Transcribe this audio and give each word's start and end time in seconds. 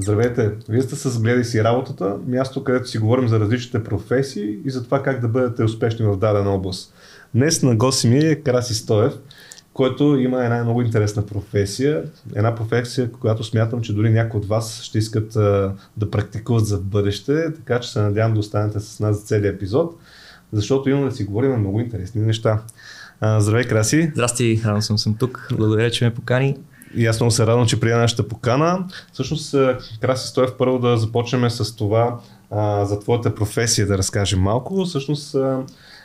Здравейте! 0.00 0.50
Вие 0.68 0.82
сте 0.82 0.96
с 0.96 1.20
Гледай 1.20 1.44
си 1.44 1.64
работата, 1.64 2.16
място, 2.26 2.64
където 2.64 2.88
си 2.88 2.98
говорим 2.98 3.28
за 3.28 3.40
различните 3.40 3.84
професии 3.84 4.58
и 4.64 4.70
за 4.70 4.84
това 4.84 5.02
как 5.02 5.20
да 5.20 5.28
бъдете 5.28 5.64
успешни 5.64 6.06
в 6.06 6.16
дадена 6.16 6.50
област. 6.50 6.94
Днес 7.34 7.62
на 7.62 7.76
гости 7.76 8.08
ми 8.08 8.18
е 8.18 8.34
Краси 8.34 8.74
Стоев, 8.74 9.12
който 9.72 10.04
има 10.04 10.44
една 10.44 10.64
много 10.64 10.82
интересна 10.82 11.26
професия. 11.26 12.02
Една 12.34 12.54
професия, 12.54 13.12
която 13.12 13.44
смятам, 13.44 13.80
че 13.80 13.94
дори 13.94 14.10
някои 14.10 14.40
от 14.40 14.48
вас 14.48 14.82
ще 14.82 14.98
искат 14.98 15.36
а, 15.36 15.72
да 15.96 16.10
практикуват 16.10 16.66
за 16.66 16.78
бъдеще, 16.78 17.54
така 17.54 17.80
че 17.80 17.92
се 17.92 18.00
надявам 18.00 18.34
да 18.34 18.40
останете 18.40 18.80
с 18.80 19.00
нас 19.00 19.16
за 19.16 19.22
целият 19.22 19.56
епизод, 19.56 19.96
защото 20.52 20.90
имаме 20.90 21.08
да 21.08 21.16
си 21.16 21.24
говорим 21.24 21.58
много 21.58 21.80
интересни 21.80 22.20
неща. 22.20 22.62
А, 23.20 23.40
здравей, 23.40 23.64
Краси! 23.64 24.10
Здрасти, 24.12 24.60
радвам 24.64 24.82
съм, 24.82 24.98
съм 24.98 25.14
тук. 25.14 25.48
Благодаря, 25.56 25.90
че 25.90 26.04
ме 26.04 26.14
покани. 26.14 26.56
И 26.94 27.06
аз 27.06 27.20
много 27.20 27.30
се 27.30 27.46
радвам, 27.46 27.66
че 27.66 27.80
прия 27.80 27.98
нашата 27.98 28.28
покана. 28.28 28.84
Всъщност, 29.12 29.54
Краси 30.00 30.28
Стоев, 30.28 30.50
първо 30.58 30.78
да 30.78 30.96
започнем 30.96 31.50
с 31.50 31.76
това 31.76 32.18
а, 32.50 32.84
за 32.84 33.00
твоята 33.00 33.34
професия 33.34 33.86
да 33.86 33.98
разкажем 33.98 34.40
малко. 34.40 34.84
Всъщност, 34.84 35.34
а, 35.34 35.62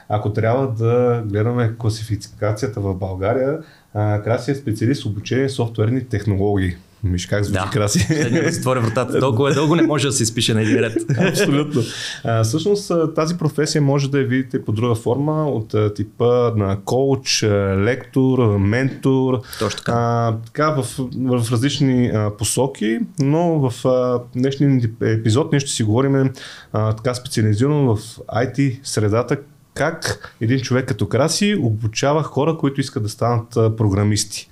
ако 0.10 0.34
трябва 0.34 0.68
да 0.68 1.24
гледаме 1.26 1.76
класификацията 1.78 2.80
в 2.80 2.96
България, 2.96 3.60
а, 3.94 4.22
Краси 4.22 4.52
е 4.52 4.56
специалист 4.56 5.04
в 5.04 5.06
обучение 5.06 5.50
софтуерни 5.50 6.10
технологии. 6.10 6.76
Миш, 7.04 7.26
как 7.26 7.44
звучи 7.44 7.64
да. 7.64 7.70
краси? 7.70 8.30
Да 8.32 8.52
затворя 8.52 8.82
вратата. 8.82 9.20
Толкова 9.20 9.52
е 9.52 9.54
дълго 9.54 9.76
не 9.76 9.82
може 9.82 10.08
да 10.08 10.14
се 10.14 10.24
изпише 10.24 10.54
на 10.54 10.62
един 10.62 10.80
ред. 10.80 10.98
Абсолютно. 11.30 11.82
А, 12.24 12.44
всъщност 12.44 12.92
тази 13.16 13.38
професия 13.38 13.82
може 13.82 14.12
да 14.12 14.20
я 14.20 14.26
видите 14.26 14.66
по 14.66 14.72
друга 14.72 14.96
форма 14.96 15.50
от 15.50 15.96
типа 15.96 16.52
на 16.56 16.78
коуч, 16.86 17.44
лектор, 17.78 18.58
ментор. 18.58 19.42
Точно 19.60 19.78
така. 19.78 19.92
А, 19.96 20.38
така 20.46 20.70
в, 20.70 20.86
в 21.16 21.52
различни 21.52 22.08
а, 22.08 22.32
посоки, 22.38 23.00
но 23.20 23.70
в 23.70 23.88
а, 23.88 24.20
днешния 24.36 24.82
епизод 25.02 25.52
ние 25.52 25.60
ще 25.60 25.72
си 25.72 25.84
говорим 25.84 26.30
а, 26.74 26.94
така 26.94 27.14
специализирано 27.14 27.96
в 27.96 28.00
IT 28.18 28.80
средата, 28.84 29.38
как 29.74 30.34
един 30.42 30.60
човек 30.60 30.88
като 30.88 31.08
Краси 31.08 31.58
обучава 31.62 32.24
хора, 32.24 32.58
които 32.58 32.82
искат 32.82 33.04
да 33.04 33.10
станат 33.10 33.58
а, 33.58 33.76
програмисти. 33.76 34.50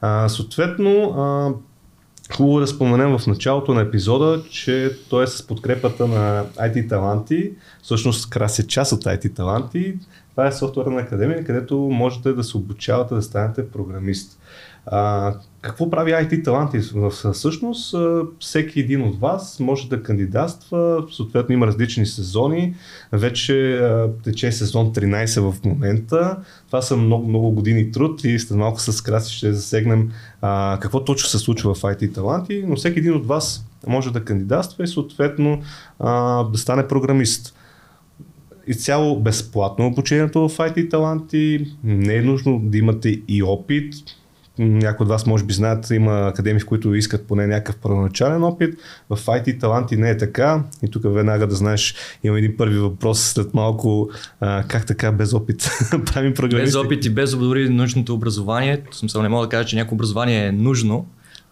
А, 0.00 0.28
съответно, 0.28 1.02
а, 1.02 1.50
Хубаво 2.36 2.58
е 2.58 2.60
да 2.60 2.66
споменем 2.66 3.18
в 3.18 3.26
началото 3.26 3.74
на 3.74 3.80
епизода, 3.80 4.42
че 4.50 4.98
той 5.10 5.24
е 5.24 5.26
с 5.26 5.46
подкрепата 5.46 6.06
на 6.06 6.44
IT 6.44 6.88
Таланти. 6.88 7.52
Всъщност 7.82 8.30
Краси 8.30 8.62
е 8.62 8.66
част 8.66 8.92
от 8.92 9.04
IT 9.04 9.34
Таланти. 9.34 9.94
Това 10.30 10.46
е 10.46 10.52
софтуерна 10.52 11.00
академия, 11.00 11.44
където 11.44 11.76
можете 11.76 12.32
да 12.32 12.44
се 12.44 12.56
обучавате 12.56 13.14
да 13.14 13.22
станете 13.22 13.70
програмист. 13.70 14.38
А, 14.86 15.34
какво 15.60 15.90
прави 15.90 16.10
IT 16.10 16.44
Таланти? 16.44 16.78
Всъщност, 17.32 17.94
всеки 18.40 18.80
един 18.80 19.02
от 19.02 19.20
вас 19.20 19.60
може 19.60 19.88
да 19.88 20.02
кандидатства, 20.02 21.06
съответно 21.12 21.52
има 21.52 21.66
различни 21.66 22.06
сезони. 22.06 22.74
Вече 23.12 23.80
тече 24.24 24.52
сезон 24.52 24.92
13 24.92 25.50
в 25.50 25.64
момента. 25.64 26.36
Това 26.66 26.82
са 26.82 26.96
много, 26.96 27.28
много 27.28 27.50
години 27.50 27.92
труд 27.92 28.24
и 28.24 28.38
след 28.38 28.58
малко 28.58 28.80
с 28.80 29.02
краси 29.02 29.34
ще 29.34 29.52
засегнем 29.52 30.10
а, 30.40 30.78
какво 30.80 31.04
точно 31.04 31.28
се 31.28 31.38
случва 31.38 31.74
в 31.74 31.82
IT 31.82 32.14
Таланти, 32.14 32.64
но 32.66 32.76
всеки 32.76 32.98
един 32.98 33.14
от 33.14 33.26
вас 33.26 33.66
може 33.86 34.12
да 34.12 34.24
кандидатства 34.24 34.84
и 34.84 34.88
съответно 34.88 35.62
а, 35.98 36.42
да 36.44 36.58
стане 36.58 36.88
програмист 36.88 37.54
изцяло 38.66 39.20
безплатно 39.20 39.86
обучението 39.86 40.48
в 40.48 40.56
IT 40.56 40.90
таланти, 40.90 41.66
не 41.84 42.14
е 42.14 42.22
нужно 42.22 42.60
да 42.62 42.78
имате 42.78 43.22
и 43.28 43.42
опит, 43.42 43.94
някои 44.58 45.04
от 45.04 45.08
вас 45.08 45.26
може 45.26 45.44
би 45.44 45.52
знаят, 45.52 45.90
има 45.90 46.28
академии, 46.28 46.60
в 46.60 46.66
които 46.66 46.94
искат 46.94 47.26
поне 47.26 47.46
някакъв 47.46 47.76
първоначален 47.76 48.44
опит. 48.44 48.78
В 49.10 49.16
IT 49.16 49.60
таланти 49.60 49.96
не 49.96 50.10
е 50.10 50.16
така. 50.16 50.64
И 50.82 50.90
тук 50.90 51.02
веднага 51.04 51.46
да 51.46 51.54
знаеш, 51.54 51.94
има 52.24 52.38
един 52.38 52.56
първи 52.56 52.78
въпрос 52.78 53.20
след 53.20 53.54
малко, 53.54 54.10
а, 54.40 54.64
как 54.68 54.86
така 54.86 55.12
без 55.12 55.34
опит 55.34 55.70
правим 56.06 56.34
програмисти? 56.34 56.66
Без 56.66 56.74
опит 56.74 57.04
и 57.04 57.10
без 57.10 57.36
дори 57.36 57.68
нужното 57.68 58.14
образование. 58.14 58.82
Смисъл 58.92 59.22
не 59.22 59.28
мога 59.28 59.46
да 59.46 59.50
кажа, 59.50 59.68
че 59.68 59.76
някакво 59.76 59.94
образование 59.94 60.46
е 60.46 60.52
нужно, 60.52 61.06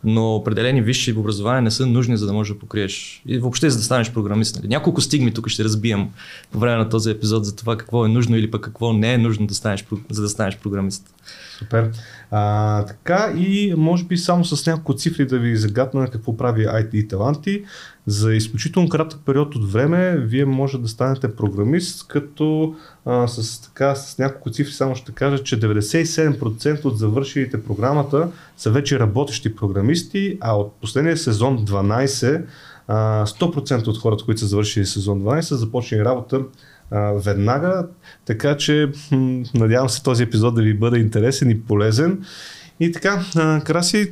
но 0.04 0.34
определени 0.34 0.82
висши 0.82 1.12
образования 1.12 1.62
не 1.62 1.70
са 1.70 1.86
нужни, 1.86 2.16
за 2.16 2.26
да 2.26 2.32
можеш 2.32 2.54
да 2.54 2.58
покриеш. 2.58 3.22
И 3.26 3.38
въобще 3.38 3.70
за 3.70 3.78
да 3.78 3.84
станеш 3.84 4.12
програмист. 4.12 4.56
Нали? 4.56 4.68
Няколко 4.68 5.00
стигми 5.00 5.34
тук 5.34 5.48
ще 5.48 5.64
разбием 5.64 6.08
по 6.52 6.58
време 6.58 6.76
на 6.76 6.88
този 6.88 7.10
епизод 7.10 7.44
за 7.44 7.56
това 7.56 7.76
какво 7.76 8.06
е 8.06 8.08
нужно 8.08 8.36
или 8.36 8.50
пък 8.50 8.62
какво 8.62 8.92
не 8.92 9.14
е 9.14 9.18
нужно 9.18 9.46
да 9.46 9.54
станеш, 9.54 9.84
за 10.10 10.22
да 10.22 10.28
станеш 10.28 10.58
програмист. 10.58 11.14
Супер. 11.58 11.90
А, 12.30 12.84
така 12.84 13.32
и 13.36 13.74
може 13.76 14.04
би 14.04 14.16
само 14.16 14.44
с 14.44 14.66
няколко 14.66 14.94
цифри 14.94 15.26
да 15.26 15.38
ви 15.38 15.56
загадна 15.56 16.08
какво 16.08 16.36
прави 16.36 16.66
IT 16.66 17.10
таланти. 17.10 17.64
За 18.06 18.34
изключително 18.34 18.88
кратък 18.88 19.20
период 19.26 19.56
от 19.56 19.72
време 19.72 20.16
вие 20.16 20.44
може 20.44 20.78
да 20.78 20.88
станете 20.88 21.36
програмист, 21.36 22.08
като 22.08 22.74
а, 23.04 23.28
с, 23.28 23.60
така, 23.60 23.94
с 23.94 24.18
няколко 24.18 24.50
цифри 24.50 24.72
само 24.72 24.96
ще 24.96 25.12
кажа, 25.12 25.42
че 25.42 25.60
97% 25.60 26.84
от 26.84 26.98
завършилите 26.98 27.62
програмата 27.62 28.28
са 28.56 28.70
вече 28.70 28.98
работещи 28.98 29.56
програмисти, 29.56 30.38
а 30.40 30.56
от 30.56 30.72
последния 30.80 31.16
сезон 31.16 31.66
12 31.66 32.42
100% 32.88 33.86
от 33.86 33.98
хората, 33.98 34.24
които 34.24 34.40
са 34.40 34.46
завършили 34.46 34.86
сезон 34.86 35.22
12, 35.22 35.40
са 35.40 35.56
започнали 35.56 36.04
работа 36.04 36.40
веднага, 37.24 37.86
така 38.24 38.56
че 38.56 38.90
надявам 39.54 39.88
се 39.88 40.02
този 40.02 40.22
епизод 40.22 40.54
да 40.54 40.62
ви 40.62 40.74
бъде 40.74 40.98
интересен 40.98 41.50
и 41.50 41.60
полезен. 41.60 42.24
И 42.80 42.92
така, 42.92 43.24
Краси, 43.64 44.10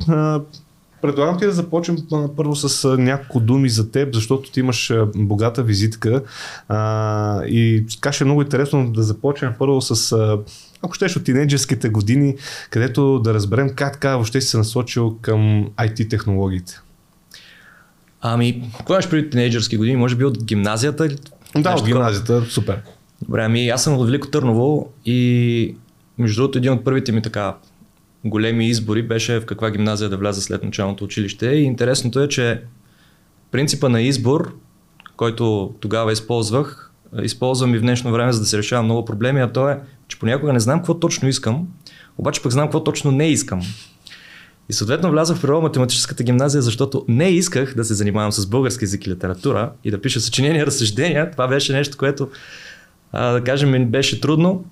предлагам 1.03 1.39
ти 1.39 1.45
да 1.45 1.53
започнем 1.53 1.97
първо 2.37 2.57
с 2.57 2.97
няколко 2.99 3.41
думи 3.41 3.69
за 3.69 3.91
теб, 3.91 4.15
защото 4.15 4.51
ти 4.51 4.61
имаш 4.61 4.93
богата 5.17 5.63
визитка 5.63 6.23
и 7.47 7.85
така 7.95 8.13
ще 8.13 8.25
е 8.25 8.27
много 8.27 8.43
интересно 8.43 8.93
да 8.93 9.03
започнем 9.03 9.53
първо 9.59 9.81
с 9.81 10.19
ако 10.83 10.95
щеш 10.95 11.17
от 11.17 11.25
тинейджерските 11.25 11.89
години, 11.89 12.35
където 12.71 13.19
да 13.19 13.35
разберем 13.35 13.71
как 13.75 13.93
така 13.93 14.11
въобще 14.11 14.41
си 14.41 14.49
се 14.49 14.59
насочил 14.59 15.19
към 15.21 15.69
IT 15.79 16.11
технологиите. 16.11 16.81
Ами, 18.21 18.71
какво 18.79 18.95
имаш 18.95 19.11
преди 19.11 19.31
тинейджърски 19.31 19.77
години? 19.77 19.97
Може 19.97 20.17
би 20.17 20.25
от 20.25 20.45
гимназията 20.45 21.09
да, 21.59 21.75
от 21.75 21.85
гимназията, 21.85 22.45
супер. 22.49 22.83
Добре, 23.23 23.45
ами 23.45 23.69
аз 23.69 23.85
съм 23.85 23.99
от 23.99 24.07
Велико 24.07 24.31
Търново 24.31 24.93
и 25.05 25.77
между 26.19 26.41
другото 26.41 26.59
един 26.59 26.73
от 26.73 26.85
първите 26.85 27.13
ми 27.13 27.23
така 27.23 27.55
големи 28.25 28.69
избори 28.69 29.03
беше 29.03 29.41
в 29.41 29.47
каква 29.47 29.71
гимназия 29.71 30.11
да 30.11 30.17
вляза 30.17 30.43
след 30.43 30.65
началното 30.65 31.05
училище. 31.05 31.47
И 31.47 31.63
интересното 31.63 32.21
е, 32.21 32.29
че 32.29 32.63
принципа 33.51 33.89
на 33.89 34.03
избор, 34.03 34.55
който 35.17 35.75
тогава 35.81 36.13
използвах, 36.13 36.93
използвам 37.23 37.75
и 37.75 37.79
в 37.79 37.81
днешно 37.81 38.13
време, 38.13 38.33
за 38.33 38.41
да 38.41 38.47
се 38.47 38.59
решава 38.59 38.83
много 38.83 39.05
проблеми, 39.05 39.41
а 39.41 39.53
то 39.53 39.69
е, 39.69 39.81
че 40.09 40.19
понякога 40.19 40.53
не 40.53 40.61
знам 40.61 40.79
какво 40.79 40.95
точно 40.95 41.29
искам, 41.29 41.69
обаче 42.19 42.43
пък 42.43 42.53
знам 42.53 42.67
какво 42.67 42.85
точно 42.85 43.11
не 43.11 43.29
искам. 43.29 43.63
И 44.69 44.73
съответно 44.73 45.11
влязах 45.11 45.37
в 45.37 45.43
природо-математическата 45.43 46.23
гимназия, 46.23 46.63
защото 46.63 47.05
не 47.09 47.29
исках 47.29 47.75
да 47.75 47.85
се 47.85 47.95
занимавам 47.95 48.33
с 48.33 48.47
български 48.47 48.85
език 48.85 49.07
и 49.07 49.11
литература 49.11 49.73
и 49.85 49.91
да 49.91 50.01
пиша 50.01 50.21
съчинения, 50.21 50.67
разсъждения. 50.67 51.31
Това 51.31 51.49
беше 51.49 51.73
нещо, 51.73 51.97
което, 51.97 52.29
а, 53.13 53.33
да 53.33 53.45
кажем, 53.45 53.71
ми 53.71 53.87
беше 53.87 54.21
трудно. 54.21 54.65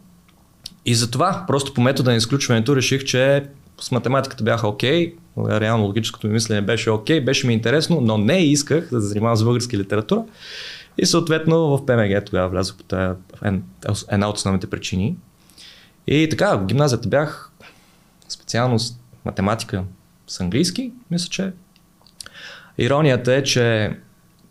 И 0.86 0.94
затова, 0.94 1.44
просто 1.46 1.74
по 1.74 1.80
метода 1.80 2.10
на 2.10 2.16
изключването, 2.16 2.76
реших, 2.76 3.04
че 3.04 3.44
с 3.80 3.90
математиката 3.90 4.44
бяха 4.44 4.68
окей, 4.68 5.14
okay, 5.36 5.60
реално 5.60 5.84
логическото 5.84 6.26
ми 6.26 6.32
мислене 6.32 6.60
беше 6.60 6.90
окей, 6.90 7.20
okay, 7.20 7.24
беше 7.24 7.46
ми 7.46 7.52
интересно, 7.52 8.00
но 8.00 8.18
не 8.18 8.38
исках 8.38 8.88
да 8.92 9.00
се 9.00 9.06
занимавам 9.06 9.36
с 9.36 9.44
български 9.44 9.78
литература. 9.78 10.24
И 10.98 11.06
съответно 11.06 11.58
в 11.58 11.86
ПМГ 11.86 12.24
тогава 12.24 12.48
влязох 12.48 12.76
по 12.76 12.82
тая, 12.82 13.14
една 14.10 14.28
от 14.28 14.36
основните 14.36 14.70
причини. 14.70 15.16
И 16.06 16.28
така, 16.30 16.56
в 16.56 16.66
гимназията 16.66 17.08
бях 17.08 17.50
специалност 18.28 19.01
математика 19.24 19.84
с 20.26 20.40
английски, 20.40 20.92
мисля, 21.10 21.28
че. 21.30 21.52
Иронията 22.78 23.34
е, 23.34 23.42
че 23.42 23.96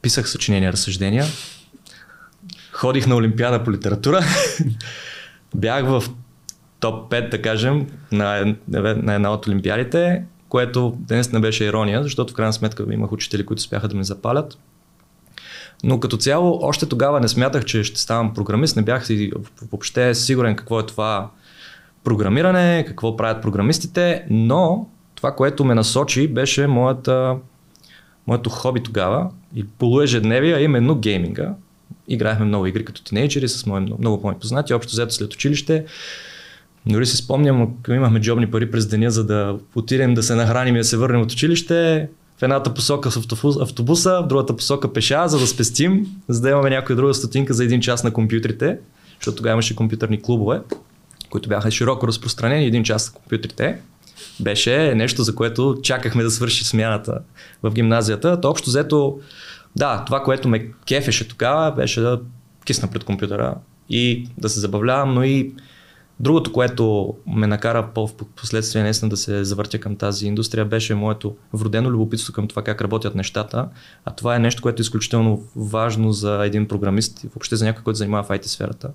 писах 0.01 0.30
съчинения, 0.30 0.74
разсъждения, 0.74 1.25
ходих 2.72 3.07
на 3.07 3.16
Олимпиада 3.16 3.63
по 3.63 3.72
литература, 3.72 4.22
бях 5.56 5.86
в 5.86 6.04
топ 6.80 7.12
5, 7.12 7.30
да 7.30 7.42
кажем, 7.42 7.88
на, 8.12 8.56
на 8.68 9.13
една 9.13 9.34
от 9.34 9.48
Олимпиадите, 9.48 10.24
което 10.50 10.98
днес 10.98 11.31
не 11.31 11.40
беше 11.40 11.66
ирония, 11.66 12.04
защото 12.04 12.34
в 12.34 12.36
крайна 12.36 12.54
сметка 12.54 12.86
имах 12.92 13.12
учители, 13.12 13.45
които 13.45 13.60
успяха 13.60 13.88
да 13.88 13.95
ме 13.95 14.04
запалят. 14.04 14.57
Но 15.84 16.00
като 16.00 16.18
цяло, 16.18 16.60
още 16.62 16.86
тогава 16.86 17.19
не 17.19 17.28
смятах, 17.28 17.66
че 17.66 17.84
ще 17.84 18.00
ставам 18.00 18.34
програмист, 18.34 18.75
не 18.75 18.81
бях 18.81 19.07
си 19.07 19.31
въобще 19.72 20.16
сигурен 20.16 20.56
какво 20.56 20.80
е 20.80 20.86
това 20.86 21.30
програмиране, 22.03 22.86
какво 22.88 23.18
правят 23.18 23.42
програмистите, 23.42 24.25
но 24.30 24.88
това, 25.15 25.36
което 25.36 25.65
ме 25.65 25.75
насочи, 25.75 26.27
беше 26.27 26.68
моята, 26.68 27.36
моето 28.27 28.50
хоби 28.50 28.83
тогава 28.83 29.30
и 29.56 29.65
полуежедневие, 29.68 30.53
а 30.53 30.62
именно 30.62 30.95
гейминга. 30.95 31.53
Играехме 32.07 32.45
много 32.45 32.65
игри 32.65 32.86
като 32.86 33.03
тинейджери 33.03 33.48
с 33.48 33.65
мои, 33.65 33.80
много, 33.80 34.21
мои 34.24 34.36
познати, 34.36 34.74
общо 34.74 34.92
взето 34.92 35.13
след 35.13 35.33
училище. 35.33 35.86
Дори 36.86 37.06
си 37.06 37.18
спомням, 37.18 37.74
имахме 37.89 38.21
джобни 38.21 38.51
пари 38.51 38.71
през 38.71 38.88
деня, 38.88 39.12
за 39.12 39.25
да 39.25 39.57
отидем 39.75 40.13
да 40.13 40.24
се 40.24 40.36
нахраним 40.36 40.75
и 40.75 40.77
да 40.77 40.83
се 40.83 40.97
върнем 40.97 41.21
от 41.21 41.31
училище. 41.31 42.09
в 42.38 42.44
едната 42.44 42.74
посока 42.74 43.12
с 43.12 43.18
автобуса, 43.62 44.21
в 44.24 44.27
другата 44.27 44.56
посока 44.56 44.94
пеша, 44.94 45.27
за 45.27 45.39
да 45.39 45.47
спестим, 45.47 46.07
за 46.27 46.42
да 46.42 46.50
имаме 46.50 46.69
някоя 46.69 46.95
друга 46.95 47.13
стотинка 47.13 47.54
за 47.54 47.63
един 47.63 47.81
час 47.81 48.04
на 48.04 48.12
компютрите, 48.12 48.77
защото 49.19 49.38
тогава 49.38 49.54
имаше 49.54 49.75
компютърни 49.75 50.21
клубове, 50.21 50.62
които 51.31 51.50
бяха 51.50 51.72
широко 51.72 52.07
разпространени, 52.07 52.66
един 52.66 52.83
час 52.83 53.07
на 53.07 53.19
компютрите. 53.19 53.80
Беше 54.39 54.95
нещо, 54.95 55.24
за 55.24 55.36
което 55.36 55.78
чакахме 55.83 56.24
да 56.24 56.31
свърши 56.31 56.63
смяната 56.63 57.19
в 57.63 57.72
гимназията. 57.72 58.42
То 58.42 58.50
общо 58.50 58.69
взето, 58.69 59.19
да, 59.75 60.04
това, 60.06 60.24
което 60.24 60.50
ме 60.50 60.72
кефеше 60.88 61.28
тогава, 61.28 61.72
беше 61.72 62.01
да 62.01 62.22
кисна 62.66 62.88
пред 62.88 63.04
компютъра 63.04 63.56
и 63.89 64.28
да 64.38 64.50
се 64.50 64.60
забавлявам, 64.60 65.13
но 65.13 65.24
и 65.24 65.54
Другото, 66.22 66.51
което 66.51 67.13
ме 67.28 67.48
накара 67.48 67.89
по-последствие 67.94 68.83
наистина 68.83 69.10
да 69.10 69.18
се 69.18 69.44
завъртя 69.44 69.80
към 69.80 69.95
тази 69.95 70.28
индустрия, 70.28 70.66
беше 70.66 70.95
моето 70.95 71.36
вродено 71.54 71.92
любопитство 71.92 72.33
към 72.33 72.48
това 72.48 72.62
как 72.62 72.81
работят 72.81 73.16
нещата. 73.16 73.69
А 74.06 74.16
това 74.16 74.36
е 74.36 74.39
нещо, 74.39 74.62
което 74.62 74.81
е 74.81 74.83
изключително 74.83 75.44
важно 75.56 76.12
за 76.12 76.45
един 76.45 76.68
програмист 76.68 77.24
и 77.24 77.28
въобще 77.28 77.56
за 77.56 77.66
някой, 77.66 77.83
който 77.83 77.98
занимава 77.98 78.24
в 78.24 78.30
IT 78.30 78.45
сферата. 78.45 78.89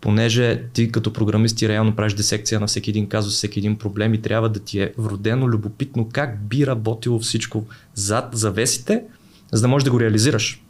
Понеже 0.00 0.62
ти 0.72 0.92
като 0.92 1.12
програмист 1.12 1.56
ти 1.56 1.68
реално 1.68 1.96
правиш 1.96 2.14
дисекция 2.14 2.60
на 2.60 2.66
всеки 2.66 2.90
един 2.90 3.08
казус, 3.08 3.34
всеки 3.34 3.58
един 3.58 3.78
проблем 3.78 4.14
и 4.14 4.22
трябва 4.22 4.48
да 4.48 4.60
ти 4.60 4.80
е 4.80 4.92
вродено 4.98 5.48
любопитно 5.48 6.08
как 6.12 6.48
би 6.48 6.66
работило 6.66 7.18
всичко 7.18 7.64
зад 7.94 8.28
завесите, 8.32 9.02
за 9.52 9.62
да 9.62 9.68
можеш 9.68 9.84
да 9.84 9.90
го 9.90 10.00
реализираш. 10.00 10.62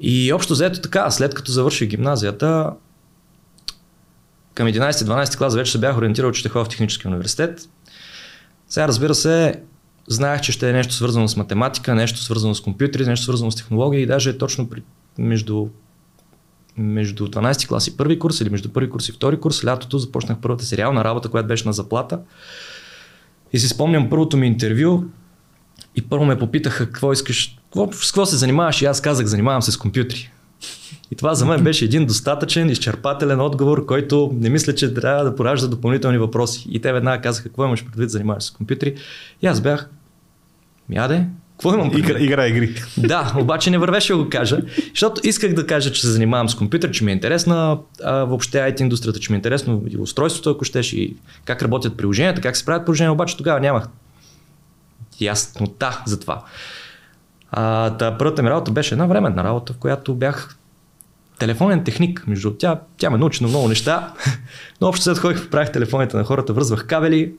И 0.00 0.32
общо 0.32 0.54
заето 0.54 0.80
така, 0.80 1.10
след 1.10 1.34
като 1.34 1.52
завърших 1.52 1.88
гимназията, 1.88 2.72
към 4.54 4.68
11-12 4.68 5.38
клас 5.38 5.54
вече 5.54 5.72
се 5.72 5.78
бях 5.78 5.98
ориентирал, 5.98 6.32
че 6.32 6.40
ще 6.40 6.48
ходя 6.48 6.64
в 6.64 6.68
технически 6.68 7.08
университет. 7.08 7.68
Сега 8.68 8.88
разбира 8.88 9.14
се, 9.14 9.62
знаех, 10.08 10.40
че 10.40 10.52
ще 10.52 10.70
е 10.70 10.72
нещо 10.72 10.94
свързано 10.94 11.28
с 11.28 11.36
математика, 11.36 11.94
нещо 11.94 12.18
свързано 12.18 12.54
с 12.54 12.60
компютри, 12.60 13.06
нещо 13.06 13.24
свързано 13.24 13.50
с 13.50 13.56
технология 13.56 14.00
и 14.00 14.06
даже 14.06 14.38
точно 14.38 14.68
при, 14.68 14.82
между, 15.18 15.68
между 16.78 17.28
12 17.28 17.68
клас 17.68 17.86
и 17.86 17.96
първи 17.96 18.18
курс 18.18 18.40
или 18.40 18.50
между 18.50 18.68
първи 18.68 18.90
курс 18.90 19.08
и 19.08 19.12
втори 19.12 19.40
курс, 19.40 19.64
лятото 19.64 19.98
започнах 19.98 20.38
първата 20.38 20.64
сериална 20.64 21.04
работа, 21.04 21.28
която 21.28 21.48
беше 21.48 21.66
на 21.66 21.72
заплата. 21.72 22.20
И 23.52 23.58
си 23.58 23.68
спомням 23.68 24.10
първото 24.10 24.36
ми 24.36 24.46
интервю 24.46 25.02
и 25.96 26.02
първо 26.02 26.24
ме 26.24 26.38
попитаха 26.38 26.84
какво 26.84 27.12
искаш, 27.12 27.56
какво, 27.64 27.92
с 27.92 28.10
какво 28.10 28.26
се 28.26 28.36
занимаваш 28.36 28.82
и 28.82 28.84
аз 28.84 29.00
казах, 29.00 29.26
занимавам 29.26 29.62
се 29.62 29.72
с 29.72 29.76
компютри. 29.76 30.32
И 31.10 31.16
това 31.16 31.34
за 31.34 31.46
мен 31.46 31.64
беше 31.64 31.84
един 31.84 32.06
достатъчен, 32.06 32.70
изчерпателен 32.70 33.40
отговор, 33.40 33.86
който 33.86 34.30
не 34.34 34.50
мисля, 34.50 34.74
че 34.74 34.94
трябва 34.94 35.24
да 35.24 35.36
поражда 35.36 35.66
допълнителни 35.66 36.18
въпроси. 36.18 36.66
И 36.70 36.80
те 36.80 36.92
веднага 36.92 37.22
казаха, 37.22 37.48
какво 37.48 37.64
имаш 37.64 37.84
предвид, 37.84 38.10
занимаваш 38.10 38.44
с 38.44 38.50
компютри. 38.50 38.94
И 39.42 39.46
аз 39.46 39.60
бях, 39.60 39.90
мяде, 40.88 41.26
какво 41.58 41.74
имам 41.74 41.90
предвид? 41.90 42.08
Игра, 42.08 42.18
игра 42.24 42.46
игри. 42.46 42.74
Да, 42.96 43.34
обаче 43.38 43.70
не 43.70 43.78
вървеше 43.78 44.12
да 44.12 44.18
го 44.18 44.28
кажа, 44.28 44.58
защото 44.90 45.20
исках 45.24 45.54
да 45.54 45.66
кажа, 45.66 45.92
че 45.92 46.00
се 46.00 46.08
занимавам 46.08 46.48
с 46.48 46.54
компютър, 46.54 46.90
че 46.90 47.04
ми 47.04 47.10
е 47.10 47.14
интересна 47.14 47.78
а, 48.04 48.12
въобще 48.24 48.58
IT 48.58 48.80
индустрията, 48.80 49.20
че 49.20 49.32
ми 49.32 49.36
е 49.36 49.38
интересно 49.38 49.82
и 49.90 49.96
устройството, 49.96 50.50
ако 50.50 50.64
щеш, 50.64 50.92
и 50.92 51.16
как 51.44 51.62
работят 51.62 51.96
приложенията, 51.96 52.40
как 52.40 52.56
се 52.56 52.64
правят 52.64 52.86
приложения, 52.86 53.12
обаче 53.12 53.36
тогава 53.36 53.60
нямах 53.60 53.88
яснота 55.20 56.02
за 56.06 56.20
това. 56.20 56.44
А, 57.50 57.90
та, 57.90 58.18
първата 58.18 58.42
ми 58.42 58.50
работа 58.50 58.70
беше 58.70 58.94
една 58.94 59.06
временна 59.06 59.44
работа, 59.44 59.72
в 59.72 59.76
която 59.76 60.14
бях 60.14 60.56
телефонен 61.38 61.84
техник, 61.84 62.24
между 62.26 62.50
тя, 62.50 62.80
тя 62.96 63.10
ме 63.10 63.18
научи 63.18 63.42
на 63.42 63.48
много 63.48 63.68
неща, 63.68 64.12
но 64.80 64.88
общо 64.88 65.04
след 65.04 65.18
ходих, 65.18 65.50
правих 65.50 65.72
телефоните 65.72 66.16
на 66.16 66.24
хората, 66.24 66.52
връзвах 66.52 66.86
кабели, 66.86 67.32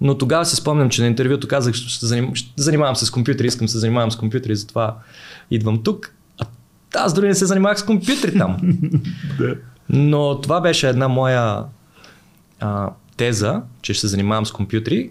но 0.00 0.18
тогава 0.18 0.44
си 0.44 0.56
спомням, 0.56 0.90
че 0.90 1.02
на 1.02 1.06
интервюто 1.06 1.48
казах, 1.48 1.74
че 1.74 1.88
ще, 1.88 2.06
заним... 2.06 2.34
ще 2.34 2.62
занимавам 2.62 2.96
се 2.96 3.06
с 3.06 3.10
компютри, 3.10 3.46
искам 3.46 3.68
се 3.68 3.78
занимавам 3.78 4.10
с 4.10 4.16
компютри, 4.16 4.56
затова 4.56 4.96
идвам 5.50 5.82
тук. 5.82 6.14
А 6.38 6.46
аз 6.94 7.14
дори 7.14 7.28
не 7.28 7.34
се 7.34 7.46
занимавах 7.46 7.78
с 7.78 7.84
компютри 7.84 8.38
там. 8.38 8.56
Но 9.88 10.40
това 10.40 10.60
беше 10.60 10.88
една 10.88 11.08
моя 11.08 11.64
а, 12.60 12.90
теза, 13.16 13.62
че 13.82 13.94
ще 13.94 14.00
се 14.00 14.06
занимавам 14.06 14.46
с 14.46 14.52
компютри 14.52 15.10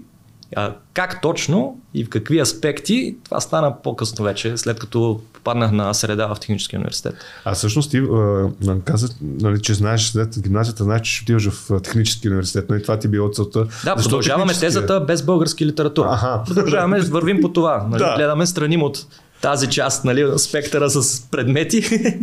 а, 0.55 0.73
как 0.93 1.21
точно 1.21 1.79
и 1.93 2.05
в 2.05 2.09
какви 2.09 2.39
аспекти, 2.39 3.15
това 3.25 3.39
стана 3.39 3.81
по-късно 3.83 4.25
вече, 4.25 4.57
след 4.57 4.79
като 4.79 5.21
попаднах 5.33 5.71
на 5.71 5.93
среда 5.93 6.27
в 6.27 6.39
техническия 6.39 6.79
университет. 6.79 7.15
А 7.45 7.53
всъщност 7.53 7.91
ти 7.91 7.97
а, 7.97 8.49
каза, 8.83 9.09
нали, 9.21 9.61
че 9.61 9.73
знаеш 9.73 10.07
след 10.07 10.41
гимназията, 10.41 10.83
знаеш, 10.83 11.01
че 11.01 11.23
отиваш 11.23 11.49
в 11.49 11.81
технически 11.81 12.29
университет, 12.29 12.65
но 12.69 12.75
и 12.75 12.81
това 12.81 12.99
ти 12.99 13.07
било 13.07 13.31
целта. 13.31 13.59
Да, 13.59 13.67
Защо 13.67 13.95
продължаваме 13.95 14.53
тезата 14.53 14.99
без 14.99 15.23
български 15.23 15.65
литература. 15.65 16.09
Ага. 16.11 16.43
Продължаваме, 16.47 16.99
вървим 16.99 17.41
по 17.41 17.53
това. 17.53 17.87
Нали, 17.89 17.99
да. 17.99 18.15
Гледаме 18.15 18.45
страним 18.45 18.83
от 18.83 19.05
тази 19.41 19.69
част, 19.69 20.05
нали, 20.05 20.25
спектъра 20.37 20.89
с 20.89 21.21
предмети. 21.31 21.83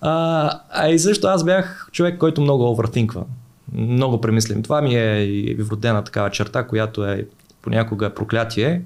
а, 0.00 0.50
а 0.70 0.88
и 0.88 0.98
също 0.98 1.26
аз 1.26 1.44
бях 1.44 1.88
човек, 1.92 2.18
който 2.18 2.40
много 2.40 2.70
овъртинква 2.70 3.24
много 3.72 4.20
премислим. 4.20 4.62
Това 4.62 4.82
ми 4.82 4.94
е 4.94 5.22
и 5.24 5.54
вродена 5.54 6.04
такава 6.04 6.30
черта, 6.30 6.66
която 6.66 7.04
е 7.04 7.26
понякога 7.62 8.06
е 8.06 8.14
проклятие, 8.14 8.82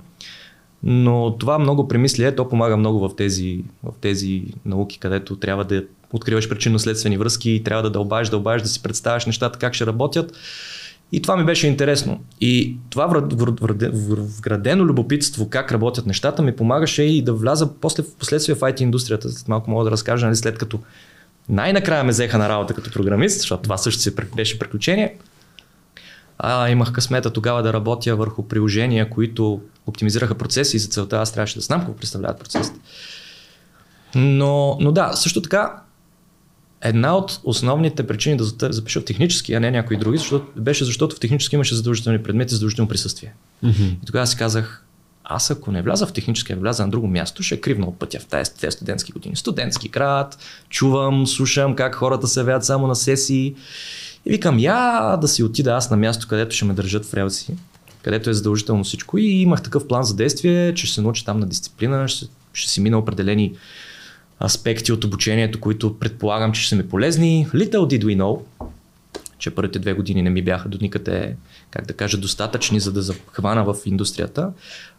но 0.83 1.37
това 1.39 1.59
много 1.59 1.89
премислие, 1.89 2.35
то 2.35 2.49
помага 2.49 2.77
много 2.77 3.09
в 3.09 3.17
тези, 3.17 3.65
в 3.83 3.93
тези 4.01 4.45
науки, 4.65 4.99
където 4.99 5.37
трябва 5.37 5.65
да 5.65 5.85
откриваш 6.13 6.49
причинно-следствени 6.49 7.19
връзки 7.19 7.51
и 7.51 7.65
трябва 7.65 7.83
да 7.83 7.91
дълбаеш, 7.91 8.29
дълбаеш, 8.29 8.63
да 8.63 8.69
си 8.69 8.83
представяш 8.83 9.27
нещата 9.27 9.59
как 9.59 9.75
ще 9.75 9.87
работят. 9.87 10.33
И 11.13 11.23
това 11.23 11.37
ми 11.37 11.45
беше 11.45 11.67
интересно. 11.67 12.21
И 12.41 12.77
това 12.91 13.23
вградено 14.01 14.85
любопитство 14.85 15.49
как 15.51 15.73
работят 15.73 16.07
нещата 16.07 16.43
ми 16.43 16.57
помагаше 16.57 17.03
и 17.03 17.23
да 17.23 17.33
вляза 17.33 17.73
после, 17.81 18.03
в 18.03 18.17
последствие 18.17 18.55
в 18.55 18.61
IT 18.61 18.81
индустрията. 18.81 19.31
След 19.31 19.49
малко 19.49 19.71
мога 19.71 19.85
да 19.85 19.91
разкажа, 19.91 20.27
нали, 20.27 20.37
след 20.37 20.59
като 20.59 20.79
най-накрая 21.49 22.05
ме 22.05 22.11
взеха 22.11 22.39
на 22.39 22.49
работа 22.49 22.75
като 22.75 22.91
програмист, 22.91 23.41
защото 23.41 23.63
това 23.63 23.79
също 23.79 24.03
си 24.03 24.11
беше 24.37 24.59
приключение. 24.59 25.15
А, 26.39 26.69
имах 26.69 26.93
късмета 26.93 27.31
тогава 27.31 27.63
да 27.63 27.73
работя 27.73 28.17
върху 28.17 28.49
приложения, 28.49 29.11
които 29.11 29.61
оптимизираха 29.87 30.35
процеси 30.35 30.77
и 30.77 30.81
за 30.81 30.89
целта 30.89 31.17
аз 31.17 31.33
трябваше 31.33 31.55
да 31.55 31.61
знам 31.61 31.81
какво 31.81 31.97
представляват 31.97 32.39
процесите. 32.39 32.81
Но, 34.15 34.77
но 34.81 34.93
да, 34.93 35.13
също 35.13 35.43
така, 35.43 35.83
една 36.81 37.17
от 37.17 37.41
основните 37.45 38.07
причини 38.07 38.37
да 38.37 38.73
запиша 38.73 39.01
в 39.01 39.05
технически, 39.05 39.55
а 39.55 39.61
не 39.61 39.71
някои 39.71 39.97
други, 39.97 40.19
защото, 40.19 40.47
беше 40.57 40.85
защото 40.85 41.17
в 41.17 41.21
технически 41.21 41.55
имаше 41.55 41.75
задължителни 41.75 42.23
предмети, 42.23 42.55
задължително 42.55 42.89
присъствие. 42.89 43.35
Mm-hmm. 43.65 43.97
И 44.03 44.07
тогава 44.07 44.27
си 44.27 44.37
казах, 44.37 44.85
аз 45.25 45.51
ако 45.51 45.73
не 45.73 45.83
вляза 45.83 46.07
в 46.07 46.13
технически, 46.13 46.53
а 46.53 46.57
вляза 46.57 46.83
на 46.83 46.91
друго 46.91 47.07
място, 47.07 47.43
ще 47.43 47.55
е 47.55 47.61
кривна 47.61 47.87
от 47.87 47.99
пътя 47.99 48.21
в 48.21 48.27
тези, 48.27 48.51
тези 48.61 48.75
студентски 48.75 49.13
години. 49.13 49.37
Студентски 49.37 49.89
град, 49.89 50.39
чувам, 50.69 51.27
слушам 51.27 51.77
как 51.77 51.95
хората 51.95 52.29
се 52.29 52.43
веят 52.43 52.65
само 52.65 52.87
на 52.87 52.97
сесии 52.97 53.55
и 54.27 54.31
викам, 54.31 54.59
я 54.59 55.17
да 55.17 55.29
си 55.29 55.43
отида 55.43 55.73
аз 55.73 55.91
на 55.91 55.97
място, 55.97 56.29
където 56.29 56.57
ще 56.57 56.65
ме 56.65 56.75
държат 56.75 57.05
в 57.05 57.15
релси, 57.15 57.55
където 58.03 58.31
е 58.31 58.35
задължително 58.35 58.85
всичко. 58.85 59.19
И 59.19 59.27
имах 59.27 59.63
такъв 59.63 59.89
план 59.89 60.03
за 60.03 60.17
действие, 60.17 60.75
че 60.75 60.87
ще 60.87 60.95
се 60.95 61.03
науча 61.03 61.25
там 61.25 61.41
на 61.41 61.47
дисциплина, 61.47 62.09
ще, 62.09 62.27
ще 62.53 62.71
си 62.71 62.81
мина 62.81 62.99
определени 62.99 63.55
аспекти 64.45 64.93
от 64.93 65.05
обучението, 65.05 65.61
които 65.61 65.99
предполагам, 65.99 66.53
че 66.53 66.61
ще 66.61 66.69
са 66.69 66.77
ми 66.77 66.89
полезни. 66.89 67.47
Little 67.55 67.71
did 67.71 68.05
we 68.05 68.17
know, 68.17 68.41
че 69.39 69.51
първите 69.51 69.79
две 69.79 69.93
години 69.93 70.23
не 70.23 70.31
ми 70.31 70.43
бяха 70.43 70.69
до 70.69 70.79
никъде, 70.81 71.37
как 71.71 71.87
да 71.87 71.95
кажа, 71.95 72.19
достатъчни, 72.19 72.81
за 72.81 72.93
да 72.93 73.03
захвана 73.03 73.65
в 73.65 73.77
индустрията. 73.87 74.53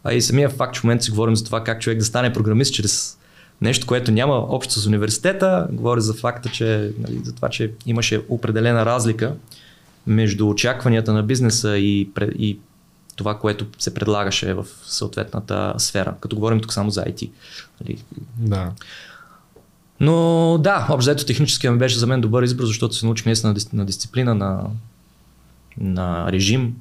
А 0.04 0.14
и 0.14 0.22
самия 0.22 0.50
факт, 0.50 0.74
че 0.74 0.82
в 0.82 0.84
момента 0.84 1.04
си 1.04 1.12
говорим 1.12 1.36
за 1.36 1.46
това 1.46 1.64
как 1.64 1.82
човек 1.82 2.00
да 2.00 2.06
стане 2.06 2.34
програмист 2.34 2.74
чрез 2.74 3.18
нещо, 3.62 3.88
което 3.88 4.12
няма 4.12 4.34
общо 4.34 4.74
с 4.74 4.88
университета. 4.88 5.68
Говори 5.72 6.02
за 6.02 6.14
факта, 6.14 6.50
че, 6.50 6.92
нали, 7.00 7.22
за 7.24 7.36
това, 7.36 7.50
че 7.50 7.72
имаше 7.86 8.22
определена 8.30 8.86
разлика 8.86 9.36
между 10.08 10.48
очакванията 10.50 11.14
на 11.14 11.24
бизнеса 11.24 11.78
и, 11.78 12.10
и 12.22 12.60
това, 13.16 13.40
което 13.40 13.66
се 13.80 13.94
предлагаше 13.94 14.54
в 14.54 14.66
съответната 14.84 15.74
сфера. 15.78 16.16
Като 16.20 16.36
говорим 16.36 16.60
тук 16.60 16.74
само 16.74 16.90
за 16.90 17.04
IT. 17.04 17.30
Нали. 17.82 18.04
Да. 18.38 18.72
Но 20.00 20.58
да, 20.62 20.88
общо 20.90 21.26
технически 21.26 21.70
ми 21.70 21.78
беше 21.78 22.00
за 22.00 22.08
мен 22.08 22.22
добър 22.22 22.44
избор, 22.44 22.66
защото 22.66 22.96
се 22.96 23.06
научих 23.06 23.26
наистина 23.26 23.56
на 23.74 23.86
дисциплина, 23.86 24.36
на, 24.36 24.64
на 25.78 26.32
режим. 26.32 26.76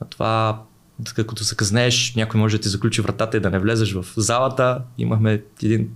На 0.00 0.06
това 0.06 0.62
като 1.14 1.44
се 1.44 1.56
къзнееш, 1.56 2.14
някой 2.16 2.40
може 2.40 2.56
да 2.56 2.62
ти 2.62 2.68
заключи 2.68 3.00
вратата 3.00 3.36
и 3.36 3.40
да 3.40 3.50
не 3.50 3.58
влезеш 3.58 3.92
в 3.92 4.06
залата. 4.16 4.82
Имахме 4.98 5.42
един, 5.62 5.88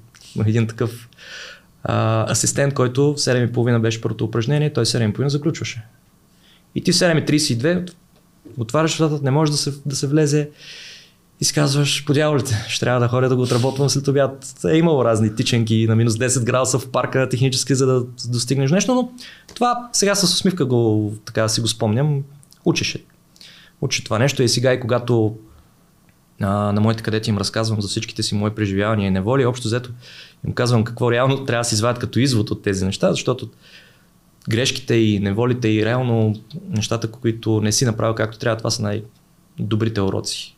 един 0.46 0.66
такъв 0.66 1.08
а, 1.84 2.30
асистент, 2.30 2.74
който 2.74 3.12
в 3.12 3.16
7.30 3.16 3.78
беше 3.78 4.00
първото 4.00 4.24
упражнение, 4.24 4.72
той 4.72 4.84
7.30 4.84 5.26
заключваше. 5.26 5.84
И 6.74 6.82
ти 6.82 6.92
в 6.92 6.96
7.32 6.96 7.92
отваряш 8.58 8.98
вратата, 8.98 9.24
не 9.24 9.30
може 9.30 9.52
да 9.52 9.58
се, 9.58 9.72
да 9.86 9.96
се 9.96 10.06
влезе 10.06 10.50
и 11.40 11.44
си 11.44 11.54
казваш, 11.54 12.04
по 12.04 12.12
дяволите, 12.12 12.64
ще 12.68 12.80
трябва 12.80 13.00
да 13.00 13.08
ходя 13.08 13.28
да 13.28 13.36
го 13.36 13.42
отработвам 13.42 13.90
след 13.90 14.08
обяд. 14.08 14.54
Е 14.68 14.76
имало 14.76 15.04
разни 15.04 15.36
тиченки 15.36 15.86
на 15.88 15.96
минус 15.96 16.14
10 16.14 16.44
градуса 16.44 16.78
в 16.78 16.90
парка 16.90 17.28
технически, 17.28 17.74
за 17.74 17.86
да 17.86 18.04
достигнеш 18.28 18.70
нещо, 18.70 18.94
но 18.94 19.12
това 19.54 19.88
сега 19.92 20.14
с 20.14 20.22
усмивка 20.22 20.64
го, 20.64 21.14
така 21.24 21.48
си 21.48 21.60
го 21.60 21.68
спомням, 21.68 22.22
учеше 22.64 23.04
учи 23.82 24.04
това 24.04 24.18
нещо 24.18 24.42
и 24.42 24.48
сега 24.48 24.72
и 24.72 24.80
когато 24.80 25.36
а, 26.40 26.72
на 26.72 26.80
моите 26.80 27.02
кадети 27.02 27.30
им 27.30 27.38
разказвам 27.38 27.80
за 27.80 27.88
всичките 27.88 28.22
си 28.22 28.34
мои 28.34 28.50
преживявания 28.50 29.08
и 29.08 29.10
неволи. 29.10 29.44
Общо 29.44 29.68
взето 29.68 29.90
им 30.46 30.52
казвам 30.52 30.84
какво 30.84 31.12
реално 31.12 31.44
трябва 31.44 31.60
да 31.60 31.64
се 31.64 31.74
извадят 31.74 31.98
като 31.98 32.18
извод 32.18 32.50
от 32.50 32.62
тези 32.62 32.84
неща, 32.84 33.10
защото 33.10 33.50
грешките 34.48 34.94
и 34.94 35.20
неволите 35.20 35.68
и 35.68 35.84
реално 35.84 36.34
нещата, 36.68 37.10
които 37.10 37.60
не 37.60 37.72
си 37.72 37.84
направил 37.84 38.14
както 38.14 38.38
трябва, 38.38 38.56
това 38.56 38.70
са 38.70 38.82
най-добрите 38.82 40.00
уроци. 40.00 40.51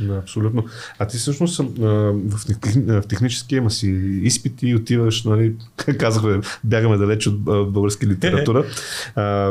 Да, 0.00 0.14
абсолютно. 0.14 0.64
А 0.98 1.06
ти 1.06 1.16
всъщност 1.16 1.60
в, 1.78 2.38
в 2.86 3.02
технически 3.08 3.56
има 3.56 3.70
си 3.70 3.90
изпити, 4.22 4.74
отиваш, 4.74 5.24
нали, 5.24 5.54
казахме, 5.98 6.40
бягаме 6.64 6.96
далеч 6.96 7.26
от 7.26 7.40
българска 7.72 8.06
литература. 8.06 8.64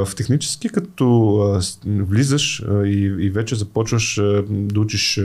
в 0.06 0.10
технически, 0.18 0.70
като 0.70 1.62
влизаш 1.86 2.64
и, 2.70 3.16
и 3.20 3.30
вече 3.30 3.56
започваш 3.56 4.22
да 4.50 4.80
учиш 4.80 5.22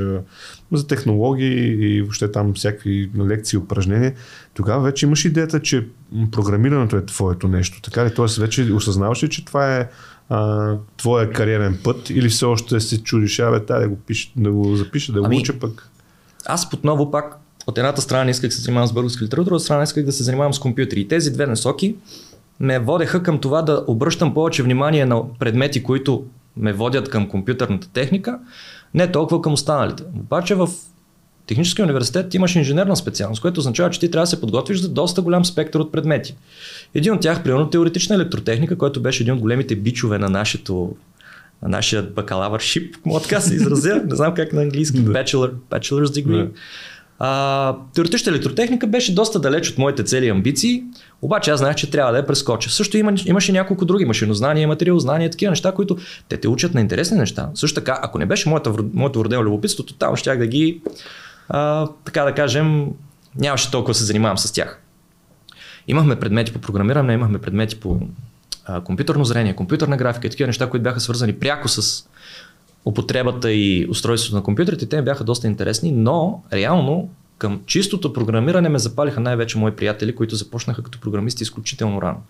за 0.73 0.87
технологии 0.87 1.69
и 1.69 2.03
въобще 2.03 2.33
там 2.33 2.55
всякакви 2.55 3.11
лекции, 3.19 3.59
упражнения, 3.59 4.15
тогава 4.55 4.83
вече 4.83 5.07
имаш 5.07 5.25
идеята, 5.25 5.61
че 5.61 5.87
програмирането 6.33 6.97
е 6.97 7.07
твоето 7.07 7.49
нещо. 7.49 7.81
Така 7.83 8.07
ли? 8.07 8.15
Тоест 8.15 8.37
вече 8.37 8.73
осъзнаваш 8.73 9.23
ли, 9.23 9.29
че 9.29 9.45
това 9.45 9.77
е 9.77 9.89
а, 10.29 10.73
твоя 10.97 11.33
кариерен 11.33 11.79
път 11.85 12.11
или 12.11 12.29
все 12.29 12.45
още 12.45 12.81
се 12.81 13.03
чудиш, 13.03 13.39
абе, 13.39 13.61
да 13.61 13.89
го, 13.89 13.97
пише, 13.97 14.33
да 14.37 14.53
го 14.53 14.77
запиша, 14.77 15.13
да 15.13 15.21
го 15.21 15.27
ами, 15.27 15.39
уча 15.39 15.59
пък? 15.59 15.91
Аз 16.47 16.73
отново 16.73 17.11
пак 17.11 17.39
от 17.67 17.79
едната 17.79 18.01
страна 18.01 18.25
не 18.25 18.31
исках 18.31 18.51
да 18.51 18.57
се 18.57 18.63
занимавам 18.63 18.89
с 18.89 18.93
българска 18.93 19.25
литература, 19.25 19.55
от 19.55 19.63
страна 19.63 19.83
исках 19.83 20.05
да 20.05 20.13
се 20.13 20.23
занимавам 20.23 20.55
с 20.55 20.59
компютри. 20.59 21.01
И 21.01 21.09
тези 21.09 21.33
две 21.33 21.47
насоки 21.47 21.97
ме 22.61 22.79
водеха 22.79 23.23
към 23.23 23.39
това 23.39 23.63
да 23.63 23.85
обръщам 23.87 24.35
повече 24.35 24.63
внимание 24.63 25.07
на 25.07 25.35
предмети, 25.39 25.83
които 25.83 26.25
ме 26.57 26.73
водят 26.73 27.09
към 27.09 27.29
компютърната 27.29 27.89
техника, 27.89 28.39
не 28.95 29.13
толкова 29.13 29.43
към 29.43 29.53
останалите. 29.53 30.03
Обаче 30.21 30.55
в 30.55 30.69
Техническия 31.47 31.85
университет 31.85 32.35
имаш 32.35 32.57
инженерна 32.57 32.97
специалност, 32.97 33.43
което 33.43 33.61
означава, 33.61 33.91
че 33.91 34.01
ти 34.01 34.11
трябва 34.11 34.23
да 34.23 34.31
се 34.31 34.41
подготвиш 34.41 34.79
за 34.79 34.89
доста 34.89 35.23
голям 35.23 35.45
спектър 35.45 35.81
от 35.81 35.93
предмети. 35.93 36.35
Един 36.95 37.13
от 37.13 37.21
тях, 37.21 37.43
примерно, 37.43 37.71
теоретична 37.71 38.15
електротехника, 38.15 38.79
който 38.79 39.03
беше 39.03 39.23
един 39.23 39.35
от 39.35 39.41
големите 39.41 39.77
бичове 39.77 40.19
на 40.19 40.29
нашето 40.29 40.97
на 41.63 41.69
нашия 41.69 42.03
бакалавършип, 42.03 42.97
мога 43.05 43.21
така 43.21 43.41
се 43.41 43.55
изразя, 43.55 44.03
не 44.11 44.17
знам 44.17 44.35
как 44.35 44.53
на 44.53 44.63
английски, 44.63 44.99
bachelor, 44.99 45.53
bachelor's 45.71 46.07
degree. 46.07 46.49
А, 47.19 47.77
теоретична 47.95 48.31
електротехника 48.31 48.87
беше 48.87 49.15
доста 49.15 49.41
далеч 49.41 49.71
от 49.71 49.79
моите 49.79 50.05
цели 50.05 50.27
и 50.27 50.29
амбиции, 50.29 50.83
обаче 51.23 51.51
аз 51.51 51.61
знаех, 51.61 51.77
че 51.77 51.91
трябва 51.91 52.13
да 52.13 52.19
я 52.19 52.27
прескоча. 52.27 52.71
Също 52.71 52.97
има, 52.97 53.15
имаше 53.27 53.53
няколко 53.53 53.85
други 53.85 54.05
машинознания, 54.05 54.69
материалознания, 54.69 55.31
такива 55.31 55.51
неща, 55.51 55.73
които 55.73 55.97
те 56.29 56.37
те 56.37 56.49
учат 56.49 56.75
на 56.75 56.81
интересни 56.81 57.19
неща. 57.19 57.51
Също 57.55 57.75
така, 57.75 57.99
ако 58.03 58.19
не 58.19 58.27
беше 58.27 58.49
моята, 58.49 58.73
моето 58.95 59.19
вродено 59.19 59.45
любопитство, 59.45 59.85
тотално 59.85 60.17
щях 60.17 60.39
да 60.39 60.47
ги 60.47 60.81
а, 61.49 61.89
така 62.05 62.23
да 62.23 62.35
кажем, 62.35 62.91
нямаше 63.37 63.71
толкова 63.71 63.95
се 63.95 64.05
занимавам 64.05 64.39
с 64.39 64.53
тях. 64.53 64.81
Имахме 65.89 66.21
предмети 66.21 66.53
по 66.53 66.59
програмиране, 66.59 67.13
имахме 67.13 67.39
предмети 67.39 67.81
по 67.81 68.01
а, 68.65 68.81
компютърно 68.81 69.25
зрение, 69.25 69.57
компютърна 69.57 69.97
графика 69.97 70.27
и 70.27 70.31
такива 70.31 70.47
неща, 70.47 70.71
които 70.71 70.83
бяха 70.83 71.01
свързани 71.01 71.33
пряко 71.33 71.69
с 71.69 72.09
употребата 72.85 73.53
и 73.53 73.87
устройството 73.91 74.37
на 74.37 74.43
компютрите. 74.43 74.89
Те 74.89 75.03
бяха 75.03 75.25
доста 75.25 75.47
интересни, 75.47 75.93
но 75.93 76.43
реално 76.53 77.11
към 77.39 77.61
чистото 77.67 78.13
програмиране 78.13 78.69
ме 78.69 78.79
запалиха 78.79 79.21
най-вече 79.21 79.59
мои 79.59 79.77
приятели, 79.77 80.15
които 80.15 80.37
започнаха 80.37 80.83
като 80.83 81.01
програмисти 81.01 81.43
изключително 81.43 82.03
рано. 82.03 82.23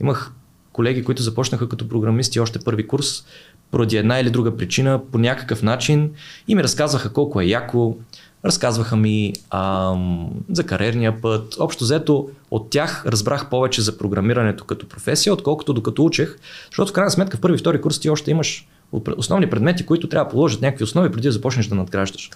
Имах 0.00 0.32
колеги, 0.72 1.04
които 1.04 1.22
започнаха 1.22 1.68
като 1.68 1.88
програмисти 1.88 2.40
още 2.40 2.58
първи 2.58 2.86
курс, 2.86 3.24
поради 3.70 3.96
една 3.96 4.20
или 4.20 4.30
друга 4.30 4.56
причина, 4.56 5.00
по 5.12 5.18
някакъв 5.18 5.62
начин 5.62 6.10
и 6.48 6.54
ми 6.54 6.62
разказваха 6.62 7.12
колко 7.12 7.40
е 7.40 7.44
яко, 7.44 7.96
Разказваха 8.44 8.96
ми 8.96 9.32
ам, 9.50 10.30
за 10.50 10.66
кариерния 10.66 11.20
път. 11.20 11.56
Общо 11.58 11.84
взето 11.84 12.28
от 12.50 12.70
тях 12.70 13.06
разбрах 13.06 13.50
повече 13.50 13.82
за 13.82 13.98
програмирането 13.98 14.64
като 14.64 14.88
професия, 14.88 15.32
отколкото 15.32 15.72
докато 15.72 16.04
учех, 16.04 16.36
защото 16.66 16.90
в 16.90 16.92
крайна 16.92 17.10
сметка 17.10 17.36
в 17.36 17.40
първи 17.40 17.54
и 17.54 17.58
втори 17.58 17.80
курс 17.80 18.00
ти 18.00 18.10
още 18.10 18.30
имаш 18.30 18.68
основни 19.16 19.50
предмети, 19.50 19.86
които 19.86 20.08
трябва 20.08 20.24
да 20.24 20.30
положат 20.30 20.62
някакви 20.62 20.84
основи 20.84 21.12
преди 21.12 21.28
да 21.28 21.32
започнеш 21.32 21.66
да 21.66 21.74
надграждаш. 21.74 22.30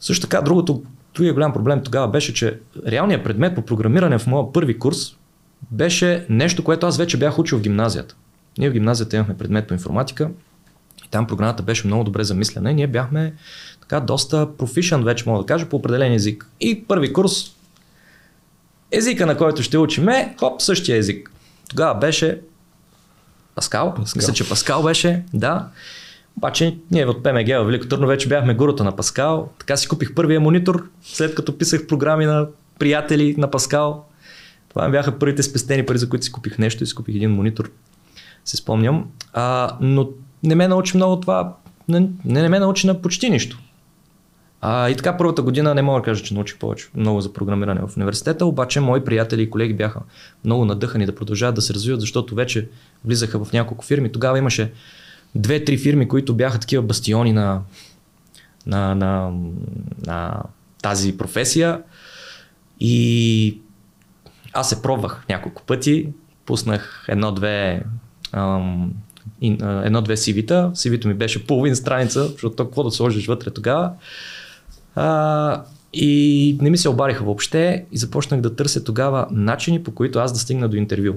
Също 0.00 0.22
така, 0.26 0.42
другото, 0.42 0.82
другия 1.14 1.34
голям 1.34 1.52
проблем 1.52 1.82
тогава 1.82 2.08
беше, 2.08 2.34
че 2.34 2.60
реалният 2.86 3.24
предмет 3.24 3.54
по 3.54 3.62
програмиране 3.62 4.18
в 4.18 4.26
моя 4.26 4.52
първи 4.52 4.78
курс 4.78 5.16
беше 5.70 6.26
нещо, 6.28 6.64
което 6.64 6.86
аз 6.86 6.98
вече 6.98 7.16
бях 7.16 7.38
учил 7.38 7.58
в 7.58 7.62
гимназията. 7.62 8.16
Ние 8.58 8.70
в 8.70 8.72
гимназията 8.72 9.16
имахме 9.16 9.36
предмет 9.36 9.68
по 9.68 9.74
информатика 9.74 10.30
там 11.14 11.26
програмата 11.26 11.62
беше 11.62 11.86
много 11.86 12.04
добре 12.04 12.24
замислена 12.24 12.70
и 12.70 12.74
ние 12.74 12.86
бяхме 12.86 13.34
така 13.80 14.00
доста 14.00 14.56
профишен 14.56 15.04
вече 15.04 15.28
мога 15.28 15.40
да 15.40 15.46
кажа 15.46 15.68
по 15.68 15.76
определен 15.76 16.12
език. 16.12 16.46
И 16.60 16.84
първи 16.84 17.12
курс, 17.12 17.32
езика 18.90 19.26
на 19.26 19.36
който 19.36 19.62
ще 19.62 19.78
учиме, 19.78 20.34
хоп, 20.40 20.62
същия 20.62 20.96
език. 20.96 21.30
Тогава 21.68 21.94
беше 21.94 22.40
Паскал. 23.54 23.94
Паскал. 23.94 24.18
Мисля, 24.20 24.32
че 24.32 24.48
Паскал 24.48 24.82
беше, 24.82 25.22
да. 25.34 25.68
Обаче 26.36 26.76
ние 26.90 27.06
от 27.06 27.22
ПМГ 27.22 27.48
в 27.48 27.64
Велико 27.64 27.88
Търно 27.88 28.06
вече 28.06 28.28
бяхме 28.28 28.54
гурата 28.54 28.84
на 28.84 28.96
Паскал. 28.96 29.48
Така 29.58 29.76
си 29.76 29.88
купих 29.88 30.14
първия 30.14 30.40
монитор, 30.40 30.88
след 31.02 31.34
като 31.34 31.58
писах 31.58 31.86
програми 31.86 32.26
на 32.26 32.46
приятели 32.78 33.34
на 33.38 33.50
Паскал. 33.50 34.04
Това 34.68 34.88
бяха 34.88 35.18
първите 35.18 35.42
спестени 35.42 35.86
пари, 35.86 35.98
за 35.98 36.08
които 36.08 36.24
си 36.24 36.32
купих 36.32 36.58
нещо 36.58 36.84
и 36.84 36.86
си 36.86 36.94
купих 36.94 37.14
един 37.14 37.30
монитор. 37.30 37.70
Се 38.44 38.56
спомням. 38.56 39.10
А, 39.32 39.76
но 39.80 40.08
не 40.44 40.54
ме 40.54 40.68
научи 40.68 40.96
много 40.96 41.20
това. 41.20 41.56
Не, 41.88 42.08
не 42.24 42.48
ме 42.48 42.58
научи 42.58 42.86
на 42.86 43.02
почти 43.02 43.30
нищо. 43.30 43.58
А, 44.60 44.90
и 44.90 44.96
така 44.96 45.16
първата 45.16 45.42
година 45.42 45.74
не 45.74 45.82
мога 45.82 46.00
да 46.00 46.04
кажа, 46.04 46.24
че 46.24 46.34
научих 46.34 46.58
повече 46.58 46.88
много 46.94 47.20
за 47.20 47.32
програмиране 47.32 47.80
в 47.80 47.96
университета, 47.96 48.46
обаче 48.46 48.80
мои 48.80 49.04
приятели 49.04 49.42
и 49.42 49.50
колеги 49.50 49.74
бяха 49.74 50.00
много 50.44 50.64
надъхани 50.64 51.06
да 51.06 51.14
продължават 51.14 51.54
да 51.54 51.62
се 51.62 51.74
развиват, 51.74 52.00
защото 52.00 52.34
вече 52.34 52.68
влизаха 53.04 53.44
в 53.44 53.52
няколко 53.52 53.84
фирми. 53.84 54.12
Тогава 54.12 54.38
имаше 54.38 54.72
две-три 55.34 55.78
фирми, 55.78 56.08
които 56.08 56.34
бяха 56.34 56.58
такива 56.58 56.82
бастиони 56.82 57.32
на, 57.32 57.60
на, 58.66 58.94
на, 58.94 59.32
на 60.06 60.42
тази 60.82 61.16
професия. 61.16 61.82
И 62.80 63.58
аз 64.52 64.68
се 64.68 64.82
пробвах 64.82 65.24
няколко 65.28 65.62
пъти, 65.62 66.08
пуснах 66.46 67.04
едно-две 67.08 67.82
едно-две 69.42 70.16
CV-та. 70.16 70.70
CV-то 70.74 71.08
ми 71.08 71.14
беше 71.14 71.46
половин 71.46 71.76
страница, 71.76 72.28
защото 72.28 72.56
какво 72.56 72.82
да 72.82 72.90
сложиш 72.90 73.26
вътре 73.26 73.50
тогава. 73.50 73.90
А, 74.94 75.64
и 75.92 76.58
не 76.60 76.70
ми 76.70 76.78
се 76.78 76.88
обариха 76.88 77.24
въобще 77.24 77.84
и 77.92 77.98
започнах 77.98 78.40
да 78.40 78.56
търся 78.56 78.84
тогава 78.84 79.26
начини 79.30 79.82
по 79.82 79.94
които 79.94 80.18
аз 80.18 80.32
да 80.32 80.38
стигна 80.38 80.68
до 80.68 80.76
интервю. 80.76 81.14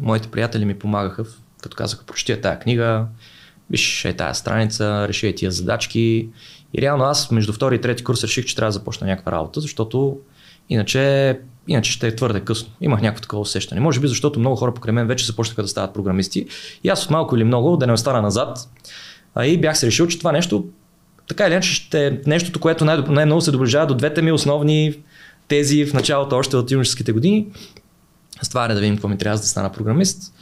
Моите 0.00 0.28
приятели 0.28 0.64
ми 0.64 0.78
помагаха, 0.78 1.24
като 1.62 1.76
казаха, 1.76 2.04
прочети 2.04 2.40
тая 2.40 2.58
книга, 2.58 3.06
виж 3.70 4.04
е 4.04 4.12
тая 4.12 4.34
страница, 4.34 5.08
реши 5.08 5.34
тия 5.34 5.50
задачки. 5.50 6.28
И 6.74 6.82
реално 6.82 7.04
аз 7.04 7.30
между 7.30 7.52
втори 7.52 7.74
и 7.74 7.80
трети 7.80 8.04
курс 8.04 8.24
реших, 8.24 8.44
че 8.44 8.56
трябва 8.56 8.68
да 8.68 8.72
започна 8.72 9.06
някаква 9.06 9.32
работа, 9.32 9.60
защото 9.60 10.18
иначе, 10.68 11.40
иначе 11.68 11.92
ще 11.92 12.06
е 12.06 12.16
твърде 12.16 12.40
късно. 12.40 12.72
Имах 12.80 13.00
някакво 13.00 13.22
такова 13.22 13.42
усещане. 13.42 13.80
Може 13.80 14.00
би 14.00 14.08
защото 14.08 14.40
много 14.40 14.56
хора 14.56 14.74
покрай 14.74 14.92
мен 14.92 15.06
вече 15.06 15.26
започнаха 15.26 15.62
да 15.62 15.68
стават 15.68 15.94
програмисти. 15.94 16.46
И 16.84 16.88
аз 16.88 17.04
от 17.04 17.10
малко 17.10 17.36
или 17.36 17.44
много 17.44 17.76
да 17.76 17.86
не 17.86 17.92
остана 17.92 18.22
назад. 18.22 18.58
А 19.34 19.46
и 19.46 19.60
бях 19.60 19.78
се 19.78 19.86
решил, 19.86 20.06
че 20.06 20.18
това 20.18 20.32
нещо 20.32 20.64
така 21.28 21.46
или 21.46 21.52
иначе 21.52 21.74
ще 21.74 22.06
е 22.06 22.18
нещото, 22.26 22.60
което 22.60 22.84
най- 22.84 23.02
най-много 23.08 23.40
се 23.40 23.50
доближава 23.50 23.86
до 23.86 23.94
двете 23.94 24.22
ми 24.22 24.32
основни 24.32 24.94
тези 25.48 25.86
в 25.86 25.94
началото 25.94 26.36
още 26.36 26.56
от 26.56 26.70
юношеските 26.70 27.12
години. 27.12 27.46
С 28.42 28.48
това 28.48 28.64
е 28.64 28.68
да 28.68 28.80
видим 28.80 28.94
какво 28.94 29.08
ми 29.08 29.18
трябва 29.18 29.38
да 29.38 29.46
стана 29.46 29.72
програмист. 29.72 30.34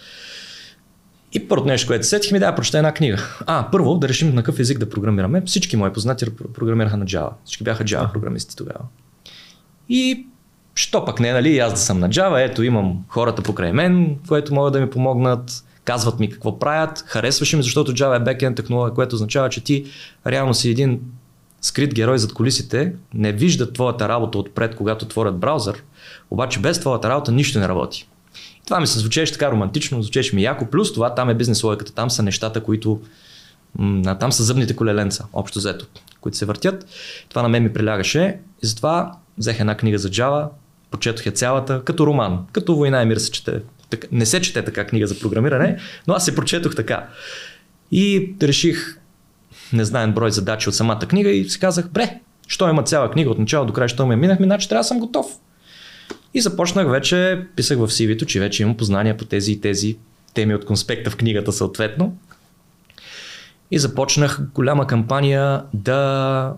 И 1.32 1.48
първото 1.48 1.68
нещо, 1.68 1.86
което 1.86 2.06
сетих 2.06 2.32
ми 2.32 2.38
да 2.38 2.54
прочета 2.54 2.78
една 2.78 2.94
книга. 2.94 3.22
А, 3.46 3.68
първо 3.72 3.94
да 3.94 4.08
решим 4.08 4.34
на 4.34 4.42
какъв 4.42 4.60
език 4.60 4.78
да 4.78 4.90
програмираме. 4.90 5.42
Всички 5.46 5.76
мои 5.76 5.92
познати 5.92 6.26
програмираха 6.54 6.96
на 6.96 7.04
Java. 7.04 7.30
Всички 7.44 7.64
бяха 7.64 7.84
Java 7.84 8.12
програмисти 8.12 8.56
тогава. 8.56 8.80
И 9.88 10.26
що 10.76 11.04
пък 11.04 11.20
не, 11.20 11.32
нали, 11.32 11.58
аз 11.58 11.72
да 11.72 11.78
съм 11.78 11.98
на 11.98 12.08
Java, 12.08 12.44
ето 12.44 12.62
имам 12.62 13.04
хората 13.08 13.42
покрай 13.42 13.72
мен, 13.72 14.16
които 14.28 14.54
могат 14.54 14.72
да 14.72 14.80
ми 14.80 14.90
помогнат 14.90 15.62
казват 15.86 16.20
ми 16.20 16.30
какво 16.30 16.58
правят, 16.58 17.04
харесваше 17.06 17.56
ми, 17.56 17.62
защото 17.62 17.92
Java 17.92 18.16
е 18.16 18.24
бекенд 18.24 18.56
технология, 18.56 18.94
което 18.94 19.14
означава, 19.14 19.48
че 19.48 19.64
ти 19.64 19.84
реално 20.26 20.54
си 20.54 20.70
един 20.70 21.00
скрит 21.60 21.94
герой 21.94 22.18
зад 22.18 22.32
колисите, 22.32 22.92
не 23.14 23.32
виждат 23.32 23.74
твоята 23.74 24.08
работа 24.08 24.38
отпред, 24.38 24.76
когато 24.76 25.04
отворят 25.04 25.38
браузър, 25.38 25.82
обаче 26.30 26.60
без 26.60 26.80
твоята 26.80 27.08
работа 27.08 27.32
нищо 27.32 27.58
не 27.58 27.68
работи. 27.68 28.08
Това 28.64 28.80
ми 28.80 28.86
се 28.86 28.98
звучеше 28.98 29.32
така 29.32 29.50
романтично, 29.50 30.02
звучеше 30.02 30.36
ми 30.36 30.42
яко, 30.42 30.66
плюс 30.66 30.92
това 30.92 31.14
там 31.14 31.30
е 31.30 31.34
бизнес 31.34 31.62
логиката, 31.62 31.94
там 31.94 32.10
са 32.10 32.22
нещата, 32.22 32.62
които 32.62 33.00
м- 33.78 34.18
там 34.18 34.32
са 34.32 34.42
зъбните 34.42 34.76
колеленца, 34.76 35.24
общо 35.32 35.58
взето, 35.58 35.86
които 36.20 36.38
се 36.38 36.44
въртят. 36.44 36.86
Това 37.28 37.42
на 37.42 37.48
мен 37.48 37.62
ми 37.62 37.72
прилягаше 37.72 38.38
и 38.62 38.66
затова 38.66 39.12
взех 39.38 39.60
една 39.60 39.76
книга 39.76 39.98
за 39.98 40.10
Java, 40.10 40.48
прочетох 40.96 41.26
я 41.26 41.32
цялата, 41.32 41.82
като 41.84 42.06
роман, 42.06 42.38
като 42.52 42.76
Война 42.76 43.02
и 43.02 43.06
мир 43.06 43.16
се 43.16 43.30
чете 43.30 43.60
не 44.12 44.26
се 44.26 44.40
чете 44.40 44.64
така 44.64 44.86
книга 44.86 45.06
за 45.06 45.18
програмиране, 45.18 45.78
но 46.06 46.14
аз 46.14 46.24
се 46.24 46.34
прочетох 46.34 46.74
така. 46.76 47.06
И 47.92 48.34
реших, 48.42 48.98
незнаен 49.72 50.12
брой 50.12 50.30
задачи 50.30 50.68
от 50.68 50.74
самата 50.74 50.98
книга 50.98 51.30
и 51.30 51.48
си 51.48 51.60
казах, 51.60 51.88
бре, 51.88 52.20
що 52.48 52.68
има 52.68 52.82
цяла 52.82 53.10
книга 53.10 53.30
от 53.30 53.38
начало 53.38 53.66
до 53.66 53.72
края, 53.72 53.88
що 53.88 54.06
ме 54.06 54.16
минахме, 54.16 54.46
значи 54.46 54.68
трябва 54.68 54.80
да 54.80 54.88
съм 54.88 54.98
готов. 54.98 55.26
И 56.34 56.40
започнах 56.40 56.90
вече, 56.90 57.46
писах 57.56 57.78
в 57.78 57.88
CV-то, 57.88 58.26
че 58.26 58.40
вече 58.40 58.62
имам 58.62 58.76
познания 58.76 59.16
по 59.16 59.24
тези 59.24 59.52
и 59.52 59.60
тези 59.60 59.96
теми 60.34 60.54
от 60.54 60.64
конспекта 60.64 61.10
в 61.10 61.16
книгата 61.16 61.52
съответно. 61.52 62.16
И 63.70 63.78
започнах 63.78 64.40
голяма 64.54 64.86
кампания 64.86 65.62
да 65.74 66.52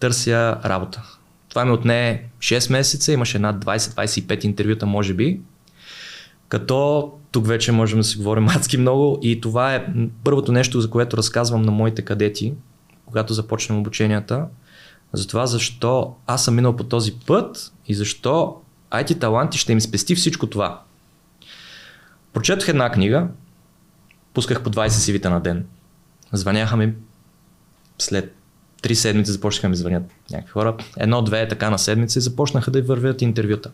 търся 0.00 0.56
работа. 0.64 1.02
Това 1.50 1.64
ми 1.64 1.70
отне 1.70 2.22
6 2.38 2.72
месеца, 2.72 3.12
имаше 3.12 3.38
над 3.38 3.64
20-25 3.64 4.44
интервюта, 4.44 4.86
може 4.86 5.14
би. 5.14 5.40
Като 6.48 7.12
тук 7.30 7.46
вече 7.46 7.72
можем 7.72 7.98
да 7.98 8.04
си 8.04 8.16
говорим 8.16 8.48
адски 8.48 8.76
много 8.76 9.18
и 9.22 9.40
това 9.40 9.74
е 9.74 9.86
първото 10.24 10.52
нещо, 10.52 10.80
за 10.80 10.90
което 10.90 11.16
разказвам 11.16 11.62
на 11.62 11.72
моите 11.72 12.02
кадети, 12.02 12.54
когато 13.06 13.34
започнем 13.34 13.78
обученията, 13.78 14.46
за 15.12 15.26
това 15.26 15.46
защо 15.46 16.14
аз 16.26 16.44
съм 16.44 16.54
минал 16.54 16.76
по 16.76 16.84
този 16.84 17.12
път 17.26 17.72
и 17.86 17.94
защо 17.94 18.56
IT 18.90 19.20
таланти 19.20 19.58
ще 19.58 19.72
им 19.72 19.80
спести 19.80 20.14
всичко 20.14 20.46
това. 20.46 20.82
Прочетох 22.32 22.68
една 22.68 22.90
книга, 22.90 23.28
пусках 24.34 24.62
по 24.62 24.70
20 24.70 24.88
CV 24.88 25.24
на 25.24 25.40
ден. 25.40 25.66
Звъняха 26.32 26.76
ми 26.76 26.94
след 27.98 28.36
три 28.82 28.94
седмици 28.94 29.32
започнаха 29.32 29.68
ми 29.68 29.76
звънят 29.76 30.02
някакви 30.30 30.52
хора. 30.52 30.76
Едно-две 30.98 31.48
така 31.48 31.70
на 31.70 31.78
седмица 31.78 32.18
и 32.18 32.22
започнаха 32.22 32.70
да 32.70 32.82
вървят 32.82 33.22
интервюта. 33.22 33.70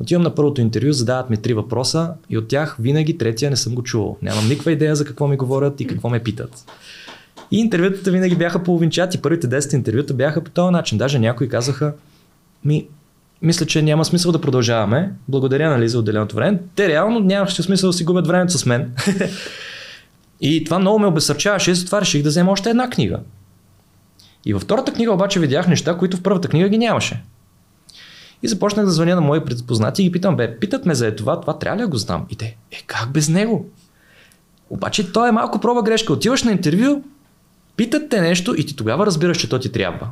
Отивам 0.00 0.22
на 0.22 0.34
първото 0.34 0.60
интервю, 0.60 0.92
задават 0.92 1.30
ми 1.30 1.36
три 1.36 1.54
въпроса 1.54 2.12
и 2.30 2.38
от 2.38 2.48
тях 2.48 2.76
винаги 2.80 3.18
третия 3.18 3.50
не 3.50 3.56
съм 3.56 3.74
го 3.74 3.82
чувал. 3.82 4.16
Нямам 4.22 4.48
никаква 4.48 4.72
идея 4.72 4.96
за 4.96 5.04
какво 5.04 5.26
ми 5.26 5.36
говорят 5.36 5.80
и 5.80 5.86
какво 5.86 6.08
ме 6.08 6.22
питат. 6.22 6.64
И 7.50 7.58
интервютата 7.58 8.10
винаги 8.10 8.36
бяха 8.36 8.62
половинчати. 8.62 9.22
Първите 9.22 9.48
10 9.48 9.74
интервюта 9.74 10.14
бяха 10.14 10.44
по 10.44 10.50
този 10.50 10.72
начин. 10.72 10.98
Даже 10.98 11.18
някои 11.18 11.48
казаха, 11.48 11.94
ми, 12.64 12.86
мисля, 13.42 13.66
че 13.66 13.82
няма 13.82 14.04
смисъл 14.04 14.32
да 14.32 14.40
продължаваме. 14.40 15.12
Благодаря 15.28 15.70
нали, 15.70 15.88
за 15.88 15.98
отделеното 15.98 16.36
време. 16.36 16.60
Те 16.74 16.88
реално 16.88 17.20
нямаше 17.20 17.62
смисъл 17.62 17.90
да 17.90 17.92
си 17.92 18.04
губят 18.04 18.26
времето 18.26 18.58
с 18.58 18.66
мен. 18.66 18.92
и 20.40 20.64
това 20.64 20.78
много 20.78 20.98
ме 20.98 21.06
обесърчаваше 21.06 21.70
и 21.70 21.74
затова 21.74 22.00
реших 22.00 22.22
да 22.22 22.28
взема 22.28 22.52
още 22.52 22.70
една 22.70 22.90
книга. 22.90 23.20
И 24.48 24.52
във 24.52 24.62
втората 24.62 24.92
книга 24.92 25.12
обаче 25.12 25.40
видях 25.40 25.68
неща, 25.68 25.96
които 25.98 26.16
в 26.16 26.22
първата 26.22 26.48
книга 26.48 26.68
ги 26.68 26.78
нямаше. 26.78 27.22
И 28.42 28.48
започнах 28.48 28.86
да 28.86 28.92
звъня 28.92 29.14
на 29.14 29.20
мои 29.20 29.44
предпознати 29.44 30.02
и 30.02 30.04
ги 30.04 30.12
питам, 30.12 30.36
бе, 30.36 30.58
питат 30.58 30.86
ме 30.86 30.94
за 30.94 31.16
това, 31.16 31.40
това 31.40 31.58
трябва 31.58 31.76
ли 31.76 31.82
да 31.82 31.88
го 31.88 31.96
знам? 31.96 32.26
И 32.30 32.36
те, 32.36 32.56
е, 32.70 32.82
как 32.86 33.12
без 33.12 33.28
него? 33.28 33.66
Обаче 34.70 35.12
то 35.12 35.26
е 35.26 35.32
малко 35.32 35.60
проба 35.60 35.82
грешка. 35.82 36.12
Отиваш 36.12 36.42
на 36.42 36.52
интервю, 36.52 37.02
питат 37.76 38.08
те 38.10 38.20
нещо 38.20 38.54
и 38.58 38.66
ти 38.66 38.76
тогава 38.76 39.06
разбираш, 39.06 39.38
че 39.38 39.48
то 39.48 39.58
ти 39.58 39.72
трябва. 39.72 40.08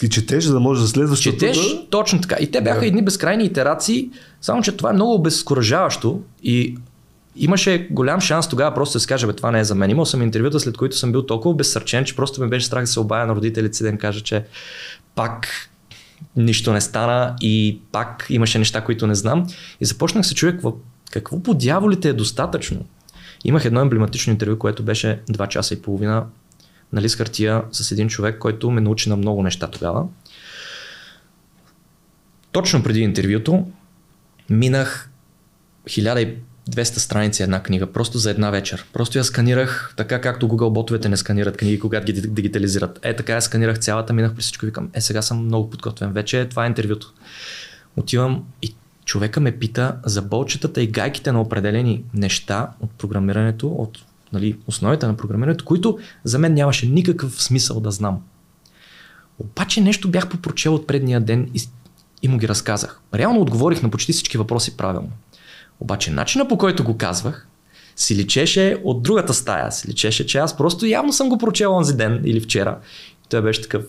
Ти 0.00 0.10
четеш, 0.10 0.44
за 0.44 0.52
да 0.52 0.60
можеш 0.60 0.82
да 0.82 0.88
следваш. 0.88 1.20
Четеш, 1.20 1.58
точно 1.90 2.20
така. 2.20 2.36
И 2.40 2.50
те 2.50 2.60
бяха 2.60 2.80
да. 2.80 2.86
едни 2.86 3.02
безкрайни 3.02 3.44
итерации, 3.44 4.10
само 4.40 4.62
че 4.62 4.76
това 4.76 4.90
е 4.90 4.92
много 4.92 5.14
обезкуражаващо 5.14 6.20
и 6.42 6.76
имаше 7.36 7.88
голям 7.90 8.20
шанс 8.20 8.48
тогава 8.48 8.74
просто 8.74 8.96
да 8.96 9.00
се 9.00 9.06
каже, 9.06 9.26
бе, 9.26 9.32
това 9.32 9.50
не 9.50 9.60
е 9.60 9.64
за 9.64 9.74
мен. 9.74 9.90
Имал 9.90 10.06
съм 10.06 10.22
интервюта, 10.22 10.60
след 10.60 10.76
които 10.76 10.96
съм 10.96 11.12
бил 11.12 11.26
толкова 11.26 11.54
безсърчен, 11.54 12.04
че 12.04 12.16
просто 12.16 12.40
ме 12.40 12.46
беше 12.46 12.66
страх 12.66 12.82
да 12.82 12.86
се 12.86 13.00
обая 13.00 13.26
на 13.26 13.34
родителите 13.34 13.76
си 13.76 13.82
да 13.82 13.88
им 13.88 13.98
кажа, 13.98 14.20
че 14.20 14.44
пак 15.14 15.48
нищо 16.36 16.72
не 16.72 16.80
стана 16.80 17.36
и 17.40 17.80
пак 17.92 18.26
имаше 18.30 18.58
неща, 18.58 18.84
които 18.84 19.06
не 19.06 19.14
знам. 19.14 19.46
И 19.80 19.84
започнах 19.84 20.26
се 20.26 20.34
чуя 20.34 20.58
какво, 21.10 21.42
по 21.42 21.54
дяволите 21.54 22.08
е 22.08 22.12
достатъчно. 22.12 22.84
Имах 23.44 23.64
едно 23.64 23.80
емблематично 23.80 24.32
интервю, 24.32 24.58
което 24.58 24.82
беше 24.82 25.20
2 25.30 25.48
часа 25.48 25.74
и 25.74 25.82
половина 25.82 26.26
на 26.92 27.02
лист 27.02 27.16
хартия 27.16 27.62
с 27.72 27.92
един 27.92 28.08
човек, 28.08 28.38
който 28.38 28.70
ме 28.70 28.80
научи 28.80 29.08
на 29.08 29.16
много 29.16 29.42
неща 29.42 29.66
тогава. 29.70 30.06
Точно 32.52 32.82
преди 32.82 33.00
интервюто 33.00 33.66
минах 34.50 35.10
1200 36.70 36.98
страници 36.98 37.42
една 37.42 37.62
книга, 37.62 37.92
просто 37.92 38.18
за 38.18 38.30
една 38.30 38.50
вечер. 38.50 38.86
Просто 38.92 39.18
я 39.18 39.24
сканирах, 39.24 39.94
така 39.96 40.20
както 40.20 40.48
Google 40.48 40.72
ботовете 40.72 41.08
не 41.08 41.16
сканират 41.16 41.56
книги, 41.56 41.78
когато 41.78 42.06
ги 42.06 42.12
дигитализират. 42.12 42.98
Е, 43.02 43.16
така 43.16 43.32
я 43.32 43.42
сканирах 43.42 43.78
цялата, 43.78 44.12
минах 44.12 44.34
през 44.34 44.44
всичко 44.44 44.64
и 44.64 44.68
викам, 44.68 44.90
е, 44.94 45.00
сега 45.00 45.22
съм 45.22 45.44
много 45.44 45.70
подготвен, 45.70 46.12
вече 46.12 46.48
това 46.48 46.64
е 46.64 46.68
интервюто. 46.68 47.12
Отивам 47.96 48.44
и 48.62 48.74
човека 49.04 49.40
ме 49.40 49.58
пита 49.58 49.96
за 50.04 50.22
болчетата 50.22 50.82
и 50.82 50.86
гайките 50.86 51.32
на 51.32 51.40
определени 51.40 52.04
неща 52.14 52.70
от 52.80 52.90
програмирането, 52.90 53.68
от 53.68 53.98
нали, 54.32 54.58
основите 54.66 55.06
на 55.06 55.16
програмирането, 55.16 55.64
които 55.64 55.98
за 56.24 56.38
мен 56.38 56.54
нямаше 56.54 56.86
никакъв 56.86 57.42
смисъл 57.42 57.80
да 57.80 57.90
знам. 57.90 58.22
Обаче 59.38 59.80
нещо 59.80 60.10
бях 60.10 60.28
попрочел 60.28 60.74
от 60.74 60.86
предния 60.86 61.20
ден 61.20 61.50
и, 61.54 61.60
и 62.22 62.28
му 62.28 62.38
ги 62.38 62.48
разказах. 62.48 63.00
Реално 63.14 63.40
отговорих 63.40 63.82
на 63.82 63.90
почти 63.90 64.12
всички 64.12 64.38
въпроси 64.38 64.76
правилно. 64.76 65.10
Обаче 65.80 66.10
начина 66.10 66.48
по 66.48 66.58
който 66.58 66.84
го 66.84 66.96
казвах, 66.96 67.48
си 67.96 68.16
личеше 68.16 68.80
от 68.84 69.02
другата 69.02 69.34
стая. 69.34 69.72
Си 69.72 69.88
личеше, 69.88 70.26
че 70.26 70.38
аз 70.38 70.56
просто 70.56 70.86
явно 70.86 71.12
съм 71.12 71.28
го 71.28 71.38
прочел 71.38 71.76
онзи 71.76 71.96
ден 71.96 72.22
или 72.24 72.40
вчера. 72.40 72.78
И 73.24 73.28
той 73.28 73.42
беше 73.42 73.62
такъв, 73.62 73.84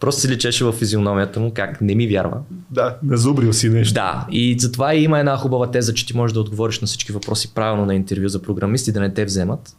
Просто 0.00 0.20
си 0.20 0.28
личеше 0.28 0.64
в 0.64 0.72
физиономията 0.72 1.40
му, 1.40 1.52
как 1.54 1.80
не 1.80 1.94
ми 1.94 2.06
вярва. 2.06 2.38
Да, 2.70 2.96
назубрил 3.02 3.52
си 3.52 3.68
нещо. 3.68 3.94
Да, 3.94 4.26
и 4.30 4.56
затова 4.58 4.94
има 4.94 5.18
една 5.18 5.36
хубава 5.36 5.70
теза, 5.70 5.94
че 5.94 6.06
ти 6.06 6.16
можеш 6.16 6.34
да 6.34 6.40
отговориш 6.40 6.80
на 6.80 6.86
всички 6.86 7.12
въпроси 7.12 7.54
правилно 7.54 7.86
на 7.86 7.94
интервю 7.94 8.28
за 8.28 8.42
програмисти, 8.42 8.92
да 8.92 9.00
не 9.00 9.14
те 9.14 9.24
вземат. 9.24 9.76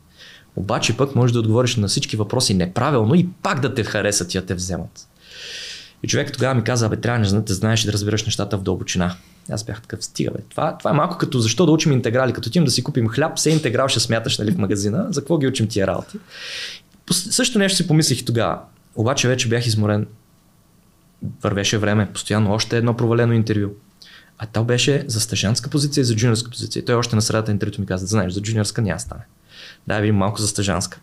Обаче 0.55 0.97
пък 0.97 1.15
можеш 1.15 1.33
да 1.33 1.39
отговориш 1.39 1.75
на 1.75 1.87
всички 1.87 2.17
въпроси 2.17 2.53
неправилно 2.53 3.15
и 3.15 3.27
пак 3.43 3.59
да 3.59 3.73
те 3.73 3.83
харесат 3.83 4.33
и 4.33 4.39
да 4.39 4.45
те 4.45 4.53
вземат. 4.53 5.07
И 6.03 6.07
човек 6.07 6.31
тогава 6.31 6.55
ми 6.55 6.63
каза, 6.63 6.89
бе, 6.89 6.95
трябва 6.95 7.41
да 7.41 7.53
знаеш 7.53 7.83
и 7.83 7.85
да 7.85 7.93
разбираш 7.93 8.25
нещата 8.25 8.57
в 8.57 8.63
дълбочина. 8.63 9.15
Аз 9.49 9.63
бях 9.63 9.81
такъв, 9.81 10.05
стига, 10.05 10.31
бе. 10.31 10.39
Това, 10.49 10.77
това 10.77 10.91
е 10.91 10.93
малко 10.93 11.17
като 11.17 11.39
защо 11.39 11.65
да 11.65 11.71
учим 11.71 11.91
интеграли. 11.91 12.33
Като 12.33 12.47
отидем 12.47 12.65
да 12.65 12.71
си 12.71 12.83
купим 12.83 13.07
хляб, 13.07 13.37
все 13.37 13.49
интеграл 13.49 13.87
ще 13.87 13.99
смяташ 13.99 14.37
нали, 14.37 14.51
в 14.51 14.57
магазина. 14.57 15.07
За 15.09 15.21
какво 15.21 15.37
ги 15.37 15.47
учим 15.47 15.67
тия 15.67 15.87
работи? 15.87 16.17
Също 17.11 17.59
нещо 17.59 17.75
си 17.75 17.87
помислих 17.87 18.21
и 18.21 18.25
тогава. 18.25 18.59
Обаче 18.95 19.27
вече 19.27 19.49
бях 19.49 19.67
изморен. 19.67 20.07
Вървеше 21.43 21.77
време, 21.77 22.11
постоянно 22.13 22.53
още 22.53 22.77
едно 22.77 22.97
провалено 22.97 23.33
интервю. 23.33 23.69
А 24.37 24.45
то 24.45 24.63
беше 24.63 25.03
за 25.07 25.19
стъжанска 25.19 25.69
позиция 25.69 26.01
и 26.01 26.05
за 26.05 26.15
джуниорска 26.15 26.51
позиция. 26.51 26.85
Той 26.85 26.95
още 26.95 27.15
на 27.15 27.21
средата 27.21 27.51
интервюто 27.51 27.81
ми 27.81 27.87
каза, 27.87 28.05
знаеш, 28.05 28.33
за 28.33 28.41
джуниорска 28.41 28.81
няма 28.81 28.99
стане. 28.99 29.21
Да, 29.87 29.99
видим 29.99 30.15
малко 30.15 30.41
за 30.41 30.47
стъжанска. 30.47 30.99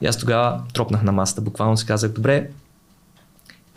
И 0.00 0.06
аз 0.06 0.18
тогава 0.18 0.62
тропнах 0.74 1.02
на 1.02 1.12
масата, 1.12 1.40
буквално 1.40 1.76
си 1.76 1.86
казах, 1.86 2.12
добре, 2.12 2.50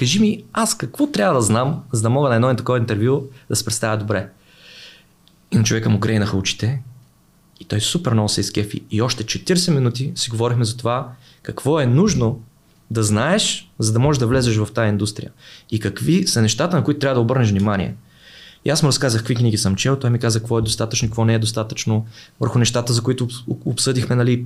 кажи 0.01 0.19
ми, 0.19 0.43
аз 0.53 0.77
какво 0.77 1.07
трябва 1.07 1.35
да 1.35 1.41
знам, 1.41 1.83
за 1.91 2.01
да 2.01 2.09
мога 2.09 2.29
на 2.29 2.35
едно 2.35 2.55
такова 2.55 2.77
интервю 2.77 3.21
да 3.49 3.55
се 3.55 3.65
представя 3.65 3.97
добре. 3.97 4.29
И 5.51 5.57
на 5.57 5.63
човека 5.63 5.89
му 5.89 5.99
грейнаха 5.99 6.37
очите 6.37 6.81
и 7.59 7.65
той 7.65 7.81
супер 7.81 8.13
много 8.13 8.29
се 8.29 8.41
изкефи. 8.41 8.81
И 8.91 9.01
още 9.01 9.23
40 9.23 9.73
минути 9.73 10.11
си 10.15 10.29
говорихме 10.29 10.65
за 10.65 10.77
това 10.77 11.11
какво 11.43 11.79
е 11.79 11.85
нужно 11.85 12.41
да 12.91 13.03
знаеш, 13.03 13.71
за 13.79 13.93
да 13.93 13.99
можеш 13.99 14.19
да 14.19 14.27
влезеш 14.27 14.57
в 14.57 14.67
тази 14.73 14.89
индустрия. 14.89 15.31
И 15.71 15.79
какви 15.79 16.27
са 16.27 16.41
нещата, 16.41 16.75
на 16.75 16.83
които 16.83 16.99
трябва 16.99 17.15
да 17.15 17.21
обърнеш 17.21 17.49
внимание. 17.49 17.95
И 18.65 18.69
аз 18.69 18.83
му 18.83 18.87
разказах 18.87 19.21
какви 19.21 19.35
книги 19.35 19.57
съм 19.57 19.75
чел, 19.75 19.95
той 19.95 20.09
ми 20.09 20.19
каза 20.19 20.39
какво 20.39 20.59
е 20.59 20.61
достатъчно, 20.61 21.07
какво 21.07 21.25
не 21.25 21.33
е 21.33 21.39
достатъчно, 21.39 22.05
върху 22.39 22.59
нещата, 22.59 22.93
за 22.93 23.01
които 23.01 23.27
обсъдихме, 23.65 24.15
нали, 24.15 24.45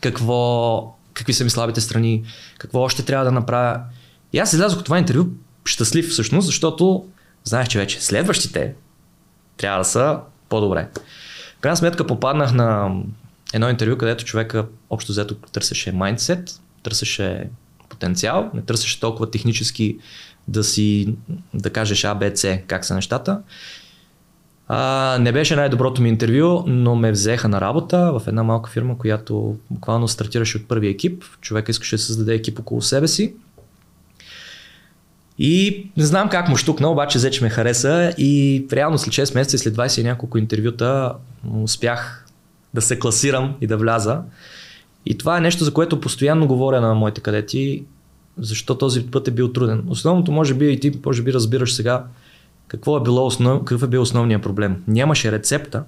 какво, 0.00 0.94
какви 1.14 1.32
са 1.32 1.44
ми 1.44 1.50
слабите 1.50 1.80
страни, 1.80 2.22
какво 2.58 2.80
още 2.80 3.02
трябва 3.02 3.24
да 3.24 3.32
направя. 3.32 3.80
И 4.32 4.38
аз 4.38 4.52
излязох 4.52 4.78
от 4.78 4.84
това 4.84 4.98
интервю 4.98 5.26
щастлив 5.64 6.10
всъщност, 6.10 6.46
защото 6.46 7.06
знаех, 7.44 7.68
че 7.68 7.78
вече 7.78 8.00
следващите 8.00 8.74
трябва 9.56 9.78
да 9.78 9.84
са 9.84 10.18
по-добре. 10.48 10.88
В 11.58 11.60
крайна 11.60 11.76
сметка 11.76 12.06
попаднах 12.06 12.52
на 12.52 12.96
едно 13.54 13.68
интервю, 13.70 13.98
където 13.98 14.24
човека 14.24 14.66
общо 14.90 15.12
взето 15.12 15.34
търсеше 15.34 15.92
майндсет, 15.92 16.60
търсеше 16.82 17.50
потенциал, 17.88 18.50
не 18.54 18.62
търсеше 18.62 19.00
толкова 19.00 19.30
технически 19.30 19.98
да 20.48 20.64
си, 20.64 21.14
да 21.54 21.70
кажеш 21.70 22.06
С, 22.34 22.58
как 22.66 22.84
са 22.84 22.94
нещата. 22.94 23.42
А, 24.68 25.18
не 25.20 25.32
беше 25.32 25.56
най-доброто 25.56 26.02
ми 26.02 26.08
интервю, 26.08 26.64
но 26.66 26.96
ме 26.96 27.12
взеха 27.12 27.48
на 27.48 27.60
работа 27.60 28.12
в 28.18 28.22
една 28.26 28.42
малка 28.42 28.70
фирма, 28.70 28.98
която 28.98 29.56
буквално 29.70 30.08
стартираше 30.08 30.56
от 30.56 30.68
първи 30.68 30.88
екип. 30.88 31.24
Човека 31.40 31.70
искаше 31.70 31.96
да 31.96 32.02
създаде 32.02 32.34
екип 32.34 32.58
около 32.58 32.82
себе 32.82 33.08
си. 33.08 33.34
И 35.44 35.86
не 35.96 36.04
знам 36.04 36.28
как 36.28 36.48
му 36.48 36.56
штукна, 36.56 36.88
обаче 36.88 37.18
взе, 37.18 37.30
че 37.30 37.44
ме 37.44 37.50
хареса 37.50 38.14
и 38.18 38.64
реално 38.72 38.98
след 38.98 39.14
6 39.14 39.34
месеца 39.34 39.56
и 39.56 39.58
след 39.58 39.74
20 39.74 40.00
и 40.00 40.04
няколко 40.04 40.38
интервюта 40.38 41.12
успях 41.62 42.26
да 42.74 42.82
се 42.82 42.98
класирам 42.98 43.54
и 43.60 43.66
да 43.66 43.76
вляза. 43.76 44.20
И 45.06 45.18
това 45.18 45.38
е 45.38 45.40
нещо, 45.40 45.64
за 45.64 45.72
което 45.72 46.00
постоянно 46.00 46.46
говоря 46.46 46.80
на 46.80 46.94
моите 46.94 47.20
кадети, 47.20 47.84
защо 48.38 48.78
този 48.78 49.06
път 49.06 49.28
е 49.28 49.30
бил 49.30 49.52
труден. 49.52 49.84
Основното 49.88 50.32
може 50.32 50.54
би 50.54 50.72
и 50.72 50.80
ти 50.80 50.92
може 51.06 51.22
би 51.22 51.32
разбираш 51.32 51.74
сега 51.74 52.04
какво 52.68 52.96
е 52.96 53.02
било 53.02 53.26
основ... 53.26 53.58
какъв 53.58 53.82
е 53.82 53.86
бил 53.86 54.02
основният 54.02 54.42
проблем. 54.42 54.82
Нямаше 54.88 55.32
рецепта, 55.32 55.84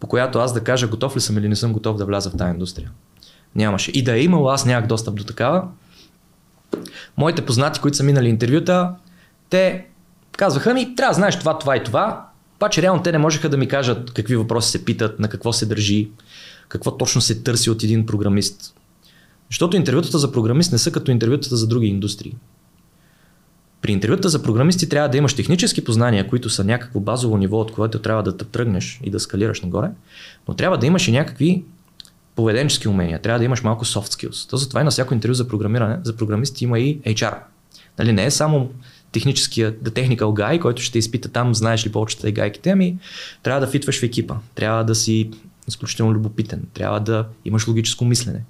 по 0.00 0.06
която 0.06 0.38
аз 0.38 0.54
да 0.54 0.60
кажа 0.60 0.88
готов 0.88 1.16
ли 1.16 1.20
съм 1.20 1.38
или 1.38 1.48
не 1.48 1.56
съм 1.56 1.72
готов 1.72 1.96
да 1.96 2.06
вляза 2.06 2.30
в 2.30 2.36
тази 2.36 2.50
индустрия. 2.50 2.90
Нямаше. 3.54 3.90
И 3.90 4.04
да 4.04 4.16
е 4.16 4.22
имало, 4.22 4.48
аз 4.48 4.66
нямах 4.66 4.86
достъп 4.86 5.14
до 5.14 5.24
такава. 5.24 5.68
Моите 7.16 7.46
познати, 7.46 7.80
които 7.80 7.96
са 7.96 8.02
минали 8.02 8.28
интервюта, 8.28 8.94
те 9.50 9.86
казваха 10.32 10.74
ми, 10.74 10.94
трябва 10.94 11.10
да 11.10 11.14
знаеш 11.14 11.38
това, 11.38 11.58
това 11.58 11.76
и 11.76 11.84
това. 11.84 12.28
Обаче 12.56 12.82
реално 12.82 13.02
те 13.02 13.12
не 13.12 13.18
можеха 13.18 13.48
да 13.48 13.56
ми 13.56 13.68
кажат 13.68 14.12
какви 14.12 14.36
въпроси 14.36 14.70
се 14.70 14.84
питат, 14.84 15.20
на 15.20 15.28
какво 15.28 15.52
се 15.52 15.66
държи, 15.66 16.10
какво 16.68 16.96
точно 16.96 17.20
се 17.20 17.42
търси 17.42 17.70
от 17.70 17.82
един 17.82 18.06
програмист. 18.06 18.74
Защото 19.50 19.76
интервютата 19.76 20.18
за 20.18 20.32
програмист 20.32 20.72
не 20.72 20.78
са 20.78 20.92
като 20.92 21.10
интервютата 21.10 21.56
за 21.56 21.66
други 21.66 21.86
индустрии. 21.86 22.36
При 23.82 23.92
интервюта 23.92 24.28
за 24.28 24.42
програмисти 24.42 24.88
трябва 24.88 25.08
да 25.08 25.16
имаш 25.16 25.34
технически 25.34 25.84
познания, 25.84 26.28
които 26.28 26.50
са 26.50 26.64
някакво 26.64 27.00
базово 27.00 27.36
ниво, 27.36 27.60
от 27.60 27.72
което 27.72 27.98
трябва 27.98 28.22
да 28.22 28.36
тръгнеш 28.36 29.00
и 29.04 29.10
да 29.10 29.20
скалираш 29.20 29.60
нагоре, 29.60 29.90
но 30.48 30.54
трябва 30.54 30.78
да 30.78 30.86
имаш 30.86 31.08
и 31.08 31.12
някакви 31.12 31.64
поведенчески 32.36 32.88
умения, 32.88 33.22
трябва 33.22 33.38
да 33.38 33.44
имаш 33.44 33.62
малко 33.62 33.84
soft 33.84 34.28
skills. 34.28 34.50
То 34.50 34.56
затова 34.56 34.80
и 34.80 34.84
на 34.84 34.90
всяко 34.90 35.14
интервю 35.14 35.34
за 35.34 35.48
програмиране, 35.48 35.98
за 36.02 36.16
програмисти 36.16 36.64
има 36.64 36.78
и 36.78 37.00
HR. 37.00 37.34
Нали, 37.98 38.12
не 38.12 38.24
е 38.24 38.30
само 38.30 38.70
техническия, 39.12 39.72
the 39.72 39.88
technical 39.88 40.18
guy, 40.18 40.60
който 40.60 40.82
ще 40.82 40.98
изпита 40.98 41.28
там, 41.28 41.54
знаеш 41.54 41.86
ли 41.86 41.92
повечето 41.92 42.32
гайките, 42.32 42.70
ами 42.70 42.98
трябва 43.42 43.60
да 43.60 43.66
фитваш 43.66 44.00
в 44.00 44.02
екипа, 44.02 44.34
трябва 44.54 44.84
да 44.84 44.94
си 44.94 45.30
изключително 45.68 46.12
любопитен, 46.12 46.62
трябва 46.74 47.00
да 47.00 47.26
имаш 47.44 47.68
логическо 47.68 48.04
мислене. 48.04 48.44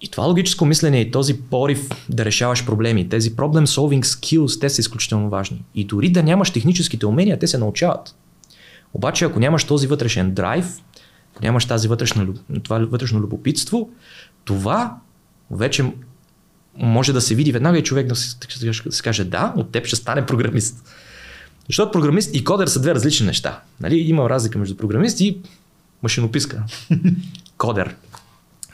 И 0.00 0.08
това 0.08 0.24
логическо 0.24 0.66
мислене 0.66 1.00
и 1.00 1.10
този 1.10 1.40
порив 1.40 1.88
да 2.08 2.24
решаваш 2.24 2.66
проблеми, 2.66 3.08
тези 3.08 3.32
problem 3.32 3.64
solving 3.64 4.04
skills, 4.04 4.60
те 4.60 4.70
са 4.70 4.80
изключително 4.80 5.28
важни. 5.28 5.62
И 5.74 5.84
дори 5.84 6.10
да 6.10 6.22
нямаш 6.22 6.50
техническите 6.50 7.06
умения, 7.06 7.38
те 7.38 7.46
се 7.46 7.58
научават. 7.58 8.14
Обаче, 8.94 9.24
ако 9.24 9.40
нямаш 9.40 9.64
този 9.64 9.86
вътрешен 9.86 10.34
драйв, 10.34 10.66
нямаш 11.42 11.64
тази 11.64 11.88
вътрешна, 11.88 12.26
това 12.62 12.78
вътрешно 12.78 13.20
любопитство, 13.20 13.90
това 14.44 14.96
вече 15.50 15.92
може 16.76 17.12
да 17.12 17.20
се 17.20 17.34
види 17.34 17.52
веднага 17.52 17.78
и 17.78 17.84
човек 17.84 18.06
да 18.06 18.16
се, 18.16 18.36
да 18.62 18.92
се 18.92 19.02
каже 19.02 19.24
да, 19.24 19.52
от 19.56 19.70
теб 19.70 19.86
ще 19.86 19.96
стане 19.96 20.26
програмист. 20.26 20.84
Защото 21.68 21.92
програмист 21.92 22.34
и 22.34 22.44
кодер 22.44 22.66
са 22.66 22.80
две 22.80 22.94
различни 22.94 23.26
неща. 23.26 23.60
Нали? 23.80 23.98
Има 23.98 24.30
разлика 24.30 24.58
между 24.58 24.76
програмист 24.76 25.20
и 25.20 25.38
машинописка. 26.02 26.62
Кодер. 27.58 27.94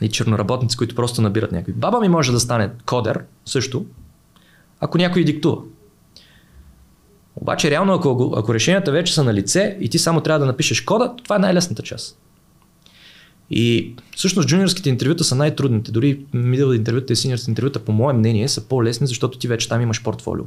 И 0.01 0.09
черноработници, 0.09 0.77
които 0.77 0.95
просто 0.95 1.23
набират 1.23 1.53
някой. 1.53 1.75
Баба 1.75 2.01
ми 2.01 2.09
може 2.09 2.33
да 2.33 2.41
стане 2.41 2.71
кодер 2.87 3.25
също, 3.47 3.87
ако 4.81 4.99
някой 4.99 5.25
диктува. 5.25 5.63
Обаче 7.37 7.71
реално, 7.71 7.95
ако, 7.95 8.35
ако 8.37 8.55
решенията 8.55 8.93
вече 8.93 9.15
са 9.15 9.25
на 9.25 9.35
лице 9.35 9.77
и 9.81 9.91
ти 9.91 9.99
само 9.99 10.21
трябва 10.21 10.39
да 10.39 10.47
напишеш 10.47 10.81
кода, 10.81 11.17
това 11.25 11.37
е 11.37 11.39
най-лесната 11.39 11.83
част. 11.83 12.19
И 13.51 13.95
всъщност 14.17 14.49
джуниорските 14.49 14.89
интервюта 14.89 15.25
са 15.25 15.35
най-трудните. 15.35 15.93
Дори 15.93 16.19
middle 16.35 16.77
интервюта 16.77 17.13
и 17.13 17.17
senior 17.17 17.49
интервюта, 17.49 17.79
по 17.79 17.93
мое 17.93 18.13
мнение, 18.13 18.49
са 18.49 18.61
по-лесни, 18.61 19.07
защото 19.07 19.39
ти 19.39 19.49
вече 19.49 19.69
там 19.69 19.81
имаш 19.81 20.03
портфолио. 20.03 20.45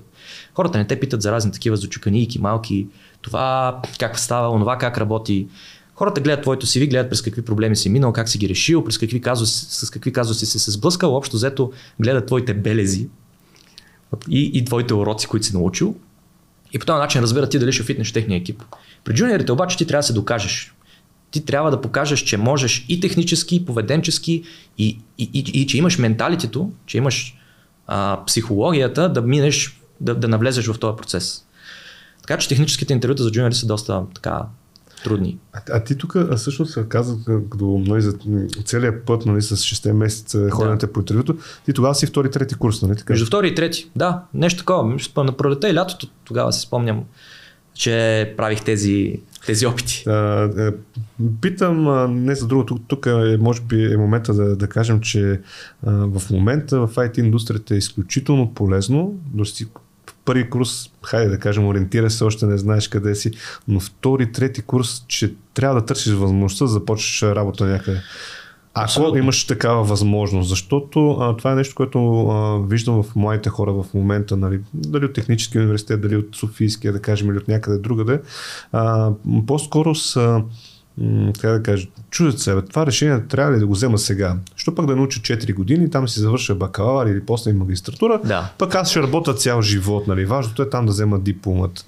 Хората 0.54 0.78
не 0.78 0.88
те 0.88 1.00
питат 1.00 1.22
за 1.22 1.32
разни 1.32 1.52
такива 1.52 1.78
зачуканийки, 1.78 2.40
малки, 2.40 2.88
това 3.22 3.82
как 4.00 4.20
става, 4.20 4.50
онова 4.50 4.78
как 4.78 4.98
работи. 4.98 5.48
Хората 5.96 6.22
гледат 6.22 6.42
твоето 6.42 6.66
CV, 6.66 6.90
гледат 6.90 7.10
през 7.10 7.22
какви 7.22 7.42
проблеми 7.42 7.76
си 7.76 7.90
минал, 7.90 8.14
как 8.14 8.30
си 8.30 8.38
ги 8.38 8.50
решил, 8.50 8.84
през 8.84 8.98
какви 8.98 9.22
казуси, 9.22 9.66
с 9.70 9.90
какви 9.90 10.14
казуси 10.14 10.46
си 10.46 10.60
се 10.60 10.72
сблъскал, 10.72 11.16
общо 11.16 11.36
взето 11.36 11.72
гледат 12.00 12.26
твоите 12.26 12.54
белези 12.54 13.08
и, 14.30 14.52
и 14.54 14.66
твоите 14.66 14.94
уроци, 14.94 15.28
които 15.28 15.46
си 15.46 15.54
научил. 15.54 15.96
И 16.74 16.80
по 16.80 16.86
този 16.86 16.98
начин 16.98 17.22
разбират 17.22 17.52
ти 17.52 17.60
дали 17.60 17.72
ще 17.72 17.84
фитнеш 17.84 18.12
техния 18.12 18.38
екип. 18.38 18.64
При 19.04 19.14
джуниорите 19.14 19.52
обаче 19.52 19.78
ти 19.78 19.86
трябва 19.88 20.00
да 20.00 20.04
се 20.04 20.14
докажеш 20.14 20.74
ти 21.34 21.46
трябва 21.46 21.72
да 21.72 21.82
покажеш, 21.82 22.20
че 22.20 22.38
можеш 22.38 22.86
и 22.90 23.00
технически, 23.00 23.56
и 23.56 23.66
поведенчески, 23.66 24.44
и, 24.78 25.00
и, 25.18 25.30
и, 25.34 25.62
и 25.62 25.68
че 25.68 25.78
имаш 25.78 25.98
менталитето, 25.98 26.72
че 26.86 26.98
имаш 26.98 27.38
а, 27.88 28.20
психологията 28.26 29.10
да 29.10 29.22
минеш, 29.22 29.82
да, 30.02 30.16
да 30.16 30.28
навлезеш 30.28 30.68
в 30.68 30.80
този 30.80 30.96
процес. 30.96 31.46
Така 32.22 32.38
че 32.38 32.50
техническите 32.50 32.94
интервюта 32.94 33.24
за 33.24 33.32
джуниори 33.32 33.54
са 33.54 33.68
доста 33.68 34.04
така 34.16 34.42
трудни. 35.04 35.38
А, 35.54 35.62
а 35.72 35.84
ти 35.84 35.98
тук 35.98 36.16
също 36.36 36.66
се 36.66 36.86
каза, 36.90 37.18
като 37.26 37.84
нали, 37.86 38.02
за 38.02 38.14
целият 38.66 39.06
път 39.06 39.26
нали, 39.26 39.42
с 39.42 39.58
6 39.58 39.92
месеца 39.92 40.50
ходенето 40.50 40.86
да. 40.86 40.94
по 40.94 41.00
интервюто, 41.00 41.38
ти 41.66 41.74
тогава 41.74 41.96
си 41.96 42.06
втори, 42.06 42.32
трети 42.32 42.56
курс, 42.56 42.82
нали 42.82 42.96
така? 42.96 43.14
Между 43.14 43.26
втори 43.26 43.48
и 43.48 43.56
трети, 43.56 43.90
да, 43.96 44.24
нещо 44.34 44.60
такова. 44.60 44.98
На 45.18 45.38
пролета 45.38 45.70
и 45.70 45.74
лятото 45.74 46.08
тогава 46.24 46.54
си 46.54 46.62
спомням, 46.62 47.04
че 47.74 48.34
правих 48.38 48.64
тези 48.64 49.20
тези 49.46 49.66
опити? 49.66 50.04
А, 50.08 50.44
е, 50.58 50.72
питам 51.42 51.86
не 52.26 52.36
за 52.36 52.48
другото, 52.48 52.80
тук 52.88 53.06
е, 53.06 53.38
може 53.38 53.62
би 53.62 53.94
е 53.94 53.98
момента 53.98 54.34
да, 54.34 54.56
да 54.56 54.68
кажем, 54.68 55.00
че 55.00 55.42
а, 55.86 55.92
в 55.92 56.30
момента 56.30 56.80
в 56.80 56.96
IT 56.96 57.20
индустрията 57.20 57.76
е 57.76 57.78
изключително 57.78 58.54
полезно, 58.54 59.14
да 59.34 59.46
си 59.46 59.68
първи 60.26 60.50
курс, 60.50 60.92
хайде 61.04 61.30
да 61.30 61.40
кажем, 61.40 61.68
ориентира 61.68 62.10
се, 62.10 62.24
още 62.24 62.46
не 62.46 62.58
знаеш 62.58 62.88
къде 62.88 63.16
си, 63.16 63.32
но 63.68 63.80
втори, 63.80 64.32
трети 64.32 64.62
курс, 64.62 65.06
че 65.08 65.34
трябва 65.54 65.80
да 65.80 65.86
търсиш 65.86 66.14
възможността 66.14 66.66
да 66.66 66.72
започнеш 66.72 67.22
работа 67.24 67.66
някъде. 67.66 68.02
Ако 68.76 68.84
Абсолютно. 68.84 69.18
имаш 69.18 69.48
такава 69.48 69.84
възможност, 69.84 70.50
защото 70.50 71.12
а, 71.12 71.38
това 71.38 71.52
е 71.52 71.56
нещо, 71.56 71.76
което 71.76 72.28
а, 72.28 72.60
виждам 72.68 73.04
в 73.04 73.16
моите 73.16 73.50
хора 73.50 73.74
в 73.74 73.86
момента, 73.94 74.38
нали, 74.38 74.60
дали 74.74 75.06
от 75.06 75.14
техническия 75.14 75.62
университет, 75.62 76.02
дали 76.02 76.16
от 76.16 76.36
Софийския, 76.36 76.94
да 76.94 77.02
кажем, 77.02 77.30
или 77.30 77.38
от 77.38 77.48
някъде 77.48 77.78
другаде, 77.78 78.22
а, 78.72 79.12
по-скоро 79.48 79.96
са 79.96 80.42
така 81.34 81.48
да 81.50 81.64
кажа, 81.64 81.88
чудят 82.10 82.40
се, 82.40 82.62
това 82.62 82.86
решение 82.86 83.28
трябва 83.28 83.54
ли 83.54 83.60
да 83.60 83.68
го 83.68 83.74
взема 83.74 83.98
сега? 83.98 84.38
Що 84.56 84.76
пък 84.76 84.86
да 84.86 84.96
науча 84.96 85.20
4 85.20 85.54
години, 85.54 85.90
там 85.90 86.08
си 86.08 86.20
завърша 86.20 86.56
бакалавър 86.56 87.06
или 87.06 87.26
после 87.26 87.52
и 87.52 87.54
магистратура, 87.54 88.22
да. 88.26 88.50
пък 88.58 88.76
аз 88.76 88.90
ще 88.90 89.02
работя 89.02 89.34
цял 89.34 89.62
живот, 89.62 90.08
нали? 90.08 90.26
Важното 90.26 90.62
е 90.62 90.70
там 90.70 90.86
да 90.86 90.92
взема 90.92 91.20
дипломат. 91.20 91.86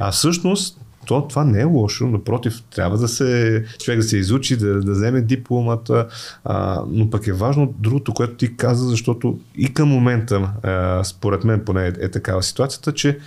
А 0.00 0.10
всъщност 0.10 0.78
то, 1.06 1.28
това 1.28 1.44
не 1.44 1.60
е 1.60 1.64
лошо, 1.64 2.06
напротив, 2.06 2.62
трябва 2.74 2.98
да 2.98 3.08
се, 3.08 3.64
човек 3.78 4.00
да 4.00 4.06
се 4.06 4.16
изучи, 4.16 4.56
да, 4.56 4.80
да 4.80 4.92
вземе 4.92 5.20
дипломата, 5.20 6.06
а, 6.44 6.82
но 6.88 7.10
пък 7.10 7.26
е 7.26 7.32
важно 7.32 7.74
другото, 7.78 8.14
което 8.14 8.34
ти 8.34 8.56
каза, 8.56 8.88
защото 8.88 9.38
и 9.58 9.74
към 9.74 9.88
момента, 9.88 10.50
а, 10.62 11.04
според 11.04 11.44
мен 11.44 11.64
поне 11.64 11.86
е, 11.86 11.92
е 12.00 12.08
такава 12.08 12.42
ситуацията, 12.42 12.92
че 12.92 13.18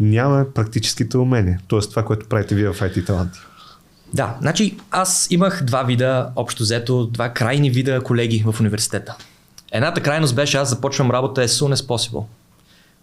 няма 0.00 0.46
практическите 0.54 1.18
умения. 1.18 1.60
Тоест 1.68 1.90
това, 1.90 2.04
което 2.04 2.28
правите 2.28 2.54
вие 2.54 2.68
в 2.68 2.80
IT 2.80 3.06
Таланти. 3.06 3.38
Да, 4.14 4.36
значи 4.40 4.76
аз 4.90 5.26
имах 5.30 5.62
два 5.64 5.82
вида, 5.82 6.28
общо 6.36 6.62
взето, 6.62 7.06
два 7.06 7.28
крайни 7.28 7.70
вида 7.70 8.00
колеги 8.00 8.44
в 8.46 8.60
университета. 8.60 9.16
Едната 9.72 10.00
крайност 10.00 10.34
беше 10.34 10.56
аз 10.56 10.70
започвам 10.70 11.10
работа 11.10 11.40
as 11.40 11.46
soon 11.46 11.74
as 11.74 11.86
possible. 11.86 12.24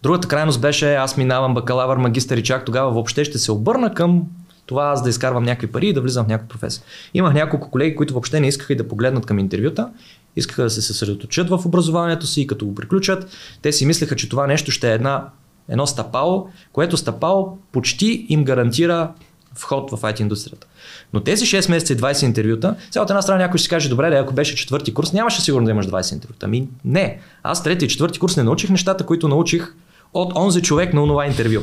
Другата 0.02 0.28
крайност 0.28 0.60
беше 0.60 0.94
аз 0.94 1.16
минавам 1.16 1.54
бакалавър, 1.54 1.96
магистър 1.96 2.36
и 2.36 2.42
чак 2.42 2.64
тогава 2.64 2.90
въобще 2.90 3.24
ще 3.24 3.38
се 3.38 3.52
обърна 3.52 3.94
към 3.94 4.22
това 4.66 4.84
аз 4.84 5.02
да 5.02 5.10
изкарвам 5.10 5.44
някакви 5.44 5.66
пари 5.66 5.88
и 5.88 5.92
да 5.92 6.00
влизам 6.00 6.24
в 6.24 6.28
някаква 6.28 6.48
професия. 6.48 6.82
Имах 7.14 7.34
няколко 7.34 7.70
колеги, 7.70 7.96
които 7.96 8.14
въобще 8.14 8.40
не 8.40 8.48
искаха 8.48 8.72
и 8.72 8.76
да 8.76 8.88
погледнат 8.88 9.26
към 9.26 9.38
интервюта, 9.38 9.88
искаха 10.36 10.62
да 10.62 10.70
се 10.70 10.82
съсредоточат 10.82 11.48
в 11.48 11.60
образованието 11.66 12.26
си 12.26 12.40
и 12.40 12.46
като 12.46 12.66
го 12.66 12.74
приключат, 12.74 13.26
те 13.62 13.72
си 13.72 13.86
мислеха, 13.86 14.16
че 14.16 14.28
това 14.28 14.46
нещо 14.46 14.70
ще 14.70 14.90
е 14.90 14.94
една, 14.94 15.28
едно 15.68 15.86
стъпало, 15.86 16.48
което 16.72 16.96
стъпало 16.96 17.58
почти 17.72 18.26
им 18.28 18.44
гарантира 18.44 19.12
вход 19.54 19.90
в 19.90 20.02
IT 20.02 20.20
индустрията. 20.20 20.66
Но 21.12 21.20
тези 21.20 21.46
6 21.46 21.70
месеца 21.70 21.92
и 21.92 21.96
20 21.96 22.24
интервюта, 22.24 22.76
от 22.96 23.10
една 23.10 23.22
страна 23.22 23.38
някой 23.38 23.58
ще 23.58 23.68
каже, 23.68 23.88
добре, 23.88 24.10
да, 24.10 24.16
ако 24.16 24.34
беше 24.34 24.56
четвърти 24.56 24.94
курс, 24.94 25.12
нямаше 25.12 25.42
сигурно 25.42 25.64
да 25.64 25.70
имаш 25.70 25.86
20 25.86 26.12
интервюта. 26.12 26.46
Ами 26.46 26.68
не. 26.84 27.20
Аз 27.42 27.62
трети 27.62 27.84
и 27.84 27.88
четвърти 27.88 28.18
курс 28.18 28.36
не 28.36 28.42
научих 28.42 28.70
нещата, 28.70 29.06
които 29.06 29.28
научих 29.28 29.74
от 30.14 30.36
онзи 30.36 30.62
човек 30.62 30.94
на 30.94 31.02
онова 31.02 31.26
интервю. 31.26 31.60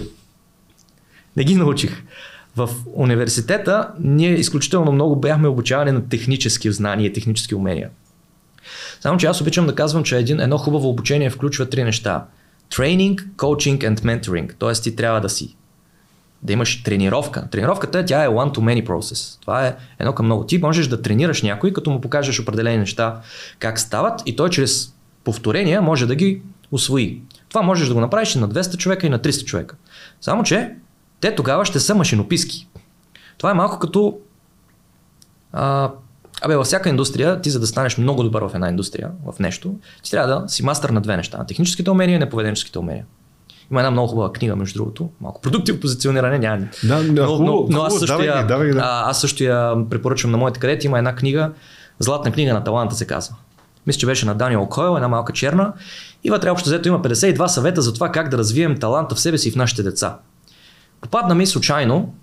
Не 1.37 1.43
ги 1.43 1.55
научих. 1.55 2.03
В 2.55 2.69
университета 2.93 3.89
ние 3.99 4.33
изключително 4.33 4.91
много 4.91 5.15
бяхме 5.15 5.47
обучавани 5.47 5.91
на 5.91 6.09
технически 6.09 6.71
знания, 6.71 7.13
технически 7.13 7.55
умения. 7.55 7.89
Само, 8.99 9.17
че 9.17 9.27
аз 9.27 9.41
обичам 9.41 9.65
да 9.65 9.75
казвам, 9.75 10.03
че 10.03 10.17
един, 10.17 10.39
едно 10.39 10.57
хубаво 10.57 10.89
обучение 10.89 11.29
включва 11.29 11.69
три 11.69 11.83
неща. 11.83 12.25
Training, 12.71 13.25
coaching 13.35 13.77
and 13.77 13.99
mentoring. 13.99 14.53
Тоест 14.59 14.83
ти 14.83 14.95
трябва 14.95 15.21
да 15.21 15.29
си 15.29 15.55
да 16.41 16.53
имаш 16.53 16.83
тренировка. 16.83 17.47
Тренировката 17.51 18.05
тя 18.05 18.23
е 18.23 18.27
one-to-many 18.27 18.85
process. 18.85 19.41
Това 19.41 19.67
е 19.67 19.75
едно 19.99 20.13
към 20.13 20.25
много. 20.25 20.45
Ти 20.45 20.57
можеш 20.57 20.87
да 20.87 21.01
тренираш 21.01 21.41
някой, 21.41 21.73
като 21.73 21.89
му 21.89 22.01
покажеш 22.01 22.39
определени 22.39 22.77
неща 22.77 23.21
как 23.59 23.79
стават 23.79 24.21
и 24.25 24.35
той 24.35 24.49
чрез 24.49 24.93
повторения 25.23 25.81
може 25.81 26.05
да 26.05 26.15
ги 26.15 26.41
освои. 26.71 27.21
Това 27.49 27.61
можеш 27.61 27.87
да 27.87 27.93
го 27.93 27.99
направиш 27.99 28.35
и 28.35 28.39
на 28.39 28.49
200 28.49 28.77
човека 28.77 29.07
и 29.07 29.09
на 29.09 29.19
300 29.19 29.45
човека. 29.45 29.75
Само, 30.21 30.43
че 30.43 30.75
те 31.21 31.35
тогава 31.35 31.65
ще 31.65 31.79
са 31.79 31.95
машинописки. 31.95 32.67
Това 33.37 33.51
е 33.51 33.53
малко 33.53 33.79
като 33.79 34.17
а, 35.53 35.91
Абе, 36.41 36.55
във 36.55 36.65
всяка 36.65 36.89
индустрия, 36.89 37.41
ти 37.41 37.49
за 37.49 37.59
да 37.59 37.67
станеш 37.67 37.97
много 37.97 38.23
добър 38.23 38.43
в 38.43 38.51
една 38.53 38.69
индустрия, 38.69 39.11
в 39.25 39.39
нещо, 39.39 39.75
ти 40.03 40.11
трябва 40.11 40.41
да 40.41 40.49
си 40.49 40.65
мастър 40.65 40.89
на 40.89 41.01
две 41.01 41.17
неща. 41.17 41.37
На 41.37 41.45
техническите 41.45 41.91
умения 41.91 42.15
и 42.15 42.19
на 42.19 42.29
поведенческите 42.29 42.79
умения. 42.79 43.05
Има 43.71 43.79
една 43.79 43.91
много 43.91 44.07
хубава 44.07 44.33
книга, 44.33 44.55
между 44.55 44.79
другото. 44.79 45.09
Малко 45.21 45.41
продуктивно 45.41 45.81
позициониране 45.81 46.39
няма. 46.39 46.67
Да, 46.83 47.03
да, 47.03 47.25
но, 47.25 47.39
но, 47.39 47.65
но 47.69 47.81
аз, 47.81 47.93
също 47.93 48.05
давай, 48.05 48.27
я, 48.27 48.47
давай, 48.47 48.71
да. 48.71 49.03
аз 49.05 49.21
също 49.21 49.43
я 49.43 49.75
препоръчвам 49.89 50.31
на 50.31 50.37
моите 50.37 50.59
кадети. 50.59 50.87
Има 50.87 50.97
една 50.97 51.15
книга, 51.15 51.51
Златна 51.99 52.31
книга 52.31 52.53
на 52.53 52.63
таланта 52.63 52.95
се 52.95 53.07
казва. 53.07 53.35
Мисля, 53.89 53.99
че 53.99 54.05
беше 54.05 54.25
на 54.25 54.35
Даниел 54.35 54.65
Койл, 54.65 54.95
една 54.95 55.07
малка 55.07 55.33
черна. 55.33 55.73
И 56.23 56.29
вътре 56.29 56.49
общо 56.49 56.69
взето 56.69 56.87
има 56.87 57.01
52 57.01 57.47
съвета 57.47 57.81
за 57.81 57.93
това 57.93 58.11
как 58.11 58.29
да 58.29 58.37
развием 58.37 58.79
таланта 58.79 59.15
в 59.15 59.19
себе 59.19 59.37
си 59.37 59.49
и 59.49 59.51
в 59.51 59.55
нашите 59.55 59.83
деца. 59.83 60.17
Попадна 61.01 61.35
ми 61.35 61.45
случайно, 61.45 62.13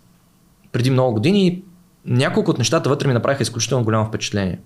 преди 0.72 0.90
много 0.90 1.12
години, 1.12 1.62
няколко 2.06 2.50
от 2.50 2.58
нещата 2.58 2.88
вътре 2.88 3.08
ми 3.08 3.14
направиха 3.14 3.42
изключително 3.42 3.84
голямо 3.84 4.06
впечатление. 4.06 4.58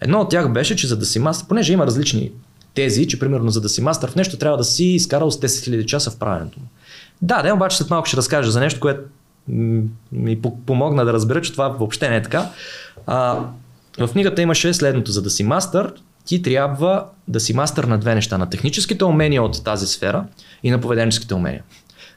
Едно 0.00 0.20
от 0.20 0.30
тях 0.30 0.52
беше, 0.52 0.76
че 0.76 0.86
за 0.86 0.96
да 0.96 1.06
си 1.06 1.18
мастър, 1.18 1.48
понеже 1.48 1.72
има 1.72 1.86
различни 1.86 2.32
тези, 2.74 3.08
че 3.08 3.18
примерно 3.18 3.50
за 3.50 3.60
да 3.60 3.68
си 3.68 3.82
мастър 3.82 4.10
в 4.10 4.16
нещо 4.16 4.38
трябва 4.38 4.58
да 4.58 4.64
си 4.64 4.84
изкарал 4.84 5.30
с 5.30 5.40
10 5.40 5.46
000 5.46 5.84
часа 5.84 6.10
в 6.10 6.18
правенето 6.18 6.60
му. 6.60 6.66
Да, 7.22 7.42
да, 7.42 7.54
обаче 7.54 7.76
след 7.76 7.90
малко 7.90 8.06
ще 8.06 8.16
разкажа 8.16 8.50
за 8.50 8.60
нещо, 8.60 8.80
което 8.80 9.00
ми 10.12 10.42
помогна 10.66 11.04
да 11.04 11.12
разбера, 11.12 11.42
че 11.42 11.52
това 11.52 11.68
въобще 11.68 12.10
не 12.10 12.16
е 12.16 12.22
така. 12.22 12.50
А, 13.06 13.38
в 13.98 14.08
книгата 14.08 14.42
имаше 14.42 14.74
следното. 14.74 15.12
За 15.12 15.22
да 15.22 15.30
си 15.30 15.42
мастър, 15.42 15.94
ти 16.24 16.42
трябва 16.42 17.06
да 17.28 17.40
си 17.40 17.54
мастър 17.54 17.84
на 17.84 17.98
две 17.98 18.14
неща. 18.14 18.38
На 18.38 18.50
техническите 18.50 19.04
умения 19.04 19.42
от 19.42 19.64
тази 19.64 19.86
сфера 19.86 20.26
и 20.62 20.70
на 20.70 20.80
поведенческите 20.80 21.34
умения. 21.34 21.62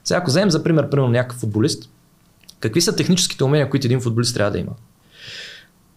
Сега, 0.04 0.18
ако 0.18 0.28
вземем 0.28 0.52
за 0.52 0.64
пример, 0.64 0.90
примерно 0.90 1.12
някакъв 1.12 1.40
футболист, 1.40 1.90
какви 2.60 2.82
са 2.82 2.96
техническите 2.96 3.44
умения, 3.44 3.70
които 3.70 3.88
един 3.88 4.02
футболист 4.02 4.36
трябва 4.36 4.52
да 4.52 4.60
има? 4.60 4.72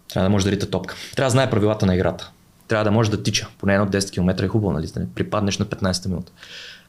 Трябва 0.08 0.28
да 0.28 0.30
може 0.30 0.44
да 0.44 0.50
рита 0.50 0.70
топка. 0.70 0.94
Трябва 1.16 1.26
да 1.26 1.32
знае 1.32 1.50
правилата 1.50 1.86
на 1.86 1.94
играта. 1.94 2.30
Трябва 2.68 2.84
да 2.84 2.90
може 2.90 3.10
да 3.10 3.22
тича. 3.22 3.48
Поне 3.58 3.74
едно 3.74 3.86
10 3.86 4.12
км 4.12 4.44
е 4.44 4.48
хубаво, 4.48 4.72
нали? 4.72 4.86
Да 4.86 5.00
не 5.00 5.06
припаднеш 5.14 5.58
на 5.58 5.66
15 5.66 6.08
минута. 6.08 6.32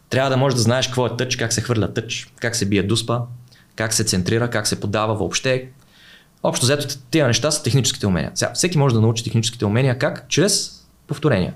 Трябва 0.10 0.30
да 0.30 0.38
може 0.38 0.56
да 0.56 0.62
знаеш 0.62 0.88
какво 0.88 1.06
е 1.06 1.18
тъч, 1.18 1.36
как 1.36 1.54
се 1.54 1.62
хвърля 1.62 1.94
тъч, 1.94 2.34
как 2.40 2.56
се 2.56 2.66
бие 2.66 2.84
дуспа, 2.84 3.22
как 3.76 3.94
се 3.94 4.04
центрира, 4.04 4.50
как 4.50 4.68
се 4.68 4.80
подава 4.80 5.16
въобще. 5.16 5.70
Общо 6.44 6.66
взето 6.66 6.98
тези 7.12 7.24
неща 7.24 7.52
са 7.52 7.64
техническите 7.64 8.08
умения. 8.08 8.32
Сега, 8.36 8.52
всеки 8.54 8.78
може 8.78 8.96
да 8.96 9.02
научи 9.02 9.24
техническите 9.24 9.66
умения 9.66 10.00
как? 10.00 10.26
Чрез 10.30 10.86
повторения. 11.08 11.54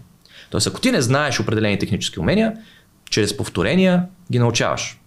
Тоест, 0.50 0.68
ако 0.68 0.82
ти 0.82 0.92
не 0.92 1.02
знаеш 1.02 1.40
определени 1.40 1.80
технически 1.80 2.20
умения, 2.20 2.54
чрез 3.10 3.38
повторения 3.38 4.06
ги 4.32 4.40
научаваш. 4.40 5.00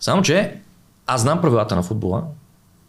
Само, 0.00 0.22
че 0.22 0.60
аз 1.06 1.20
знам 1.20 1.40
правилата 1.40 1.76
на 1.76 1.82
футбола, 1.82 2.22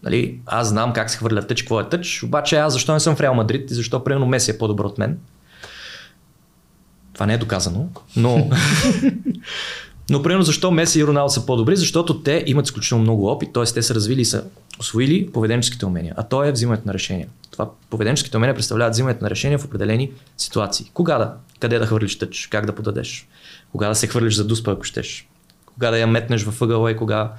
Нали, 0.04 0.40
аз 0.46 0.68
знам 0.68 0.94
как 0.94 1.10
се 1.10 1.18
хвърля 1.18 1.48
тъч, 1.48 1.62
какво 1.62 1.80
е 1.80 1.90
тъч, 1.90 2.24
обаче 2.24 2.58
аз 2.58 2.74
защо 2.74 2.94
не 2.94 3.00
съм 3.00 3.16
в 3.16 3.22
Реал 3.22 3.34
Мадрид 3.34 3.72
и 3.72 3.74
защо 3.74 4.04
примерно 4.04 4.26
Меси 4.26 4.52
е 4.52 4.58
по-добър 4.58 4.86
от 4.86 4.98
мен. 4.98 5.20
Това 7.14 7.26
не 7.26 7.34
е 7.34 7.38
доказано, 7.38 7.90
но... 8.16 8.50
но 10.10 10.24
примерно 10.24 10.44
защо 10.44 10.72
Меси 10.72 11.00
и 11.00 11.06
Роналдо 11.06 11.30
са 11.30 11.46
по-добри? 11.46 11.76
Защото 11.76 12.22
те 12.22 12.44
имат 12.48 12.66
изключително 12.66 13.04
много 13.04 13.28
опит, 13.28 13.54
т.е. 13.54 13.64
те 13.64 13.82
са 13.82 13.96
развили 13.96 14.22
и 14.22 14.26
са 14.26 14.44
освоили 14.80 15.32
поведенческите 15.32 15.86
умения, 15.86 16.14
а 16.18 16.24
то 16.24 16.44
е 16.44 16.52
взимането 16.52 16.88
на 16.88 16.94
решения. 16.94 17.28
Това 17.52 17.70
поведенческите 17.90 18.38
умения 18.38 18.56
представляват 18.56 18.94
взимането 18.94 19.24
на 19.24 19.30
решения 19.30 19.60
в 19.60 19.66
определени 19.66 20.12
ситуации. 20.38 20.92
Кога 20.94 21.18
да? 21.18 21.34
Къде 21.60 21.80
да 21.80 21.86
хвърлиш 21.86 22.18
тъч? 22.18 22.48
Как 22.52 22.66
да 22.66 22.76
подадеш? 22.76 23.28
Кога 23.72 23.88
да 23.88 23.96
се 23.96 24.08
хвърлиш 24.08 24.36
за 24.36 24.48
дуспа, 24.48 24.72
ако 24.72 24.84
щеш? 24.84 25.28
Кога 25.66 25.92
да 25.92 26.00
я 26.00 26.08
метнеш 26.08 26.44
във 26.44 26.62
ъгъла 26.62 26.92
и 26.92 26.98
кога 26.98 27.34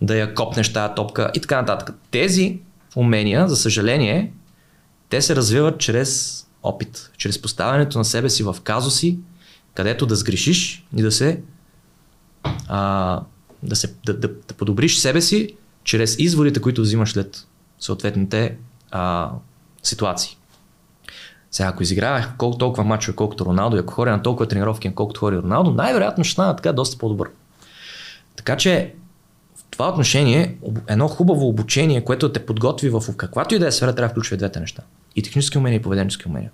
да 0.00 0.16
я 0.16 0.34
копнеш 0.34 0.72
тази 0.72 0.94
топка 0.94 1.30
и 1.34 1.40
така 1.40 1.60
нататък. 1.60 1.96
Тези 2.10 2.60
умения, 2.96 3.48
за 3.48 3.56
съжаление, 3.56 4.32
те 5.08 5.22
се 5.22 5.36
развиват 5.36 5.80
чрез 5.80 6.42
опит, 6.62 7.10
чрез 7.16 7.42
поставянето 7.42 7.98
на 7.98 8.04
себе 8.04 8.30
си 8.30 8.42
в 8.42 8.56
казуси, 8.64 9.18
където 9.74 10.06
да 10.06 10.16
сгрешиш 10.16 10.86
и 10.96 11.02
да 11.02 11.12
се, 11.12 11.42
а, 12.68 13.20
да, 13.62 13.76
се 13.76 13.94
да, 14.06 14.14
да, 14.14 14.28
да 14.28 14.54
подобриш 14.54 14.98
себе 14.98 15.20
си 15.20 15.56
чрез 15.84 16.16
изводите, 16.18 16.60
които 16.60 16.80
взимаш 16.80 17.12
след 17.12 17.46
съответните 17.80 18.56
а, 18.90 19.30
ситуации. 19.82 20.36
Сега, 21.50 21.68
ако 21.68 21.82
изигравах 21.82 22.36
колко 22.38 22.58
толкова 22.58 22.84
мачове, 22.84 23.16
колкото 23.16 23.44
Роналдо, 23.44 23.76
и 23.76 23.80
ако 23.80 23.94
хора 23.94 24.10
на 24.10 24.22
толкова 24.22 24.48
тренировки, 24.48 24.94
колкото 24.94 25.20
хори 25.20 25.36
Роналдо, 25.36 25.70
най-вероятно 25.70 26.24
ще 26.24 26.32
стана 26.32 26.56
така 26.56 26.72
доста 26.72 26.98
по-добър. 26.98 27.28
Така 28.36 28.56
че 28.56 28.94
това 29.70 29.88
отношение, 29.88 30.58
едно 30.88 31.08
хубаво 31.08 31.48
обучение, 31.48 32.04
което 32.04 32.32
те 32.32 32.46
подготви 32.46 32.88
в 32.88 33.02
каквато 33.16 33.54
и 33.54 33.58
да 33.58 33.66
е 33.66 33.72
сфера, 33.72 33.94
трябва 33.94 34.08
да 34.08 34.12
включва 34.12 34.36
двете 34.36 34.60
неща. 34.60 34.82
И 35.16 35.22
технически 35.22 35.58
умения, 35.58 35.78
и 35.78 35.82
поведенчески 35.82 36.28
умения. 36.28 36.50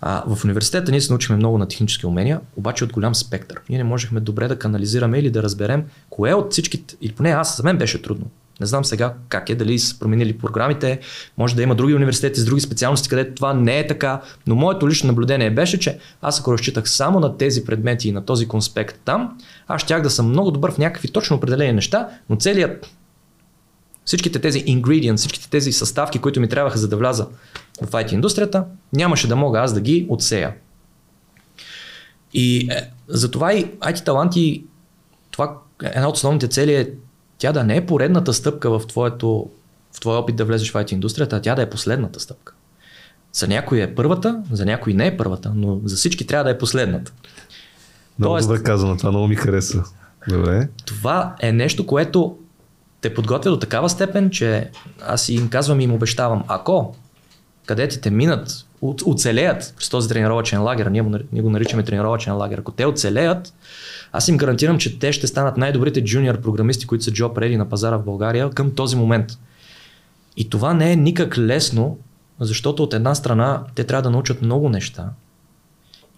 А, 0.00 0.34
в 0.34 0.44
университета 0.44 0.90
ние 0.90 1.00
се 1.00 1.12
научихме 1.12 1.36
много 1.36 1.58
на 1.58 1.68
технически 1.68 2.06
умения, 2.06 2.40
обаче 2.56 2.84
от 2.84 2.92
голям 2.92 3.14
спектър. 3.14 3.60
Ние 3.68 3.78
не 3.78 3.84
можехме 3.84 4.20
добре 4.20 4.48
да 4.48 4.58
канализираме 4.58 5.18
или 5.18 5.30
да 5.30 5.42
разберем 5.42 5.84
кое 6.10 6.34
от 6.34 6.52
всичките, 6.52 6.96
или 7.00 7.12
поне 7.12 7.30
аз, 7.30 7.56
за 7.56 7.62
мен 7.62 7.78
беше 7.78 8.02
трудно. 8.02 8.26
Не 8.60 8.66
знам 8.66 8.84
сега 8.84 9.14
как 9.28 9.50
е, 9.50 9.54
дали 9.54 9.78
са 9.78 9.98
променили 9.98 10.38
програмите, 10.38 11.00
може 11.38 11.56
да 11.56 11.62
има 11.62 11.74
други 11.74 11.94
университети 11.94 12.40
с 12.40 12.44
други 12.44 12.60
специалности, 12.60 13.08
където 13.08 13.34
това 13.34 13.54
не 13.54 13.78
е 13.78 13.86
така, 13.86 14.20
но 14.46 14.54
моето 14.54 14.88
лично 14.88 15.06
наблюдение 15.06 15.50
беше, 15.50 15.78
че 15.78 15.98
аз 16.22 16.40
ако 16.40 16.52
разчитах 16.52 16.90
само 16.90 17.20
на 17.20 17.36
тези 17.36 17.64
предмети 17.64 18.08
и 18.08 18.12
на 18.12 18.24
този 18.24 18.48
конспект 18.48 19.00
там, 19.04 19.38
аз 19.68 19.82
щях 19.82 20.02
да 20.02 20.10
съм 20.10 20.28
много 20.28 20.50
добър 20.50 20.72
в 20.72 20.78
някакви 20.78 21.08
точно 21.08 21.36
определени 21.36 21.72
неща, 21.72 22.08
но 22.30 22.36
целият 22.36 22.86
всичките 24.06 24.38
тези 24.38 24.64
ingredients, 24.64 25.16
всичките 25.16 25.50
тези 25.50 25.72
съставки, 25.72 26.18
които 26.18 26.40
ми 26.40 26.48
трябваха 26.48 26.78
за 26.78 26.88
да 26.88 26.96
вляза 26.96 27.26
в 27.82 27.90
IT 27.90 28.12
индустрията, 28.12 28.64
нямаше 28.92 29.28
да 29.28 29.36
мога 29.36 29.60
аз 29.60 29.72
да 29.72 29.80
ги 29.80 30.06
отсея. 30.08 30.54
И 32.32 32.68
е, 32.70 32.90
затова 33.08 33.52
и 33.52 33.66
IT 33.66 34.04
таланти, 34.04 34.64
това 35.30 35.58
една 35.82 36.08
от 36.08 36.16
основните 36.16 36.48
цели 36.48 36.74
е 36.74 36.90
тя 37.38 37.52
да 37.52 37.64
не 37.64 37.76
е 37.76 37.86
поредната 37.86 38.34
стъпка 38.34 38.78
в, 38.78 38.86
твоето, 38.86 39.50
в 39.92 40.00
твоя 40.00 40.18
опит 40.18 40.36
да 40.36 40.44
влезеш 40.44 40.70
в 40.70 40.74
IT 40.74 40.92
индустрията, 40.92 41.36
а 41.36 41.40
тя 41.40 41.54
да 41.54 41.62
е 41.62 41.70
последната 41.70 42.20
стъпка. 42.20 42.54
За 43.32 43.48
някой 43.48 43.80
е 43.80 43.94
първата, 43.94 44.42
за 44.52 44.64
някой 44.64 44.94
не 44.94 45.06
е 45.06 45.16
първата, 45.16 45.52
но 45.54 45.80
за 45.84 45.96
всички 45.96 46.26
трябва 46.26 46.44
да 46.44 46.50
е 46.50 46.58
последната. 46.58 47.12
Много 48.18 48.34
Тоест, 48.34 48.48
добре 48.48 48.62
казано, 48.62 48.96
това 48.96 49.10
много 49.10 49.28
ми 49.28 49.36
хареса. 49.36 49.82
Добре. 50.28 50.68
Това 50.84 51.34
е 51.40 51.52
нещо, 51.52 51.86
което 51.86 52.38
те 53.00 53.14
подготвя 53.14 53.50
до 53.50 53.58
такава 53.58 53.90
степен, 53.90 54.30
че 54.30 54.70
аз 55.06 55.28
им 55.28 55.48
казвам 55.48 55.80
и 55.80 55.84
им 55.84 55.92
обещавам, 55.92 56.44
ако 56.48 56.94
кадетите 57.66 58.10
минат, 58.10 58.66
оцелеят 58.82 59.74
през 59.76 59.88
този 59.88 60.08
тренировачен 60.08 60.62
лагер, 60.62 60.86
ние, 60.86 61.02
ние 61.32 61.42
го 61.42 61.50
наричаме 61.50 61.82
тренировачен 61.82 62.36
лагер, 62.36 62.58
ако 62.58 62.72
те 62.72 62.86
оцелеят, 62.86 63.54
аз 64.12 64.28
им 64.28 64.36
гарантирам, 64.36 64.78
че 64.78 64.98
те 64.98 65.12
ще 65.12 65.26
станат 65.26 65.56
най-добрите 65.56 66.04
джуниор 66.04 66.40
програмисти, 66.40 66.86
които 66.86 67.04
са 67.04 67.10
job 67.10 67.32
ready 67.32 67.56
на 67.56 67.68
пазара 67.68 67.96
в 67.96 68.04
България 68.04 68.50
към 68.50 68.70
този 68.70 68.96
момент. 68.96 69.38
И 70.36 70.50
това 70.50 70.74
не 70.74 70.92
е 70.92 70.96
никак 70.96 71.38
лесно, 71.38 71.98
защото 72.40 72.82
от 72.82 72.94
една 72.94 73.14
страна 73.14 73.64
те 73.74 73.84
трябва 73.84 74.02
да 74.02 74.10
научат 74.10 74.42
много 74.42 74.68
неща. 74.68 75.10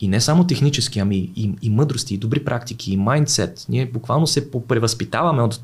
И 0.01 0.09
не 0.09 0.21
само 0.21 0.47
технически, 0.47 0.99
ами 0.99 1.17
и, 1.17 1.55
и 1.63 1.71
мъдрости, 1.71 2.15
и 2.15 2.19
добри 2.19 2.45
практики, 2.45 2.93
и 2.93 2.97
майндсет. 2.97 3.67
Ние 3.69 3.87
буквално 3.87 4.27
се 4.27 4.51
превъзпитаваме 4.51 5.43
от 5.43 5.61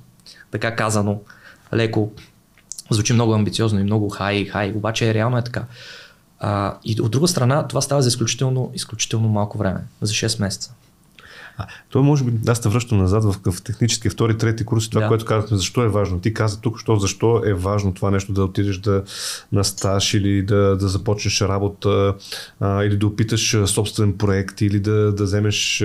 така 0.50 0.76
казано 0.76 1.20
леко. 1.74 2.12
Звучи 2.90 3.12
много 3.12 3.34
амбициозно 3.34 3.80
и 3.80 3.82
много 3.82 4.08
хай, 4.08 4.44
хай, 4.44 4.72
обаче 4.72 5.10
е 5.10 5.14
реално 5.14 5.38
е 5.38 5.44
така. 5.44 5.64
А, 6.38 6.78
и 6.84 7.00
от 7.00 7.10
друга 7.10 7.28
страна, 7.28 7.68
това 7.68 7.80
става 7.80 8.02
за 8.02 8.08
изключително, 8.08 8.70
изключително 8.74 9.28
малко 9.28 9.58
време, 9.58 9.80
за 10.00 10.12
6 10.12 10.40
месеца. 10.40 10.74
А, 11.56 11.66
той 11.90 12.02
може 12.02 12.24
би, 12.24 12.50
аз 12.50 12.60
те 12.60 12.68
връщам 12.68 12.98
назад 12.98 13.24
в, 13.24 13.52
в 13.52 13.62
технически 13.62 14.08
втори, 14.08 14.38
трети 14.38 14.64
курс, 14.64 14.88
това, 14.88 15.00
да. 15.00 15.08
което 15.08 15.24
казахме, 15.24 15.56
защо 15.56 15.82
е 15.82 15.88
важно. 15.88 16.20
Ти 16.20 16.34
каза 16.34 16.60
тук, 16.60 16.80
що, 16.80 16.96
защо 16.96 17.42
е 17.46 17.54
важно 17.54 17.94
това 17.94 18.10
нещо 18.10 18.32
да 18.32 18.44
отидеш 18.44 18.78
да 18.78 19.02
на 19.52 19.64
стаж 19.64 20.14
или 20.14 20.42
да, 20.42 20.76
да 20.76 20.88
започнеш 20.88 21.40
работа 21.40 22.14
а, 22.60 22.84
или 22.84 22.96
да 22.96 23.06
опиташ 23.06 23.56
собствен 23.66 24.12
проект 24.12 24.60
или 24.60 24.80
да, 24.80 25.12
да 25.12 25.24
вземеш 25.24 25.84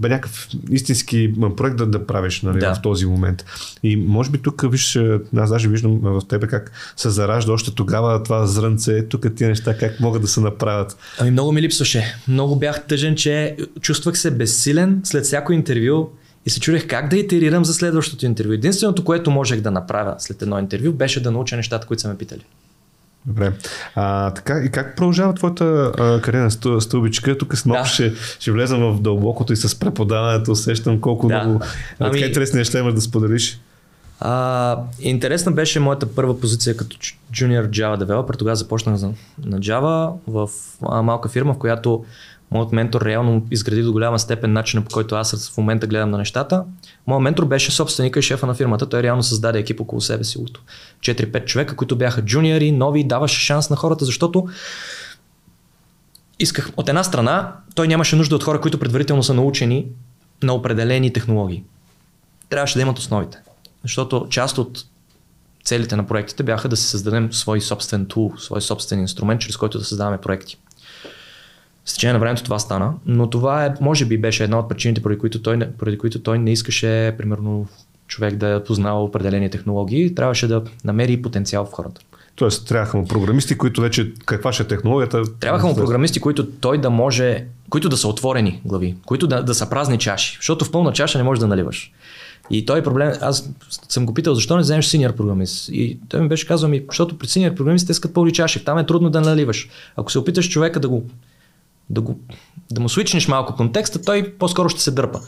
бе, 0.00 0.08
някакъв 0.08 0.48
истински 0.70 1.34
проект 1.56 1.76
да, 1.76 1.86
да 1.86 2.06
правиш 2.06 2.42
нали, 2.42 2.58
да. 2.58 2.74
в 2.74 2.82
този 2.82 3.06
момент. 3.06 3.44
И 3.82 3.96
може 3.96 4.30
би 4.30 4.38
тук, 4.38 4.64
виж, 4.70 4.98
аз 5.36 5.50
даже 5.50 5.68
виждам 5.68 5.98
в 6.02 6.22
тебе 6.28 6.46
как 6.46 6.72
се 6.96 7.10
заражда 7.10 7.52
още 7.52 7.74
тогава 7.74 8.22
това 8.22 8.46
зрънце, 8.46 9.08
тук 9.08 9.26
тия 9.36 9.48
неща 9.48 9.76
как 9.78 10.00
могат 10.00 10.22
да 10.22 10.28
се 10.28 10.40
направят. 10.40 10.96
Ами 11.18 11.30
много 11.30 11.52
ми 11.52 11.62
липсваше. 11.62 12.16
Много 12.28 12.56
бях 12.56 12.86
тъжен, 12.86 13.16
че 13.16 13.56
чувствах 13.80 14.18
се 14.18 14.30
безсилен, 14.30 15.00
след 15.02 15.24
всяко 15.24 15.52
интервю 15.52 16.08
и 16.46 16.50
се 16.50 16.60
чудех 16.60 16.86
как 16.86 17.08
да 17.08 17.16
итерирам 17.16 17.64
за 17.64 17.74
следващото 17.74 18.26
интервю. 18.26 18.52
Единственото, 18.52 19.04
което 19.04 19.30
можех 19.30 19.60
да 19.60 19.70
направя 19.70 20.14
след 20.18 20.42
едно 20.42 20.58
интервю, 20.58 20.92
беше 20.92 21.22
да 21.22 21.30
науча 21.30 21.56
нещата, 21.56 21.86
които 21.86 22.02
са 22.02 22.08
ме 22.08 22.18
питали. 22.18 22.44
Добре. 23.26 23.52
А, 23.94 24.30
така, 24.30 24.62
и 24.64 24.70
как 24.70 24.96
продължава 24.96 25.34
твоята 25.34 25.92
а, 25.98 26.20
кариера 26.20 26.50
стълбичка? 26.80 27.38
Тук 27.38 27.56
с 27.56 27.68
да. 27.68 27.84
ще, 27.84 28.12
ще 28.40 28.52
влезам 28.52 28.80
в 28.80 29.00
дълбокото 29.00 29.52
и 29.52 29.56
с 29.56 29.78
преподаването. 29.78 30.52
Усещам 30.52 31.00
колко 31.00 31.28
да. 31.28 31.42
много 31.42 31.64
ами... 32.00 32.12
така 32.12 32.26
интересни 32.26 32.58
неща 32.58 32.78
имаш 32.78 32.94
да 32.94 33.00
споделиш. 33.00 33.60
А, 34.20 34.78
интересна 35.00 35.52
беше 35.52 35.80
моята 35.80 36.14
първа 36.14 36.40
позиция 36.40 36.76
като 36.76 36.96
junior 37.32 37.68
Java 37.68 38.04
developer. 38.04 38.38
Тогава 38.38 38.56
започнах 38.56 39.00
на 39.44 39.58
Java 39.60 40.12
в 40.26 40.50
а, 40.82 41.02
малка 41.02 41.28
фирма, 41.28 41.54
в 41.54 41.58
която 41.58 42.04
Моят 42.52 42.72
ментор 42.72 43.02
реално 43.02 43.46
изгради 43.50 43.82
до 43.82 43.92
голяма 43.92 44.18
степен 44.18 44.52
начина 44.52 44.82
по 44.82 44.90
който 44.90 45.14
аз 45.14 45.50
в 45.50 45.58
момента 45.58 45.86
гледам 45.86 46.10
на 46.10 46.18
нещата. 46.18 46.64
Моят 47.06 47.22
ментор 47.22 47.44
беше 47.44 47.72
собственика 47.72 48.18
и 48.18 48.22
шефа 48.22 48.46
на 48.46 48.54
фирмата. 48.54 48.88
Той 48.88 49.02
реално 49.02 49.22
създаде 49.22 49.58
екип 49.58 49.80
около 49.80 50.00
себе 50.00 50.24
си. 50.24 50.38
4-5 51.00 51.44
човека, 51.44 51.76
които 51.76 51.96
бяха 51.96 52.22
джуниори, 52.22 52.72
нови, 52.72 53.04
даваше 53.04 53.40
шанс 53.40 53.70
на 53.70 53.76
хората, 53.76 54.04
защото 54.04 54.48
исках, 56.38 56.70
от 56.76 56.88
една 56.88 57.04
страна, 57.04 57.56
той 57.74 57.88
нямаше 57.88 58.16
нужда 58.16 58.36
от 58.36 58.44
хора, 58.44 58.60
които 58.60 58.78
предварително 58.78 59.22
са 59.22 59.34
научени 59.34 59.86
на 60.42 60.52
определени 60.52 61.12
технологии. 61.12 61.64
Трябваше 62.48 62.74
да 62.74 62.82
имат 62.82 62.98
основите. 62.98 63.38
Защото 63.82 64.26
част 64.30 64.58
от 64.58 64.84
целите 65.64 65.96
на 65.96 66.06
проектите 66.06 66.42
бяха 66.42 66.68
да 66.68 66.76
си 66.76 66.86
създадем 66.86 67.32
свой 67.32 67.60
собствен 67.60 68.06
тул, 68.06 68.32
свой 68.38 68.60
собствен 68.60 69.00
инструмент, 69.00 69.40
чрез 69.40 69.56
който 69.56 69.78
да 69.78 69.84
създаваме 69.84 70.18
проекти. 70.18 70.58
С 71.84 71.94
течение 71.94 72.12
на 72.12 72.18
времето 72.18 72.44
това 72.44 72.58
стана, 72.58 72.94
но 73.06 73.30
това 73.30 73.66
е, 73.66 73.74
може 73.80 74.04
би 74.04 74.18
беше 74.18 74.44
една 74.44 74.58
от 74.58 74.68
причините, 74.68 75.02
поради 75.02 75.18
които 75.18 75.42
той, 75.42 75.60
поради 75.78 75.98
които 75.98 76.22
той 76.22 76.38
не 76.38 76.52
искаше, 76.52 77.14
примерно, 77.18 77.66
човек 78.06 78.36
да 78.36 78.48
е 78.48 78.64
познава 78.64 79.04
определени 79.04 79.50
технологии, 79.50 80.14
трябваше 80.14 80.48
да 80.48 80.62
намери 80.84 81.22
потенциал 81.22 81.64
в 81.64 81.72
хората. 81.72 82.00
Тоест, 82.34 82.68
трябваха 82.68 82.96
му 82.96 83.08
програмисти, 83.08 83.58
които 83.58 83.80
вече 83.80 84.12
каква 84.26 84.52
ще 84.52 84.62
е 84.62 84.66
технологията. 84.66 85.22
Трябваха 85.40 85.66
му 85.66 85.74
програмисти, 85.74 86.20
които 86.20 86.46
той 86.46 86.80
да 86.80 86.90
може, 86.90 87.46
които 87.70 87.88
да 87.88 87.96
са 87.96 88.08
отворени 88.08 88.60
глави, 88.64 88.96
които 89.06 89.26
да, 89.26 89.42
да 89.42 89.54
са 89.54 89.70
празни 89.70 89.98
чаши, 89.98 90.36
защото 90.36 90.64
в 90.64 90.70
пълна 90.70 90.92
чаша 90.92 91.18
не 91.18 91.24
можеш 91.24 91.40
да 91.40 91.48
наливаш. 91.48 91.92
И 92.50 92.66
той 92.66 92.78
е 92.78 92.82
проблем, 92.82 93.12
аз 93.20 93.50
съм 93.88 94.06
го 94.06 94.14
питал, 94.14 94.34
защо 94.34 94.56
не 94.56 94.62
вземеш 94.62 94.86
синьор 94.86 95.12
програмист? 95.12 95.68
И 95.68 95.98
той 96.08 96.20
ми 96.20 96.28
беше 96.28 96.46
казал, 96.46 96.68
ми, 96.68 96.82
защото 96.88 97.18
при 97.18 97.26
синьор 97.26 97.54
програмистите 97.54 97.92
искат 97.92 98.14
пълни 98.14 98.32
чаши, 98.32 98.64
там 98.64 98.78
е 98.78 98.86
трудно 98.86 99.10
да 99.10 99.20
наливаш. 99.20 99.68
Ако 99.96 100.12
се 100.12 100.18
опиташ 100.18 100.50
човека 100.50 100.80
да 100.80 100.88
го 100.88 101.04
да, 101.92 102.00
го, 102.00 102.18
да 102.70 102.80
му 102.80 102.88
свичнеш 102.88 103.28
малко 103.28 103.56
контекста, 103.56 104.02
той 104.02 104.34
по-скоро 104.38 104.68
ще 104.68 104.80
се 104.80 104.90
дърпа. 104.90 105.20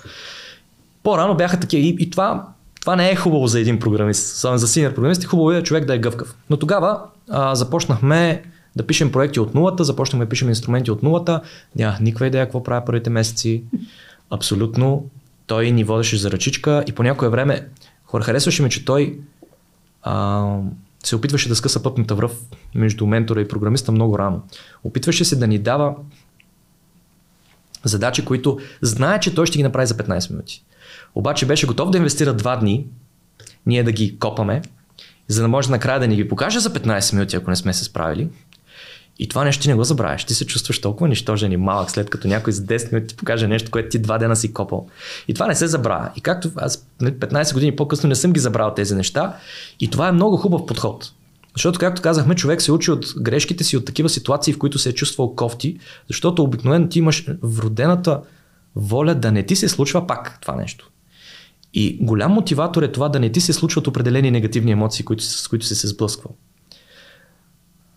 По-рано 1.03 1.37
бяха 1.37 1.61
такива 1.61 1.83
и, 1.83 1.96
и 2.00 2.11
това, 2.11 2.48
това 2.81 2.96
не 2.96 3.11
е 3.11 3.16
хубаво 3.16 3.46
за 3.46 3.61
един 3.61 3.79
програмист, 3.79 4.37
само 4.37 4.59
за 4.59 4.68
синьор 4.68 4.94
програмист, 4.94 5.24
хубаво 5.24 5.53
е 5.53 5.62
човек 5.62 5.85
да 5.85 5.94
е 5.94 5.98
гъвкав. 5.98 6.35
Но 6.50 6.57
тогава 6.57 7.00
а, 7.31 7.55
започнахме 7.55 8.42
да 8.77 8.87
пишем 8.87 9.12
проекти 9.12 9.40
от 9.40 9.55
нулата, 9.55 9.85
започнахме 9.85 10.24
да 10.24 10.29
пишем 10.29 10.48
инструменти 10.48 10.90
от 10.90 11.03
нулата, 11.03 11.40
нямах 11.77 12.00
никаква 12.00 12.27
идея 12.27 12.46
какво 12.46 12.62
правя 12.62 12.85
първите 12.85 13.11
месеци. 13.11 13.62
Абсолютно. 14.31 15.05
Той 15.46 15.70
ни 15.70 15.85
водеше 15.85 16.16
за 16.16 16.31
ръчичка 16.31 16.85
и 16.87 16.92
по 16.92 17.03
някое 17.03 17.29
време 17.29 17.68
хора 18.05 18.24
харесваше 18.24 18.62
ми, 18.62 18.70
че 18.70 18.85
той 18.85 19.18
а, 20.03 20.57
се 21.05 21.16
опитваше 21.16 21.48
да 21.48 21.57
скъса 21.57 21.83
пътната 21.83 22.14
връв 22.14 22.33
между 22.74 23.07
ментора 23.07 23.40
и 23.40 23.48
програмиста 23.48 23.92
много 23.92 24.18
рано. 24.18 24.42
Опитваше 24.85 25.24
се 25.24 25.37
да 25.37 25.46
ни 25.46 25.59
дава 25.59 25.94
задачи, 27.85 28.25
които 28.25 28.59
знае, 28.83 29.20
че 29.20 29.35
той 29.35 29.47
ще 29.47 29.59
ги 29.59 29.62
направи 29.62 29.87
за 29.87 29.94
15 29.94 30.31
минути. 30.31 30.64
Обаче 31.14 31.47
беше 31.47 31.66
готов 31.66 31.90
да 31.90 31.99
инвестира 31.99 32.35
2 32.35 32.61
дни, 32.61 32.87
ние 33.66 33.83
да 33.83 33.92
ги 33.92 34.18
копаме, 34.18 34.62
за 35.29 35.42
да 35.42 35.49
може 35.49 35.70
накрая 35.70 36.01
да 36.01 36.09
ни 36.09 36.16
ги 36.16 36.29
покаже 36.29 36.61
за 36.61 36.70
15 36.70 37.12
минути, 37.14 37.37
ако 37.37 37.51
не 37.51 37.57
сме 37.57 37.75
се 37.75 37.85
справили. 37.85 38.29
И 39.18 39.29
това 39.29 39.44
нещо 39.44 39.62
ти 39.62 39.68
не 39.68 39.75
го 39.75 39.85
забравяш. 39.85 40.25
Ти 40.25 40.35
се 40.35 40.47
чувстваш 40.47 40.81
толкова 40.81 41.09
нищожен 41.09 41.53
и 41.53 41.57
малък, 41.57 41.90
след 41.90 42.11
като 42.11 42.29
някой 42.29 42.53
за 42.53 42.62
10 42.62 42.92
минути 42.92 43.09
ти 43.09 43.16
покаже 43.16 43.49
нещо, 43.49 43.70
което 43.70 43.88
ти 43.88 43.99
два 43.99 44.18
дена 44.18 44.37
си 44.37 44.53
копал. 44.53 44.88
И 45.29 45.35
това 45.35 45.47
не 45.47 45.55
се 45.55 45.66
забравя. 45.66 46.11
И 46.16 46.20
както 46.20 46.51
аз 46.57 46.87
15 47.01 47.33
нали, 47.33 47.53
години 47.53 47.77
по-късно 47.77 48.09
не 48.09 48.14
съм 48.14 48.33
ги 48.33 48.40
забрал 48.40 48.75
тези 48.75 48.94
неща. 48.94 49.37
И 49.81 49.90
това 49.90 50.09
е 50.09 50.12
много 50.12 50.37
хубав 50.37 50.66
подход. 50.66 51.12
Защото, 51.56 51.78
както 51.78 52.02
казахме, 52.02 52.34
човек 52.34 52.62
се 52.62 52.72
учи 52.72 52.90
от 52.90 53.14
грешките 53.18 53.64
си, 53.64 53.76
от 53.76 53.84
такива 53.84 54.08
ситуации, 54.08 54.52
в 54.52 54.58
които 54.58 54.78
се 54.78 54.88
е 54.88 54.92
чувствал 54.92 55.34
кофти, 55.34 55.78
защото 56.08 56.42
обикновено 56.42 56.88
ти 56.88 56.98
имаш 56.98 57.26
вродената 57.42 58.20
воля 58.76 59.14
да 59.14 59.32
не 59.32 59.42
ти 59.42 59.56
се 59.56 59.68
случва 59.68 60.06
пак 60.06 60.38
това 60.40 60.56
нещо. 60.56 60.90
И 61.74 61.98
голям 62.00 62.32
мотиватор 62.32 62.82
е 62.82 62.92
това 62.92 63.08
да 63.08 63.20
не 63.20 63.32
ти 63.32 63.40
се 63.40 63.52
случват 63.52 63.86
определени 63.86 64.30
негативни 64.30 64.72
емоции, 64.72 65.04
с 65.18 65.48
които 65.48 65.64
се 65.64 65.88
сблъсквал. 65.88 66.36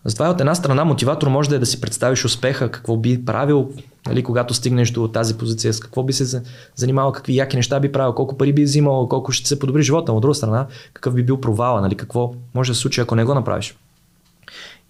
Затова 0.08 0.30
от 0.30 0.40
една 0.40 0.54
страна 0.54 0.84
мотиватор 0.84 1.28
може 1.28 1.48
да 1.48 1.56
е 1.56 1.58
да 1.58 1.66
си 1.66 1.80
представиш 1.80 2.24
успеха, 2.24 2.70
какво 2.70 2.96
би 2.96 3.24
правил, 3.24 3.70
нали, 4.06 4.22
когато 4.22 4.54
стигнеш 4.54 4.90
до 4.90 5.08
тази 5.08 5.38
позиция, 5.38 5.72
с 5.72 5.80
какво 5.80 6.02
би 6.02 6.12
се 6.12 6.42
занимавал, 6.76 7.12
какви 7.12 7.36
яки 7.36 7.56
неща 7.56 7.80
би 7.80 7.92
правил, 7.92 8.12
колко 8.12 8.38
пари 8.38 8.52
би 8.52 8.64
взимал, 8.64 9.08
колко 9.08 9.32
ще 9.32 9.48
се 9.48 9.58
подобри 9.58 9.82
живота. 9.82 10.12
От 10.12 10.22
друга 10.22 10.34
страна, 10.34 10.66
какъв 10.92 11.14
би 11.14 11.22
бил 11.22 11.40
провала, 11.40 11.80
нали, 11.80 11.94
какво 11.94 12.34
може 12.54 12.70
да 12.70 12.74
се 12.74 12.80
случи, 12.80 13.00
ако 13.00 13.14
не 13.14 13.24
го 13.24 13.34
направиш. 13.34 13.76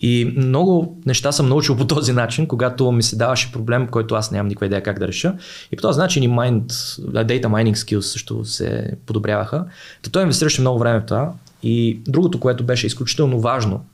И 0.01 0.33
много 0.37 0.97
неща 1.07 1.33
съм 1.33 1.49
научил 1.49 1.77
по 1.77 1.87
този 1.87 2.13
начин, 2.13 2.47
когато 2.47 2.93
ми 2.93 3.03
се 3.03 3.17
даваше 3.17 3.53
проблем, 3.53 3.87
който 3.87 4.15
аз 4.15 4.31
нямам 4.31 4.49
никаква 4.49 4.67
идея 4.67 4.83
как 4.83 4.99
да 4.99 5.09
реша. 5.09 5.35
И 5.73 5.77
по 5.77 5.83
този 5.83 5.99
начин 5.99 6.23
и 6.23 6.29
mind, 6.29 6.67
data 7.09 7.47
mining 7.47 7.75
skills 7.75 8.01
също 8.01 8.45
се 8.45 8.91
подобряваха. 9.07 9.65
Та 10.03 10.11
той 10.11 10.23
инвестираше 10.23 10.61
много 10.61 10.79
време 10.79 11.01
в 11.01 11.07
това. 11.07 11.33
И 11.63 12.01
другото, 12.09 12.41
което 12.41 12.65
беше 12.65 12.87
изключително 12.87 13.41
важно 13.41 13.85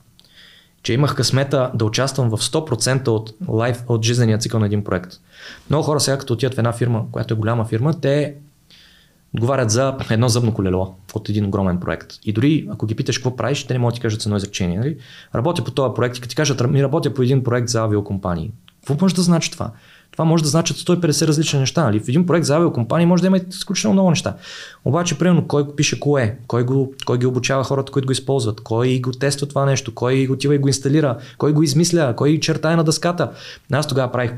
че 0.85 0.93
имах 0.93 1.15
късмета 1.15 1.71
да 1.73 1.85
участвам 1.85 2.29
в 2.29 2.37
100% 2.37 3.07
от, 3.07 3.33
лайф, 3.47 3.83
от 3.87 4.05
жизнения 4.05 4.37
цикъл 4.37 4.59
на 4.59 4.65
един 4.65 4.83
проект. 4.83 5.13
Много 5.69 5.83
хора 5.83 5.99
сега, 5.99 6.17
като 6.17 6.33
отидат 6.33 6.55
в 6.55 6.57
една 6.57 6.73
фирма, 6.73 7.05
която 7.11 7.33
е 7.33 7.37
голяма 7.37 7.65
фирма, 7.65 7.99
те 8.01 8.35
отговарят 9.33 9.71
за 9.71 9.97
едно 10.09 10.29
зъбно 10.29 10.53
колело 10.53 10.95
от 11.13 11.29
един 11.29 11.45
огромен 11.45 11.79
проект. 11.79 12.13
И 12.23 12.33
дори 12.33 12.67
ако 12.71 12.85
ги 12.85 12.95
питаш 12.95 13.17
какво 13.17 13.35
правиш, 13.35 13.63
те 13.63 13.73
не 13.73 13.79
могат 13.79 13.93
да 13.93 13.95
ти 13.95 14.01
кажат 14.01 14.21
с 14.21 14.25
едно 14.25 14.37
изречение. 14.37 14.77
Нали? 14.77 14.97
Работя 15.35 15.63
по 15.63 15.71
този 15.71 15.93
проект 15.95 16.17
и 16.17 16.21
като 16.21 16.29
ти 16.29 16.35
кажат, 16.35 16.69
ми 16.69 16.83
работя 16.83 17.13
по 17.13 17.21
един 17.21 17.43
проект 17.43 17.69
за 17.69 17.81
авиокомпании. 17.81 18.51
Какво 18.79 19.03
може 19.05 19.15
да 19.15 19.21
значи 19.21 19.51
това? 19.51 19.71
Това 20.15 20.25
може 20.25 20.43
да 20.43 20.49
значат 20.49 20.77
150 20.77 21.27
различни 21.27 21.59
неща. 21.59 21.83
Нали? 21.83 21.99
В 21.99 22.09
един 22.09 22.25
проект 22.25 22.45
за 22.45 22.55
авиокомпания 22.55 23.07
може 23.07 23.21
да 23.21 23.27
има 23.27 23.37
изключително 23.37 23.93
много 23.93 24.09
неща. 24.09 24.35
Обаче, 24.85 25.17
примерно, 25.17 25.47
кой 25.47 25.75
пише 25.75 25.99
кое, 25.99 26.37
кой, 26.47 26.63
го, 26.63 26.93
кой 27.05 27.17
ги 27.17 27.25
обучава 27.25 27.63
хората, 27.63 27.91
които 27.91 28.05
го 28.05 28.11
използват, 28.11 28.61
кой 28.61 28.99
го 28.99 29.11
тества 29.11 29.47
това 29.47 29.65
нещо, 29.65 29.93
кой 29.93 30.25
го 30.25 30.33
отива 30.33 30.55
и 30.55 30.57
го 30.57 30.67
инсталира, 30.67 31.17
кой 31.37 31.53
го 31.53 31.63
измисля, 31.63 32.13
кой 32.17 32.39
чертае 32.39 32.75
на 32.75 32.83
дъската. 32.83 33.31
Аз 33.71 33.87
тогава 33.87 34.11
правих, 34.11 34.33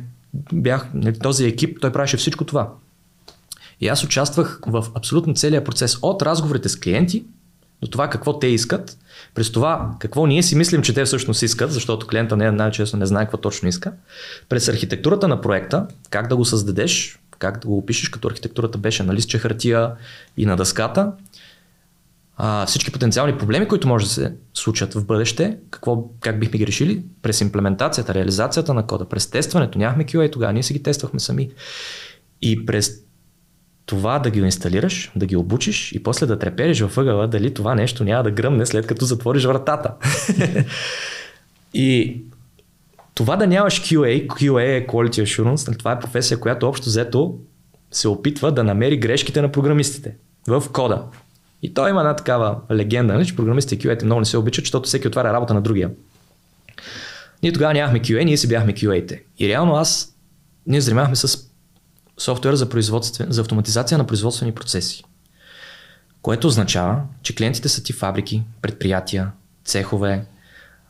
бях 0.53 0.89
нали, 0.93 1.19
този 1.19 1.45
екип, 1.45 1.77
той 1.81 1.91
правеше 1.91 2.17
всичко 2.17 2.45
това. 2.45 2.69
И 3.81 3.87
аз 3.87 4.03
участвах 4.03 4.59
в 4.67 4.85
абсолютно 4.95 5.33
целия 5.33 5.63
процес 5.63 5.97
от 6.01 6.21
разговорите 6.21 6.69
с 6.69 6.79
клиенти 6.79 7.25
до 7.81 7.87
това 7.87 8.09
какво 8.09 8.39
те 8.39 8.47
искат, 8.47 8.97
през 9.35 9.51
това 9.51 9.91
какво 9.99 10.25
ние 10.25 10.43
си 10.43 10.55
мислим, 10.55 10.81
че 10.81 10.93
те 10.93 11.05
всъщност 11.05 11.41
искат, 11.41 11.71
защото 11.71 12.07
клиента 12.07 12.37
не, 12.37 12.51
най-често 12.51 12.97
не 12.97 13.05
знае 13.05 13.25
какво 13.25 13.37
точно 13.37 13.69
иска, 13.69 13.93
през 14.49 14.67
архитектурата 14.67 15.27
на 15.27 15.41
проекта, 15.41 15.87
как 16.09 16.27
да 16.27 16.35
го 16.35 16.45
създадеш, 16.45 17.19
как 17.39 17.59
да 17.59 17.67
го 17.67 17.77
опишеш, 17.77 18.09
като 18.09 18.27
архитектурата 18.27 18.77
беше 18.77 19.03
на 19.03 19.13
листче 19.13 19.39
хартия 19.39 19.91
и 20.37 20.45
на 20.45 20.55
дъската, 20.55 21.11
а, 22.37 22.65
всички 22.65 22.91
потенциални 22.91 23.37
проблеми, 23.37 23.67
които 23.67 23.87
може 23.87 24.05
да 24.05 24.11
се 24.11 24.33
случат 24.53 24.93
в 24.93 25.05
бъдеще, 25.05 25.57
какво, 25.71 26.09
как 26.19 26.39
бихме 26.39 26.57
ги 26.57 26.67
решили? 26.67 27.03
През 27.21 27.41
имплементацията, 27.41 28.13
реализацията 28.13 28.73
на 28.73 28.87
кода, 28.87 29.05
през 29.05 29.27
тестването. 29.29 29.79
Нямахме 29.79 30.05
QA 30.05 30.31
тогава, 30.31 30.53
ние 30.53 30.63
си 30.63 30.73
ги 30.73 30.83
тествахме 30.83 31.19
сами. 31.19 31.49
И 32.41 32.65
през 32.65 32.91
това 33.87 34.19
да 34.19 34.29
ги 34.29 34.39
инсталираш, 34.39 35.11
да 35.15 35.25
ги 35.25 35.35
обучиш 35.35 35.91
и 35.91 36.03
после 36.03 36.25
да 36.25 36.39
трепериш 36.39 36.79
във 36.79 36.97
ъгъла 36.97 37.27
дали 37.27 37.53
това 37.53 37.75
нещо 37.75 38.03
няма 38.03 38.23
да 38.23 38.31
гръмне 38.31 38.65
след 38.65 38.87
като 38.87 39.05
затвориш 39.05 39.45
вратата. 39.45 39.93
и 41.73 42.21
това 43.15 43.35
да 43.35 43.47
нямаш 43.47 43.81
QA, 43.81 44.27
QA 44.27 44.77
е 44.77 44.87
Quality 44.87 45.23
Assurance, 45.23 45.67
нали, 45.67 45.77
това 45.77 45.91
е 45.91 45.99
професия, 45.99 46.39
която 46.39 46.67
общо 46.67 46.85
взето 46.85 47.37
се 47.91 48.07
опитва 48.07 48.51
да 48.51 48.63
намери 48.63 48.97
грешките 48.97 49.41
на 49.41 49.51
програмистите 49.51 50.15
в 50.47 50.63
кода. 50.73 51.03
И 51.61 51.73
той 51.73 51.89
има 51.89 52.01
една 52.01 52.15
такава 52.15 52.57
легенда, 52.71 53.13
нали, 53.13 53.25
че 53.25 53.35
програмистите 53.35 53.87
QA 53.87 54.03
много 54.03 54.19
не 54.19 54.25
се 54.25 54.37
обичат, 54.37 54.65
защото 54.65 54.87
всеки 54.87 55.07
отваря 55.07 55.33
работа 55.33 55.53
на 55.53 55.61
другия. 55.61 55.91
Ние 57.43 57.53
тогава 57.53 57.73
нямахме 57.73 57.99
QA, 57.99 58.23
ние 58.23 58.37
си 58.37 58.47
бяхме 58.47 58.73
QA-те. 58.73 59.23
И 59.39 59.47
реално 59.47 59.75
аз, 59.75 60.15
ние 60.65 60.81
занимавахме 60.81 61.15
с 61.15 61.46
софтуер 62.17 62.55
за, 62.55 62.67
за 63.19 63.41
автоматизация 63.41 63.97
на 63.97 64.07
производствени 64.07 64.51
процеси. 64.51 65.03
Което 66.21 66.47
означава, 66.47 67.01
че 67.21 67.35
клиентите 67.35 67.69
са 67.69 67.83
ти 67.83 67.93
фабрики, 67.93 68.43
предприятия, 68.61 69.31
цехове, 69.65 70.25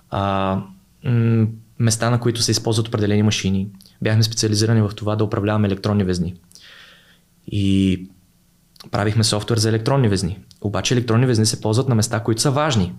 а, 0.10 0.56
м- 1.04 1.48
места, 1.80 2.10
на 2.10 2.20
които 2.20 2.42
се 2.42 2.52
използват 2.52 2.88
определени 2.88 3.23
машини. 3.23 3.67
Бяхме 4.02 4.23
специализирани 4.23 4.82
в 4.82 4.92
това 4.96 5.15
да 5.15 5.23
управляваме 5.23 5.67
електронни 5.67 6.04
везни. 6.04 6.36
И 7.48 8.08
правихме 8.92 9.23
софтуер 9.23 9.58
за 9.58 9.69
електронни 9.69 10.10
везни. 10.10 10.40
Обаче 10.62 10.94
електронни 10.94 11.25
везни 11.25 11.46
се 11.46 11.62
ползват 11.62 11.90
на 11.90 11.96
места, 11.96 12.23
които 12.23 12.42
са 12.42 12.52
важни. 12.52 12.94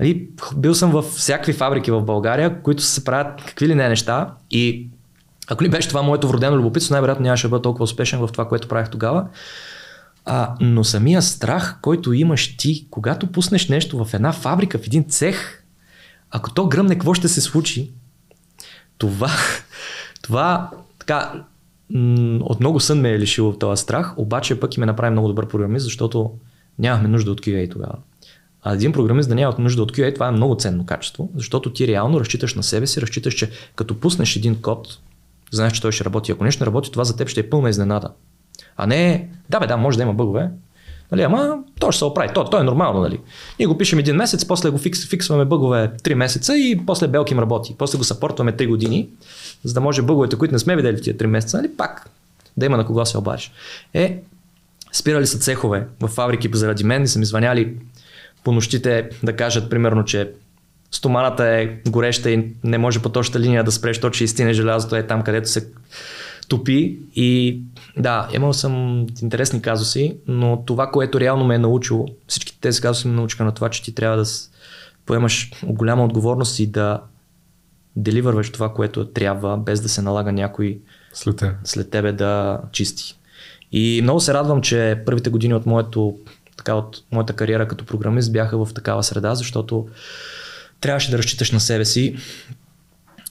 Нали, 0.00 0.28
бил 0.56 0.74
съм 0.74 0.90
в 0.90 1.02
всякакви 1.02 1.52
фабрики 1.52 1.90
в 1.90 2.02
България, 2.02 2.62
които 2.62 2.82
се 2.82 3.04
правят 3.04 3.44
какви 3.46 3.68
ли 3.68 3.74
не 3.74 3.88
неща 3.88 4.34
и 4.50 4.90
ако 5.50 5.64
ли 5.64 5.68
беше 5.68 5.88
това 5.88 6.02
моето 6.02 6.28
вродено 6.28 6.56
любопитство, 6.56 6.92
най-вероятно 6.94 7.22
нямаше 7.22 7.46
да 7.46 7.50
бъда 7.50 7.62
толкова 7.62 7.84
успешен 7.84 8.18
в 8.18 8.28
това, 8.32 8.48
което 8.48 8.68
правих 8.68 8.90
тогава. 8.90 9.26
А, 10.24 10.54
но 10.60 10.84
самия 10.84 11.22
страх, 11.22 11.78
който 11.82 12.12
имаш 12.12 12.56
ти, 12.56 12.86
когато 12.90 13.26
пуснеш 13.26 13.68
нещо 13.68 14.04
в 14.04 14.14
една 14.14 14.32
фабрика, 14.32 14.78
в 14.78 14.86
един 14.86 15.04
цех, 15.04 15.62
ако 16.30 16.54
то 16.54 16.68
гръмне, 16.68 16.94
какво 16.94 17.14
ще 17.14 17.28
се 17.28 17.40
случи? 17.40 17.92
Това, 18.98 19.30
това 20.22 20.70
така, 20.98 21.44
от 22.40 22.60
много 22.60 22.80
сън 22.80 23.00
ме 23.00 23.10
е 23.10 23.18
лишило 23.18 23.52
този 23.52 23.82
страх, 23.82 24.18
обаче 24.18 24.60
пък 24.60 24.76
и 24.76 24.80
ме 24.80 24.86
направи 24.86 25.10
много 25.10 25.28
добър 25.28 25.48
програмист, 25.48 25.84
защото 25.84 26.30
нямахме 26.78 27.08
нужда 27.08 27.30
от 27.30 27.40
QA 27.40 27.70
тогава. 27.70 27.94
А 28.62 28.74
един 28.74 28.92
програмист 28.92 29.28
да 29.28 29.34
няма 29.34 29.54
нужда 29.58 29.82
от 29.82 29.92
QA, 29.92 30.14
това 30.14 30.28
е 30.28 30.30
много 30.30 30.56
ценно 30.56 30.86
качество, 30.86 31.30
защото 31.36 31.72
ти 31.72 31.86
реално 31.86 32.20
разчиташ 32.20 32.54
на 32.54 32.62
себе 32.62 32.86
си, 32.86 33.00
разчиташ, 33.00 33.34
че 33.34 33.50
като 33.76 34.00
пуснеш 34.00 34.36
един 34.36 34.62
код, 34.62 34.98
знаеш, 35.50 35.72
че 35.72 35.82
той 35.82 35.92
ще 35.92 36.04
работи. 36.04 36.32
Ако 36.32 36.44
нещо 36.44 36.62
не 36.62 36.66
работи, 36.66 36.92
това 36.92 37.04
за 37.04 37.16
теб 37.16 37.28
ще 37.28 37.40
е 37.40 37.50
пълна 37.50 37.70
изненада. 37.70 38.10
А 38.76 38.86
не, 38.86 39.28
да 39.50 39.60
бе, 39.60 39.66
да, 39.66 39.76
може 39.76 39.96
да 39.96 40.02
има 40.02 40.14
бъгове, 40.14 40.50
Нали, 41.12 41.22
ама 41.22 41.58
то 41.80 41.92
ще 41.92 41.98
се 41.98 42.04
оправи. 42.04 42.28
То, 42.34 42.44
то 42.44 42.60
е 42.60 42.62
нормално. 42.62 43.00
Нали. 43.00 43.20
Ние 43.58 43.66
го 43.66 43.78
пишем 43.78 43.98
един 43.98 44.16
месец, 44.16 44.44
после 44.44 44.70
го 44.70 44.78
фикс, 44.78 45.06
фиксваме 45.08 45.44
бъгове 45.44 45.92
3 46.02 46.14
месеца 46.14 46.56
и 46.56 46.80
после 46.86 47.08
Белким 47.08 47.38
работи. 47.38 47.74
После 47.78 47.98
го 47.98 48.04
съпортваме 48.04 48.52
3 48.52 48.68
години, 48.68 49.08
за 49.64 49.74
да 49.74 49.80
може 49.80 50.02
бъговете, 50.02 50.36
които 50.36 50.52
не 50.54 50.58
сме 50.58 50.76
видели 50.76 50.96
в 50.96 51.02
тия 51.02 51.16
3 51.16 51.26
месеца, 51.26 51.56
нали, 51.56 51.76
пак 51.76 52.10
да 52.56 52.66
има 52.66 52.76
на 52.76 52.86
кого 52.86 53.06
се 53.06 53.18
обадиш. 53.18 53.52
Е, 53.94 54.22
спирали 54.92 55.26
са 55.26 55.38
цехове 55.38 55.86
в 56.00 56.08
фабрики 56.08 56.50
заради 56.52 56.84
мен 56.84 57.02
и 57.02 57.08
са 57.08 57.18
ми 57.18 57.24
звъняли 57.24 57.76
по 58.44 58.52
нощите 58.52 59.10
да 59.22 59.36
кажат 59.36 59.70
примерно, 59.70 60.04
че 60.04 60.30
стоманата 60.90 61.46
е 61.46 61.66
гореща 61.88 62.30
и 62.30 62.52
не 62.64 62.78
може 62.78 63.02
по 63.02 63.08
точната 63.08 63.40
линия 63.40 63.64
да 63.64 63.72
спреш, 63.72 64.00
то 64.00 64.10
че 64.10 64.24
изтине 64.24 64.52
желязото 64.52 64.96
е 64.96 65.06
там, 65.06 65.22
където 65.22 65.48
се 65.48 65.72
топи 66.48 66.98
и 67.16 67.60
да, 67.96 68.28
имал 68.34 68.52
съм 68.52 69.06
интересни 69.22 69.62
казуси, 69.62 70.16
но 70.26 70.64
това, 70.66 70.90
което 70.90 71.20
реално 71.20 71.44
ме 71.44 71.54
е 71.54 71.58
научило, 71.58 72.06
всички 72.26 72.60
тези 72.60 72.80
казуси 72.80 73.08
ме 73.08 73.14
научиха 73.14 73.44
на 73.44 73.52
това, 73.52 73.68
че 73.68 73.82
ти 73.82 73.94
трябва 73.94 74.16
да 74.16 74.24
поемаш 75.06 75.50
голяма 75.64 76.04
отговорност 76.04 76.58
и 76.58 76.66
да 76.66 77.00
деливърваш 77.96 78.52
това, 78.52 78.74
което 78.74 79.06
трябва, 79.06 79.56
без 79.56 79.80
да 79.80 79.88
се 79.88 80.02
налага 80.02 80.32
някой 80.32 80.78
след, 81.12 81.36
тебе. 81.36 81.54
след 81.64 81.90
тебе 81.90 82.12
да 82.12 82.60
чисти. 82.72 83.16
И 83.72 84.00
много 84.02 84.20
се 84.20 84.34
радвам, 84.34 84.62
че 84.62 85.02
първите 85.06 85.30
години 85.30 85.54
от, 85.54 85.66
моето, 85.66 86.18
така, 86.56 86.74
от 86.74 87.02
моята 87.12 87.32
кариера 87.32 87.68
като 87.68 87.84
програмист 87.84 88.32
бяха 88.32 88.64
в 88.64 88.74
такава 88.74 89.02
среда, 89.02 89.34
защото 89.34 89.88
трябваше 90.80 91.10
да 91.10 91.18
разчиташ 91.18 91.50
на 91.52 91.60
себе 91.60 91.84
си 91.84 92.16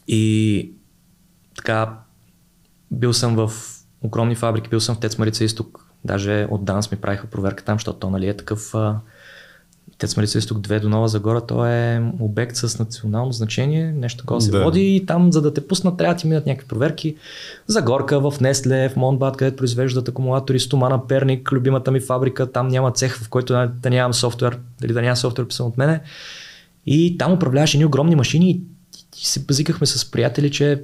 и 0.07 0.71
така 1.55 1.97
бил 2.91 3.13
съм 3.13 3.35
в 3.35 3.51
огромни 4.01 4.35
фабрики, 4.35 4.69
бил 4.69 4.79
съм 4.79 4.95
в 4.95 4.99
Тец 4.99 5.17
Марица 5.17 5.43
Изток, 5.43 5.85
даже 6.05 6.47
от 6.51 6.65
Данс 6.65 6.91
ми 6.91 6.97
правиха 6.97 7.27
проверка 7.27 7.63
там, 7.63 7.75
защото 7.75 7.99
то 7.99 8.09
нали 8.09 8.27
е 8.27 8.37
такъв 8.37 8.73
Тец 9.97 10.17
Марица 10.17 10.37
Изток 10.37 10.57
2 10.57 10.79
до 10.79 10.89
Нова 10.89 11.07
Загора, 11.07 11.41
то 11.41 11.65
е 11.65 12.11
обект 12.19 12.55
с 12.55 12.79
национално 12.79 13.31
значение, 13.31 13.91
нещо 13.91 14.19
такова 14.19 14.41
се 14.41 14.51
да. 14.51 14.63
води 14.63 14.95
и 14.95 15.05
там 15.05 15.33
за 15.33 15.41
да 15.41 15.53
те 15.53 15.67
пуснат 15.67 15.97
трябва 15.97 16.13
да 16.13 16.19
ти 16.19 16.27
минат 16.27 16.45
някакви 16.45 16.67
проверки. 16.67 17.15
Загорка 17.67 18.31
в 18.31 18.39
Несле, 18.41 18.89
в 18.89 18.95
Монбат, 18.95 19.37
където 19.37 19.57
произвеждат 19.57 20.07
акумулатори, 20.07 20.59
Стомана 20.59 21.07
Перник, 21.07 21.51
любимата 21.51 21.91
ми 21.91 21.99
фабрика, 21.99 22.51
там 22.51 22.67
няма 22.67 22.91
цех, 22.91 23.17
в 23.17 23.29
който 23.29 23.69
да 23.81 23.89
нямам 23.89 24.13
софтуер, 24.13 24.59
дали 24.81 24.93
да 24.93 25.01
няма 25.01 25.15
софтуер 25.15 25.47
писан 25.47 25.67
от 25.67 25.77
мене. 25.77 26.01
И 26.85 27.17
там 27.17 27.33
управляваше 27.33 27.77
ни 27.77 27.85
огромни 27.85 28.15
машини 28.15 28.49
и 28.49 29.25
се 29.25 29.39
базикахме 29.39 29.87
с 29.87 30.11
приятели, 30.11 30.51
че 30.51 30.81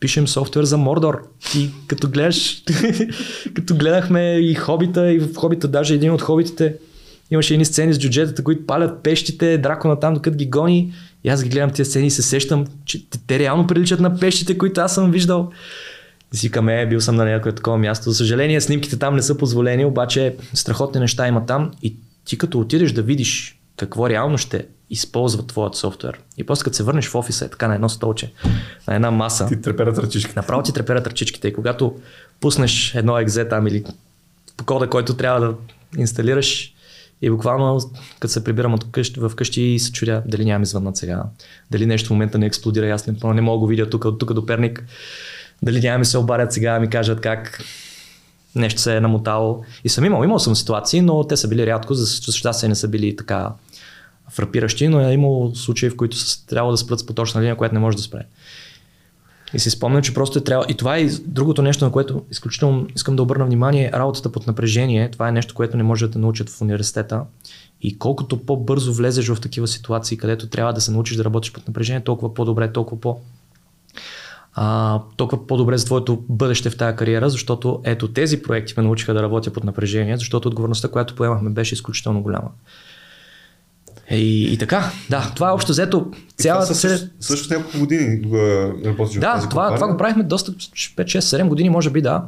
пишем 0.00 0.28
софтуер 0.28 0.64
за 0.64 0.78
Мордор. 0.78 1.22
И 1.56 1.70
като 1.86 2.08
гледаш, 2.08 2.62
като 3.54 3.76
гледахме 3.76 4.38
и 4.38 4.54
хобита, 4.54 5.12
и 5.12 5.18
в 5.18 5.34
хобита 5.34 5.68
даже 5.68 5.94
един 5.94 6.12
от 6.12 6.22
хобитите 6.22 6.74
имаше 7.30 7.54
едни 7.54 7.64
сцени 7.64 7.94
с 7.94 7.98
джуджетата, 7.98 8.44
които 8.44 8.66
палят 8.66 9.02
пещите, 9.02 9.58
дракона 9.58 10.00
там, 10.00 10.14
докато 10.14 10.36
ги 10.36 10.46
гони. 10.46 10.92
И 11.24 11.28
аз 11.28 11.42
ги 11.42 11.48
гледам 11.48 11.70
тези 11.70 11.90
сцени 11.90 12.06
и 12.06 12.10
се 12.10 12.22
сещам, 12.22 12.66
че 12.84 13.10
те, 13.10 13.18
те 13.26 13.38
реално 13.38 13.66
приличат 13.66 14.00
на 14.00 14.18
пещите, 14.18 14.58
които 14.58 14.80
аз 14.80 14.94
съм 14.94 15.10
виждал. 15.10 15.50
И 16.34 16.36
си 16.36 16.50
каме, 16.50 16.86
бил 16.86 17.00
съм 17.00 17.16
на 17.16 17.24
някое 17.24 17.54
такова 17.54 17.78
място. 17.78 18.10
За 18.10 18.16
съжаление, 18.16 18.60
снимките 18.60 18.98
там 18.98 19.16
не 19.16 19.22
са 19.22 19.36
позволени, 19.36 19.84
обаче 19.84 20.36
страхотни 20.54 21.00
неща 21.00 21.28
има 21.28 21.46
там. 21.46 21.70
И 21.82 21.96
ти 22.24 22.38
като 22.38 22.60
отидеш 22.60 22.92
да 22.92 23.02
видиш 23.02 23.55
какво 23.76 24.08
реално 24.08 24.38
ще 24.38 24.66
използва 24.90 25.46
твоят 25.46 25.74
софтуер. 25.74 26.20
И 26.36 26.44
после 26.44 26.64
като 26.64 26.76
се 26.76 26.82
върнеш 26.82 27.08
в 27.08 27.14
офиса 27.14 27.44
е 27.44 27.48
така 27.48 27.68
на 27.68 27.74
едно 27.74 27.88
столче, 27.88 28.32
на 28.88 28.94
една 28.94 29.10
маса. 29.10 29.46
Ти 29.46 29.60
треперят 29.60 29.98
ръчичките. 29.98 30.38
Направо 30.38 30.62
ти 30.62 30.72
треперят 30.72 31.06
ръчичките. 31.06 31.48
И 31.48 31.52
когато 31.52 31.94
пуснеш 32.40 32.94
едно 32.94 33.18
екзе 33.18 33.48
там 33.48 33.66
или 33.66 33.84
кода, 34.66 34.90
който 34.90 35.16
трябва 35.16 35.40
да 35.40 35.54
инсталираш, 35.98 36.72
и 37.22 37.30
буквално, 37.30 37.80
като 38.20 38.32
се 38.32 38.44
прибирам 38.44 38.74
от 38.74 38.90
къщи, 38.90 39.20
в 39.20 39.32
къщи 39.36 39.62
и 39.62 39.78
се 39.78 39.92
чудя 39.92 40.22
дали 40.26 40.44
нямам 40.44 40.62
извъннат 40.62 40.96
сега, 40.96 41.24
дали 41.70 41.86
нещо 41.86 42.06
в 42.06 42.10
момента 42.10 42.38
не 42.38 42.46
експлодира, 42.46 42.90
аз 42.90 43.06
не, 43.06 43.14
не 43.24 43.40
мога 43.40 43.56
да 43.56 43.58
го 43.58 43.66
видя 43.66 43.90
тук, 43.90 44.04
от 44.04 44.18
тук 44.18 44.32
до 44.32 44.46
Перник, 44.46 44.84
дали 45.62 45.80
няма 45.80 45.98
ми 45.98 46.04
се 46.04 46.18
обадят 46.18 46.52
сега, 46.52 46.80
ми 46.80 46.90
кажат 46.90 47.20
как 47.20 47.64
нещо 48.54 48.80
се 48.80 48.96
е 48.96 49.00
намотало. 49.00 49.64
И 49.84 49.88
съм 49.88 50.04
имал, 50.04 50.24
имал 50.24 50.38
съм 50.38 50.56
ситуации, 50.56 51.00
но 51.00 51.24
те 51.24 51.36
са 51.36 51.48
били 51.48 51.66
рядко, 51.66 51.94
за 51.94 52.32
щастие 52.32 52.68
не 52.68 52.74
са 52.74 52.88
били 52.88 53.16
така 53.16 53.50
фрапиращи, 54.30 54.88
но 54.88 55.00
е 55.00 55.12
имало 55.12 55.54
случаи, 55.54 55.90
в 55.90 55.96
които 55.96 56.16
са 56.16 56.46
трябва 56.46 56.70
да 56.70 56.76
спрат 56.76 57.00
с 57.00 57.06
поточна 57.06 57.40
линия, 57.40 57.56
която 57.56 57.74
не 57.74 57.80
може 57.80 57.96
да 57.96 58.02
спре. 58.02 58.26
И 59.54 59.58
си 59.58 59.70
спомням, 59.70 60.02
че 60.02 60.14
просто 60.14 60.38
е 60.38 60.44
трябва. 60.44 60.66
И 60.68 60.74
това 60.74 60.96
е 60.96 61.06
другото 61.06 61.62
нещо, 61.62 61.84
на 61.84 61.92
което 61.92 62.22
изключително 62.30 62.86
искам 62.96 63.16
да 63.16 63.22
обърна 63.22 63.44
внимание. 63.44 63.90
Работата 63.92 64.32
под 64.32 64.46
напрежение. 64.46 65.10
Това 65.10 65.28
е 65.28 65.32
нещо, 65.32 65.54
което 65.54 65.76
не 65.76 65.82
може 65.82 66.08
да 66.08 66.18
научат 66.18 66.50
в 66.50 66.60
университета. 66.60 67.22
И 67.82 67.98
колкото 67.98 68.38
по-бързо 68.38 68.92
влезеш 68.92 69.28
в 69.28 69.40
такива 69.40 69.66
ситуации, 69.66 70.16
където 70.16 70.46
трябва 70.46 70.72
да 70.72 70.80
се 70.80 70.90
научиш 70.90 71.16
да 71.16 71.24
работиш 71.24 71.52
под 71.52 71.68
напрежение, 71.68 72.04
толкова 72.04 72.34
по-добре, 72.34 72.72
толкова 72.72 73.00
по- 73.00 73.20
а, 74.54 75.00
толкова 75.16 75.46
по-добре 75.46 75.78
за 75.78 75.84
твоето 75.84 76.24
бъдеще 76.28 76.70
в 76.70 76.76
тази 76.76 76.96
кариера, 76.96 77.30
защото 77.30 77.80
ето 77.84 78.08
тези 78.08 78.42
проекти 78.42 78.74
ме 78.76 78.82
научиха 78.82 79.14
да 79.14 79.22
работя 79.22 79.52
под 79.52 79.64
напрежение, 79.64 80.16
защото 80.16 80.48
отговорността, 80.48 80.88
която 80.88 81.14
поемахме, 81.14 81.50
беше 81.50 81.74
изключително 81.74 82.22
голяма. 82.22 82.50
И, 84.10 84.52
и 84.52 84.58
така, 84.58 84.90
да, 85.10 85.32
това 85.36 85.48
е 85.48 85.52
общо 85.52 85.72
взето 85.72 86.10
цялата... 86.36 86.74
Също, 86.74 87.08
също 87.20 87.54
няколко 87.54 87.78
години 87.78 88.22
работиш 88.84 89.18
Да, 89.18 89.30
в 89.30 89.34
тази 89.34 89.48
това, 89.48 89.74
това 89.74 89.88
го 89.88 89.96
правихме 89.96 90.22
доста 90.22 90.52
5-6-7 90.52 91.48
години, 91.48 91.70
може 91.70 91.90
би, 91.90 92.02
да. 92.02 92.24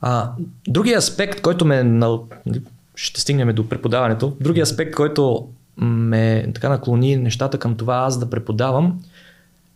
А, 0.00 0.30
другия 0.68 0.98
аспект, 0.98 1.40
който 1.40 1.64
ме... 1.64 1.82
На, 1.82 2.18
ще 2.94 3.20
стигнем 3.20 3.54
до 3.54 3.68
преподаването. 3.68 4.36
Другия 4.40 4.62
аспект, 4.62 4.94
който 4.94 5.48
ме 5.76 6.46
така 6.54 6.68
наклони 6.68 7.16
нещата 7.16 7.58
към 7.58 7.74
това 7.74 7.96
аз 7.96 8.18
да 8.18 8.30
преподавам, 8.30 9.00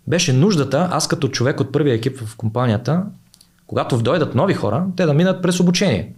беше 0.06 0.32
нуждата, 0.32 0.88
аз 0.90 1.08
като 1.08 1.28
човек 1.28 1.60
от 1.60 1.72
първия 1.72 1.94
екип 1.94 2.18
в 2.18 2.36
компанията, 2.36 3.02
когато 3.66 3.98
дойдат 3.98 4.34
нови 4.34 4.54
хора, 4.54 4.86
те 4.96 5.06
да 5.06 5.14
минат 5.14 5.42
през 5.42 5.60
обучение. 5.60 6.12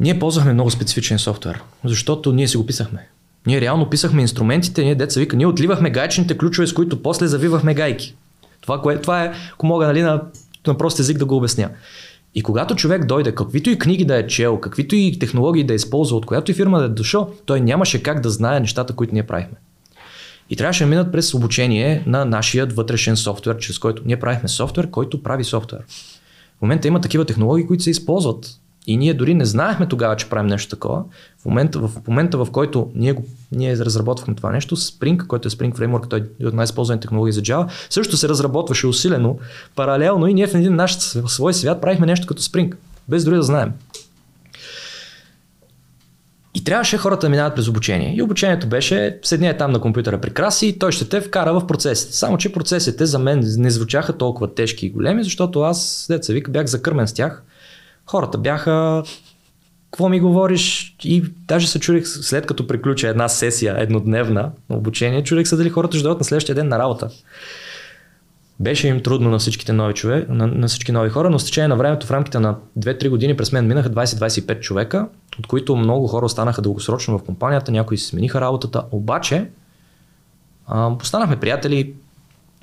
Ние 0.00 0.18
ползвахме 0.18 0.52
много 0.52 0.70
специфичен 0.70 1.18
софтуер, 1.18 1.62
защото 1.84 2.32
ние 2.32 2.48
си 2.48 2.56
го 2.56 2.66
писахме. 2.66 3.08
Ние 3.46 3.60
реално 3.60 3.90
писахме 3.90 4.22
инструментите, 4.22 4.84
ние 4.84 4.94
деца 4.94 5.20
вика, 5.20 5.36
ние 5.36 5.46
отливахме 5.46 5.90
гайчните 5.90 6.38
ключове, 6.38 6.66
с 6.66 6.74
които 6.74 7.02
после 7.02 7.26
завивахме 7.26 7.74
гайки. 7.74 8.16
Това, 8.60 8.80
кое, 8.82 9.00
това 9.00 9.24
е, 9.24 9.32
ако 9.52 9.66
мога 9.66 9.86
нали, 9.86 10.02
на, 10.02 10.22
на 10.66 10.78
прост 10.78 10.98
език 10.98 11.18
да 11.18 11.24
го 11.24 11.36
обясня. 11.36 11.70
И 12.34 12.42
когато 12.42 12.74
човек 12.74 13.04
дойде, 13.04 13.34
каквито 13.34 13.70
и 13.70 13.78
книги 13.78 14.04
да 14.04 14.16
е 14.16 14.26
чел, 14.26 14.60
каквито 14.60 14.96
и 14.96 15.18
технологии 15.18 15.64
да 15.64 15.72
е 15.72 15.76
използва, 15.76 16.16
от 16.16 16.26
която 16.26 16.50
и 16.50 16.54
фирма 16.54 16.78
да 16.78 16.84
е 16.84 16.88
дошъл, 16.88 17.30
той 17.46 17.60
нямаше 17.60 18.02
как 18.02 18.20
да 18.20 18.30
знае 18.30 18.60
нещата, 18.60 18.96
които 18.96 19.14
ние 19.14 19.26
правихме. 19.26 19.56
И 20.50 20.56
трябваше 20.56 20.84
да 20.84 20.90
минат 20.90 21.12
през 21.12 21.34
обучение 21.34 22.02
на 22.06 22.24
нашия 22.24 22.66
вътрешен 22.66 23.16
софтуер, 23.16 23.58
чрез 23.58 23.78
който 23.78 24.02
ние 24.06 24.20
правихме 24.20 24.48
софтуер, 24.48 24.90
който 24.90 25.22
прави 25.22 25.44
софтуер. 25.44 25.80
В 26.58 26.62
момента 26.62 26.88
има 26.88 27.00
такива 27.00 27.24
технологии, 27.24 27.66
които 27.66 27.82
се 27.82 27.90
използват 27.90 28.59
и 28.86 28.96
ние 28.96 29.14
дори 29.14 29.34
не 29.34 29.44
знаехме 29.44 29.86
тогава, 29.86 30.16
че 30.16 30.28
правим 30.28 30.46
нещо 30.46 30.70
такова. 30.70 31.04
В 31.42 31.44
момента, 31.44 31.78
в 31.78 31.90
момента 32.08 32.38
в 32.38 32.48
който 32.52 32.90
ние, 32.94 33.12
го, 33.12 33.24
ние 33.52 33.76
разработвахме 33.76 34.34
това 34.34 34.50
нещо, 34.50 34.76
Spring, 34.76 35.26
който 35.26 35.48
е 35.48 35.50
Spring 35.50 35.74
Framework, 35.74 36.08
той 36.08 36.28
е 36.40 36.46
от 36.46 36.54
най-използваните 36.54 37.02
технологии 37.02 37.32
за 37.32 37.42
Java, 37.42 37.70
също 37.90 38.16
се 38.16 38.28
разработваше 38.28 38.86
усилено, 38.86 39.38
паралелно 39.76 40.26
и 40.26 40.34
ние 40.34 40.46
в 40.46 40.54
един 40.54 40.74
наш 40.74 40.98
свой 40.98 41.54
свят 41.54 41.80
правихме 41.80 42.06
нещо 42.06 42.26
като 42.26 42.42
Spring, 42.42 42.74
без 43.08 43.24
дори 43.24 43.36
да 43.36 43.42
знаем. 43.42 43.72
И 46.54 46.64
трябваше 46.64 46.98
хората 46.98 47.26
да 47.26 47.30
минават 47.30 47.54
през 47.54 47.68
обучение. 47.68 48.14
И 48.16 48.22
обучението 48.22 48.66
беше, 48.66 49.18
седния 49.22 49.56
там 49.56 49.72
на 49.72 49.80
компютъра 49.80 50.20
при 50.20 50.30
краси 50.30 50.66
и 50.66 50.78
той 50.78 50.92
ще 50.92 51.08
те 51.08 51.20
вкара 51.20 51.52
в 51.52 51.66
процесите. 51.66 52.16
Само, 52.16 52.38
че 52.38 52.52
процесите 52.52 53.06
за 53.06 53.18
мен 53.18 53.42
не 53.56 53.70
звучаха 53.70 54.18
толкова 54.18 54.54
тежки 54.54 54.86
и 54.86 54.90
големи, 54.90 55.24
защото 55.24 55.60
аз, 55.60 56.06
деца 56.10 56.32
вика, 56.32 56.50
бях 56.50 56.66
закърмен 56.66 57.08
с 57.08 57.12
тях 57.12 57.44
хората 58.06 58.38
бяха 58.38 59.02
какво 59.90 60.08
ми 60.08 60.20
говориш? 60.20 60.96
И 61.04 61.22
даже 61.48 61.68
се 61.68 61.80
чурих 61.80 62.06
след 62.06 62.46
като 62.46 62.66
приключи 62.66 63.06
една 63.06 63.28
сесия 63.28 63.76
еднодневна 63.78 64.50
на 64.70 64.76
обучение, 64.76 65.24
чурих 65.24 65.48
се 65.48 65.56
дали 65.56 65.70
хората 65.70 65.96
ще 65.96 66.02
дойдат 66.02 66.18
на 66.18 66.24
следващия 66.24 66.54
ден 66.54 66.68
на 66.68 66.78
работа. 66.78 67.10
Беше 68.60 68.88
им 68.88 69.02
трудно 69.02 69.30
на 69.30 69.38
всичките 69.38 69.72
нови 69.72 69.94
човек, 69.94 70.28
на, 70.28 70.46
на 70.46 70.68
всички 70.68 70.92
нови 70.92 71.10
хора, 71.10 71.30
но 71.30 71.38
с 71.38 71.44
течение 71.44 71.68
на 71.68 71.76
времето 71.76 72.06
в 72.06 72.10
рамките 72.10 72.38
на 72.38 72.56
2-3 72.78 73.08
години 73.08 73.36
през 73.36 73.52
мен 73.52 73.66
минаха 73.66 73.90
20-25 73.90 74.60
човека, 74.60 75.08
от 75.38 75.46
които 75.46 75.76
много 75.76 76.06
хора 76.06 76.26
останаха 76.26 76.62
дългосрочно 76.62 77.18
в 77.18 77.24
компанията, 77.24 77.72
някои 77.72 77.98
си 77.98 78.06
смениха 78.06 78.40
работата, 78.40 78.84
обаче 78.90 79.48
а, 80.66 80.86
останахме 80.86 81.40
приятели 81.40 81.94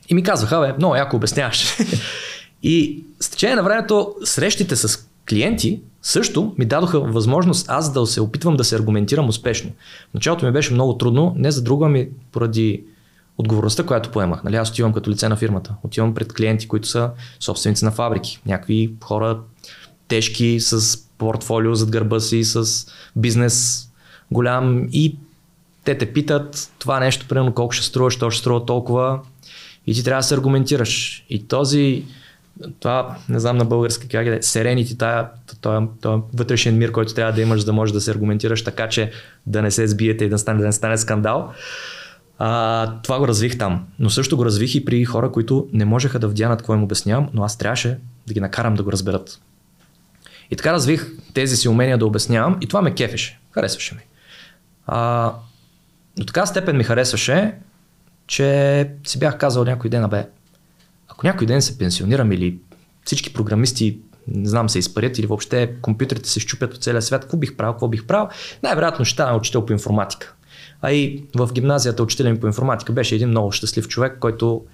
и 0.10 0.16
ми 0.16 0.24
казваха, 0.24 0.60
бе, 0.60 0.74
много 0.78 0.96
яко 0.96 1.16
обясняваш. 1.16 1.78
и 2.64 3.04
с 3.20 3.30
течение 3.30 3.56
на 3.56 3.64
времето 3.64 4.16
срещите 4.24 4.76
с 4.76 5.07
клиенти 5.30 5.82
също 6.02 6.56
ми 6.58 6.66
дадоха 6.66 7.00
възможност 7.00 7.66
аз 7.70 7.94
да 7.94 8.06
се 8.06 8.22
опитвам 8.22 8.58
да 8.58 8.64
се 8.64 8.76
аргументирам 8.76 9.30
успешно. 9.30 9.72
В 10.12 10.14
началото 10.14 10.46
ми 10.46 10.52
беше 10.52 10.74
много 10.74 10.98
трудно, 10.98 11.34
не 11.38 11.52
за 11.52 11.64
друга 11.64 11.90
ми 11.90 12.10
поради 12.32 12.84
отговорността, 13.38 13.84
която 13.84 14.12
поемах. 14.12 14.44
Нали, 14.44 14.56
аз 14.56 14.70
отивам 14.70 14.94
като 14.94 15.10
лице 15.10 15.30
на 15.30 15.36
фирмата. 15.36 15.76
Отивам 15.84 16.14
пред 16.14 16.34
клиенти, 16.34 16.68
които 16.68 16.88
са 16.88 17.12
собственици 17.40 17.86
на 17.86 17.92
фабрики. 17.92 18.40
Някакви 18.46 18.94
хора 19.04 19.40
тежки 20.08 20.60
с 20.60 20.98
портфолио 21.18 21.76
зад 21.76 21.90
гърба 21.90 22.20
си, 22.20 22.44
с 22.44 22.88
бизнес 23.16 23.88
голям 24.32 24.88
и 24.92 25.16
те 25.84 25.98
те 25.98 26.14
питат 26.14 26.72
това 26.80 27.00
нещо, 27.00 27.28
примерно 27.28 27.54
колко 27.54 27.72
ще 27.72 27.86
струва, 27.86 28.12
що 28.12 28.32
ще 28.32 28.40
струва 28.40 28.66
толкова 28.66 29.20
и 29.88 29.94
ти 29.94 30.04
трябва 30.04 30.20
да 30.20 30.28
се 30.28 30.36
аргументираш. 30.36 31.26
И 31.30 31.48
този, 31.48 32.06
това, 32.80 33.18
не 33.30 33.40
знам 33.40 33.58
на 33.58 33.66
български 33.66 34.08
как 34.08 34.28
е, 34.28 34.42
серените, 34.42 34.98
тая, 34.98 35.28
този, 35.62 35.88
вътрешен 36.34 36.78
мир, 36.78 36.92
който 36.92 37.14
трябва 37.14 37.34
да 37.34 37.42
имаш, 37.42 37.60
за 37.60 37.66
да 37.66 37.74
можеш 37.74 37.94
да 37.94 38.02
се 38.02 38.12
аргументираш 38.12 38.64
така, 38.64 38.90
че 38.90 39.12
да 39.46 39.62
не 39.62 39.72
се 39.72 39.88
сбиете 39.88 40.26
и 40.26 40.30
да, 40.30 40.38
стане, 40.38 40.60
да 40.60 40.66
не 40.66 40.72
стане 40.72 40.98
скандал. 40.98 41.54
А, 42.40 43.02
това 43.02 43.20
го 43.20 43.28
развих 43.28 43.58
там. 43.58 43.88
Но 44.00 44.10
също 44.10 44.38
го 44.38 44.46
развих 44.46 44.76
и 44.76 44.86
при 44.86 45.06
хора, 45.06 45.32
които 45.32 45.68
не 45.74 45.86
можеха 45.86 46.20
да 46.20 46.28
вдянат 46.28 46.60
какво 46.60 46.74
им 46.74 46.84
обяснявам, 46.84 47.30
но 47.34 47.44
аз 47.44 47.58
трябваше 47.58 48.00
да 48.28 48.34
ги 48.34 48.40
накарам 48.40 48.76
да 48.76 48.84
го 48.84 48.92
разберат. 48.92 49.42
И 50.52 50.56
така 50.56 50.74
развих 50.74 51.12
тези 51.34 51.58
си 51.58 51.70
умения 51.70 51.98
да 51.98 52.06
обяснявам 52.06 52.58
и 52.62 52.68
това 52.68 52.82
ме 52.82 52.94
кефеше. 52.94 53.40
Харесваше 53.52 53.96
ми. 53.96 54.02
А, 54.88 55.34
до 56.18 56.26
така 56.26 56.46
степен 56.46 56.78
ми 56.78 56.84
харесваше, 56.84 57.56
че 58.28 58.90
си 59.04 59.20
бях 59.20 59.38
казал 59.38 59.64
някой 59.64 59.90
ден, 59.90 60.10
бе, 60.10 60.28
ако 61.08 61.28
някой 61.28 61.48
ден 61.48 61.62
се 61.62 61.78
пенсионирам 61.78 62.32
или 62.32 62.60
всички 63.06 63.34
програмисти 63.34 64.00
не 64.28 64.50
знам, 64.50 64.70
се 64.70 64.80
изпарят 64.80 65.18
или 65.18 65.28
въобще 65.28 65.74
компютрите 65.82 66.30
се 66.30 66.40
щупят 66.40 66.72
по 66.72 66.78
целия 66.78 67.02
свят, 67.02 67.22
какво 67.22 67.38
бих 67.38 67.56
правил, 67.56 67.74
какво 67.74 67.88
бих 67.88 68.06
правил, 68.06 68.28
най-вероятно 68.64 69.06
ще 69.06 69.14
стана 69.14 69.38
учител 69.38 69.66
по 69.66 69.74
информатика. 69.74 70.36
А 70.82 70.92
и 70.92 71.24
в 71.36 71.54
гимназията 71.54 72.04
учителя 72.04 72.30
ми 72.30 72.40
по 72.40 72.48
информатика 72.48 72.94
беше 72.94 73.16
един 73.16 73.30
много 73.30 73.52
щастлив 73.52 73.88
човек, 73.88 74.18
който 74.20 74.66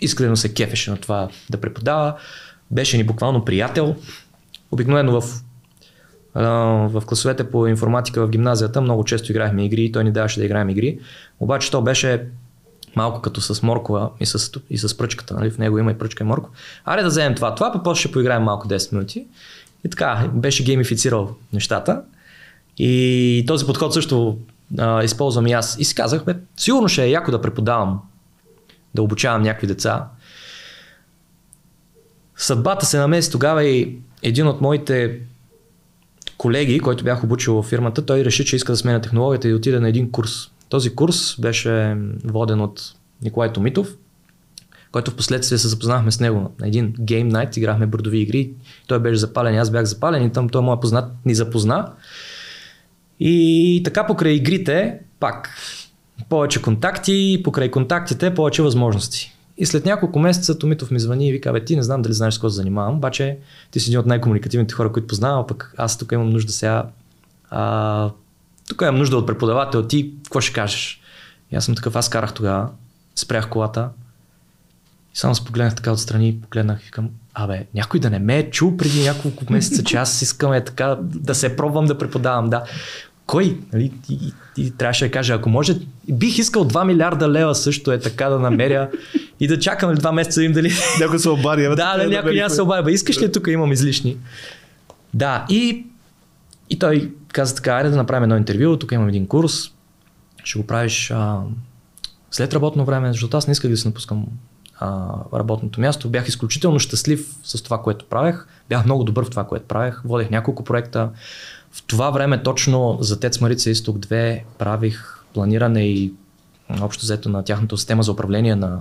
искрено 0.00 0.36
се 0.36 0.54
кефеше 0.54 0.90
на 0.90 0.96
това 0.96 1.28
да 1.50 1.60
преподава. 1.60 2.16
Беше 2.70 2.96
ни 2.96 3.04
буквално 3.04 3.44
приятел. 3.44 3.96
Обикновено 4.70 5.20
в, 5.20 5.42
в 6.88 7.02
класовете 7.06 7.50
по 7.50 7.66
информатика 7.66 8.26
в 8.26 8.30
гимназията 8.30 8.80
много 8.80 9.04
често 9.04 9.32
играхме 9.32 9.64
игри 9.64 9.84
и 9.84 9.92
той 9.92 10.04
ни 10.04 10.12
даваше 10.12 10.40
да 10.40 10.46
играем 10.46 10.68
игри. 10.68 10.98
Обаче 11.40 11.70
то 11.70 11.82
беше 11.82 12.26
малко 12.96 13.20
като 13.20 13.40
с 13.40 13.62
моркова 13.62 14.10
и 14.20 14.26
с, 14.26 14.52
и 14.70 14.78
с 14.78 14.96
пръчката. 14.96 15.34
Нали? 15.34 15.50
В 15.50 15.58
него 15.58 15.78
има 15.78 15.90
и 15.90 15.98
пръчка 15.98 16.24
и 16.24 16.26
моркова. 16.26 16.54
Аре 16.84 17.02
да 17.02 17.08
вземем 17.08 17.34
това, 17.34 17.54
това, 17.54 17.72
па 17.72 17.82
после 17.82 18.00
ще 18.00 18.12
поиграем 18.12 18.42
малко 18.42 18.68
10 18.68 18.92
минути. 18.92 19.26
И 19.84 19.90
така, 19.90 20.30
беше 20.34 20.64
геймифицирал 20.64 21.36
нещата. 21.52 22.02
И 22.78 23.44
този 23.46 23.66
подход 23.66 23.92
също 23.94 24.38
а, 24.78 25.04
използвам 25.04 25.46
и 25.46 25.52
аз. 25.52 25.76
И 25.78 25.84
си 25.84 25.94
казах, 25.94 26.24
сигурно 26.56 26.88
ще 26.88 27.04
е 27.04 27.10
яко 27.10 27.30
да 27.30 27.40
преподавам, 27.40 28.00
да 28.94 29.02
обучавам 29.02 29.42
някакви 29.42 29.66
деца. 29.66 30.06
Съдбата 32.36 32.86
се 32.86 32.98
намеси 32.98 33.30
тогава 33.30 33.64
и 33.64 33.98
един 34.22 34.46
от 34.46 34.60
моите 34.60 35.20
колеги, 36.38 36.80
който 36.80 37.04
бях 37.04 37.24
обучил 37.24 37.62
в 37.62 37.66
фирмата, 37.66 38.06
той 38.06 38.24
реши, 38.24 38.44
че 38.44 38.56
иска 38.56 38.72
да 38.72 38.76
сменя 38.76 39.00
технологията 39.00 39.48
и 39.48 39.50
да 39.50 39.56
отиде 39.56 39.80
на 39.80 39.88
един 39.88 40.10
курс. 40.10 40.50
Този 40.70 40.94
курс 40.94 41.40
беше 41.40 41.96
воден 42.24 42.60
от 42.60 42.94
Николай 43.22 43.52
Томитов, 43.52 43.96
който 44.92 45.10
в 45.10 45.16
последствие 45.16 45.58
се 45.58 45.68
запознахме 45.68 46.10
с 46.10 46.20
него 46.20 46.52
на 46.60 46.68
един 46.68 46.92
Game 46.92 47.32
Night, 47.32 47.58
играхме 47.58 47.86
бърдови 47.86 48.18
игри, 48.18 48.50
той 48.86 48.98
беше 48.98 49.16
запален, 49.16 49.58
аз 49.58 49.70
бях 49.70 49.84
запален 49.84 50.24
и 50.24 50.32
там 50.32 50.48
той 50.48 50.62
моят 50.62 50.80
познат 50.80 51.12
ни 51.24 51.34
запозна. 51.34 51.92
И 53.20 53.82
така 53.84 54.06
покрай 54.06 54.32
игрите, 54.32 54.98
пак 55.20 55.50
повече 56.28 56.62
контакти, 56.62 57.40
покрай 57.44 57.70
контактите 57.70 58.34
повече 58.34 58.62
възможности. 58.62 59.36
И 59.58 59.66
след 59.66 59.84
няколко 59.84 60.18
месеца 60.18 60.58
Томитов 60.58 60.90
ми 60.90 61.00
звъни 61.00 61.28
и 61.28 61.32
вика, 61.32 61.52
бе, 61.52 61.64
ти 61.64 61.76
не 61.76 61.82
знам 61.82 62.02
дали 62.02 62.12
знаеш 62.12 62.34
с 62.34 62.38
какво 62.38 62.48
занимавам, 62.48 62.96
обаче 62.96 63.38
ти 63.70 63.80
си 63.80 63.90
един 63.90 64.00
от 64.00 64.06
най-комуникативните 64.06 64.74
хора, 64.74 64.92
които 64.92 65.06
познавам, 65.06 65.46
пък 65.46 65.74
аз 65.76 65.98
тук 65.98 66.12
имам 66.12 66.30
нужда 66.30 66.52
сега. 66.52 66.84
А, 67.50 68.10
тук 68.70 68.82
имам 68.82 68.96
нужда 68.98 69.16
от 69.16 69.26
преподавател, 69.26 69.82
ти 69.82 70.12
какво 70.24 70.40
ще 70.40 70.52
кажеш? 70.52 71.00
И 71.52 71.56
аз 71.56 71.64
съм 71.64 71.74
такъв, 71.74 71.96
аз 71.96 72.08
карах 72.08 72.34
тогава, 72.34 72.68
спрях 73.16 73.48
колата 73.48 73.88
и 75.14 75.18
само 75.18 75.34
се 75.34 75.44
погледнах 75.44 75.74
така 75.74 75.92
отстрани, 75.92 76.40
погледнах 76.42 76.82
и 76.82 76.84
викам, 76.84 77.08
абе, 77.34 77.66
някой 77.74 78.00
да 78.00 78.10
не 78.10 78.18
ме 78.18 78.38
е 78.38 78.50
чул 78.50 78.76
преди 78.76 79.02
няколко 79.02 79.52
месеца, 79.52 79.84
че 79.84 79.96
аз 79.96 80.22
искам 80.22 80.52
е 80.52 80.64
така 80.64 80.96
да 81.00 81.34
се 81.34 81.56
пробвам 81.56 81.86
да 81.86 81.98
преподавам. 81.98 82.50
Да 82.50 82.64
кой? 83.26 83.58
Нали, 83.72 83.92
и, 84.10 84.32
и, 84.56 84.62
и 84.62 84.70
трябваше 84.70 85.04
да 85.04 85.10
кажа, 85.10 85.34
ако 85.34 85.48
може, 85.48 85.78
бих 86.12 86.38
искал 86.38 86.68
2 86.68 86.84
милиарда 86.84 87.30
лева 87.30 87.54
също 87.54 87.92
е 87.92 88.00
така 88.00 88.28
да 88.28 88.38
намеря 88.38 88.90
и 89.40 89.46
да 89.46 89.58
чакам 89.58 89.94
два 89.94 90.12
месеца 90.12 90.42
им 90.42 90.52
дали... 90.52 90.72
Някой 91.00 91.18
се 91.18 91.28
обади. 91.28 91.62
да, 91.62 91.74
да, 91.74 92.08
някой 92.08 92.34
няма 92.34 92.50
се 92.50 92.62
обади. 92.62 92.92
Искаш 92.92 93.22
ли 93.22 93.32
тук 93.32 93.46
имам 93.46 93.72
излишни? 93.72 94.16
Да, 95.14 95.46
и, 95.48 95.86
и 96.70 96.78
той 96.78 97.12
каза 97.32 97.54
така, 97.54 97.72
айде 97.72 97.90
да 97.90 97.96
направим 97.96 98.22
едно 98.22 98.36
интервю, 98.36 98.76
тук 98.76 98.92
имам 98.92 99.08
един 99.08 99.26
курс, 99.26 99.72
ще 100.44 100.58
го 100.58 100.66
правиш 100.66 101.10
а, 101.10 101.40
след 102.30 102.54
работно 102.54 102.84
време, 102.84 103.12
защото 103.12 103.36
аз 103.36 103.46
не 103.46 103.52
исках 103.52 103.70
да 103.70 103.76
се 103.76 103.88
напускам 103.88 104.26
а, 104.80 105.14
работното 105.34 105.80
място. 105.80 106.08
Бях 106.08 106.28
изключително 106.28 106.78
щастлив 106.78 107.36
с 107.42 107.62
това, 107.62 107.82
което 107.82 108.04
правех. 108.04 108.46
Бях 108.68 108.84
много 108.84 109.04
добър 109.04 109.24
в 109.24 109.30
това, 109.30 109.44
което 109.44 109.66
правех. 109.66 110.02
Водех 110.04 110.30
няколко 110.30 110.64
проекта. 110.64 111.10
В 111.72 111.82
това 111.82 112.10
време 112.10 112.42
точно 112.42 112.98
за 113.00 113.20
ТЕЦ 113.20 113.40
Марица 113.40 113.70
Исток 113.70 113.98
2 113.98 114.42
правих 114.58 115.24
планиране 115.34 115.88
и 115.88 116.12
общо 116.80 117.02
взето 117.02 117.28
на 117.28 117.44
тяхната 117.44 117.76
система 117.76 118.02
за 118.02 118.12
управление 118.12 118.54
на, 118.54 118.78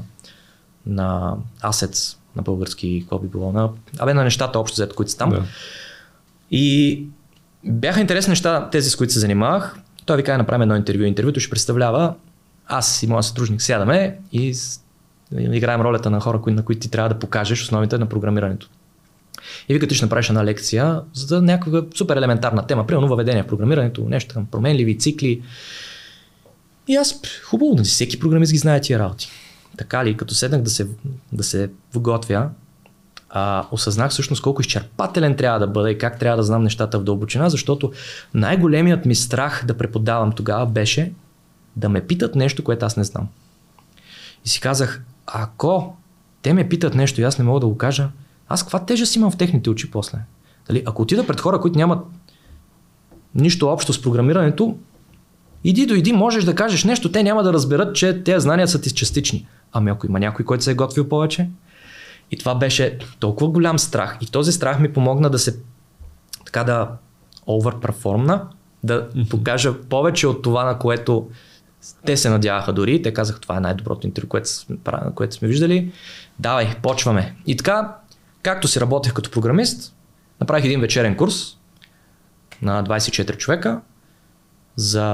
на 0.86 1.36
Assets 1.64 2.18
на 2.36 2.42
български, 2.42 3.00
какво 3.02 3.20
би 3.20 3.28
било, 3.28 3.52
на, 3.52 3.70
абе 4.00 4.14
на 4.14 4.24
нещата 4.24 4.60
общо 4.60 4.76
взето, 4.76 4.96
които 4.96 5.12
са 5.12 5.18
там. 5.18 5.30
Да. 5.30 5.44
И 6.52 7.06
бяха 7.64 8.02
интересни 8.02 8.32
неща, 8.32 8.70
тези 8.70 8.90
с 8.90 8.96
които 8.96 9.14
се 9.14 9.20
занимавах. 9.20 9.76
Той 10.06 10.18
ви 10.18 10.24
каза 10.24 10.38
направим 10.38 10.62
едно 10.62 10.76
интервю. 10.76 11.04
Интервюто 11.04 11.40
ще 11.40 11.50
представлява 11.50 12.16
аз 12.68 13.04
и 13.04 13.08
моят 13.08 13.26
сътрудник 13.26 13.62
сядаме 13.62 14.18
и 14.32 14.56
играем 15.32 15.82
ролята 15.82 16.10
на 16.10 16.20
хора, 16.20 16.42
на 16.48 16.66
които 16.66 16.82
ти 16.82 16.92
трябва 16.92 17.10
да 17.10 17.20
покажеш 17.20 17.62
основите 17.62 17.98
на 17.98 18.06
програмирането. 18.06 18.70
И 19.70 19.74
вика, 19.74 19.88
ти 19.88 19.96
ще 19.96 20.06
направиш 20.06 20.30
една 20.30 20.46
лекция 20.46 21.02
за 21.14 21.42
някаква 21.42 21.82
супер 21.96 22.18
елементарна 22.18 22.68
тема, 22.68 22.88
примерно 22.88 23.08
въведение 23.08 23.44
в 23.44 23.48
програмирането, 23.48 24.06
нещо 24.10 24.34
там, 24.34 24.46
променливи 24.46 24.98
цикли. 24.98 25.42
И 26.88 26.96
аз, 26.96 27.22
хубаво, 27.44 27.76
нали, 27.76 27.86
всеки 27.86 28.20
програмист 28.20 28.52
ги 28.52 28.58
знае 28.58 28.82
тия 28.82 29.00
работи. 29.00 29.30
Така 29.78 30.06
ли, 30.06 30.18
като 30.18 30.34
седнах 30.34 30.62
да 30.62 30.70
се, 30.70 30.88
да 31.32 31.44
се 31.44 31.70
вготвя, 31.94 32.50
а, 33.30 33.66
осъзнах 33.72 34.12
всъщност 34.12 34.42
колко 34.42 34.62
изчерпателен 34.62 35.36
трябва 35.36 35.60
да 35.60 35.68
бъда 35.68 35.92
и 35.92 35.98
как 35.98 36.20
трябва 36.20 36.38
да 36.38 36.44
знам 36.44 36.64
нещата 36.64 37.00
в 37.00 37.04
дълбочина, 37.04 37.50
защото 37.50 37.92
най-големият 38.34 39.06
ми 39.06 39.16
страх 39.16 39.64
да 39.66 39.78
преподавам 39.78 40.32
тогава 40.32 40.66
беше 40.66 41.12
да 41.76 41.90
ме 41.90 42.08
питат 42.08 42.36
нещо, 42.36 42.64
което 42.64 42.86
аз 42.86 42.98
не 42.98 43.04
знам. 43.04 43.28
И 44.46 44.50
си 44.50 44.62
казах, 44.62 45.04
ако 45.26 45.98
те 46.42 46.54
ме 46.54 46.70
питат 46.70 46.96
нещо 46.96 47.22
и 47.22 47.24
аз 47.24 47.38
не 47.38 47.46
мога 47.46 47.60
да 47.60 47.68
го 47.68 47.78
кажа, 47.78 48.10
аз 48.50 48.64
каква 48.64 48.86
тежест 48.86 49.16
имам 49.16 49.32
в 49.32 49.38
техните 49.38 49.70
очи 49.70 49.92
после? 49.92 50.18
Дали, 50.68 50.84
ако 50.86 51.02
отида 51.02 51.28
пред 51.28 51.42
хора, 51.42 51.62
които 51.62 51.78
нямат 51.78 52.00
нищо 53.36 53.68
общо 53.68 53.94
с 53.94 54.02
програмирането, 54.02 54.78
иди 55.64 55.86
дойди, 55.86 56.14
можеш 56.14 56.44
да 56.44 56.56
кажеш 56.56 56.84
нещо, 56.84 57.12
те 57.12 57.24
няма 57.24 57.44
да 57.44 57.54
разберат, 57.54 57.96
че 57.96 58.24
тези 58.24 58.44
знания 58.44 58.68
са 58.68 58.82
ти 58.82 58.94
частични. 58.94 59.48
Ами 59.72 59.92
ако 59.92 60.06
има 60.06 60.20
някой, 60.20 60.46
който 60.46 60.64
се 60.64 60.72
е 60.72 60.76
готвил 60.76 61.10
повече? 61.10 61.50
И 62.32 62.38
това 62.38 62.56
беше 62.56 62.98
толкова 63.20 63.52
голям 63.52 63.80
страх. 63.80 64.18
И 64.22 64.28
този 64.28 64.52
страх 64.52 64.80
ми 64.80 64.94
помогна 64.94 65.30
да 65.30 65.40
се 65.40 65.60
така 66.46 66.64
да 66.64 66.90
оверперформна, 67.48 68.48
да 68.84 69.10
покажа 69.30 69.82
повече 69.82 70.28
от 70.28 70.42
това, 70.42 70.64
на 70.64 70.80
което 70.80 71.30
те 72.06 72.18
се 72.18 72.30
надяваха 72.30 72.74
дори. 72.74 73.02
Те 73.02 73.14
казаха, 73.14 73.40
това 73.40 73.58
е 73.58 73.60
най-доброто 73.60 74.08
интервю, 74.08 74.28
което, 74.28 74.50
което 75.16 75.36
сме 75.36 75.48
виждали. 75.48 75.92
Давай, 76.40 76.76
почваме. 76.82 77.36
И 77.46 77.58
така 77.58 77.96
Както 78.44 78.68
си 78.68 78.82
работех 78.82 79.14
като 79.14 79.32
програмист, 79.32 79.96
направих 80.40 80.66
един 80.66 80.82
вечерен 80.82 81.18
курс 81.18 81.58
на 82.62 82.84
24 82.84 83.38
човека 83.38 83.82
за 84.76 85.06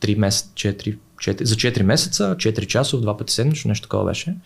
3 0.00 0.18
месеца, 0.18 0.52
4, 0.54 0.98
4, 1.16 1.44
за 1.44 1.54
4 1.54 1.82
месеца, 1.82 2.36
4 2.38 2.66
часов, 2.66 3.00
два 3.00 3.16
пъти 3.16 3.32
седмично, 3.32 3.68
нещо 3.68 3.82
такова 3.82 4.04
беше. 4.04 4.36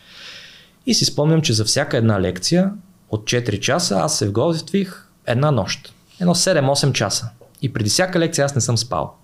И 0.89 0.95
си 0.95 1.05
спомням, 1.05 1.43
че 1.43 1.53
за 1.53 1.65
всяка 1.65 1.97
една 1.97 2.21
лекция 2.21 2.73
от 3.11 3.25
4 3.25 3.61
часа 3.61 3.99
аз 3.99 4.19
се 4.19 4.29
вготвих 4.29 5.07
една 5.27 5.51
нощ. 5.51 5.95
Едно 6.21 6.35
7-8 6.35 6.93
часа. 6.93 7.31
И 7.63 7.73
преди 7.73 7.91
всяка 7.91 8.19
лекция 8.19 8.45
аз 8.45 8.55
не 8.55 8.61
съм 8.61 8.79
спал. 8.79 9.15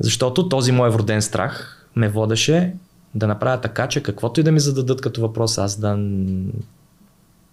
Защото 0.00 0.48
този 0.48 0.72
мой 0.72 0.90
вроден 0.90 1.22
страх 1.22 1.86
ме 1.96 2.08
водеше 2.08 2.72
да 3.14 3.26
направя 3.26 3.60
така, 3.60 3.88
че 3.88 4.02
каквото 4.02 4.40
и 4.40 4.42
да 4.42 4.52
ми 4.52 4.60
зададат 4.60 5.00
като 5.00 5.20
въпрос, 5.20 5.58
аз 5.58 5.76
да 5.76 5.96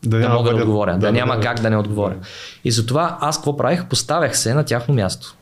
да, 0.04 0.20
да 0.20 0.30
мога 0.30 0.50
да 0.50 0.56
отговоря, 0.56 0.91
да, 0.91 0.97
да, 0.97 1.06
да 1.06 1.12
няма 1.12 1.36
да, 1.36 1.41
как 1.41 1.62
да 1.62 1.70
не 1.70 1.78
отговоря. 1.78 2.16
Да. 2.16 2.28
И 2.64 2.72
затова 2.72 3.18
аз 3.22 3.38
какво 3.38 3.58
правих? 3.58 3.86
Поставях 3.86 4.38
се 4.38 4.54
на 4.54 4.66
тяхно 4.66 4.93
място. 4.93 5.36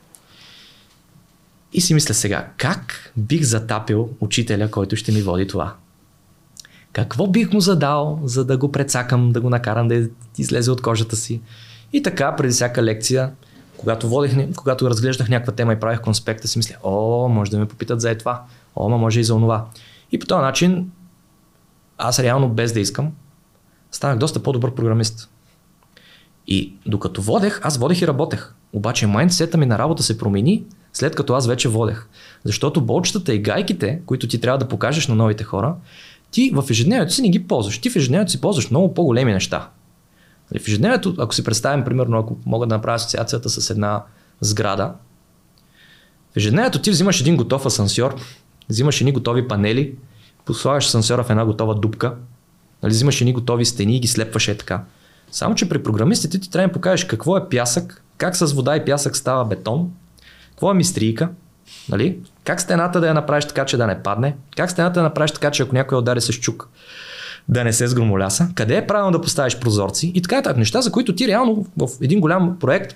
И 1.73 1.81
си 1.81 1.93
мисля 1.93 2.13
сега, 2.13 2.47
как 2.57 3.11
бих 3.17 3.43
затапил 3.43 4.09
учителя, 4.19 4.71
който 4.71 4.95
ще 4.95 5.11
ми 5.11 5.21
води 5.21 5.47
това? 5.47 5.75
Какво 6.93 7.27
бих 7.27 7.53
му 7.53 7.59
задал, 7.59 8.19
за 8.23 8.45
да 8.45 8.57
го 8.57 8.71
прецакам, 8.71 9.31
да 9.31 9.41
го 9.41 9.49
накарам 9.49 9.87
да 9.87 10.09
излезе 10.37 10.71
от 10.71 10.81
кожата 10.81 11.15
си? 11.15 11.41
И 11.93 12.03
така, 12.03 12.35
преди 12.35 12.53
всяка 12.53 12.83
лекция, 12.83 13.31
когато, 13.77 14.09
водих, 14.09 14.55
когато 14.55 14.89
разглеждах 14.89 15.29
някаква 15.29 15.53
тема 15.53 15.73
и 15.73 15.79
правих 15.79 16.01
конспекта, 16.01 16.47
си 16.47 16.59
мисля, 16.59 16.75
о, 16.83 17.27
може 17.27 17.51
да 17.51 17.57
ме 17.57 17.67
попитат 17.67 18.01
за 18.01 18.11
е 18.11 18.17
това, 18.17 18.43
о, 18.75 18.89
ма 18.89 18.97
може 18.97 19.19
и 19.19 19.23
за 19.23 19.35
онова. 19.35 19.65
И 20.11 20.19
по 20.19 20.25
този 20.25 20.41
начин, 20.41 20.91
аз 21.97 22.19
реално 22.19 22.49
без 22.49 22.73
да 22.73 22.79
искам, 22.79 23.11
станах 23.91 24.17
доста 24.17 24.43
по-добър 24.43 24.75
програмист. 24.75 25.29
И 26.47 26.73
докато 26.85 27.21
водех, 27.21 27.59
аз 27.63 27.77
водех 27.77 28.01
и 28.01 28.07
работех. 28.07 28.53
Обаче 28.73 29.07
майндсета 29.07 29.57
ми 29.57 29.65
на 29.65 29.79
работа 29.79 30.03
се 30.03 30.17
промени, 30.17 30.63
след 30.93 31.15
като 31.15 31.33
аз 31.33 31.47
вече 31.47 31.69
водех. 31.69 32.07
Защото 32.43 32.81
болчетата 32.81 33.33
и 33.33 33.41
гайките, 33.41 34.01
които 34.05 34.27
ти 34.27 34.41
трябва 34.41 34.57
да 34.57 34.67
покажеш 34.67 35.07
на 35.07 35.15
новите 35.15 35.43
хора, 35.43 35.75
ти 36.31 36.51
в 36.55 36.65
ежедневието 36.69 37.13
си 37.13 37.21
не 37.21 37.29
ги 37.29 37.47
ползваш. 37.47 37.79
Ти 37.79 37.89
в 37.89 37.95
ежедневието 37.95 38.31
си 38.31 38.41
ползваш 38.41 38.69
много 38.69 38.93
по-големи 38.93 39.33
неща. 39.33 39.69
Нали, 40.51 40.63
в 40.63 40.67
ежедневието, 40.67 41.15
ако 41.17 41.35
си 41.35 41.43
представим, 41.43 41.85
примерно, 41.85 42.17
ако 42.17 42.37
мога 42.45 42.67
да 42.67 42.75
направя 42.75 42.95
асоциацията 42.95 43.49
с 43.49 43.69
една 43.69 44.03
сграда, 44.41 44.93
в 46.33 46.37
ежедневието 46.37 46.81
ти 46.81 46.91
взимаш 46.91 47.21
един 47.21 47.37
готов 47.37 47.65
асансьор, 47.65 48.15
взимаш 48.69 49.01
едни 49.01 49.11
готови 49.11 49.47
панели, 49.47 49.95
послагаш 50.45 50.85
асансьора 50.85 51.23
в 51.23 51.29
една 51.29 51.45
готова 51.45 51.73
дупка, 51.73 52.15
нали, 52.83 52.91
взимаш 52.91 53.21
едни 53.21 53.33
готови 53.33 53.65
стени 53.65 53.97
и 53.97 53.99
ги 53.99 54.07
слепваш 54.07 54.47
е 54.47 54.57
така. 54.57 54.83
Само, 55.31 55.55
че 55.55 55.69
при 55.69 55.83
програмистите 55.83 56.39
ти 56.39 56.51
трябва 56.51 56.67
да 56.67 56.73
покажеш 56.73 57.05
какво 57.05 57.37
е 57.37 57.49
пясък, 57.49 58.03
как 58.17 58.35
с 58.35 58.53
вода 58.53 58.75
и 58.75 58.85
пясък 58.85 59.17
става 59.17 59.45
бетон, 59.45 59.91
какво 60.49 60.71
е 60.71 60.73
мистрийка, 60.73 61.29
нали? 61.89 62.19
как 62.43 62.61
стената 62.61 62.99
да 62.99 63.07
я 63.07 63.13
направиш 63.13 63.45
така, 63.45 63.65
че 63.65 63.77
да 63.77 63.87
не 63.87 64.03
падне, 64.03 64.35
как 64.57 64.71
стената 64.71 64.93
да 64.93 65.03
направиш 65.03 65.31
така, 65.31 65.51
че 65.51 65.63
ако 65.63 65.75
някой 65.75 65.97
удари 65.97 66.21
с 66.21 66.33
чук, 66.33 66.69
да 67.49 67.63
не 67.63 67.73
се 67.73 67.87
сгромоляса, 67.87 68.49
къде 68.55 68.77
е 68.77 68.87
правилно 68.87 69.11
да 69.11 69.21
поставиш 69.21 69.59
прозорци 69.59 70.11
и 70.15 70.21
така 70.21 70.35
нататък. 70.35 70.57
Неща, 70.57 70.81
за 70.81 70.91
които 70.91 71.15
ти 71.15 71.27
реално 71.27 71.65
в 71.77 71.89
един 72.01 72.19
голям 72.19 72.59
проект, 72.59 72.95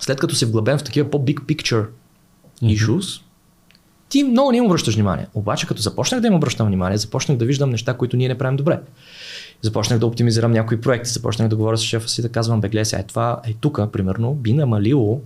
след 0.00 0.20
като 0.20 0.34
си 0.34 0.44
вглъбен 0.44 0.78
в 0.78 0.82
такива 0.82 1.10
по-big 1.10 1.40
picture 1.40 1.86
issues, 2.62 3.22
ти 4.08 4.22
много 4.22 4.50
не 4.50 4.58
им 4.58 4.64
обръщаш 4.64 4.94
внимание. 4.94 5.26
Обаче, 5.34 5.66
като 5.66 5.82
започнах 5.82 6.20
да 6.20 6.26
им 6.26 6.34
обръщам 6.34 6.66
внимание, 6.66 6.98
започнах 6.98 7.38
да 7.38 7.44
виждам 7.44 7.70
неща, 7.70 7.94
които 7.94 8.16
ние 8.16 8.28
не 8.28 8.38
правим 8.38 8.56
добре. 8.56 8.80
Започнах 9.62 9.98
да 9.98 10.06
оптимизирам 10.06 10.52
някои 10.52 10.80
проекти, 10.80 11.10
започнах 11.10 11.48
да 11.48 11.56
говоря 11.56 11.78
с 11.78 11.82
шефа 11.82 12.08
си, 12.08 12.22
да 12.22 12.28
казвам, 12.28 12.60
бе, 12.60 12.68
гледай 12.68 13.00
е 13.00 13.02
това, 13.02 13.40
е 13.46 13.54
тук, 13.60 13.80
примерно, 13.92 14.34
би 14.34 14.52
намалило, 14.52 15.20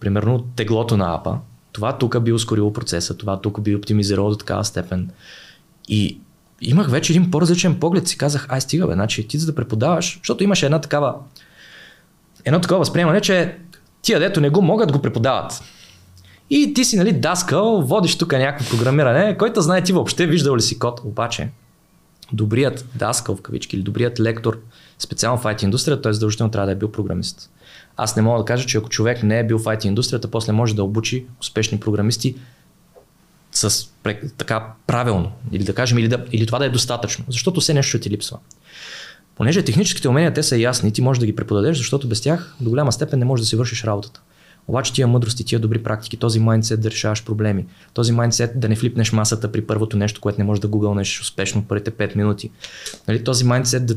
примерно, 0.00 0.42
теглото 0.56 0.96
на 0.96 1.14
апа, 1.14 1.38
това 1.72 1.98
тук 1.98 2.22
би 2.22 2.32
ускорило 2.32 2.72
процеса, 2.72 3.16
това 3.16 3.40
тук 3.40 3.60
би 3.60 3.76
оптимизирало 3.76 4.30
до 4.30 4.36
такава 4.36 4.64
степен. 4.64 5.10
И 5.88 6.20
имах 6.60 6.90
вече 6.90 7.12
един 7.12 7.30
по-различен 7.30 7.80
поглед, 7.80 8.08
си 8.08 8.18
казах, 8.18 8.46
ай 8.50 8.60
стига 8.60 8.86
бе, 8.86 8.92
значи 8.92 9.28
ти 9.28 9.38
за 9.38 9.46
да 9.46 9.54
преподаваш, 9.54 10.18
защото 10.18 10.44
имаше 10.44 10.66
една 10.66 10.80
такава, 10.80 11.14
едно 12.44 12.60
такова 12.60 12.78
възприемане, 12.78 13.20
че 13.20 13.56
тия 14.02 14.20
дето 14.20 14.40
не 14.40 14.50
го 14.50 14.62
могат 14.62 14.92
го 14.92 15.02
преподават. 15.02 15.62
И 16.50 16.74
ти 16.74 16.84
си, 16.84 16.96
нали, 16.96 17.12
даскал, 17.12 17.82
водиш 17.82 18.18
тук 18.18 18.32
някакво 18.32 18.76
програмиране, 18.76 19.38
който 19.38 19.60
знае 19.60 19.82
ти 19.82 19.92
въобще 19.92 20.26
виждал 20.26 20.56
ли 20.56 20.62
си 20.62 20.78
код, 20.78 21.00
обаче 21.04 21.50
добрият 22.32 22.84
даскал 22.94 23.36
в 23.36 23.42
кавички 23.42 23.76
или 23.76 23.82
добрият 23.82 24.20
лектор, 24.20 24.60
специално 24.98 25.38
в 25.38 25.44
IT 25.44 25.64
индустрията, 25.64 26.02
той 26.02 26.14
задължително 26.14 26.50
трябва 26.50 26.66
да 26.66 26.72
е 26.72 26.76
бил 26.76 26.92
програмист. 26.92 27.50
Аз 28.02 28.16
не 28.16 28.22
мога 28.22 28.38
да 28.38 28.44
кажа, 28.44 28.66
че 28.66 28.78
ако 28.78 28.88
човек 28.88 29.22
не 29.22 29.38
е 29.38 29.46
бил 29.46 29.58
в 29.58 29.64
IT 29.64 29.86
индустрията, 29.86 30.30
после 30.30 30.52
може 30.52 30.76
да 30.76 30.84
обучи 30.84 31.26
успешни 31.40 31.80
програмисти 31.80 32.36
с 33.52 33.88
така 34.36 34.66
правилно. 34.86 35.32
Или 35.52 35.64
да 35.64 35.74
кажем, 35.74 35.98
или, 35.98 36.08
да, 36.08 36.24
или 36.32 36.46
това 36.46 36.58
да 36.58 36.64
е 36.64 36.68
достатъчно. 36.68 37.24
Защото 37.28 37.60
все 37.60 37.74
нещо 37.74 38.00
ти 38.00 38.10
липсва. 38.10 38.38
Понеже 39.36 39.64
техническите 39.64 40.08
умения 40.08 40.34
те 40.34 40.42
са 40.42 40.56
ясни, 40.56 40.92
ти 40.92 41.02
можеш 41.02 41.18
да 41.18 41.26
ги 41.26 41.36
преподадеш, 41.36 41.76
защото 41.76 42.08
без 42.08 42.20
тях 42.20 42.56
до 42.60 42.70
голяма 42.70 42.92
степен 42.92 43.18
не 43.18 43.24
можеш 43.24 43.44
да 43.44 43.48
си 43.48 43.56
вършиш 43.56 43.84
работата. 43.84 44.20
Обаче 44.68 44.92
тия 44.92 45.06
мъдрости, 45.06 45.44
тия 45.44 45.58
добри 45.58 45.82
практики, 45.82 46.16
този 46.16 46.40
майндсет 46.40 46.80
да 46.80 46.90
решаваш 46.90 47.24
проблеми, 47.24 47.66
този 47.94 48.12
майндсет 48.12 48.60
да 48.60 48.68
не 48.68 48.76
флипнеш 48.76 49.12
масата 49.12 49.52
при 49.52 49.66
първото 49.66 49.96
нещо, 49.96 50.20
което 50.20 50.40
не 50.40 50.44
можеш 50.44 50.60
да 50.60 50.68
гугълнеш 50.68 51.20
успешно 51.20 51.64
първите 51.68 51.90
5 51.90 52.16
минути. 52.16 52.50
Нали, 53.08 53.24
този 53.24 53.44
майндсет 53.44 53.86
да, 53.86 53.96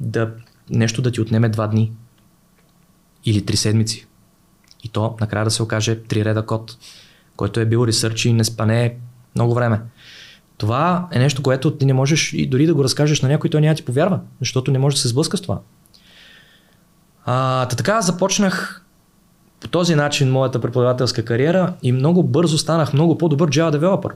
да 0.00 0.30
нещо 0.70 1.02
да 1.02 1.10
ти 1.10 1.20
отнеме 1.20 1.50
2 1.50 1.70
дни 1.70 1.92
или 3.24 3.42
3 3.42 3.54
седмици. 3.54 4.06
И 4.84 4.88
то 4.88 5.16
накрая 5.20 5.44
да 5.44 5.50
се 5.50 5.62
окаже 5.62 5.96
3 5.96 6.24
реда 6.24 6.46
код, 6.46 6.76
който 7.36 7.60
е 7.60 7.66
бил 7.66 7.86
ресърч 7.86 8.24
и 8.24 8.32
не 8.32 8.44
спане 8.44 8.96
много 9.34 9.54
време. 9.54 9.80
Това 10.56 11.08
е 11.12 11.18
нещо, 11.18 11.42
което 11.42 11.70
ти 11.70 11.86
не 11.86 11.92
можеш 11.92 12.32
и 12.32 12.46
дори 12.46 12.66
да 12.66 12.74
го 12.74 12.84
разкажеш 12.84 13.22
на 13.22 13.28
някой, 13.28 13.50
той 13.50 13.60
няма 13.60 13.74
ти 13.74 13.84
повярва, 13.84 14.20
защото 14.40 14.70
не 14.70 14.78
може 14.78 14.96
да 14.96 15.00
се 15.00 15.08
сблъска 15.08 15.36
с 15.36 15.40
това. 15.40 15.60
А, 17.24 17.66
така 17.66 18.00
започнах 18.00 18.84
по 19.60 19.68
този 19.68 19.94
начин 19.94 20.30
моята 20.30 20.60
преподавателска 20.60 21.24
кариера 21.24 21.74
и 21.82 21.92
много 21.92 22.22
бързо 22.22 22.58
станах 22.58 22.92
много 22.92 23.18
по-добър 23.18 23.50
Java 23.50 23.78
developer. 23.78 24.12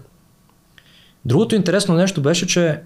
Другото 1.24 1.54
интересно 1.54 1.94
нещо 1.94 2.22
беше, 2.22 2.46
че 2.46 2.82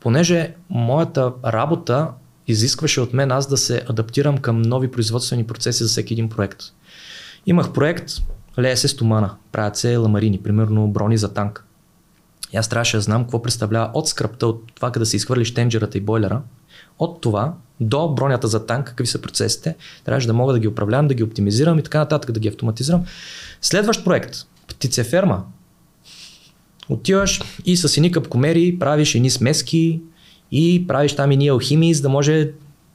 понеже 0.00 0.54
моята 0.70 1.32
работа 1.44 2.08
изискваше 2.46 3.00
от 3.00 3.12
мен 3.12 3.32
аз 3.32 3.48
да 3.48 3.56
се 3.56 3.84
адаптирам 3.88 4.38
към 4.38 4.62
нови 4.62 4.90
производствени 4.90 5.46
процеси 5.46 5.82
за 5.82 5.88
всеки 5.88 6.14
един 6.14 6.28
проект. 6.28 6.62
Имах 7.46 7.72
проект, 7.72 8.12
лее 8.58 8.76
се 8.76 8.88
стомана, 8.88 9.34
правят 9.52 9.76
се 9.76 9.96
ламарини, 9.96 10.42
примерно 10.42 10.88
брони 10.88 11.18
за 11.18 11.34
танк. 11.34 11.64
И 12.52 12.56
аз 12.56 12.68
трябваше 12.68 12.96
да 12.96 13.00
знам 13.00 13.22
какво 13.22 13.42
представлява 13.42 13.90
от 13.94 14.08
скръпта, 14.08 14.46
от 14.46 14.72
това 14.74 14.90
да 14.90 15.06
се 15.06 15.16
изхвърлиш 15.16 15.54
тенджерата 15.54 15.98
и 15.98 16.00
бойлера, 16.00 16.42
от 16.98 17.20
това 17.20 17.54
до 17.80 18.08
бронята 18.08 18.48
за 18.48 18.66
танк, 18.66 18.86
какви 18.86 19.06
са 19.06 19.20
процесите, 19.20 19.76
трябваше 20.04 20.26
да 20.26 20.32
мога 20.32 20.52
да 20.52 20.58
ги 20.58 20.68
управлявам, 20.68 21.08
да 21.08 21.14
ги 21.14 21.22
оптимизирам 21.22 21.78
и 21.78 21.82
така 21.82 21.98
нататък, 21.98 22.32
да 22.32 22.40
ги 22.40 22.48
автоматизирам. 22.48 23.04
Следващ 23.60 24.04
проект, 24.04 24.36
птицеферма. 24.68 25.44
Отиваш 26.88 27.42
и 27.64 27.76
с 27.76 27.96
едни 27.96 28.12
капкомери 28.12 28.78
правиш 28.78 29.14
едни 29.14 29.30
смески 29.30 30.02
и 30.52 30.86
правиш 30.86 31.16
там 31.16 31.30
едни 31.30 31.48
алхимии, 31.48 31.94
за 31.94 32.02
да 32.02 32.08
може 32.08 32.50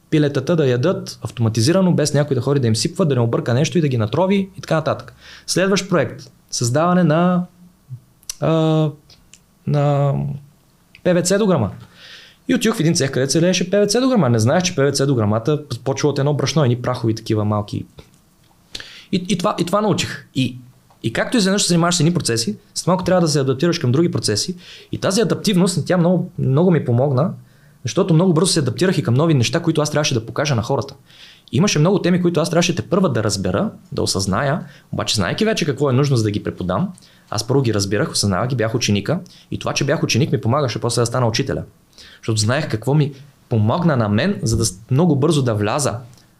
пилетата 0.09 0.55
да 0.55 0.67
ядат 0.67 1.19
автоматизирано, 1.21 1.93
без 1.93 2.13
някой 2.13 2.35
да 2.35 2.41
ходи 2.41 2.59
да 2.59 2.67
им 2.67 2.75
сипва, 2.75 3.05
да 3.05 3.15
не 3.15 3.21
обърка 3.21 3.53
нещо 3.53 3.77
и 3.77 3.81
да 3.81 3.87
ги 3.87 3.97
натрови 3.97 4.49
и 4.57 4.61
така 4.61 4.75
нататък. 4.75 5.13
Следващ 5.47 5.89
проект. 5.89 6.31
Създаване 6.51 7.03
на, 7.03 7.45
а, 8.39 8.51
на 9.67 10.13
PVC 11.05 11.37
дограма. 11.37 11.71
И 12.47 12.55
отидох 12.55 12.75
в 12.77 12.79
един 12.79 12.95
цех, 12.95 13.11
където 13.11 13.31
се 13.31 13.41
лееше 13.41 13.69
PVC 13.69 14.01
дограма. 14.01 14.29
Не 14.29 14.39
знаеш, 14.39 14.63
че 14.63 14.75
PVC 14.75 15.05
дограмата 15.05 15.63
почва 15.83 16.09
от 16.09 16.19
едно 16.19 16.33
брашно, 16.33 16.63
едни 16.63 16.81
прахови 16.81 17.15
такива 17.15 17.45
малки. 17.45 17.85
И, 19.11 19.25
и, 19.29 19.37
това, 19.37 19.55
и 19.59 19.65
това 19.65 19.81
научих. 19.81 20.27
И, 20.35 20.57
и 21.03 21.13
както 21.13 21.37
изведнъж 21.37 21.61
се 21.61 21.67
занимаваш 21.67 21.95
с 21.95 21.99
едни 21.99 22.13
процеси, 22.13 22.57
с 22.75 22.87
малко 22.87 23.03
трябва 23.03 23.21
да 23.21 23.27
се 23.27 23.39
адаптираш 23.39 23.79
към 23.79 23.91
други 23.91 24.11
процеси. 24.11 24.55
И 24.91 24.97
тази 24.97 25.21
адаптивност, 25.21 25.85
тя 25.85 25.97
много, 25.97 26.31
много 26.39 26.71
ми 26.71 26.85
помогна, 26.85 27.33
защото 27.84 28.13
много 28.13 28.34
бързо 28.34 28.51
се 28.51 28.59
адаптирах 28.59 28.97
и 28.97 29.03
към 29.03 29.13
нови 29.13 29.34
неща, 29.34 29.59
които 29.59 29.82
аз 29.82 29.91
трябваше 29.91 30.13
да 30.13 30.25
покажа 30.25 30.55
на 30.55 30.61
хората. 30.61 30.95
Имаше 31.51 31.80
много 31.80 31.99
теми, 31.99 32.21
които 32.21 32.39
аз 32.39 32.49
трябваше 32.49 32.75
те 32.75 32.82
първа 32.82 33.09
да 33.09 33.23
разбера, 33.23 33.71
да 33.91 34.01
осъзная, 34.01 34.65
обаче 34.91 35.15
знайки 35.15 35.45
вече 35.45 35.65
какво 35.65 35.89
е 35.89 35.93
нужно 35.93 36.17
за 36.17 36.23
да 36.23 36.32
ги 36.32 36.43
преподам, 36.43 36.93
аз 37.30 37.47
първо 37.47 37.61
ги 37.61 37.73
разбирах, 37.73 38.11
осъзнавах 38.11 38.47
ги, 38.47 38.55
бях 38.55 38.75
ученика 38.75 39.19
и 39.51 39.59
това, 39.59 39.73
че 39.73 39.84
бях 39.84 40.03
ученик 40.03 40.32
ми 40.32 40.41
помагаше 40.41 40.82
после 40.82 41.01
да 41.01 41.05
стана 41.05 41.28
учителя. 41.28 41.63
Защото 42.17 42.39
знаех 42.39 42.69
какво 42.69 42.93
ми 42.93 43.13
помогна 43.49 43.97
на 43.97 44.09
мен, 44.09 44.39
за 44.43 44.57
да 44.57 44.63
много 44.91 45.15
бързо 45.15 45.41
да 45.41 45.53
вляза 45.53 45.95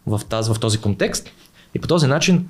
в, 0.06 0.20
тази, 0.28 0.54
в 0.54 0.60
този 0.60 0.78
контекст 0.78 1.30
и 1.74 1.78
по 1.78 1.88
този 1.88 2.06
начин 2.06 2.48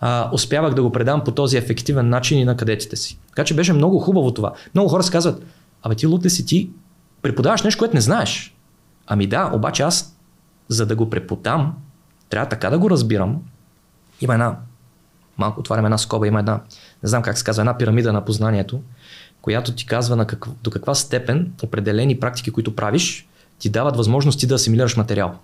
а, 0.00 0.30
успявах 0.32 0.74
да 0.74 0.82
го 0.82 0.92
предам 0.92 1.24
по 1.24 1.30
този 1.30 1.56
ефективен 1.56 2.08
начин 2.08 2.38
и 2.38 2.44
на 2.44 2.56
кадетите 2.56 2.96
си. 2.96 3.18
Така 3.28 3.44
че 3.44 3.54
беше 3.54 3.72
много 3.72 3.98
хубаво 3.98 4.34
това. 4.34 4.52
Много 4.74 4.88
хора 4.88 5.02
се 5.02 5.12
казват, 5.12 5.42
абе 5.82 5.94
ти 5.94 6.06
лут 6.06 6.24
ли 6.24 6.30
си 6.30 6.46
ти 6.46 6.70
преподаваш 7.26 7.62
нещо, 7.62 7.78
което 7.78 7.94
не 7.94 8.00
знаеш. 8.00 8.54
Ами 9.06 9.26
да, 9.26 9.50
обаче 9.54 9.82
аз, 9.82 10.16
за 10.68 10.86
да 10.86 10.96
го 10.96 11.10
преподам, 11.10 11.74
трябва 12.28 12.48
така 12.48 12.70
да 12.70 12.78
го 12.78 12.90
разбирам. 12.90 13.42
Има 14.20 14.34
една, 14.34 14.56
малко 15.38 15.60
отварям 15.60 15.84
една 15.84 15.98
скоба, 15.98 16.26
има 16.26 16.38
една, 16.38 16.60
не 17.02 17.08
знам 17.08 17.22
как 17.22 17.38
се 17.38 17.44
казва, 17.44 17.62
една 17.62 17.78
пирамида 17.78 18.12
на 18.12 18.24
познанието, 18.24 18.80
която 19.40 19.74
ти 19.74 19.86
казва 19.86 20.16
на 20.16 20.26
как, 20.26 20.46
до 20.62 20.70
каква 20.70 20.94
степен 20.94 21.52
определени 21.62 22.20
практики, 22.20 22.50
които 22.50 22.76
правиш, 22.76 23.28
ти 23.58 23.68
дават 23.68 23.96
възможност 23.96 24.40
ти 24.40 24.46
да 24.46 24.54
асимилираш 24.54 24.96
материал. 24.96 25.38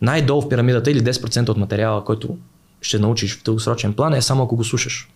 Най-долу 0.00 0.42
в 0.42 0.48
пирамидата 0.48 0.90
или 0.90 1.00
10% 1.00 1.48
от 1.48 1.56
материала, 1.56 2.04
който 2.04 2.38
ще 2.80 2.98
научиш 2.98 3.38
в 3.38 3.42
дългосрочен 3.44 3.92
план 3.92 4.14
е 4.14 4.22
само 4.22 4.42
ако 4.42 4.56
го 4.56 4.64
слушаш. 4.64 5.08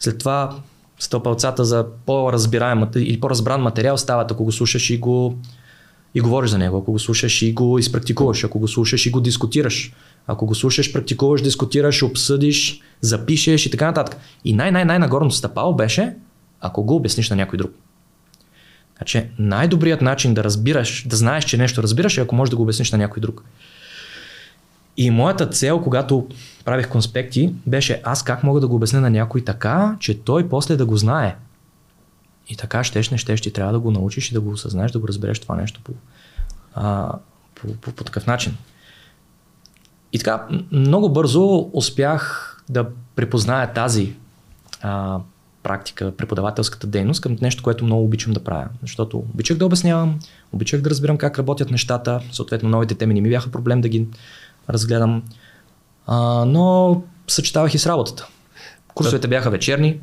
След 0.00 0.18
това 0.18 0.56
стълпалцата 0.98 1.64
за 1.64 1.86
по-разбираем 2.06 2.88
или 2.96 3.20
по-разбран 3.20 3.62
материал 3.62 3.98
стават, 3.98 4.30
ако 4.30 4.44
го 4.44 4.52
слушаш 4.52 4.90
и 4.90 4.98
го 4.98 5.38
и 6.14 6.20
говориш 6.20 6.50
за 6.50 6.58
него, 6.58 6.78
ако 6.78 6.92
го 6.92 6.98
слушаш 6.98 7.42
и 7.42 7.52
го 7.52 7.78
изпрактикуваш, 7.78 8.44
ако 8.44 8.58
го 8.58 8.68
слушаш 8.68 9.06
и 9.06 9.10
го 9.10 9.20
дискутираш, 9.20 9.92
ако 10.26 10.46
го 10.46 10.54
слушаш, 10.54 10.92
практикуваш, 10.92 11.42
дискутираш, 11.42 12.02
обсъдиш, 12.02 12.80
запишеш 13.00 13.66
и 13.66 13.70
така 13.70 13.86
нататък. 13.86 14.16
И 14.44 14.52
най-най-най-нагорното 14.52 15.34
стъпало 15.34 15.74
беше, 15.74 16.14
ако 16.60 16.84
го 16.84 16.96
обясниш 16.96 17.30
на 17.30 17.36
някой 17.36 17.56
друг. 17.56 17.72
Значи 18.96 19.26
най-добрият 19.38 20.00
начин 20.00 20.34
да 20.34 20.44
разбираш, 20.44 21.06
да 21.08 21.16
знаеш, 21.16 21.44
че 21.44 21.56
нещо 21.56 21.82
разбираш 21.82 22.18
е 22.18 22.20
ако 22.20 22.34
можеш 22.34 22.50
да 22.50 22.56
го 22.56 22.62
обясниш 22.62 22.92
на 22.92 22.98
някой 22.98 23.20
друг. 23.20 23.44
И 24.96 25.10
моята 25.10 25.50
цел, 25.50 25.82
когато 25.82 26.28
правих 26.64 26.88
конспекти, 26.88 27.54
беше 27.66 28.00
аз 28.04 28.22
как 28.22 28.42
мога 28.42 28.60
да 28.60 28.68
го 28.68 28.74
обясня 28.74 29.00
на 29.00 29.10
някой 29.10 29.44
така, 29.44 29.96
че 30.00 30.18
той 30.18 30.48
после 30.48 30.76
да 30.76 30.86
го 30.86 30.96
знае. 30.96 31.36
И 32.48 32.56
така 32.56 32.84
щеш, 32.84 33.10
не 33.10 33.18
щеш, 33.18 33.40
ти 33.40 33.52
трябва 33.52 33.72
да 33.72 33.80
го 33.80 33.90
научиш 33.90 34.30
и 34.30 34.34
да 34.34 34.40
го 34.40 34.50
осъзнаеш, 34.50 34.92
да 34.92 34.98
го 34.98 35.08
разбереш 35.08 35.38
това 35.38 35.56
нещо 35.56 35.80
по, 35.84 35.92
а, 36.74 37.12
по, 37.54 37.74
по, 37.74 37.92
по 37.92 38.04
такъв 38.04 38.26
начин. 38.26 38.56
И 40.12 40.18
така, 40.18 40.46
много 40.72 41.08
бързо 41.08 41.70
успях 41.72 42.50
да 42.68 42.86
препозная 43.16 43.72
тази 43.72 44.14
а, 44.82 45.20
практика, 45.62 46.16
преподавателската 46.16 46.86
дейност 46.86 47.20
към 47.20 47.36
нещо, 47.40 47.62
което 47.62 47.84
много 47.84 48.04
обичам 48.04 48.32
да 48.32 48.44
правя. 48.44 48.68
Защото 48.82 49.18
обичах 49.18 49.56
да 49.56 49.66
обяснявам, 49.66 50.18
обичах 50.52 50.80
да 50.80 50.90
разбирам 50.90 51.18
как 51.18 51.38
работят 51.38 51.70
нещата, 51.70 52.20
съответно 52.32 52.68
новите 52.68 52.94
теми 52.94 53.14
не 53.14 53.20
ми 53.20 53.28
бяха 53.28 53.50
проблем 53.50 53.80
да 53.80 53.88
ги 53.88 54.06
разгледам, 54.70 55.22
а, 56.06 56.44
но 56.44 57.02
съчетавах 57.28 57.74
и 57.74 57.78
с 57.78 57.86
работата. 57.86 58.28
Курсовете 58.94 59.28
бяха 59.28 59.50
вечерни 59.50 60.00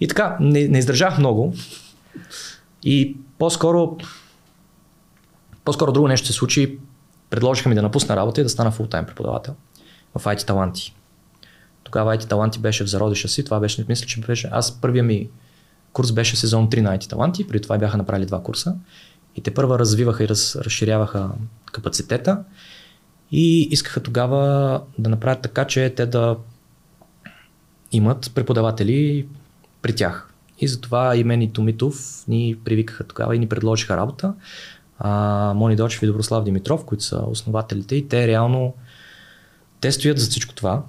и 0.00 0.08
така, 0.08 0.36
не, 0.40 0.68
не 0.68 0.78
издържах 0.78 1.18
много 1.18 1.54
и 2.82 3.16
по-скоро 3.38 3.96
по-скоро 5.66 5.92
друго 5.92 6.08
нещо 6.08 6.26
се 6.26 6.32
случи. 6.32 6.78
Предложиха 7.30 7.68
ми 7.68 7.74
да 7.74 7.82
напусна 7.82 8.16
работа 8.16 8.40
и 8.40 8.44
да 8.44 8.50
стана 8.50 8.70
фултайм 8.70 9.06
преподавател 9.06 9.54
в 10.14 10.24
IT 10.24 10.46
Таланти. 10.46 10.94
Тогава 11.84 12.16
IT 12.16 12.28
Таланти 12.28 12.58
беше 12.58 12.84
в 12.84 12.86
зародиша 12.86 13.28
си. 13.28 13.44
Това 13.44 13.60
беше, 13.60 13.84
мисля, 13.88 14.06
че 14.06 14.20
беше. 14.20 14.48
Аз 14.52 14.80
първия 14.80 15.04
ми 15.04 15.28
курс 15.92 16.12
беше 16.12 16.36
сезон 16.36 16.70
3 16.70 16.80
на 16.80 16.98
IT 16.98 17.10
Таланти. 17.10 17.46
При 17.46 17.62
това 17.62 17.78
бяха 17.78 17.96
направили 17.96 18.26
два 18.26 18.42
курса. 18.42 18.74
И 19.36 19.40
те 19.40 19.54
първа 19.54 19.78
развиваха 19.78 20.24
и 20.24 20.28
раз, 20.28 20.56
разширяваха 20.56 21.30
капацитета. 21.72 22.44
И 23.32 23.68
искаха 23.70 24.02
тогава 24.02 24.82
да 24.98 25.10
направят 25.10 25.42
така, 25.42 25.64
че 25.64 25.94
те 25.96 26.06
да 26.06 26.36
имат 27.92 28.30
преподаватели 28.34 29.26
при 29.82 29.94
тях. 29.94 30.32
И 30.58 30.68
затова 30.68 31.16
и 31.16 31.24
мен 31.24 31.42
и 31.42 31.52
Томитов 31.52 32.24
ни 32.28 32.56
привикаха 32.64 33.04
тогава 33.04 33.36
и 33.36 33.38
ни 33.38 33.48
предложиха 33.48 33.96
работа. 33.96 34.34
А, 34.98 35.52
Мони 35.56 35.76
Дочев 35.76 36.02
и 36.02 36.06
Доброслав 36.06 36.44
Димитров, 36.44 36.84
които 36.84 37.04
са 37.04 37.24
основателите 37.26 37.96
и 37.96 38.08
те 38.08 38.26
реално 38.26 38.74
те 39.80 39.92
стоят 39.92 40.18
за 40.18 40.30
всичко 40.30 40.54
това. 40.54 40.82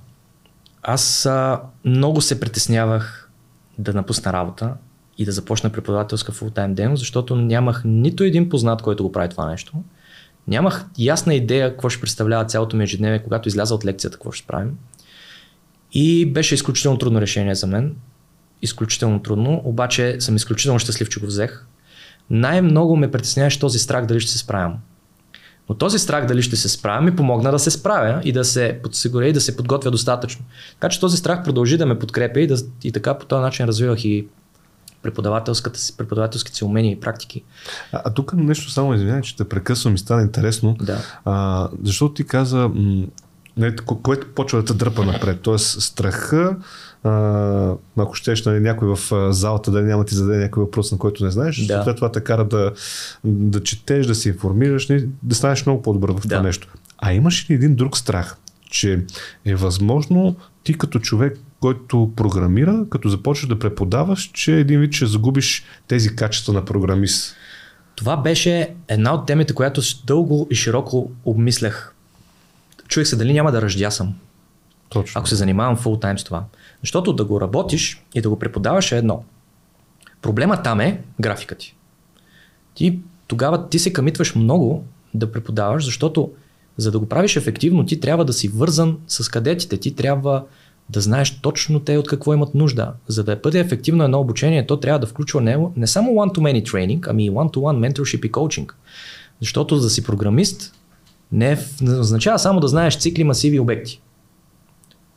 Аз 0.83 1.25
а, 1.25 1.61
много 1.85 2.21
се 2.21 2.39
притеснявах 2.39 3.29
да 3.77 3.93
напусна 3.93 4.33
работа 4.33 4.73
и 5.17 5.25
да 5.25 5.31
започна 5.31 5.69
преподавателска 5.69 6.31
фултайм 6.31 6.73
дейност, 6.73 6.99
защото 6.99 7.35
нямах 7.35 7.81
нито 7.85 8.23
един 8.23 8.49
познат, 8.49 8.81
който 8.81 9.03
го 9.03 9.11
прави 9.11 9.29
това 9.29 9.49
нещо. 9.49 9.73
Нямах 10.47 10.85
ясна 10.97 11.35
идея 11.35 11.69
какво 11.69 11.89
ще 11.89 12.01
представлява 12.01 12.45
цялото 12.45 12.77
ми 12.77 12.83
ежедневие, 12.83 13.23
когато 13.23 13.47
изляза 13.47 13.75
от 13.75 13.85
лекцията, 13.85 14.17
какво 14.17 14.31
ще 14.31 14.47
правим. 14.47 14.71
И 15.93 16.25
беше 16.25 16.55
изключително 16.55 16.97
трудно 16.97 17.21
решение 17.21 17.55
за 17.55 17.67
мен. 17.67 17.95
Изключително 18.61 19.21
трудно, 19.21 19.61
обаче 19.63 20.15
съм 20.19 20.35
изключително 20.35 20.79
щастлив, 20.79 21.09
че 21.09 21.19
го 21.19 21.25
взех. 21.25 21.65
Най-много 22.29 22.95
ме 22.95 23.11
притесняваше 23.11 23.59
този 23.59 23.79
страх 23.79 24.05
дали 24.05 24.19
ще 24.19 24.31
се 24.31 24.37
справям. 24.37 24.77
Но 25.69 25.75
този 25.75 25.99
страх 25.99 26.25
дали 26.25 26.41
ще 26.41 26.55
се 26.55 26.69
справя 26.69 27.01
ми 27.01 27.15
помогна 27.15 27.51
да 27.51 27.59
се 27.59 27.71
справя 27.71 28.21
и 28.23 28.31
да 28.31 28.45
се 28.45 28.79
подсигуря 28.83 29.27
и 29.27 29.33
да 29.33 29.41
се 29.41 29.57
подготвя 29.57 29.91
достатъчно. 29.91 30.45
Така 30.73 30.89
че 30.89 30.99
този 30.99 31.17
страх 31.17 31.43
продължи 31.43 31.77
да 31.77 31.85
ме 31.85 31.99
подкрепя 31.99 32.39
и, 32.39 32.47
да, 32.47 32.57
и 32.83 32.91
така 32.91 33.17
по 33.17 33.25
този 33.25 33.41
начин 33.41 33.65
развивах 33.65 34.05
и 34.05 34.27
преподавателската 35.08 35.80
си, 35.80 35.97
преподавателските 35.97 36.58
си 36.58 36.64
умения 36.64 36.91
и 36.91 36.99
практики. 36.99 37.43
А, 37.91 38.01
а 38.05 38.14
тук 38.14 38.34
нещо 38.34 38.72
само 38.72 38.93
извинявай, 38.93 39.22
че 39.22 39.36
те 39.36 39.49
прекъсвам 39.49 39.95
и 39.95 39.97
стана 39.97 40.22
интересно. 40.22 40.76
Да. 40.82 40.99
А, 41.26 41.68
защото 41.84 42.14
ти 42.14 42.24
каза, 42.24 42.70
м- 42.76 43.05
не, 43.58 43.76
което 43.76 44.28
почва 44.36 44.60
да 44.60 44.66
те 44.66 44.74
дърпа 44.74 45.05
напред. 45.05 45.39
Тоест 45.41 45.82
страха, 45.82 46.55
а, 47.03 47.74
ако 47.97 48.14
щеш 48.14 48.45
нали, 48.45 48.60
някой 48.60 48.95
в 48.95 49.32
залата 49.34 49.72
да 49.72 49.82
няма 49.82 50.05
ти 50.05 50.16
зададе 50.16 50.38
някой 50.38 50.64
въпрос, 50.64 50.91
на 50.91 50.97
който 50.97 51.24
не 51.24 51.32
знаеш, 51.32 51.66
да. 51.66 51.84
след 51.84 51.95
това 51.95 52.12
те 52.12 52.24
кара 52.24 52.45
да, 52.45 52.72
да 53.24 53.64
четеш, 53.64 54.05
да 54.05 54.16
се 54.16 54.30
информираш, 54.30 54.88
нали, 54.88 55.10
да 55.24 55.36
станеш 55.36 55.66
много 55.66 55.82
по-добър 55.82 56.12
в 56.12 56.16
да. 56.16 56.22
това 56.22 56.41
нещо. 56.41 56.68
А 56.97 57.14
имаш 57.14 57.49
ли 57.49 57.53
един 57.53 57.76
друг 57.76 57.97
страх, 57.97 58.38
че 58.70 59.05
е 59.45 59.55
възможно 59.55 60.36
ти 60.64 60.78
като 60.78 60.99
човек, 60.99 61.39
който 61.60 62.12
програмира, 62.16 62.86
като 62.89 63.10
започнеш 63.10 63.49
да 63.49 63.60
преподаваш, 63.60 64.32
че 64.34 64.55
един 64.55 64.80
вид 64.80 64.93
ще 64.93 65.05
загубиш 65.05 65.64
тези 65.88 66.16
качества 66.16 66.53
на 66.53 66.66
програмист? 66.66 67.36
Това 67.95 68.18
беше 68.18 68.76
една 68.88 69.14
от 69.14 69.26
темите, 69.26 69.53
която 69.53 69.82
дълго 70.05 70.47
и 70.51 70.55
широко 70.55 71.12
обмислях. 71.26 71.95
Чуех 72.88 73.08
се 73.08 73.16
дали 73.16 73.34
няма 73.34 73.51
да 73.51 73.62
ръждясам. 73.62 74.16
Точно. 74.89 75.20
Ако 75.20 75.28
се 75.28 75.36
занимавам 75.36 75.78
фул 75.78 75.97
тайм 75.97 76.20
с 76.20 76.24
това. 76.24 76.43
Защото 76.82 77.14
да 77.14 77.26
го 77.26 77.41
работиш 77.41 78.03
и 78.16 78.22
да 78.22 78.30
го 78.30 78.39
преподаваш 78.39 78.91
е 78.91 78.97
едно. 78.97 79.24
Проблема 80.22 80.64
там 80.64 80.80
е 80.80 81.01
графика 81.20 81.55
ти. 81.55 81.76
Ти 82.74 82.99
тогава 83.28 83.70
ти 83.70 83.80
се 83.80 83.93
камитваш 83.93 84.36
много 84.36 84.86
да 85.14 85.32
преподаваш, 85.32 85.86
защото 85.86 86.32
за 86.78 86.91
да 86.91 86.99
го 86.99 87.10
правиш 87.10 87.36
ефективно, 87.36 87.86
ти 87.86 87.99
трябва 87.99 88.26
да 88.26 88.34
си 88.34 88.47
вързан 88.47 88.97
с 89.08 89.30
кадетите. 89.30 89.78
Ти 89.78 89.95
трябва 89.95 90.45
да 90.89 91.01
знаеш 91.01 91.41
точно 91.41 91.79
те 91.79 91.97
от 91.97 92.07
какво 92.07 92.33
имат 92.33 92.55
нужда. 92.55 92.93
За 93.07 93.23
да 93.23 93.35
бъде 93.35 93.59
ефективно 93.59 94.03
едно 94.03 94.19
обучение, 94.19 94.67
то 94.67 94.79
трябва 94.79 94.99
да 94.99 95.07
включва 95.07 95.41
не, 95.41 95.57
не 95.75 95.88
само 95.88 96.11
one-to-many 96.11 96.71
тренинг, 96.71 97.07
ами 97.07 97.31
one-to-one 97.31 97.91
mentorship 97.91 98.25
и 98.25 98.31
коучинг. 98.31 98.75
Защото 99.41 99.77
за 99.77 99.83
да 99.83 99.89
си 99.89 100.03
програмист 100.03 100.75
не, 101.31 101.57
не 101.81 101.99
означава 101.99 102.39
само 102.39 102.59
да 102.59 102.67
знаеш 102.67 102.97
цикли, 102.97 103.23
масиви 103.23 103.55
и 103.55 103.59
обекти. 103.59 104.01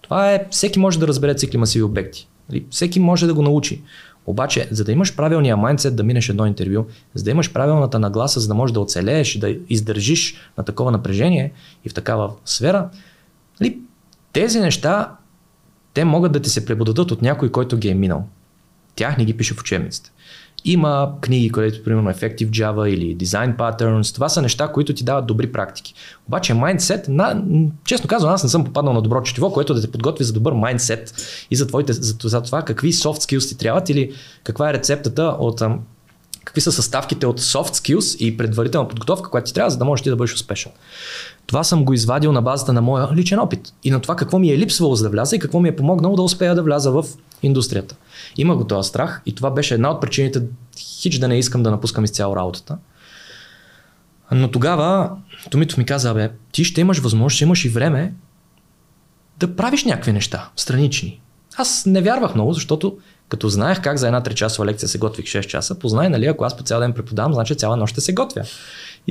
Това 0.03 0.33
е, 0.33 0.47
всеки 0.51 0.79
може 0.79 0.99
да 0.99 1.09
разбере 1.09 1.35
цикли 1.35 1.59
масиви 1.59 1.83
обекти. 1.83 2.29
Нали, 2.49 2.67
всеки 2.71 3.01
може 3.01 3.27
да 3.27 3.35
го 3.35 3.43
научи. 3.43 3.83
Обаче, 4.27 4.69
за 4.71 4.85
да 4.85 4.93
имаш 4.93 5.17
правилния 5.17 5.57
майндсет 5.57 5.97
да 5.97 6.03
минеш 6.03 6.29
едно 6.29 6.47
интервю, 6.47 6.85
за 7.15 7.25
да 7.25 7.31
имаш 7.31 7.53
правилната 7.53 7.99
нагласа, 7.99 8.41
за 8.41 8.49
да 8.49 8.55
можеш 8.55 8.75
да 8.75 8.81
оцелееш 8.81 9.35
и 9.35 9.39
да 9.39 9.57
издържиш 9.69 10.37
на 10.59 10.65
такова 10.65 10.91
напрежение 10.91 11.53
и 11.85 11.89
в 11.89 11.95
такава 11.95 12.33
сфера, 12.45 12.91
нали, 13.61 13.79
тези 14.33 14.61
неща, 14.61 15.17
те 15.95 16.05
могат 16.05 16.33
да 16.33 16.41
ти 16.41 16.51
се 16.51 16.67
преподадат 16.67 17.11
от 17.11 17.23
някой, 17.23 17.51
който 17.51 17.77
ги 17.77 17.89
е 17.89 17.95
минал. 17.95 18.25
Тях 18.95 19.19
не 19.19 19.25
ги 19.25 19.37
пише 19.37 19.55
в 19.55 19.61
учебниците. 19.61 20.11
Има 20.65 21.13
книги, 21.21 21.53
където, 21.53 21.85
примерно, 21.85 22.11
Effective 22.11 22.51
Java 22.51 22.87
или 22.87 23.17
Design 23.17 23.57
Patterns. 23.57 24.15
Това 24.15 24.29
са 24.29 24.43
неща, 24.43 24.69
които 24.69 24.95
ти 24.95 25.05
дават 25.05 25.27
добри 25.27 25.53
практики. 25.53 25.95
Обаче, 26.29 26.53
mindset, 26.53 27.09
на, 27.09 27.43
честно 27.85 28.09
казвам, 28.09 28.35
аз 28.35 28.43
не 28.43 28.49
съм 28.49 28.65
попаднал 28.65 28.95
на 28.95 29.03
добро 29.03 29.23
четиво, 29.23 29.53
което 29.53 29.75
да 29.75 29.81
те 29.81 29.91
подготви 29.91 30.25
за 30.25 30.33
добър 30.33 30.55
mindset 30.55 31.23
и 31.51 31.57
за, 31.57 31.67
твоите, 31.67 31.93
за, 31.93 32.15
за 32.23 32.43
това 32.43 32.63
какви 32.63 32.93
soft 32.93 33.37
skills 33.37 33.49
ти 33.49 33.59
трябват 33.59 33.89
или 33.89 34.13
каква 34.45 34.71
е 34.71 34.73
рецептата 34.73 35.23
от 35.23 35.63
какви 36.45 36.61
са 36.61 36.73
съставките 36.73 37.27
от 37.27 37.41
soft 37.41 37.75
skills 37.75 38.19
и 38.19 38.37
предварителна 38.37 38.89
подготовка, 38.89 39.31
която 39.31 39.47
ти 39.47 39.55
трябва, 39.55 39.71
за 39.71 39.79
да 39.79 39.85
можеш 39.85 40.03
ти 40.03 40.11
да 40.11 40.17
бъдеш 40.17 40.35
успешен. 40.35 40.73
Това 41.51 41.65
съм 41.65 41.85
го 41.85 41.93
извадил 41.93 42.33
на 42.33 42.43
базата 42.43 42.73
на 42.73 42.81
моя 42.81 43.15
личен 43.15 43.39
опит 43.39 43.75
и 43.85 43.91
на 43.91 44.01
това 44.01 44.17
какво 44.17 44.39
ми 44.39 44.51
е 44.51 44.59
липсвало 44.59 44.95
за 44.95 45.05
да 45.05 45.11
вляза 45.11 45.37
и 45.37 45.39
какво 45.39 45.61
ми 45.61 45.69
е 45.69 45.77
помогнало 45.77 46.17
да 46.17 46.23
успея 46.23 46.55
да 46.55 46.63
вляза 46.63 46.91
в 46.91 47.05
индустрията. 47.43 47.97
Има 48.37 48.57
го 48.57 48.67
този 48.67 48.89
страх 48.89 49.23
и 49.27 49.35
това 49.35 49.51
беше 49.51 49.75
една 49.75 49.91
от 49.91 50.01
причините 50.01 50.43
хич 50.79 51.19
да 51.19 51.29
не 51.29 51.39
искам 51.39 51.63
да 51.63 51.71
напускам 51.71 52.05
изцяло 52.05 52.37
работата. 52.37 52.79
Но 54.33 54.51
тогава 54.51 55.11
Томитов 55.51 55.79
ми 55.79 55.85
каза, 55.85 56.15
бе, 56.15 56.31
ти 56.53 56.65
ще 56.65 56.81
имаш 56.81 56.99
възможност, 56.99 57.35
ще 57.35 57.45
имаш 57.45 57.65
и 57.65 57.69
време 57.69 58.15
да 59.39 59.57
правиш 59.57 59.85
някакви 59.85 60.13
неща, 60.13 60.51
странични. 60.57 61.21
Аз 61.57 61.87
не 61.87 62.03
вярвах 62.03 62.35
много, 62.35 62.53
защото 62.53 62.99
като 63.29 63.49
знаех 63.49 63.83
как 63.83 63.97
за 63.97 64.07
една 64.07 64.23
3 64.23 64.35
часова 64.35 64.67
лекция 64.67 64.89
се 64.89 64.99
готвих 64.99 65.27
6 65.27 65.47
часа, 65.47 65.79
познай, 65.79 66.09
нали, 66.09 66.27
ако 66.27 66.45
аз 66.45 66.57
по 66.57 66.63
цял 66.63 66.81
ден 66.81 66.93
преподавам, 66.93 67.35
значи 67.35 67.55
цяла 67.55 67.77
нощ 67.77 67.93
ще 67.93 68.01
се 68.01 68.15
готвя. 68.15 68.43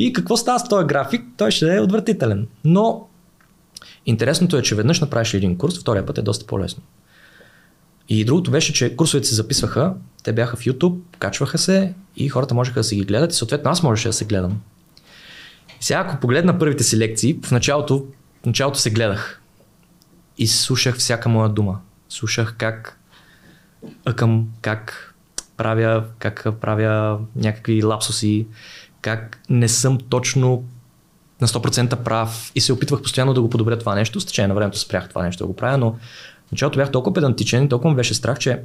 И 0.02 0.14
какво 0.14 0.38
става 0.38 0.60
с 0.60 0.64
този 0.64 0.88
график? 0.88 1.22
Той 1.38 1.52
ще 1.52 1.76
е 1.76 1.80
отвратителен. 1.80 2.48
Но 2.66 3.08
интересното 4.06 4.58
е, 4.58 4.62
че 4.62 4.76
веднъж 4.76 5.00
направиш 5.00 5.34
един 5.34 5.58
курс, 5.58 5.80
втория 5.80 6.06
път 6.06 6.18
е 6.18 6.22
доста 6.22 6.46
по-лесно. 6.46 6.84
И 8.10 8.26
другото 8.26 8.52
беше, 8.52 8.74
че 8.74 8.96
курсовете 8.96 9.28
се 9.28 9.36
записваха, 9.36 9.94
те 10.24 10.34
бяха 10.34 10.58
в 10.58 10.66
YouTube, 10.66 11.00
качваха 11.20 11.58
се 11.58 11.94
и 12.16 12.30
хората 12.30 12.54
можеха 12.54 12.80
да 12.80 12.84
се 12.84 12.96
ги 12.96 13.06
гледат 13.06 13.34
и 13.34 13.36
съответно 13.36 13.72
аз 13.72 13.84
можеше 13.84 14.10
да 14.10 14.14
се 14.14 14.26
гледам. 14.26 14.62
И 15.82 15.84
сега 15.84 16.00
ако 16.00 16.20
погледна 16.20 16.60
първите 16.60 16.84
си 16.84 16.98
лекции, 16.98 17.40
в 17.44 17.52
началото, 17.52 18.06
в 18.44 18.46
началото 18.46 18.80
се 18.80 18.90
гледах 18.90 19.42
и 20.38 20.48
слушах 20.48 20.98
всяка 20.98 21.30
моя 21.30 21.50
дума. 21.50 21.80
Слушах 22.10 22.56
какъкъм, 22.58 24.48
как 24.62 25.16
правя, 25.58 26.04
как 26.20 26.48
правя 26.62 27.20
някакви 27.36 27.84
лапсуси, 27.84 28.48
как 29.02 29.42
не 29.50 29.68
съм 29.68 29.98
точно 30.10 30.64
на 31.42 31.48
100% 31.48 31.96
прав 31.96 32.52
и 32.56 32.62
се 32.62 32.74
опитвах 32.74 33.02
постоянно 33.02 33.34
да 33.34 33.42
го 33.42 33.50
подобря 33.50 33.80
това 33.80 33.96
нещо. 33.96 34.20
С 34.20 34.26
течение 34.26 34.48
на 34.48 34.54
времето 34.54 34.80
спрях 34.80 35.10
това 35.10 35.24
нещо 35.24 35.44
да 35.44 35.48
го 35.48 35.56
правя, 35.56 35.78
но 35.78 35.96
началото 36.52 36.80
бях 36.80 36.92
толкова 36.92 37.14
педантичен 37.14 37.64
и 37.64 37.70
толкова 37.70 37.90
ме 37.90 37.96
беше 37.96 38.14
страх, 38.14 38.40
че 38.40 38.62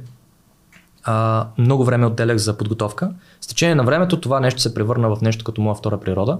а, 1.03 1.47
много 1.57 1.85
време 1.85 2.05
отделях 2.05 2.37
за 2.37 2.57
подготовка. 2.57 3.11
С 3.41 3.47
течение 3.47 3.75
на 3.75 3.83
времето 3.83 4.21
това 4.21 4.39
нещо 4.39 4.61
се 4.61 4.73
превърна 4.73 5.15
в 5.15 5.21
нещо 5.21 5.43
като 5.43 5.61
моя 5.61 5.75
втора 5.75 5.99
природа. 5.99 6.37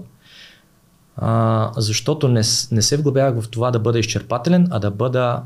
А, 1.18 1.72
защото 1.78 2.28
не, 2.28 2.42
не 2.72 2.82
се 2.82 2.98
вглъбявах 2.98 3.44
в 3.44 3.50
това 3.50 3.72
да 3.72 3.80
бъда 3.80 4.00
изчерпателен, 4.00 4.68
а 4.72 4.80
да 4.80 4.92
бъда 4.92 5.44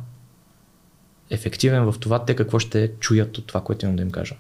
ефективен 1.29 1.91
в 1.91 1.99
това 1.99 2.25
те 2.25 2.35
какво 2.35 2.59
ще 2.59 2.91
чуят 2.99 3.37
от 3.37 3.47
това, 3.47 3.61
което 3.61 3.85
имам 3.85 3.95
да 3.95 4.01
им 4.01 4.11
кажа. 4.11 4.35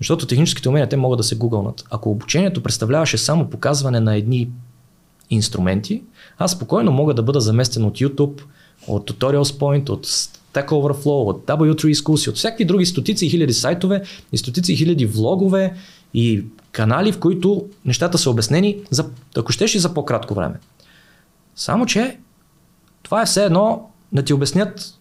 Защото 0.00 0.26
техническите 0.26 0.68
умения 0.68 0.88
те 0.88 0.96
могат 0.96 1.16
да 1.16 1.24
се 1.24 1.36
гугълнат. 1.36 1.84
Ако 1.90 2.10
обучението 2.10 2.62
представляваше 2.62 3.18
само 3.18 3.50
показване 3.50 4.00
на 4.00 4.16
едни 4.16 4.50
инструменти, 5.30 6.02
аз 6.38 6.52
спокойно 6.52 6.92
мога 6.92 7.14
да 7.14 7.22
бъда 7.22 7.40
заместен 7.40 7.84
от 7.84 7.98
YouTube, 7.98 8.42
от 8.86 9.10
Tutorials 9.10 9.58
Point, 9.58 9.88
от 9.88 10.06
Stack 10.06 10.68
Overflow, 10.68 11.28
от 11.28 11.46
W3 11.46 11.94
Schools 11.94 12.28
от 12.28 12.36
всякакви 12.36 12.64
други 12.64 12.86
стотици 12.86 13.26
и 13.26 13.30
хиляди 13.30 13.52
сайтове 13.52 14.02
и 14.32 14.38
стотици 14.38 14.76
хиляди 14.76 15.06
влогове 15.06 15.74
и 16.14 16.44
канали, 16.72 17.12
в 17.12 17.18
които 17.18 17.66
нещата 17.84 18.18
са 18.18 18.30
обяснени, 18.30 18.76
за, 18.90 19.10
ако 19.36 19.52
щеш 19.52 19.74
и 19.74 19.78
за 19.78 19.94
по-кратко 19.94 20.34
време. 20.34 20.54
Само, 21.56 21.86
че 21.86 22.18
това 23.02 23.22
е 23.22 23.26
все 23.26 23.44
едно 23.44 23.90
да 24.12 24.22
ти 24.22 24.32
обяснят 24.32 24.98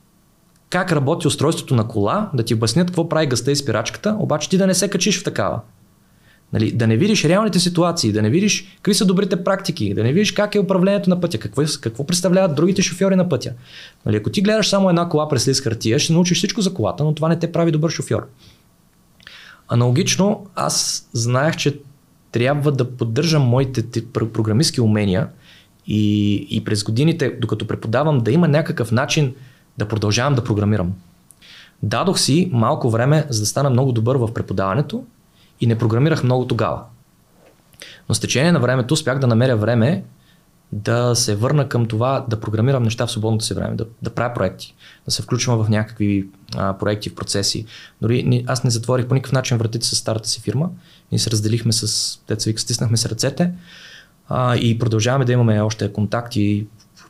как 0.76 0.92
работи 0.92 1.28
устройството 1.28 1.76
на 1.76 1.88
кола, 1.88 2.30
да 2.34 2.44
ти 2.44 2.54
обяснят 2.54 2.88
какво 2.88 3.10
прави 3.10 3.28
гъста 3.28 3.52
и 3.52 3.56
спирачката, 3.56 4.16
обаче 4.20 4.50
ти 4.50 4.58
да 4.58 4.68
не 4.68 4.74
се 4.74 4.90
качиш 4.90 5.22
в 5.22 5.24
такава. 5.24 5.60
Нали, 6.54 6.72
да 6.72 6.88
не 6.88 6.98
видиш 6.98 7.26
реалните 7.26 7.60
ситуации, 7.60 8.12
да 8.12 8.22
не 8.22 8.30
видиш 8.30 8.76
какви 8.76 8.94
са 8.94 9.06
добрите 9.06 9.44
практики, 9.44 9.94
да 9.94 10.04
не 10.04 10.14
видиш 10.14 10.32
как 10.32 10.56
е 10.56 10.60
управлението 10.60 11.10
на 11.10 11.22
пътя, 11.22 11.38
какво, 11.38 11.62
какво 11.82 12.06
представляват 12.06 12.56
другите 12.56 12.82
шофьори 12.82 13.16
на 13.16 13.30
пътя. 13.30 13.54
Нали, 14.06 14.16
ако 14.16 14.30
ти 14.30 14.42
гледаш 14.42 14.70
само 14.70 14.90
една 14.90 15.10
кола 15.10 15.28
през 15.28 15.48
лист 15.48 15.64
хартия, 15.64 16.00
ще 16.00 16.14
научиш 16.14 16.38
всичко 16.38 16.62
за 16.62 16.74
колата, 16.74 17.04
но 17.04 17.16
това 17.16 17.30
не 17.30 17.40
те 17.40 17.52
прави 17.52 17.72
добър 17.72 17.90
шофьор. 17.90 18.28
Аналогично, 19.68 20.46
аз 20.56 21.08
знаех, 21.14 21.56
че 21.56 21.80
трябва 22.32 22.72
да 22.72 22.92
поддържам 22.92 23.42
моите 23.42 24.04
програмистски 24.14 24.82
умения 24.82 25.28
и, 25.88 26.34
и 26.50 26.64
през 26.64 26.84
годините, 26.84 27.38
докато 27.42 27.68
преподавам, 27.68 28.20
да 28.20 28.32
има 28.32 28.48
някакъв 28.48 28.92
начин 28.92 29.34
да 29.78 29.88
продължавам 29.88 30.36
да 30.36 30.44
програмирам. 30.44 30.94
Дадох 31.84 32.20
си 32.20 32.50
малко 32.54 32.90
време, 32.90 33.26
за 33.30 33.40
да 33.40 33.46
стана 33.46 33.70
много 33.70 33.92
добър 33.92 34.16
в 34.16 34.34
преподаването 34.34 35.04
и 35.62 35.68
не 35.68 35.78
програмирах 35.78 36.24
много 36.24 36.48
тогава. 36.48 36.84
Но 38.10 38.16
с 38.16 38.20
течение 38.20 38.52
на 38.52 38.60
времето 38.60 38.94
успях 38.94 39.20
да 39.20 39.28
намеря 39.28 39.58
време 39.58 40.04
да 40.72 41.16
се 41.16 41.36
върна 41.36 41.70
към 41.70 41.86
това 41.86 42.26
да 42.30 42.40
програмирам 42.40 42.84
неща 42.84 43.08
в 43.08 43.12
свободното 43.12 43.46
си 43.46 43.54
време, 43.54 43.76
да, 43.76 43.86
да 44.02 44.10
правя 44.10 44.34
проекти, 44.34 44.76
да 45.06 45.12
се 45.12 45.22
включвам 45.22 45.64
в 45.64 45.70
някакви 45.70 46.28
а, 46.56 46.78
проекти, 46.78 47.10
в 47.10 47.16
процеси. 47.16 47.66
Дори 48.02 48.44
аз 48.48 48.64
не 48.64 48.70
затворих 48.70 49.08
по 49.08 49.14
никакъв 49.14 49.34
начин 49.34 49.58
вратите 49.58 49.86
с 49.86 49.96
старата 49.96 50.30
си 50.30 50.42
фирма. 50.42 50.70
Ние 51.12 51.20
се 51.20 51.32
разделихме 51.32 51.72
с, 51.72 52.20
деца 52.28 52.44
вика, 52.48 52.62
стиснахме 52.62 52.98
се 52.98 53.10
ръцете 53.10 53.52
а, 54.30 54.56
и 54.56 54.80
продължаваме 54.80 55.26
да 55.26 55.32
имаме 55.32 55.62
още 55.62 55.94
контакти, 55.94 56.66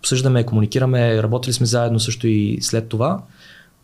обсъждаме, 0.05 0.45
комуникираме, 0.45 1.23
работили 1.23 1.53
сме 1.53 1.65
заедно 1.65 1.99
също 1.99 2.27
и 2.27 2.57
след 2.61 2.87
това. 2.87 3.21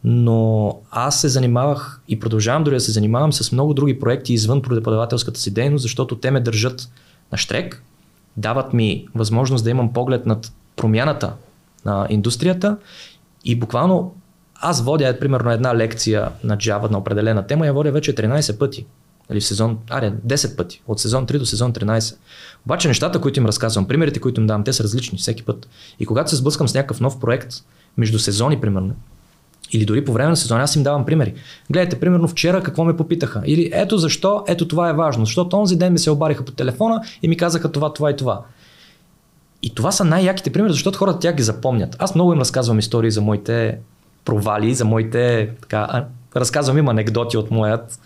Но 0.03 0.77
аз 0.91 1.21
се 1.21 1.27
занимавах 1.27 2.01
и 2.07 2.19
продължавам 2.19 2.63
дори 2.63 2.75
да 2.75 2.79
се 2.79 2.91
занимавам 2.91 3.33
с 3.33 3.51
много 3.51 3.73
други 3.73 3.99
проекти 3.99 4.33
извън 4.33 4.61
преподавателската 4.61 5.39
си 5.39 5.53
дейност, 5.53 5.81
защото 5.81 6.17
те 6.17 6.31
ме 6.31 6.39
държат 6.39 6.89
на 7.31 7.37
штрек, 7.37 7.83
дават 8.37 8.73
ми 8.73 9.07
възможност 9.15 9.63
да 9.63 9.69
имам 9.69 9.93
поглед 9.93 10.25
над 10.25 10.51
промяната 10.75 11.33
на 11.85 12.07
индустрията 12.09 12.77
и 13.45 13.55
буквално 13.55 14.15
аз 14.55 14.81
водя, 14.81 15.19
примерно, 15.19 15.51
една 15.51 15.75
лекция 15.75 16.29
на 16.43 16.57
Java 16.57 16.91
на 16.91 16.97
определена 16.97 17.47
тема, 17.47 17.65
я 17.65 17.73
водя 17.73 17.91
вече 17.91 18.15
13 18.15 18.57
пъти. 18.57 18.85
Или 19.31 19.39
в 19.39 19.45
сезон, 19.45 19.77
аре, 19.89 20.13
10 20.27 20.55
пъти. 20.55 20.81
От 20.87 20.99
сезон 20.99 21.27
3 21.27 21.37
до 21.37 21.45
сезон 21.45 21.73
13. 21.73 22.15
Обаче 22.65 22.87
нещата, 22.87 23.21
които 23.21 23.39
им 23.39 23.45
разказвам, 23.45 23.87
примерите, 23.87 24.19
които 24.19 24.41
им 24.41 24.47
давам, 24.47 24.63
те 24.63 24.73
са 24.73 24.83
различни 24.83 25.17
всеки 25.17 25.43
път. 25.43 25.67
И 25.99 26.05
когато 26.05 26.29
се 26.29 26.35
сблъскам 26.35 26.67
с 26.67 26.73
някакъв 26.73 26.99
нов 26.99 27.19
проект, 27.19 27.53
между 27.97 28.19
сезони, 28.19 28.61
примерно, 28.61 28.95
или 29.71 29.85
дори 29.85 30.05
по 30.05 30.13
време 30.13 30.29
на 30.29 30.37
сезона, 30.37 30.63
аз 30.63 30.75
им 30.75 30.83
давам 30.83 31.05
примери. 31.05 31.33
Гледайте, 31.69 31.99
примерно 31.99 32.27
вчера 32.27 32.63
какво 32.63 32.83
ме 32.83 32.97
попитаха. 32.97 33.41
Или 33.45 33.69
ето 33.73 33.97
защо, 33.97 34.43
ето 34.47 34.67
това 34.67 34.89
е 34.89 34.93
важно. 34.93 35.25
Защото 35.25 35.57
онзи 35.57 35.75
ден 35.75 35.93
ми 35.93 35.99
се 35.99 36.11
обариха 36.11 36.45
по 36.45 36.51
телефона 36.51 37.01
и 37.21 37.27
ми 37.27 37.37
казаха 37.37 37.71
това, 37.71 37.93
това 37.93 38.11
и 38.11 38.15
това. 38.15 38.41
И 39.63 39.75
това 39.75 39.91
са 39.91 40.03
най-яките 40.03 40.49
примери, 40.49 40.73
защото 40.73 40.97
хората 40.97 41.19
тя 41.19 41.33
ги 41.33 41.43
запомнят. 41.43 41.95
Аз 41.99 42.15
много 42.15 42.33
им 42.33 42.39
разказвам 42.39 42.79
истории 42.79 43.11
за 43.11 43.21
моите 43.21 43.77
провали, 44.25 44.73
за 44.73 44.85
моите. 44.85 45.49
Така, 45.61 46.05
разказвам 46.35 46.77
им 46.77 46.89
анекдоти 46.89 47.37
от 47.37 47.51
моят. 47.51 47.99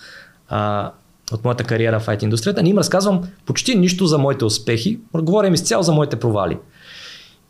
А, 0.49 0.91
от 1.31 1.43
моята 1.43 1.63
кариера 1.63 1.99
в 1.99 2.07
IT 2.07 2.23
индустрията, 2.23 2.63
не 2.63 2.69
им 2.69 2.77
разказвам 2.77 3.21
почти 3.45 3.75
нищо 3.75 4.05
за 4.05 4.17
моите 4.17 4.45
успехи, 4.45 4.99
говорим 5.13 5.53
изцяло 5.53 5.83
за 5.83 5.91
моите 5.91 6.15
провали. 6.15 6.57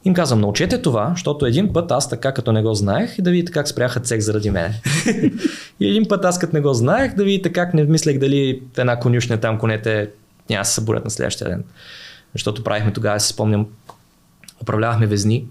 Им 0.06 0.14
казвам, 0.14 0.42
научете 0.42 0.82
това, 0.82 1.10
защото 1.16 1.46
един 1.46 1.74
път 1.74 1.92
аз 1.92 2.10
така 2.10 2.34
като 2.34 2.52
не 2.52 2.62
го 2.62 2.74
знаех 2.74 3.18
и 3.18 3.22
да 3.22 3.32
видите 3.32 3.52
как 3.52 3.68
спряха 3.68 4.00
цех 4.00 4.20
заради 4.20 4.52
мене. 4.52 4.82
и 5.80 5.90
един 5.90 6.08
път 6.08 6.26
аз 6.26 6.40
като 6.40 6.56
не 6.56 6.62
го 6.62 6.74
знаех 6.74 7.16
да 7.16 7.24
видите 7.24 7.54
как 7.54 7.74
не 7.74 7.84
мислех 7.84 8.20
дали 8.20 8.62
една 8.78 9.00
конюшня 9.00 9.38
там 9.38 9.60
конете 9.60 10.10
няма 10.50 10.66
се 10.66 10.74
събудят 10.74 11.06
на 11.06 11.12
следващия 11.12 11.50
ден. 11.50 11.64
Защото 12.34 12.64
правихме 12.64 12.94
тогава, 12.94 13.20
си 13.20 13.28
спомням, 13.28 13.68
управлявахме 14.62 15.08
везни 15.08 15.46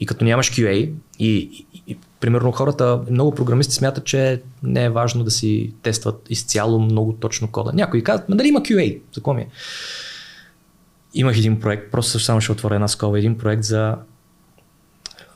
и 0.00 0.06
като 0.06 0.24
нямаш 0.24 0.50
QA 0.50 0.72
и, 0.72 0.92
и, 1.18 1.66
и 1.86 1.98
примерно 2.20 2.52
хората, 2.52 3.00
много 3.10 3.34
програмисти 3.34 3.74
смятат, 3.74 4.04
че 4.04 4.42
не 4.62 4.84
е 4.84 4.90
важно 4.90 5.24
да 5.24 5.30
си 5.30 5.72
тестват 5.82 6.26
изцяло 6.30 6.78
много 6.78 7.12
точно 7.12 7.48
кода. 7.48 7.72
Някои 7.74 8.04
казват, 8.04 8.26
дали 8.28 8.48
има 8.48 8.60
QA, 8.60 9.00
за 9.12 9.14
какво 9.14 9.34
ми 9.34 9.42
е? 9.42 9.48
Имах 11.14 11.38
един 11.38 11.60
проект, 11.60 11.90
просто 11.90 12.18
само 12.18 12.40
ще 12.40 12.52
отворя 12.52 12.74
една 12.74 12.88
скоба, 12.88 13.18
един 13.18 13.38
проект 13.38 13.62
за 13.62 13.96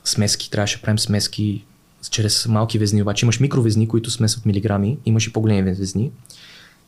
смески, 0.03 0.51
трябваше 0.51 0.77
да 0.77 0.81
правим 0.81 0.99
смески 0.99 1.65
чрез 2.09 2.47
малки 2.47 2.77
везни, 2.77 3.01
обаче 3.01 3.25
имаш 3.25 3.39
микровезни, 3.39 3.87
които 3.87 4.11
смесват 4.11 4.45
милиграми, 4.45 4.97
имаш 5.05 5.27
и 5.27 5.33
по-големи 5.33 5.73
везни. 5.73 6.11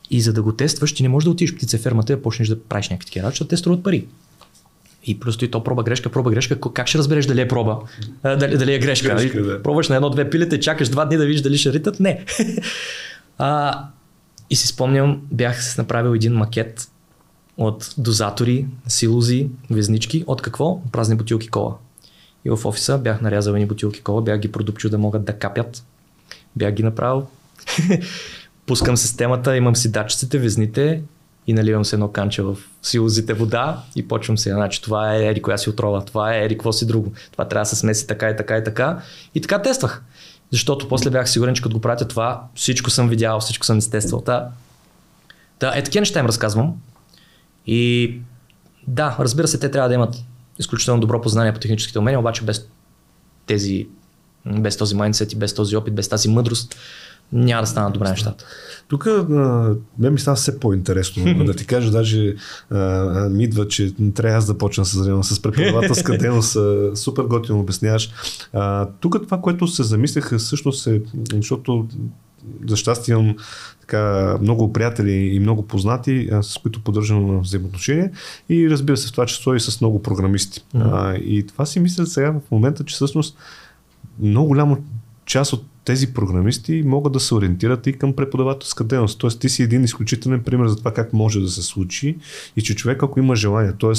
И 0.09 0.21
за 0.21 0.33
да 0.33 0.43
го 0.43 0.55
тестваш, 0.55 0.93
ти 0.93 1.03
не 1.03 1.09
можеш 1.09 1.25
да 1.25 1.31
отидеш 1.31 1.53
в 1.53 1.55
птицефермата 1.55 2.13
и 2.13 2.15
да 2.15 2.21
почнеш 2.21 2.47
да 2.47 2.63
правиш 2.63 2.89
някакви 2.89 3.05
такива 3.05 3.23
работи, 3.23 3.33
защото 3.33 3.49
те 3.49 3.57
струват 3.57 3.83
пари. 3.83 4.07
И 5.05 5.19
просто 5.19 5.45
и 5.45 5.51
то 5.51 5.63
проба 5.63 5.83
грешка, 5.83 6.09
проба 6.09 6.31
грешка. 6.31 6.59
Как 6.73 6.87
ще 6.87 6.97
разбереш 6.97 7.25
дали 7.25 7.41
е 7.41 7.47
проба? 7.47 7.79
А, 8.23 8.35
дали, 8.35 8.57
дали 8.57 8.73
е 8.73 8.79
грешка? 8.79 9.15
грешка 9.15 9.43
да. 9.43 9.63
Пробваш 9.63 9.89
на 9.89 9.95
едно-две 9.95 10.29
пилета 10.29 10.55
и 10.55 10.61
чакаш 10.61 10.89
два 10.89 11.05
дни 11.05 11.17
да 11.17 11.25
видиш 11.25 11.41
дали 11.41 11.57
ще 11.57 11.73
ритат? 11.73 11.99
Не. 11.99 12.25
а, 13.37 13.83
и 14.49 14.55
си 14.55 14.67
спомням, 14.67 15.21
бях 15.31 15.77
направил 15.77 16.15
един 16.15 16.33
макет 16.33 16.87
от 17.57 17.93
дозатори, 17.97 18.65
силози, 18.87 19.49
везнички. 19.69 20.23
От 20.27 20.41
какво? 20.41 20.81
Празни 20.91 21.15
бутилки 21.15 21.47
кола. 21.47 21.75
И 22.45 22.49
в 22.49 22.65
офиса 22.65 22.97
бях 22.97 23.21
нарязал 23.21 23.53
едни 23.53 23.65
бутилки 23.65 24.01
кола, 24.01 24.21
бях 24.21 24.39
ги 24.39 24.51
продупчил 24.51 24.89
да 24.89 24.97
могат 24.97 25.25
да 25.25 25.33
капят. 25.33 25.83
Бях 26.55 26.73
ги 26.73 26.83
направил. 26.83 27.27
Пускам 28.65 28.97
системата, 28.97 29.57
имам 29.57 29.75
си 29.75 29.91
датчиците, 29.91 30.37
везните 30.37 31.01
и 31.47 31.53
наливам 31.53 31.85
се 31.85 31.95
едно 31.95 32.11
канче 32.11 32.41
в 32.41 32.57
силозите 32.81 33.33
вода 33.33 33.83
и 33.95 34.07
почвам 34.07 34.37
се. 34.37 34.51
Значи 34.51 34.81
това 34.81 35.15
е 35.15 35.25
ери 35.25 35.41
коя 35.41 35.57
си 35.57 35.69
отрова, 35.69 36.05
това 36.05 36.35
е 36.35 36.45
ери 36.45 36.53
какво 36.53 36.73
си 36.73 36.87
друго. 36.87 37.13
Това 37.31 37.47
трябва 37.47 37.61
да 37.61 37.69
се 37.69 37.75
смеси 37.75 38.07
така 38.07 38.29
и 38.29 38.35
така 38.35 38.57
и 38.57 38.63
така. 38.63 39.01
И 39.35 39.41
така 39.41 39.61
тествах. 39.61 40.03
Защото 40.51 40.87
после 40.87 41.09
бях 41.09 41.29
сигурен, 41.29 41.55
че 41.55 41.61
като 41.61 41.75
го 41.75 41.81
пратя 41.81 42.07
това, 42.07 42.43
всичко 42.55 42.89
съм 42.89 43.09
видял, 43.09 43.39
всичко 43.39 43.65
съм 43.65 43.77
изтествал. 43.77 44.21
Та, 44.21 44.49
да, 45.59 45.73
е 45.75 45.83
такива 45.83 46.01
неща 46.01 46.19
им 46.19 46.25
разказвам. 46.25 46.73
И 47.67 48.13
да, 48.87 49.15
разбира 49.19 49.47
се, 49.47 49.59
те 49.59 49.71
трябва 49.71 49.89
да 49.89 49.95
имат 49.95 50.15
изключително 50.59 51.01
добро 51.01 51.21
познание 51.21 51.53
по 51.53 51.59
техническите 51.59 51.99
умения, 51.99 52.19
обаче 52.19 52.43
без 52.43 52.67
тези, 53.45 53.87
без 54.45 54.77
този 54.77 54.95
майндсет 54.95 55.33
и 55.33 55.35
без 55.35 55.53
този 55.53 55.75
опит, 55.75 55.95
без 55.95 56.09
тази 56.09 56.29
мъдрост, 56.29 56.75
няма 57.33 57.61
да 57.61 57.67
станат 57.67 57.93
добре 57.93 58.09
нещата. 58.09 58.45
Тук 58.87 59.07
мен 59.99 60.13
ми 60.13 60.19
става 60.19 60.35
все 60.35 60.59
по-интересно. 60.59 61.43
да 61.45 61.53
ти 61.53 61.65
кажа, 61.65 61.91
даже 61.91 62.35
а, 62.69 62.79
ми 63.29 63.43
идва, 63.43 63.67
че 63.67 63.93
трябва 64.13 64.37
аз 64.37 64.45
да 64.45 64.57
почна 64.57 64.85
с, 64.85 65.23
с 65.23 65.41
преподавателска 65.41 66.17
дейност. 66.17 66.57
Супер 66.95 67.23
готино 67.23 67.59
обясняваш. 67.59 68.09
тук 68.99 69.23
това, 69.23 69.41
което 69.41 69.67
се 69.67 69.83
замислях, 69.83 70.37
всъщност 70.37 70.87
е, 70.87 71.01
защото 71.33 71.87
за 72.67 72.75
щастие 72.75 73.13
имам 73.13 73.35
така, 73.81 74.37
много 74.41 74.73
приятели 74.73 75.11
и 75.11 75.39
много 75.39 75.67
познати, 75.67 76.29
а, 76.31 76.43
с 76.43 76.57
които 76.57 76.83
поддържам 76.83 77.39
взаимоотношения 77.39 78.11
и 78.49 78.69
разбира 78.69 78.97
се 78.97 79.07
в 79.07 79.11
това 79.11 79.25
число 79.25 79.53
и 79.53 79.59
с 79.59 79.81
много 79.81 80.01
програмисти. 80.01 80.59
Mm-hmm. 80.75 80.89
А, 80.93 81.15
и 81.15 81.47
това 81.47 81.65
си 81.65 81.79
мисля 81.79 82.05
сега 82.05 82.31
в 82.31 82.51
момента, 82.51 82.83
че 82.83 82.95
всъщност 82.95 83.37
много 84.19 84.47
голямо 84.47 84.77
част 85.25 85.53
от 85.53 85.65
тези 85.85 86.13
програмисти 86.13 86.83
могат 86.85 87.13
да 87.13 87.19
се 87.19 87.35
ориентират 87.35 87.87
и 87.87 87.93
към 87.93 88.13
преподавателска 88.13 88.83
дейност. 88.83 89.19
Тоест 89.19 89.39
ти 89.39 89.49
си 89.49 89.63
един 89.63 89.83
изключителен 89.83 90.43
пример 90.43 90.67
за 90.67 90.75
това 90.75 90.91
как 90.91 91.13
може 91.13 91.39
да 91.39 91.47
се 91.47 91.61
случи 91.61 92.17
и 92.57 92.61
че 92.61 92.75
човек 92.75 93.03
ако 93.03 93.19
има 93.19 93.35
желание, 93.35 93.73
т.е. 93.79 93.91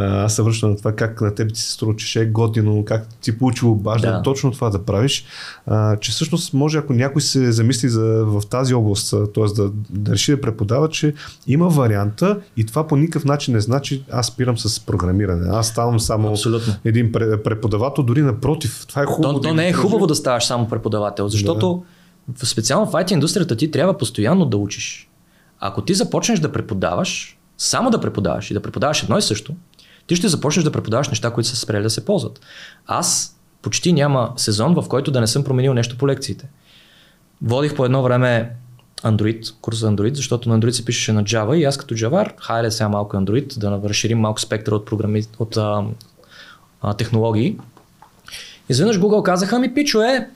аз 0.00 0.36
се 0.36 0.42
връщам 0.42 0.70
на 0.70 0.76
това 0.76 0.92
как 0.92 1.20
на 1.20 1.34
теб 1.34 1.54
ти 1.54 1.60
се 1.60 1.72
струва, 1.72 1.96
че 1.96 2.06
ще 2.06 2.20
е 2.20 2.26
готино, 2.26 2.84
как 2.84 3.08
ти 3.20 3.38
получило 3.38 3.74
бажда 3.74 4.12
да. 4.12 4.22
точно 4.22 4.52
това 4.52 4.70
да 4.70 4.84
правиш, 4.84 5.24
а, 5.66 5.96
че 5.96 6.10
всъщност 6.10 6.54
може 6.54 6.78
ако 6.78 6.92
някой 6.92 7.22
се 7.22 7.52
замисли 7.52 7.88
за, 7.88 8.24
в 8.26 8.42
тази 8.50 8.74
област, 8.74 9.10
т.е. 9.10 9.44
Да, 9.54 9.70
да 9.90 10.12
реши 10.12 10.30
да 10.30 10.40
преподава, 10.40 10.88
че 10.88 11.14
има 11.46 11.68
варианта 11.68 12.38
и 12.56 12.66
това 12.66 12.86
по 12.86 12.96
никакъв 12.96 13.24
начин 13.24 13.54
не 13.54 13.60
значи 13.60 14.04
аз 14.10 14.26
спирам 14.26 14.58
с 14.58 14.80
програмиране. 14.80 15.48
Аз 15.50 15.68
ставам 15.68 16.00
само 16.00 16.28
Абсолютно. 16.28 16.74
един 16.84 17.12
преподавател, 17.44 18.04
дори 18.04 18.22
напротив. 18.22 18.84
Това 18.88 19.02
е 19.02 19.06
хубаво. 19.06 19.34
То, 19.34 19.40
то 19.40 19.54
не 19.54 19.68
е 19.68 19.72
хубаво 19.72 20.06
да 20.06 20.14
ставаш 20.14 20.44
само 20.46 20.68
преподавател, 20.68 21.17
защото 21.26 21.84
да. 22.28 22.46
специално 22.46 22.86
в 22.86 22.92
IT 22.92 23.12
индустрията 23.12 23.56
ти 23.56 23.70
трябва 23.70 23.98
постоянно 23.98 24.46
да 24.46 24.56
учиш. 24.56 25.08
Ако 25.60 25.82
ти 25.82 25.94
започнеш 25.94 26.38
да 26.38 26.52
преподаваш, 26.52 27.38
само 27.58 27.90
да 27.90 28.00
преподаваш 28.00 28.50
и 28.50 28.54
да 28.54 28.62
преподаваш 28.62 29.02
едно 29.02 29.18
и 29.18 29.22
също, 29.22 29.54
ти 30.06 30.16
ще 30.16 30.28
започнеш 30.28 30.64
да 30.64 30.72
преподаваш 30.72 31.08
неща, 31.08 31.30
които 31.30 31.48
са 31.48 31.56
спрели 31.56 31.82
да 31.82 31.90
се 31.90 32.04
ползват. 32.04 32.40
Аз 32.86 33.36
почти 33.62 33.92
няма 33.92 34.32
сезон, 34.36 34.74
в 34.74 34.88
който 34.88 35.10
да 35.10 35.20
не 35.20 35.26
съм 35.26 35.44
променил 35.44 35.74
нещо 35.74 35.98
по 35.98 36.08
лекциите. 36.08 36.48
Водих 37.42 37.74
по 37.74 37.84
едно 37.84 38.02
време 38.02 38.56
Android, 39.02 39.54
курс 39.60 39.78
за 39.78 39.90
Android, 39.90 40.14
защото 40.14 40.48
на 40.48 40.60
Android 40.60 40.70
се 40.70 40.84
пишеше 40.84 41.12
на 41.12 41.24
Java 41.24 41.54
и 41.54 41.64
аз 41.64 41.76
като 41.76 41.94
Java, 41.94 42.32
хайде 42.40 42.70
сега 42.70 42.88
малко 42.88 43.16
Android, 43.16 43.58
да 43.58 43.88
разширим 43.88 44.18
малко 44.18 44.40
спектъра 44.40 44.74
от, 44.74 44.86
програми... 44.86 45.22
от 45.38 45.56
а, 45.56 45.84
а, 46.82 46.94
технологии. 46.94 47.58
Изведнъж 48.68 48.98
Google 48.98 49.22
казаха 49.22 49.58
ми, 49.58 49.74
пичо 49.74 50.02
е, 50.02 50.30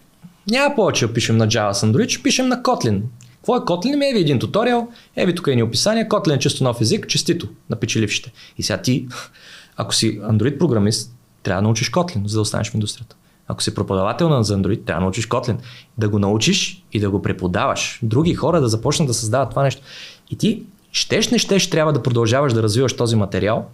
няма 0.51 0.75
повече 0.75 1.07
да 1.07 1.13
пишем 1.13 1.37
на 1.37 1.49
Java 1.49 1.73
с 1.73 1.87
Android, 1.87 2.09
ще 2.09 2.23
пишем 2.23 2.49
на 2.49 2.63
Kotlin. 2.63 3.01
Какво 3.37 3.57
е 3.57 3.61
Kotlin? 3.61 3.97
Ми 3.97 4.05
е 4.05 4.09
един 4.09 4.39
туториал, 4.39 4.89
еви 5.17 5.35
тук 5.35 5.47
е 5.47 5.55
ни 5.55 5.63
описание, 5.63 6.09
Kotlin 6.09 6.37
е 6.37 6.39
чисто 6.39 6.65
нов 6.65 6.81
език, 6.81 7.09
честито 7.09 7.49
на 7.71 7.77
печелившите. 7.77 8.33
И 8.59 8.63
сега 8.63 8.83
ти, 8.83 9.09
ако 9.77 9.95
си 9.95 10.21
Android 10.21 10.59
програмист, 10.59 11.13
трябва 11.43 11.63
да 11.63 11.67
научиш 11.67 11.91
Kotlin, 11.91 12.27
за 12.27 12.35
да 12.35 12.41
останеш 12.41 12.71
в 12.71 12.75
индустрията. 12.75 13.17
Ако 13.49 13.63
си 13.63 13.75
преподавател 13.75 14.29
на 14.29 14.45
Android, 14.45 14.85
трябва 14.85 15.01
да 15.01 15.05
научиш 15.05 15.29
Kotlin. 15.29 15.57
Да 15.99 16.09
го 16.09 16.19
научиш 16.19 16.85
и 16.93 17.01
да 17.01 17.11
го 17.11 17.23
преподаваш. 17.23 17.99
Други 18.03 18.35
хора 18.35 18.61
да 18.61 18.69
започнат 18.69 19.09
да 19.09 19.15
създават 19.15 19.51
това 19.51 19.63
нещо. 19.63 19.83
И 20.31 20.39
ти, 20.39 20.63
щеш 20.93 21.31
не 21.31 21.39
щеш, 21.39 21.71
трябва 21.71 21.93
да 21.93 22.03
продължаваш 22.03 22.53
да 22.53 22.63
развиваш 22.63 22.97
този 22.97 23.17
материал. 23.17 23.67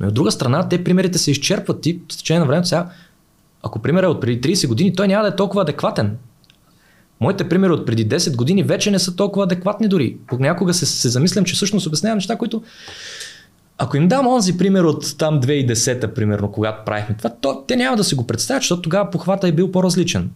Но 0.00 0.08
от 0.08 0.14
друга 0.14 0.32
страна, 0.32 0.68
те 0.68 0.84
примерите 0.84 1.18
се 1.18 1.30
изчерпват. 1.30 1.80
Ти 1.80 2.00
в 2.12 2.16
течение 2.16 2.40
на 2.40 2.46
времето 2.46 2.68
сега, 2.68 2.90
ако 3.62 3.78
примерът 3.78 4.08
е 4.08 4.10
от 4.10 4.20
преди 4.20 4.54
30 4.54 4.68
години, 4.68 4.94
той 4.94 5.08
няма 5.08 5.22
да 5.22 5.28
е 5.28 5.36
толкова 5.36 5.62
адекватен. 5.62 6.16
Моите 7.20 7.48
примери 7.48 7.72
от 7.72 7.86
преди 7.86 8.08
10 8.08 8.36
години 8.36 8.62
вече 8.62 8.90
не 8.90 8.98
са 8.98 9.16
толкова 9.16 9.44
адекватни 9.44 9.88
дори. 9.88 10.16
Понякога 10.26 10.74
се, 10.74 10.86
се 10.86 11.08
замислям, 11.08 11.44
че 11.44 11.54
всъщност 11.54 11.86
обяснявам 11.86 12.16
неща, 12.16 12.36
които 12.36 12.62
ако 13.78 13.96
им 13.96 14.08
дам 14.08 14.26
онзи 14.26 14.58
пример 14.58 14.84
от 14.84 15.18
там 15.18 15.40
2010-та, 15.40 16.14
примерно, 16.14 16.52
когато 16.52 16.84
правихме 16.84 17.14
това, 17.14 17.30
то, 17.40 17.64
те 17.68 17.76
няма 17.76 17.96
да 17.96 18.04
си 18.04 18.14
го 18.14 18.26
представят, 18.26 18.62
защото 18.62 18.82
тогава 18.82 19.10
похвата 19.10 19.48
е 19.48 19.52
бил 19.52 19.72
по-различен. 19.72 20.30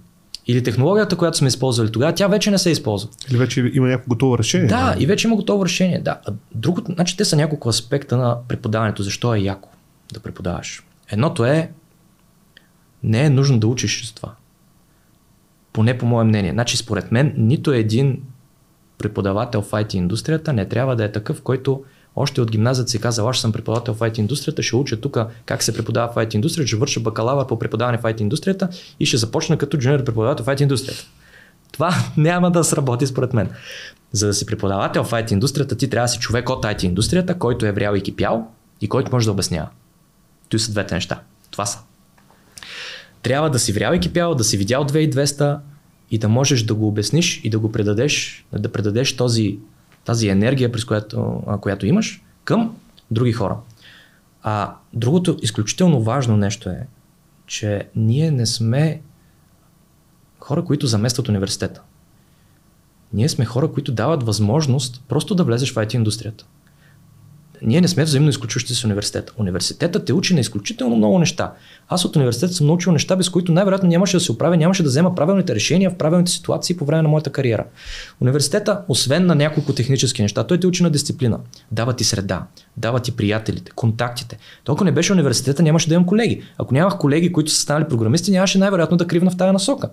Или 0.46 0.62
технологията, 0.62 1.16
която 1.16 1.38
сме 1.38 1.48
използвали 1.48 1.92
тогава, 1.92 2.14
тя 2.14 2.26
вече 2.28 2.50
не 2.50 2.58
се 2.58 2.70
използва. 2.70 3.10
Или 3.30 3.38
вече 3.38 3.70
има 3.74 3.88
някакво 3.88 4.08
готово 4.08 4.38
решение. 4.38 4.66
Да, 4.66 4.96
и 4.98 5.06
вече 5.06 5.26
има 5.26 5.36
готово 5.36 5.64
решение. 5.64 6.00
Да. 6.00 6.20
Другото, 6.54 6.92
значи 6.92 7.16
те 7.16 7.24
са 7.24 7.36
няколко 7.36 7.68
аспекта 7.68 8.16
на 8.16 8.36
преподаването. 8.48 9.02
Защо 9.02 9.34
е 9.34 9.38
яко 9.38 9.68
да 10.12 10.20
преподаваш? 10.20 10.84
Едното 11.10 11.44
е, 11.44 11.70
не 13.03 13.24
е 13.24 13.30
нужно 13.30 13.59
да 13.59 13.66
учиш 13.66 14.07
с 14.07 14.12
това. 14.12 14.34
Поне 15.72 15.98
по 15.98 16.07
мое 16.07 16.24
мнение. 16.24 16.53
Значи, 16.53 16.76
според 16.76 17.12
мен, 17.12 17.34
нито 17.36 17.72
един 17.72 18.22
преподавател 18.98 19.62
в 19.62 19.70
IT 19.70 19.94
индустрията 19.94 20.53
не 20.53 20.68
трябва 20.68 20.96
да 20.96 21.05
е 21.05 21.12
такъв, 21.12 21.42
който 21.42 21.84
още 22.16 22.40
от 22.40 22.50
гимназията 22.50 22.90
си 22.90 23.00
казал, 23.00 23.28
аз 23.28 23.38
съм 23.38 23.53
преподавател 23.53 23.94
в 23.94 23.98
IT 23.98 24.18
индустрията, 24.18 24.62
ще 24.62 24.76
уча 24.76 25.00
тук 25.00 25.18
как 25.46 25.62
се 25.62 25.74
преподава 25.74 26.12
в 26.12 26.14
IT 26.14 26.34
индустрията, 26.34 26.68
ще 26.68 26.76
върша 26.76 27.00
бакалавър 27.00 27.46
по 27.46 27.59
преподаване 27.59 27.98
в 27.98 28.03
IT 28.03 28.20
индустрията 28.20 28.68
и 29.00 29.07
ще 29.07 29.16
започна 29.16 29.59
като 29.59 29.78
джуниор 29.78 30.05
преподавател 30.05 30.44
в 30.44 30.48
IT 30.48 30.62
индустрията. 30.62 31.05
Това 31.72 31.94
няма 32.16 32.50
да 32.50 32.64
сработи 32.64 33.07
според 33.07 33.34
мен. 33.34 33.50
За 34.12 34.26
да 34.26 34.34
си 34.34 34.46
преподавател 34.46 35.05
в 35.05 35.11
IT 35.11 35.32
индустрията, 35.32 35.76
ти 35.76 35.90
трябва 35.90 36.05
да 36.05 36.09
си 36.09 36.18
човек 36.18 36.50
от 36.50 36.64
IT 36.64 36.84
индустрията, 36.84 37.38
който 37.38 37.66
е 37.66 37.72
врял 37.72 37.94
и 37.94 38.03
кипял 38.03 38.46
и 38.80 38.88
който 38.88 39.12
може 39.12 39.26
да 39.26 39.32
обяснява. 39.32 39.68
Той 40.48 40.61
са 40.61 40.70
двете 40.70 40.94
неща. 40.94 41.20
Това 41.50 41.66
са. 41.66 41.78
Трябва 43.22 43.50
да 43.50 43.58
си 43.58 43.72
врял 43.72 43.94
и 43.94 44.00
кипял, 44.00 44.34
да 44.34 44.44
си 44.44 44.56
видял 44.56 44.86
2200 44.86 45.58
и 46.10 46.18
да 46.18 46.28
можеш 46.28 46.62
да 46.62 46.74
го 46.74 46.88
обясниш 46.88 47.40
и 47.44 47.50
да 47.50 47.58
го 47.58 47.72
предадеш, 47.72 48.46
да 48.52 48.72
предадеш 48.72 49.16
този 49.16 49.58
тази 50.04 50.28
енергия, 50.28 50.72
през 50.72 50.84
която, 50.84 51.42
която 51.60 51.86
имаш, 51.86 52.22
към 52.44 52.76
други 53.10 53.32
хора. 53.32 53.56
А 54.42 54.74
другото 54.92 55.38
изключително 55.42 56.02
важно 56.02 56.36
нещо 56.36 56.68
е, 56.68 56.86
че 57.46 57.88
ние 57.96 58.30
не 58.30 58.46
сме 58.46 59.00
хора, 60.40 60.64
които 60.64 60.86
заместват 60.86 61.28
университета. 61.28 61.82
Ние 63.12 63.28
сме 63.28 63.44
хора, 63.44 63.72
които 63.72 63.92
дават 63.92 64.22
възможност 64.22 65.02
просто 65.08 65.34
да 65.34 65.44
влезеш 65.44 65.72
в 65.72 65.76
IT 65.76 65.94
индустрията 65.94 66.46
ние 67.64 67.80
не 67.80 67.88
сме 67.88 68.04
взаимно 68.04 68.30
изключващи 68.30 68.74
се 68.74 68.86
университета. 68.86 69.32
Университетът 69.36 70.04
те 70.04 70.12
учи 70.12 70.34
на 70.34 70.40
изключително 70.40 70.96
много 70.96 71.18
неща. 71.18 71.52
Аз 71.88 72.04
от 72.04 72.16
университета 72.16 72.52
съм 72.52 72.66
научил 72.66 72.92
неща, 72.92 73.16
без 73.16 73.28
които 73.28 73.52
най-вероятно 73.52 73.88
нямаше 73.88 74.16
да 74.16 74.20
се 74.20 74.32
оправя, 74.32 74.56
нямаше 74.56 74.82
да 74.82 74.88
взема 74.88 75.14
правилните 75.14 75.54
решения 75.54 75.90
в 75.90 75.96
правилните 75.96 76.32
ситуации 76.32 76.76
по 76.76 76.84
време 76.84 77.02
на 77.02 77.08
моята 77.08 77.30
кариера. 77.30 77.64
Университета, 78.20 78.80
освен 78.88 79.26
на 79.26 79.34
няколко 79.34 79.72
технически 79.72 80.22
неща, 80.22 80.44
той 80.44 80.60
те 80.60 80.66
учи 80.66 80.82
на 80.82 80.90
дисциплина. 80.90 81.38
Дава 81.72 81.92
ти 81.92 82.04
среда, 82.04 82.46
дава 82.76 83.00
ти 83.00 83.12
приятелите, 83.12 83.70
контактите. 83.74 84.38
То, 84.64 84.72
ако 84.72 84.84
не 84.84 84.92
беше 84.92 85.12
университета, 85.12 85.62
нямаше 85.62 85.88
да 85.88 85.94
имам 85.94 86.06
колеги. 86.06 86.42
Ако 86.58 86.74
нямах 86.74 86.98
колеги, 86.98 87.32
които 87.32 87.50
са 87.50 87.60
станали 87.60 87.88
програмисти, 87.88 88.30
нямаше 88.30 88.58
най-вероятно 88.58 88.96
да 88.96 89.06
кривна 89.06 89.30
в 89.30 89.36
тази 89.36 89.52
насока. 89.52 89.90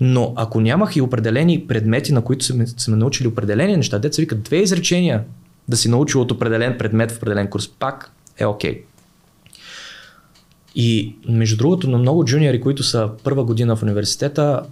Но 0.00 0.32
ако 0.36 0.60
нямах 0.60 0.96
и 0.96 1.00
определени 1.00 1.66
предмети, 1.66 2.12
на 2.12 2.22
които 2.22 2.44
сме, 2.44 2.66
сме 2.66 2.96
научили 2.96 3.28
определени 3.28 3.76
неща, 3.76 3.98
деца 3.98 4.22
викат 4.22 4.42
две 4.42 4.56
изречения 4.56 5.24
да 5.68 5.76
си 5.76 5.88
научил 5.88 6.20
от 6.20 6.32
определен 6.32 6.78
предмет 6.78 7.12
в 7.12 7.16
определен 7.16 7.50
курс, 7.50 7.68
пак 7.68 8.12
е 8.38 8.46
окей. 8.46 8.74
Okay. 8.74 8.82
И 10.74 11.16
между 11.28 11.56
другото, 11.56 11.90
на 11.90 11.98
много 11.98 12.24
джуниори, 12.24 12.60
които 12.60 12.82
са 12.82 13.10
първа 13.24 13.44
година 13.44 13.76
в 13.76 13.82
университета, 13.82 14.62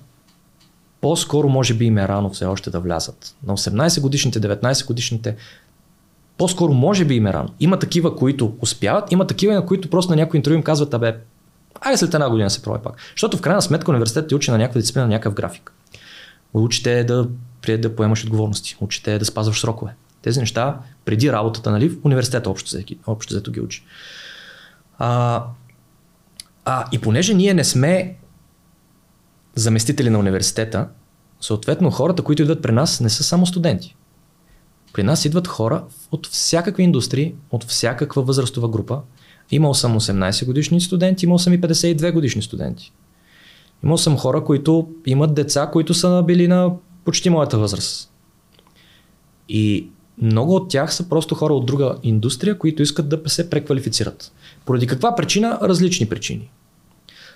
по-скоро 1.00 1.48
може 1.48 1.74
би 1.74 1.84
им 1.84 1.98
е 1.98 2.08
рано 2.08 2.30
все 2.30 2.44
още 2.44 2.70
да 2.70 2.80
влязат. 2.80 3.34
На 3.46 3.56
18 3.56 4.00
годишните, 4.00 4.40
19 4.40 4.86
годишните, 4.86 5.36
по-скоро 6.38 6.72
може 6.72 7.04
би 7.04 7.14
им 7.14 7.26
е 7.26 7.32
рано. 7.32 7.48
Има 7.60 7.78
такива, 7.78 8.16
които 8.16 8.56
успяват, 8.60 9.12
има 9.12 9.26
такива, 9.26 9.54
на 9.54 9.66
които 9.66 9.90
просто 9.90 10.10
на 10.10 10.16
някой 10.16 10.38
интервю 10.38 10.56
им 10.56 10.62
казват, 10.62 10.94
абе, 10.94 11.16
айде 11.80 11.98
след 11.98 12.14
една 12.14 12.30
година 12.30 12.50
се 12.50 12.62
пробва 12.62 12.82
пак. 12.82 12.94
Защото 13.10 13.36
в 13.36 13.40
крайна 13.40 13.62
сметка 13.62 13.90
университетът 13.90 14.28
ти 14.28 14.34
учи 14.34 14.50
на 14.50 14.58
някаква 14.58 14.80
дисциплина, 14.80 15.06
на 15.06 15.12
някакъв 15.12 15.34
график. 15.34 15.72
Учите 16.54 17.04
да, 17.04 17.28
да 17.78 17.96
поемаш 17.96 18.24
отговорности, 18.24 18.76
учите 18.80 19.18
да 19.18 19.24
спазваш 19.24 19.60
срокове. 19.60 19.94
Тези 20.24 20.40
неща 20.40 20.78
преди 21.04 21.32
работата, 21.32 21.70
нали, 21.70 21.88
в 21.88 21.96
университета 22.04 22.50
общо, 22.50 22.78
общо 23.06 23.34
взето 23.34 23.50
ги 23.50 23.60
учи. 23.60 23.84
А, 24.98 25.44
а, 26.64 26.84
и 26.92 26.98
понеже 26.98 27.34
ние 27.34 27.54
не 27.54 27.64
сме 27.64 28.16
заместители 29.54 30.10
на 30.10 30.18
университета, 30.18 30.88
съответно 31.40 31.90
хората, 31.90 32.22
които 32.22 32.42
идват 32.42 32.62
при 32.62 32.72
нас, 32.72 33.00
не 33.00 33.10
са 33.10 33.24
само 33.24 33.46
студенти. 33.46 33.96
При 34.92 35.02
нас 35.02 35.24
идват 35.24 35.48
хора 35.48 35.84
от 36.12 36.26
всякакви 36.26 36.82
индустрии, 36.82 37.34
от 37.50 37.64
всякаква 37.64 38.22
възрастова 38.22 38.68
група. 38.68 39.00
Имал 39.50 39.74
съм 39.74 40.00
18 40.00 40.46
годишни 40.46 40.80
студенти, 40.80 41.24
имал 41.24 41.38
съм 41.38 41.52
и 41.52 41.60
52 41.60 42.12
годишни 42.12 42.42
студенти. 42.42 42.92
Имал 43.84 43.98
съм 43.98 44.18
хора, 44.18 44.44
които 44.44 44.88
имат 45.06 45.34
деца, 45.34 45.70
които 45.72 45.94
са 45.94 46.22
били 46.26 46.48
на 46.48 46.72
почти 47.04 47.30
моята 47.30 47.58
възраст. 47.58 48.12
И 49.48 49.90
много 50.22 50.54
от 50.54 50.70
тях 50.70 50.94
са 50.94 51.08
просто 51.08 51.34
хора 51.34 51.54
от 51.54 51.66
друга 51.66 51.96
индустрия, 52.02 52.58
които 52.58 52.82
искат 52.82 53.08
да 53.08 53.20
се 53.26 53.50
преквалифицират. 53.50 54.32
Поради 54.64 54.86
каква 54.86 55.14
причина? 55.14 55.58
Различни 55.62 56.08
причини. 56.08 56.50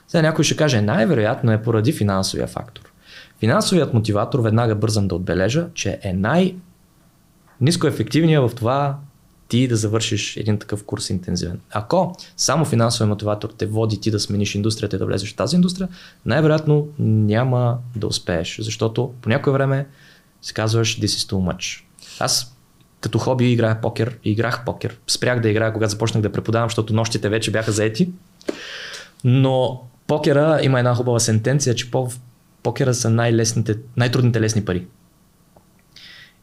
Сега 0.09 0.23
някой 0.23 0.45
ще 0.45 0.57
каже, 0.57 0.81
най-вероятно 0.81 1.53
е 1.53 1.63
поради 1.63 1.93
финансовия 1.93 2.47
фактор. 2.47 2.93
Финансовият 3.41 3.95
мотиватор, 3.95 4.41
веднага 4.41 4.75
бързам 4.75 5.09
да 5.09 5.15
отбележа, 5.15 5.67
че 5.75 5.99
е 6.03 6.13
най- 6.13 6.55
нискоефективният 7.61 8.51
в 8.51 8.55
това 8.55 8.99
ти 9.49 9.69
да 9.69 9.77
завършиш 9.77 10.37
един 10.37 10.59
такъв 10.59 10.85
курс 10.85 11.11
интензивен. 11.11 11.61
Ако 11.71 12.17
само 12.37 12.65
финансовият 12.65 13.09
мотиватор 13.09 13.49
те 13.59 13.67
води 13.67 14.01
ти 14.01 14.11
да 14.11 14.21
смениш 14.21 14.55
индустрията 14.55 14.97
и 14.97 14.99
да 14.99 15.07
влезеш 15.07 15.33
в 15.33 15.37
тази 15.37 15.57
индустрия, 15.57 15.89
най-вероятно 16.27 16.89
няма 16.99 17.79
да 17.97 18.07
успееш, 18.07 18.59
защото 18.61 19.13
по 19.23 19.29
някое 19.29 19.53
време 19.53 19.87
си 20.43 20.55
казваш 20.55 21.01
this 21.01 21.07
is 21.07 21.33
too 21.33 21.55
much. 21.55 21.83
Аз 22.21 22.58
като 23.01 23.19
хоби 23.19 23.53
играя 23.53 23.81
покер 23.81 24.19
играх 24.25 24.65
покер. 24.65 24.99
Спрях 25.07 25.41
да 25.41 25.49
играя, 25.49 25.73
когато 25.73 25.91
започнах 25.91 26.23
да 26.23 26.33
преподавам, 26.33 26.69
защото 26.69 26.95
нощите 26.95 27.29
вече 27.29 27.51
бяха 27.51 27.73
заети. 27.73 28.11
Но 29.25 29.83
покера 30.07 30.61
има 30.63 30.79
една 30.79 30.95
хубава 30.95 31.21
сентенция, 31.21 31.75
че 31.75 31.91
по, 31.91 32.09
покера 32.63 32.95
са 32.95 33.11
най-трудните 33.11 34.41
лесни 34.41 34.65
пари. 34.65 34.87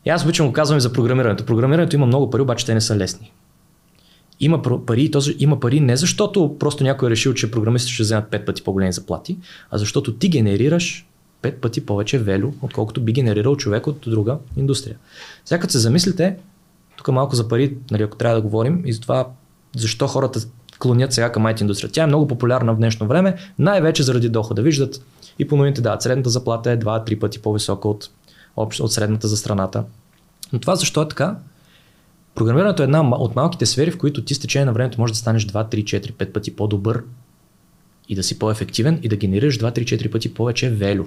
И 0.06 0.10
аз 0.10 0.24
обичам 0.24 0.48
го 0.48 0.54
казвам 0.54 0.78
и 0.78 0.82
за 0.82 0.94
програмирането. 0.94 1.46
Програмирането 1.46 1.96
има 1.96 2.06
много 2.06 2.30
пари, 2.30 2.42
обаче 2.42 2.66
те 2.66 2.74
не 2.74 2.82
са 2.82 2.96
лесни. 2.96 3.32
Има 4.40 4.62
пари 4.62 5.04
и 5.04 5.12
този, 5.12 5.36
има 5.40 5.60
пари 5.60 5.80
не 5.80 5.98
защото 5.98 6.58
просто 6.60 6.84
някой 6.84 7.08
е 7.08 7.12
решил, 7.12 7.34
че 7.34 7.52
програмистите 7.52 7.94
ще 7.94 8.04
вземат 8.04 8.32
5 8.32 8.46
пъти 8.46 8.64
по-големи 8.64 8.94
заплати, 8.94 9.38
а 9.72 9.78
защото 9.78 10.14
ти 10.14 10.30
генерираш 10.30 11.08
5 11.46 11.60
пъти 11.60 11.86
повече 11.86 12.20
велю, 12.20 12.52
отколкото 12.62 13.02
би 13.02 13.14
генерирал 13.14 13.56
човек 13.56 13.88
от 13.88 14.00
друга 14.08 14.38
индустрия. 14.58 14.98
Сега 15.46 15.60
като 15.60 15.72
се 15.72 15.80
замислите, 15.80 16.38
тук 16.98 17.08
малко 17.08 17.36
за 17.36 17.48
пари, 17.48 17.78
нали, 17.92 18.04
ако 18.04 18.18
трябва 18.18 18.36
да 18.36 18.42
говорим, 18.42 18.82
и 18.86 18.94
за 18.94 19.02
това 19.02 19.28
защо 19.76 20.08
хората 20.08 20.40
клонят 20.80 21.14
сега 21.14 21.32
към 21.32 21.44
IT 21.44 21.62
индустрия. 21.62 21.92
Тя 21.92 22.04
е 22.04 22.08
много 22.08 22.28
популярна 22.28 22.74
в 22.74 22.78
днешно 22.78 23.08
време, 23.08 23.36
най-вече 23.60 24.04
заради 24.04 24.30
дохода. 24.30 24.62
Виждат 24.62 25.02
и 25.40 25.48
по 25.48 25.56
новините, 25.56 25.82
да, 25.82 25.98
средната 26.00 26.30
заплата 26.30 26.72
е 26.72 26.80
2-3 26.80 27.20
пъти 27.20 27.42
по-висока 27.42 27.88
от, 27.88 28.10
от 28.56 28.94
средната 28.94 29.28
за 29.28 29.38
страната. 29.38 29.84
Но 30.54 30.60
това 30.60 30.76
защо 30.76 31.02
е 31.02 31.08
така? 31.08 31.36
Програмирането 32.36 32.84
е 32.84 32.86
една 32.86 33.10
от 33.16 33.36
малките 33.36 33.66
сфери, 33.66 33.92
в 33.92 33.98
които 33.98 34.24
ти 34.24 34.36
с 34.36 34.40
течение 34.40 34.66
на 34.66 34.74
времето 34.74 35.02
можеш 35.02 35.14
да 35.14 35.20
станеш 35.20 35.48
2, 35.48 35.76
3, 35.76 35.84
4, 35.84 36.12
5 36.12 36.32
пъти 36.32 36.56
по-добър 36.56 37.04
и 38.10 38.16
да 38.16 38.24
си 38.24 38.40
по-ефективен 38.40 39.00
и 39.04 39.08
да 39.10 39.16
генерираш 39.16 39.60
2, 39.60 39.80
3, 39.80 39.84
4 39.84 40.12
пъти 40.12 40.34
повече 40.34 40.70
велю. 40.70 41.06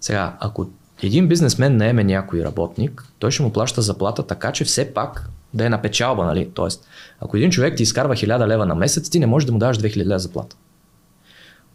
Сега, 0.00 0.36
ако 0.40 0.70
един 1.02 1.28
бизнесмен 1.28 1.76
наеме 1.76 2.04
някой 2.04 2.44
работник, 2.44 3.04
той 3.18 3.30
ще 3.30 3.42
му 3.42 3.52
плаща 3.52 3.82
заплата 3.82 4.26
така, 4.26 4.52
че 4.52 4.64
все 4.64 4.94
пак 4.94 5.30
да 5.54 5.66
е 5.66 5.68
на 5.68 5.82
печалба, 5.82 6.24
нали? 6.24 6.50
Тоест, 6.54 6.86
ако 7.20 7.36
един 7.36 7.50
човек 7.50 7.76
ти 7.76 7.82
изкарва 7.82 8.14
1000 8.14 8.46
лева 8.46 8.66
на 8.66 8.74
месец, 8.74 9.10
ти 9.10 9.18
не 9.18 9.26
можеш 9.26 9.46
да 9.46 9.52
му 9.52 9.58
даваш 9.58 9.78
2000 9.78 10.06
лева 10.06 10.18
заплата. 10.18 10.56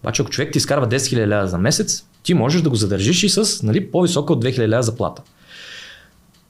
Обаче, 0.03 0.21
ако 0.21 0.32
човек 0.32 0.51
ти 0.51 0.57
изкарва 0.57 0.88
10 0.88 0.95
000 0.95 1.28
лева 1.28 1.47
за 1.47 1.57
месец, 1.57 2.05
ти 2.24 2.34
можеш 2.34 2.61
да 2.61 2.69
го 2.69 2.76
задържиш 2.76 3.24
и 3.24 3.30
с 3.30 3.63
нали, 3.63 3.91
по-висока 3.91 4.34
от 4.34 4.45
2000 4.45 4.67
лева 4.67 4.84
заплата. 4.84 5.21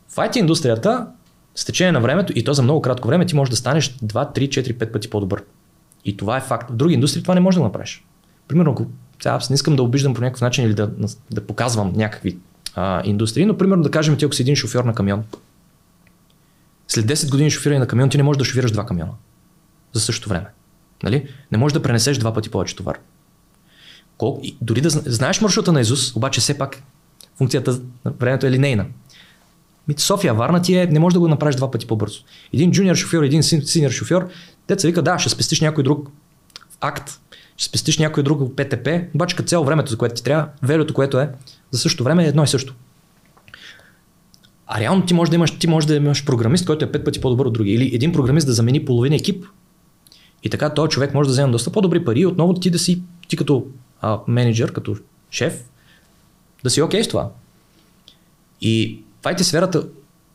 В 0.10 0.16
IT 0.16 0.38
индустрията, 0.38 1.08
с 1.56 1.66
течение 1.66 1.92
на 1.92 2.02
времето, 2.02 2.34
и 2.36 2.44
то 2.44 2.54
за 2.54 2.64
много 2.64 2.82
кратко 2.82 3.08
време, 3.08 3.26
ти 3.26 3.36
можеш 3.36 3.50
да 3.50 3.56
станеш 3.56 3.90
2, 3.90 4.38
3, 4.38 4.48
4, 4.48 4.74
5 4.74 4.92
пъти 4.92 5.10
по-добър. 5.10 5.44
И 6.06 6.18
това 6.18 6.38
е 6.38 6.42
факт. 6.42 6.72
В 6.72 6.76
други 6.76 6.94
индустрии 6.94 7.22
това 7.22 7.34
не 7.34 7.40
може 7.40 7.58
да 7.58 7.64
направиш. 7.64 8.06
Примерно, 8.48 8.72
ако 8.72 8.86
сега 9.24 9.36
аз 9.36 9.50
не 9.50 9.54
искам 9.54 9.76
да 9.76 9.84
обиждам 9.84 10.14
по 10.14 10.22
някакъв 10.22 10.42
начин 10.42 10.66
или 10.66 10.74
да, 10.74 10.92
да 11.32 11.48
показвам 11.48 11.94
някакви 11.96 12.38
а, 12.76 13.02
индустрии, 13.06 13.46
но 13.46 13.58
примерно 13.58 13.84
да 13.84 13.92
кажем 13.92 14.18
ти 14.18 14.26
ако 14.26 14.34
си 14.34 14.42
един 14.42 14.56
шофьор 14.56 14.84
на 14.84 14.96
камион, 14.96 15.24
след 16.88 17.06
10 17.06 17.32
години 17.32 17.52
шофиране 17.52 17.80
на 17.80 17.88
камион 17.88 18.10
ти 18.10 18.18
не 18.18 18.24
можеш 18.24 18.38
да 18.38 18.46
шофираш 18.46 18.72
два 18.72 18.86
камиона 18.86 19.12
за 19.94 20.02
същото 20.02 20.30
време. 20.30 20.46
Нали? 21.04 21.30
Не 21.52 21.58
можеш 21.58 21.74
да 21.74 21.82
пренесеш 21.82 22.18
два 22.18 22.34
пъти 22.34 22.50
повече 22.50 22.76
товар. 22.76 23.00
Колко, 24.18 24.40
и 24.44 24.58
дори 24.62 24.82
да 24.82 24.90
знаеш 24.90 25.42
маршрута 25.42 25.72
на 25.72 25.82
Изус, 25.82 26.16
обаче 26.16 26.42
все 26.42 26.58
пак 26.58 26.84
функцията 27.38 27.80
на 28.06 28.12
времето 28.12 28.46
е 28.46 28.52
линейна. 28.52 28.86
София, 29.98 30.34
Варна 30.34 30.62
ти 30.62 30.76
е, 30.76 30.86
не 30.86 31.00
можеш 31.00 31.14
да 31.14 31.20
го 31.20 31.28
направиш 31.28 31.56
два 31.56 31.72
пъти 31.72 31.88
по-бързо. 31.88 32.20
Един 32.54 32.72
джуниор 32.72 32.96
шофьор, 32.96 33.24
един 33.24 33.44
синьор 33.44 33.92
шофьор, 33.92 34.30
деца 34.68 34.88
вика, 34.88 35.02
да, 35.02 35.20
ще 35.20 35.30
спестиш 35.30 35.62
някой 35.62 35.84
друг 35.84 36.10
акт, 36.82 37.20
ще 37.58 37.70
спестиш 37.70 37.98
някой 37.98 38.24
друг 38.24 38.56
ПТП, 38.56 38.88
обаче 39.16 39.36
като 39.36 39.48
цяло 39.48 39.66
времето, 39.66 39.92
за 39.92 39.98
което 39.98 40.16
ти 40.16 40.24
трябва, 40.24 40.48
велето, 40.64 40.94
което 40.94 41.20
е, 41.20 41.30
за 41.72 41.80
същото 41.80 42.04
време 42.04 42.24
е 42.24 42.28
едно 42.28 42.44
и 42.44 42.48
също. 42.48 42.76
А 44.68 44.80
реално 44.80 45.06
ти 45.06 45.14
можеш 45.14 45.30
да 45.30 45.36
имаш, 45.36 45.60
ти 45.60 45.68
можеш 45.68 45.88
да 45.88 45.96
имаш 45.96 46.26
програмист, 46.26 46.66
който 46.66 46.86
е 46.86 46.92
пет 46.92 47.06
пъти 47.06 47.22
по-добър 47.22 47.46
от 47.46 47.54
други. 47.54 47.72
Или 47.72 47.96
един 47.96 48.12
програмист 48.12 48.48
да 48.48 48.54
замени 48.54 48.86
половина 48.86 49.16
екип. 49.16 49.46
И 50.44 50.50
така 50.50 50.74
този 50.74 50.90
човек 50.90 51.14
може 51.14 51.28
да 51.28 51.32
вземе 51.32 51.52
доста 51.52 51.72
по-добри 51.72 52.06
пари 52.06 52.20
и 52.20 52.26
отново 52.26 52.54
ти 52.54 52.70
да 52.70 52.80
си, 52.80 53.02
ти 53.28 53.36
като 53.38 53.66
а, 54.02 54.20
менеджер, 54.28 54.72
като 54.72 54.96
шеф, 55.32 55.64
да 56.64 56.70
си 56.70 56.82
окей 56.82 57.02
okay 57.02 57.04
с 57.04 57.08
това. 57.08 57.30
И 58.62 59.04
в 59.22 59.24
IT 59.24 59.42
сферата 59.42 59.88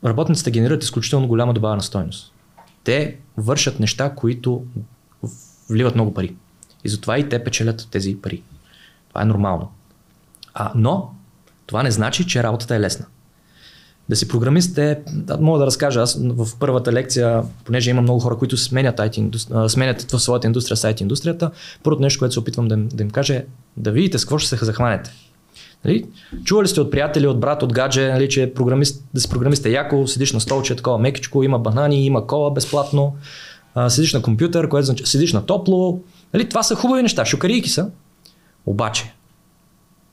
работниците 0.05 0.51
генерират 0.51 0.83
изключително 0.83 1.27
голяма 1.27 1.53
добавена 1.53 1.81
стоеност. 1.81 2.33
Те 2.83 3.17
вършат 3.37 3.79
неща, 3.79 4.15
които 4.15 4.63
вливат 5.69 5.95
много 5.95 6.13
пари. 6.13 6.35
И 6.83 6.89
затова 6.89 7.17
и 7.17 7.29
те 7.29 7.43
печелят 7.43 7.87
тези 7.91 8.17
пари. 8.21 8.43
Това 9.09 9.21
е 9.21 9.25
нормално. 9.25 9.71
А, 10.53 10.71
но 10.75 11.09
това 11.65 11.83
не 11.83 11.91
значи, 11.91 12.27
че 12.27 12.43
работата 12.43 12.75
е 12.75 12.79
лесна. 12.79 13.05
Да 14.09 14.15
си 14.15 14.27
програмист 14.27 14.77
е, 14.77 14.99
да, 15.07 15.37
мога 15.37 15.59
да 15.59 15.65
разкажа, 15.65 16.01
аз 16.01 16.19
в 16.23 16.47
първата 16.59 16.93
лекция, 16.93 17.43
понеже 17.65 17.89
има 17.89 18.01
много 18.01 18.19
хора, 18.19 18.37
които 18.37 18.57
сменят, 18.57 18.97
IT, 18.97 19.67
сменят 19.67 20.11
в 20.11 20.19
своята 20.19 20.47
индустрия 20.47 20.77
с 20.77 20.83
IT 20.83 21.01
индустрията, 21.01 21.51
първото 21.83 22.01
нещо, 22.01 22.19
което 22.19 22.33
се 22.33 22.39
опитвам 22.39 22.67
да, 22.67 22.77
да 22.77 23.03
им 23.03 23.09
кажа 23.09 23.35
е 23.35 23.45
да 23.77 23.91
видите 23.91 24.17
с 24.19 24.25
какво 24.25 24.37
ще 24.37 24.49
се 24.57 24.65
захванете. 24.65 25.11
Нали? 25.85 26.05
Чували 26.43 26.67
сте 26.67 26.81
от 26.81 26.91
приятели, 26.91 27.27
от 27.27 27.39
брат, 27.39 27.63
от 27.63 27.73
гадже, 27.73 28.07
нали, 28.07 28.29
че 28.29 28.53
програмист, 28.53 29.03
да 29.13 29.21
си 29.21 29.29
програмист 29.29 29.65
е 29.65 29.71
яко, 29.71 30.07
седиш 30.07 30.33
на 30.33 30.39
столче, 30.39 30.75
такова 30.75 30.97
мекичко, 30.97 31.43
има 31.43 31.59
банани, 31.59 32.05
има 32.05 32.27
кола 32.27 32.51
безплатно, 32.51 33.15
а, 33.75 33.89
седиш 33.89 34.13
на 34.13 34.21
компютър, 34.21 34.69
което 34.69 34.85
значи, 34.85 35.05
седиш 35.05 35.33
на 35.33 35.45
топло. 35.45 36.01
Нали, 36.33 36.49
това 36.49 36.63
са 36.63 36.75
хубави 36.75 37.01
неща, 37.01 37.25
шукарийки 37.25 37.69
са. 37.69 37.91
Обаче, 38.65 39.13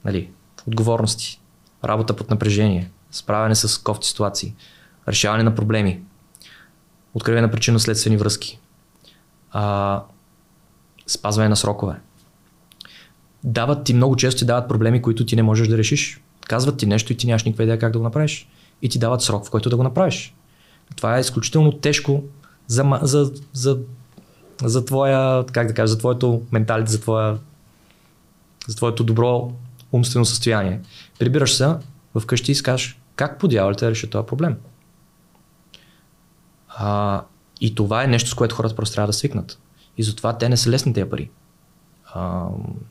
нали, 0.04 0.30
отговорности, 0.66 1.40
работа 1.84 2.16
под 2.16 2.30
напрежение, 2.30 2.90
справяне 3.10 3.54
с 3.54 3.82
кофти 3.82 4.08
ситуации, 4.08 4.54
решаване 5.08 5.42
на 5.42 5.54
проблеми, 5.54 6.02
откриване 7.14 7.46
на 7.46 7.50
причинно-следствени 7.50 8.16
връзки, 8.16 8.60
а, 9.50 10.02
спазване 11.06 11.48
на 11.48 11.56
срокове. 11.56 12.00
Дават 13.44 13.84
ти 13.84 13.94
много 13.94 14.16
често 14.16 14.38
ти 14.38 14.44
дават 14.44 14.68
проблеми, 14.68 15.02
които 15.02 15.26
ти 15.26 15.36
не 15.36 15.42
можеш 15.42 15.68
да 15.68 15.78
решиш. 15.78 16.22
Казват 16.40 16.76
ти 16.76 16.86
нещо 16.86 17.12
и 17.12 17.16
ти 17.16 17.26
нямаш 17.26 17.44
никаква 17.44 17.64
идея 17.64 17.78
как 17.78 17.92
да 17.92 17.98
го 17.98 18.04
направиш. 18.04 18.48
И 18.82 18.88
ти 18.88 18.98
дават 18.98 19.22
срок, 19.22 19.46
в 19.46 19.50
който 19.50 19.70
да 19.70 19.76
го 19.76 19.82
направиш. 19.82 20.34
Това 20.96 21.16
е 21.16 21.20
изключително 21.20 21.72
тежко 21.72 22.22
за, 22.66 22.98
за, 23.02 23.32
за, 23.52 23.78
за 24.62 24.84
твоя, 24.84 25.44
как 25.52 25.66
да 25.66 25.74
кажа, 25.74 25.86
за 25.86 25.98
твоето 25.98 26.42
менталите, 26.52 26.92
за, 26.92 27.00
твоя, 27.00 27.38
за 28.68 28.76
твоето 28.76 29.04
добро 29.04 29.52
умствено 29.92 30.24
състояние. 30.24 30.80
Прибираш 31.18 31.54
се 31.54 31.74
вкъщи 32.20 32.52
и 32.52 32.54
скажеш, 32.54 32.98
как 33.16 33.38
по 33.38 33.48
дяволите 33.48 33.90
реши 33.90 34.10
този 34.10 34.26
проблем? 34.26 34.56
А, 36.68 37.22
и 37.60 37.74
това 37.74 38.04
е 38.04 38.06
нещо, 38.06 38.30
с 38.30 38.34
което 38.34 38.54
хората 38.54 38.76
просто 38.76 38.94
трябва 38.94 39.06
да 39.06 39.12
свикнат. 39.12 39.58
И 39.98 40.02
затова 40.02 40.38
те 40.38 40.48
не 40.48 40.56
са 40.56 40.70
лесни 40.70 40.94
тези 40.94 41.10
пари. 41.10 41.30
А, 42.14 42.46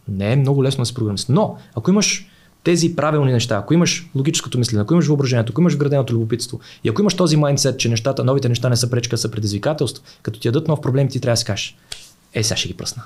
не 0.07 0.31
е 0.31 0.35
много 0.35 0.63
лесно 0.63 0.81
да 0.81 0.85
се 0.85 0.93
програмист. 0.93 1.29
Но, 1.29 1.57
ако 1.75 1.91
имаш 1.91 2.27
тези 2.65 2.95
правилни 2.95 3.31
неща, 3.31 3.55
ако 3.55 3.73
имаш 3.73 4.09
логическото 4.15 4.57
мислене, 4.57 4.81
ако 4.81 4.93
имаш 4.93 5.07
въображението, 5.07 5.53
ако 5.53 5.61
имаш 5.61 5.73
вграденото 5.73 6.13
любопитство 6.13 6.59
и 6.83 6.89
ако 6.89 7.01
имаш 7.01 7.13
този 7.13 7.37
майндсет, 7.37 7.79
че 7.79 7.89
нещата, 7.89 8.23
новите 8.23 8.49
неща 8.49 8.69
не 8.69 8.75
са 8.75 8.89
пречка, 8.89 9.17
са 9.17 9.31
предизвикателство, 9.31 10.03
като 10.21 10.39
ти 10.39 10.47
дадат 10.47 10.67
нов 10.67 10.81
проблем, 10.81 11.07
ти 11.07 11.19
трябва 11.19 11.33
да 11.33 11.37
си 11.37 11.45
кажеш, 11.45 11.77
ей, 12.33 12.43
сега 12.43 12.57
ще 12.57 12.67
ги 12.67 12.73
пръсна. 12.73 13.03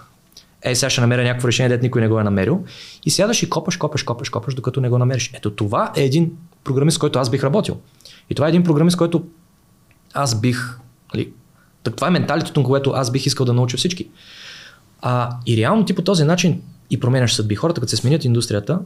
Ей, 0.62 0.76
сега 0.76 0.90
ще 0.90 1.02
намеря 1.02 1.24
някакво 1.24 1.48
решение, 1.48 1.70
дет 1.70 1.82
никой 1.82 2.02
не 2.02 2.08
го 2.08 2.20
е 2.20 2.24
намерил. 2.24 2.64
И 3.06 3.10
сядаш 3.10 3.44
и 3.44 3.50
копаш, 3.50 3.78
копаш, 3.78 4.04
копаш, 4.04 4.30
копаш, 4.30 4.54
докато 4.54 4.82
не 4.82 4.90
го 4.90 4.98
намериш. 4.98 5.32
Ето 5.34 5.52
това 5.52 5.92
е 5.96 6.04
един 6.04 6.32
програмист, 6.64 7.00
който 7.00 7.20
аз 7.20 7.30
бих 7.30 7.44
работил. 7.44 7.78
И 8.30 8.36
това 8.36 8.48
е 8.48 8.50
един 8.50 8.64
програмист, 8.64 8.98
който 8.98 9.24
аз 10.14 10.42
бих. 10.42 10.78
Нали, 11.14 11.32
так, 11.84 11.96
това 11.96 12.08
е 12.08 12.12
менталитето, 12.12 12.64
което 12.64 12.90
аз 12.92 13.12
бих 13.12 13.26
искал 13.26 13.46
да 13.46 13.54
науча 13.54 13.78
всички. 13.78 14.10
А, 15.02 15.38
и 15.46 15.58
реално 15.58 15.86
ти 15.86 15.96
по 15.96 16.02
този 16.02 16.24
начин 16.24 16.62
и 16.90 17.00
променяш 17.00 17.34
съдби. 17.34 17.56
Хората, 17.56 17.82
като 17.82 17.90
се 17.90 17.98
сменят 17.98 18.26
индустрията, 18.26 18.80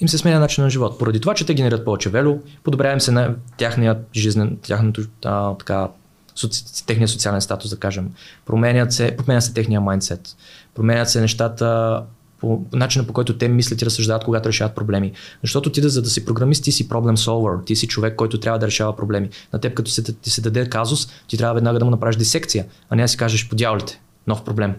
им 0.00 0.08
се 0.08 0.18
сменя 0.18 0.40
начин 0.40 0.64
на 0.64 0.70
живот. 0.70 0.98
Поради 0.98 1.20
това, 1.20 1.34
че 1.34 1.46
те 1.46 1.54
генерират 1.54 1.84
повече 1.84 2.10
вело, 2.10 2.38
подобряваме 2.64 3.00
се 3.00 3.10
на 3.10 3.34
тяхния 3.56 3.98
жизнен, 4.14 4.58
тяхното, 4.62 5.02
а, 5.24 5.54
така, 5.54 5.88
соци, 6.34 6.86
техния 6.86 7.08
социален 7.08 7.40
статус, 7.40 7.70
да 7.70 7.76
кажем. 7.76 8.10
Променят 8.46 8.92
се, 8.92 9.16
променя 9.16 9.40
се 9.40 9.54
техния 9.54 9.80
майндсет. 9.80 10.36
Променят 10.74 11.10
се 11.10 11.20
нещата 11.20 12.02
по 12.40 12.64
начина 12.72 13.06
по 13.06 13.12
който 13.12 13.38
те 13.38 13.48
мислят 13.48 13.82
и 13.82 13.86
разсъждават, 13.86 14.24
когато 14.24 14.48
решават 14.48 14.74
проблеми. 14.74 15.12
Защото 15.42 15.72
ти 15.72 15.80
да, 15.80 15.88
за 15.88 16.02
да 16.02 16.10
си 16.10 16.24
програмист, 16.24 16.64
ти 16.64 16.72
си 16.72 16.88
проблем 16.88 17.16
solver, 17.16 17.64
ти 17.64 17.76
си 17.76 17.88
човек, 17.88 18.16
който 18.16 18.40
трябва 18.40 18.58
да 18.58 18.66
решава 18.66 18.96
проблеми. 18.96 19.28
На 19.52 19.58
теб, 19.58 19.74
като 19.74 19.90
се, 19.90 20.02
ти 20.02 20.30
се 20.30 20.40
даде 20.40 20.68
казус, 20.68 21.08
ти 21.28 21.36
трябва 21.36 21.54
веднага 21.54 21.78
да 21.78 21.84
му 21.84 21.90
направиш 21.90 22.16
дисекция, 22.16 22.64
а 22.90 22.96
не 22.96 23.02
да 23.02 23.08
си 23.08 23.16
кажеш 23.16 23.48
по 23.48 23.56
дяволите, 23.56 24.00
нов 24.26 24.44
проблем. 24.44 24.74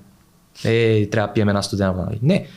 Е, 0.63 1.09
трябва 1.09 1.27
да 1.27 1.33
пием 1.33 1.49
една 1.49 1.61
студена 1.61 1.93
вода. 1.93 2.09
Не. 2.21 2.47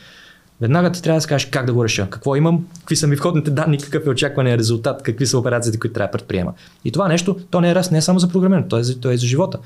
Веднага 0.61 0.91
ти 0.91 1.01
трябва 1.01 1.21
да 1.21 1.27
кажеш 1.27 1.49
как 1.49 1.65
да 1.65 1.73
го 1.73 1.83
реша, 1.83 2.07
какво 2.09 2.35
имам, 2.35 2.65
какви 2.79 2.95
са 2.95 3.07
ми 3.07 3.15
входните 3.15 3.51
данни, 3.51 3.77
какъв 3.77 4.05
е 4.05 4.09
очаквания 4.09 4.57
резултат, 4.57 5.03
какви 5.03 5.27
са 5.27 5.37
операциите, 5.37 5.79
които 5.79 5.93
трябва 5.93 6.07
да 6.07 6.11
предприема. 6.11 6.53
И 6.85 6.91
това 6.91 7.07
нещо, 7.07 7.37
то 7.49 7.61
не 7.61 7.69
е 7.69 7.75
раз, 7.75 7.91
не 7.91 7.97
е 7.97 8.01
само 8.01 8.19
за 8.19 8.27
програмиране, 8.27 8.67
то 8.67 8.77
е, 8.77 8.83
то 9.01 9.11
е 9.11 9.17
за 9.17 9.25
живота. 9.25 9.57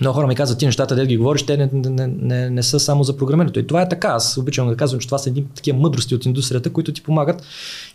Много 0.00 0.14
хора 0.14 0.26
ми 0.26 0.34
казват, 0.34 0.58
ти 0.58 0.66
нещата, 0.66 0.94
да 0.94 1.06
ги 1.06 1.16
говориш, 1.16 1.42
те 1.42 1.56
не, 1.56 1.70
не, 1.72 2.06
не, 2.06 2.50
не 2.50 2.62
са 2.62 2.80
само 2.80 3.04
за 3.04 3.16
програмирането. 3.16 3.58
И 3.58 3.66
това 3.66 3.82
е 3.82 3.88
така. 3.88 4.08
Аз 4.08 4.36
обичам 4.36 4.68
да 4.68 4.76
казвам, 4.76 5.00
че 5.00 5.08
това 5.08 5.18
са 5.18 5.28
едни 5.28 5.46
такива 5.54 5.78
мъдрости 5.78 6.14
от 6.14 6.24
индустрията, 6.24 6.72
които 6.72 6.92
ти 6.92 7.02
помагат 7.02 7.42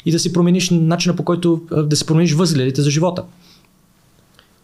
и 0.06 0.12
да 0.12 0.20
си 0.20 0.34
промениш 0.34 0.70
начина 0.70 1.16
по 1.16 1.24
който 1.24 1.62
да 1.72 1.96
си 1.96 2.06
промениш 2.06 2.34
възгледите 2.34 2.82
за 2.82 2.92
живота. 2.92 3.24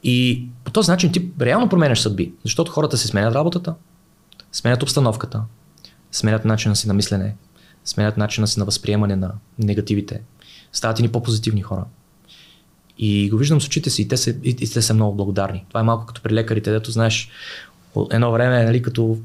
И 0.04 0.46
по 0.64 0.72
този 0.72 0.92
начин 0.92 1.12
ти 1.12 1.30
реално 1.42 1.70
променяш 1.70 2.00
съдби, 2.00 2.32
защото 2.44 2.72
хората 2.72 2.98
се 2.98 3.08
сменят 3.08 3.36
работата, 3.36 3.74
сменят 4.52 4.84
обстановката, 4.84 5.42
сменят 6.14 6.46
начина 6.46 6.76
си 6.76 6.88
на 6.88 6.94
мислене, 6.94 7.36
сменят 7.86 8.18
начина 8.18 8.48
си 8.48 8.60
на 8.60 8.66
възприемане 8.66 9.16
на 9.16 9.32
негативите, 9.60 10.22
стават 10.72 11.00
и 11.00 11.02
ни 11.02 11.10
по-позитивни 11.10 11.62
хора. 11.62 11.86
И 12.98 13.30
го 13.30 13.38
виждам 13.38 13.62
с 13.62 13.66
очите 13.66 13.90
си 13.90 14.02
и 14.02 14.08
те, 14.08 14.18
са, 14.18 14.30
и, 14.30 14.50
и 14.50 14.70
те 14.70 14.82
са 14.82 14.94
много 14.94 15.16
благодарни. 15.16 15.66
Това 15.68 15.80
е 15.80 15.84
малко 15.84 16.06
като 16.06 16.22
при 16.22 16.34
лекарите, 16.34 16.72
дето 16.72 16.92
знаеш, 16.92 17.30
едно 18.12 18.32
време, 18.32 18.64
нали, 18.64 18.82
като 18.82 19.18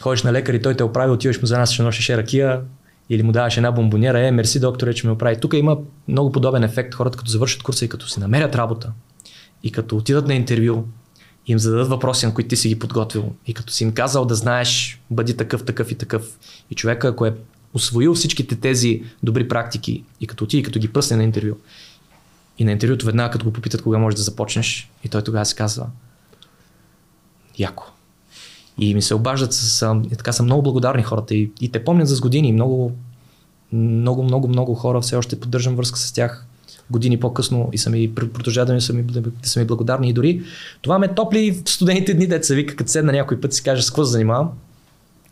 ходиш 0.00 0.22
на 0.22 0.32
лекар 0.32 0.54
и 0.54 0.62
той 0.62 0.74
те 0.74 0.84
оправи, 0.84 1.10
отиваш 1.10 1.40
му 1.40 1.46
за 1.46 1.58
нас, 1.58 1.72
ще 1.72 1.82
носиш 1.82 2.10
ракия, 2.10 2.60
или 3.10 3.22
му 3.22 3.32
даваш 3.32 3.56
една 3.56 3.72
бомбонера, 3.72 4.20
е, 4.20 4.30
мерси 4.30 4.60
докторе, 4.60 4.94
че 4.94 5.06
ме 5.06 5.12
оправи. 5.12 5.40
Тук 5.40 5.54
има 5.54 5.78
много 6.08 6.32
подобен 6.32 6.64
ефект. 6.64 6.94
Хората 6.94 7.18
като 7.18 7.30
завършат 7.30 7.62
курса 7.62 7.84
и 7.84 7.88
като 7.88 8.08
си 8.08 8.20
намерят 8.20 8.54
работа 8.54 8.92
и 9.62 9.72
като 9.72 9.96
отидат 9.96 10.26
на 10.26 10.34
интервю, 10.34 10.84
им 11.46 11.58
зададат 11.58 11.88
въпроси, 11.88 12.26
на 12.26 12.34
които 12.34 12.48
ти 12.48 12.56
си 12.56 12.68
ги 12.68 12.78
подготвил 12.78 13.32
и 13.46 13.54
като 13.54 13.72
си 13.72 13.84
им 13.84 13.92
казал 13.92 14.24
да 14.24 14.34
знаеш, 14.34 15.00
бъди 15.10 15.36
такъв, 15.36 15.64
такъв 15.64 15.90
и 15.90 15.94
такъв. 15.94 16.38
И 16.70 16.74
човека, 16.74 17.08
ако 17.08 17.26
е 17.26 17.34
освоил 17.74 18.14
всичките 18.14 18.56
тези 18.56 19.02
добри 19.22 19.48
практики 19.48 20.04
и 20.20 20.26
като 20.26 20.44
отиде, 20.44 20.62
като 20.62 20.78
ги 20.78 20.92
пръсне 20.92 21.16
на 21.16 21.24
интервю, 21.24 21.54
и 22.58 22.64
на 22.64 22.72
интервюто 22.72 23.06
веднага 23.06 23.30
като 23.30 23.44
го 23.44 23.52
попитат 23.52 23.82
кога 23.82 23.98
можеш 23.98 24.16
да 24.16 24.22
започнеш, 24.22 24.90
и 25.04 25.08
той 25.08 25.22
тогава 25.22 25.46
се 25.46 25.54
казва, 25.54 25.86
яко. 27.58 27.84
И 28.78 28.94
ми 28.94 29.02
се 29.02 29.14
обаждат, 29.14 29.52
с, 29.52 30.02
и 30.12 30.16
така 30.16 30.32
са 30.32 30.42
много 30.42 30.62
благодарни 30.62 31.02
хората 31.02 31.34
и, 31.34 31.50
и 31.60 31.72
те 31.72 31.84
помнят 31.84 32.08
за 32.08 32.16
с 32.16 32.20
години. 32.20 32.52
Много, 32.52 32.92
много, 33.72 34.22
много, 34.22 34.48
много 34.48 34.74
хора 34.74 35.00
все 35.00 35.16
още 35.16 35.40
поддържам 35.40 35.76
връзка 35.76 35.98
с 35.98 36.12
тях 36.12 36.46
години 36.90 37.20
по-късно 37.20 37.68
и 37.72 37.78
са 37.78 37.90
ми, 37.90 38.14
продължават 38.14 38.66
да, 38.66 38.74
ми, 38.74 38.80
са 38.80 38.92
ми, 38.92 39.02
да 39.02 39.22
са 39.42 39.60
ми 39.60 39.66
благодарни. 39.66 40.08
И 40.08 40.12
дори 40.12 40.42
това 40.82 40.98
ме 40.98 41.14
топли 41.14 41.62
в 41.64 41.70
студените 41.70 42.14
дни, 42.14 42.26
деца 42.26 42.54
вика, 42.54 42.76
като 42.76 42.90
седна 42.90 43.12
някой 43.12 43.40
път 43.40 43.52
си 43.52 43.62
каже 43.62 43.82
с 43.82 43.90
какво 43.90 44.04
занимавам. 44.04 44.50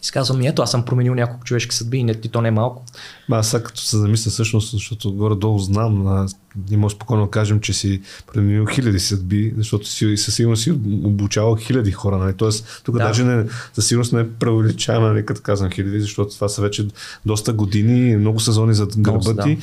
И 0.03 0.07
си 0.07 0.13
казвам, 0.13 0.43
ето 0.43 0.63
аз 0.63 0.71
съм 0.71 0.85
променил 0.85 1.15
няколко 1.15 1.45
човешки 1.45 1.75
съдби 1.75 1.99
и, 1.99 2.05
не, 2.05 2.13
и 2.25 2.29
то 2.29 2.41
не 2.41 2.49
е 2.49 2.51
малко. 2.51 2.85
Ба, 3.29 3.37
аз 3.37 3.49
сега 3.49 3.63
като 3.63 3.81
се 3.81 3.97
замисля 3.97 4.31
всъщност, 4.31 4.73
защото 4.73 5.13
горе-долу 5.13 5.59
знам, 5.59 6.07
а, 6.07 6.27
ние 6.69 6.79
може 6.79 6.95
спокойно 6.95 7.25
да 7.25 7.31
кажем, 7.31 7.61
че 7.61 7.73
си 7.73 8.03
променил 8.33 8.67
хиляди 8.67 9.01
съдби, 9.01 9.55
защото 9.57 9.89
си 9.89 10.17
със 10.17 10.35
сигурност 10.35 10.63
си 10.63 10.71
обучавал 11.05 11.57
хиляди 11.57 11.93
хора. 11.93 12.19
Нали? 12.19 12.35
Тоест, 12.37 12.83
тук 12.85 12.99
да. 12.99 13.05
даже 13.05 13.25
не, 13.25 13.45
със 13.73 13.87
сигурност 13.87 14.13
не 14.13 14.21
е 14.21 14.29
преувеличаваме, 14.29 15.09
нали, 15.09 15.27
като 15.27 15.41
казвам 15.43 15.71
хиляди, 15.71 16.01
защото 16.01 16.35
това 16.35 16.49
са 16.49 16.63
вече 16.63 16.89
доста 17.27 17.53
години, 17.53 18.17
много 18.17 18.41
сезони 18.41 18.75
зад 18.75 18.99
гърба 18.99 19.43
ти. 19.43 19.59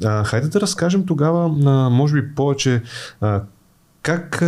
Да. 0.00 0.24
хайде 0.24 0.48
да 0.48 0.60
разкажем 0.60 1.06
тогава, 1.06 1.44
а, 1.70 1.90
може 1.90 2.14
би 2.14 2.34
повече 2.34 2.82
а, 3.20 3.42
как, 4.02 4.38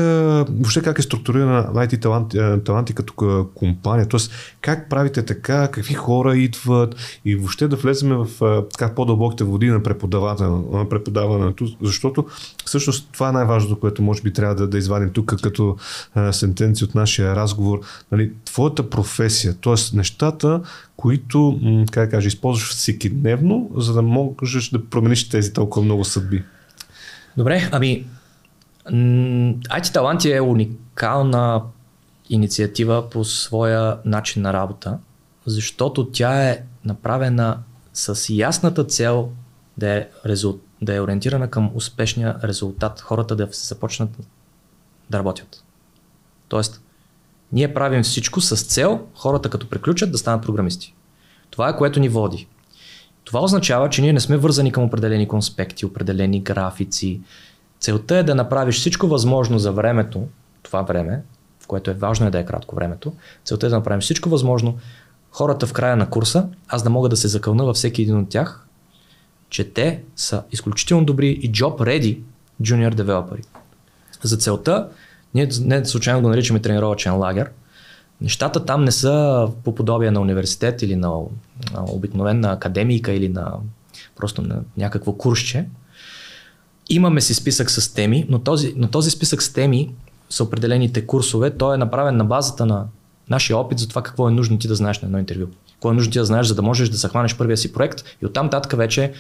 въобще 0.51 0.83
как 0.83 0.99
е 0.99 1.03
структурирана 1.03 1.73
IT 1.75 2.65
таланти, 2.65 2.95
като 2.95 3.47
компания? 3.55 4.09
Тоест, 4.09 4.33
как 4.61 4.89
правите 4.89 5.25
така, 5.25 5.69
какви 5.69 5.95
хора 5.95 6.37
идват 6.37 7.21
и 7.25 7.37
въобще 7.37 7.69
да 7.69 7.77
влезем 7.77 8.09
в 8.09 8.63
така, 8.73 8.95
по-дълбоките 8.95 9.45
води 9.45 9.67
на, 9.67 9.81
на 10.73 10.89
преподаването, 10.89 11.67
защото 11.83 12.27
всъщност 12.65 13.09
това 13.13 13.29
е 13.29 13.33
най-важното, 13.33 13.81
което 13.81 14.03
може 14.03 14.23
би 14.23 14.33
трябва 14.33 14.55
да, 14.55 14.69
да 14.69 14.79
извадим 14.79 15.11
тук 15.11 15.35
като 15.43 15.77
сентенция 16.33 16.85
от 16.85 16.95
нашия 16.95 17.37
разговор. 17.37 17.81
Нали, 18.13 18.33
твоята 18.45 18.91
професия, 18.91 19.55
т.е. 19.55 19.97
нещата, 19.97 20.61
които, 20.97 21.61
как 21.91 22.05
да 22.05 22.11
кажа, 22.11 22.29
използваш 22.29 22.71
всеки 22.71 23.11
дневно, 23.11 23.71
за 23.77 23.93
да 23.93 24.03
можеш 24.03 24.71
да 24.71 24.85
промениш 24.85 25.29
тези 25.29 25.53
толкова 25.53 25.85
много 25.85 26.05
съдби. 26.05 26.43
Добре, 27.37 27.69
ами 27.73 28.05
IT 28.87 29.93
Таланти 29.93 30.33
е 30.33 30.41
уникална 30.41 31.63
инициатива 32.31 33.11
по 33.11 33.25
своя 33.25 33.99
начин 34.05 34.43
на 34.43 34.53
работа, 34.53 34.99
защото 35.47 36.11
тя 36.11 36.51
е 36.51 36.63
направена 36.85 37.59
с 37.93 38.35
ясната 38.35 38.85
цел 38.85 39.31
да 39.79 39.89
е, 39.89 40.09
резул... 40.27 40.59
да 40.83 40.95
е 40.95 41.01
ориентирана 41.01 41.51
към 41.51 41.71
успешния 41.75 42.37
резултат, 42.45 43.01
хората 43.01 43.37
да 43.37 43.49
се 43.53 43.67
започнат 43.67 44.11
да 45.11 45.19
работят. 45.19 45.65
Тоест, 46.49 46.83
ние 47.53 47.75
правим 47.75 48.03
всичко 48.03 48.41
с 48.41 48.63
цел 48.63 49.07
хората 49.15 49.51
като 49.51 49.69
приключат 49.69 50.13
да 50.13 50.19
станат 50.19 50.43
програмисти. 50.43 50.95
Това 51.51 51.69
е 51.69 51.77
което 51.77 52.01
ни 52.01 52.09
води. 52.09 52.47
Това 53.25 53.41
означава, 53.41 53.91
че 53.91 54.03
ние 54.03 54.13
не 54.13 54.21
сме 54.21 54.37
вързани 54.37 54.73
към 54.73 54.85
определени 54.85 55.29
конспекти, 55.29 55.87
определени 55.87 56.41
графици, 56.41 57.21
Целта 57.83 58.17
е 58.17 58.23
да 58.23 58.35
направиш 58.35 58.79
всичко 58.79 59.07
възможно 59.07 59.59
за 59.59 59.73
времето, 59.73 60.29
това 60.63 60.83
време, 60.83 61.23
в 61.61 61.67
което 61.67 61.91
е 61.91 61.95
важно 61.95 62.27
е 62.27 62.31
да 62.31 62.39
е 62.39 62.45
кратко 62.45 62.75
времето. 62.75 63.13
Целта 63.45 63.67
е 63.67 63.71
да 63.71 63.77
направим 63.77 64.01
всичко 64.01 64.29
възможно 64.29 64.79
хората 65.31 65.67
в 65.67 65.73
края 65.73 65.97
на 65.97 66.11
курса, 66.11 66.49
аз 66.69 66.83
да 66.83 66.91
мога 66.91 67.09
да 67.09 67.17
се 67.17 67.29
закълна 67.29 67.65
във 67.65 67.77
всеки 67.77 68.03
един 68.03 68.19
от 68.19 68.29
тях, 68.29 68.67
че 69.49 69.73
те 69.73 70.03
са 70.17 70.43
изключително 70.53 71.05
добри 71.05 71.29
и 71.29 71.53
job 71.53 71.81
ready 71.81 72.21
junior 72.63 72.95
девелопери. 72.95 73.43
За 74.23 74.37
целта, 74.37 74.89
ние 75.35 75.49
не 75.61 75.85
случайно 75.85 76.23
го 76.23 76.29
наричаме 76.29 76.63
тренировачен 76.63 77.17
лагер, 77.17 77.51
нещата 78.21 78.65
там 78.65 78.85
не 78.85 78.93
са 78.93 79.49
по 79.65 79.75
подобие 79.75 80.11
на 80.11 80.21
университет 80.21 80.83
или 80.83 80.97
на, 80.97 81.09
на 81.73 81.85
обикновена 81.89 82.53
академика 82.53 83.13
или 83.13 83.29
на 83.29 83.53
просто 84.17 84.43
на 84.43 84.61
някакво 84.77 85.13
курсче, 85.13 85.67
Имаме 86.89 87.21
си 87.21 87.35
списък 87.35 87.71
с 87.71 87.95
теми, 87.95 88.27
но 88.29 88.39
този, 88.39 88.75
но 88.77 88.89
този 88.89 89.11
списък 89.11 89.43
с 89.43 89.53
теми 89.53 89.91
са 90.31 90.45
определените 90.45 91.07
курсове. 91.07 91.51
Той 91.51 91.75
е 91.75 91.79
направен 91.79 92.17
на 92.17 92.25
базата 92.25 92.67
на 92.67 92.85
нашия 93.31 93.57
опит 93.57 93.79
за 93.79 93.89
това 93.89 94.03
какво 94.03 94.29
е 94.29 94.33
нужно 94.33 94.59
ти 94.59 94.69
да 94.69 94.75
знаеш 94.75 95.01
на 95.01 95.07
едно 95.07 95.19
интервю. 95.19 95.47
Какво 95.73 95.91
е 95.91 95.95
нужно 95.95 96.13
ти 96.13 96.19
да 96.19 96.25
знаеш, 96.25 96.47
за 96.47 96.55
да 96.55 96.63
можеш 96.63 96.89
да 96.89 96.97
захванеш 96.97 97.37
първия 97.37 97.57
си 97.57 97.73
проект 97.73 98.05
и 98.23 98.27
оттам 98.27 98.51
татък 98.51 98.77
вече 98.77 99.13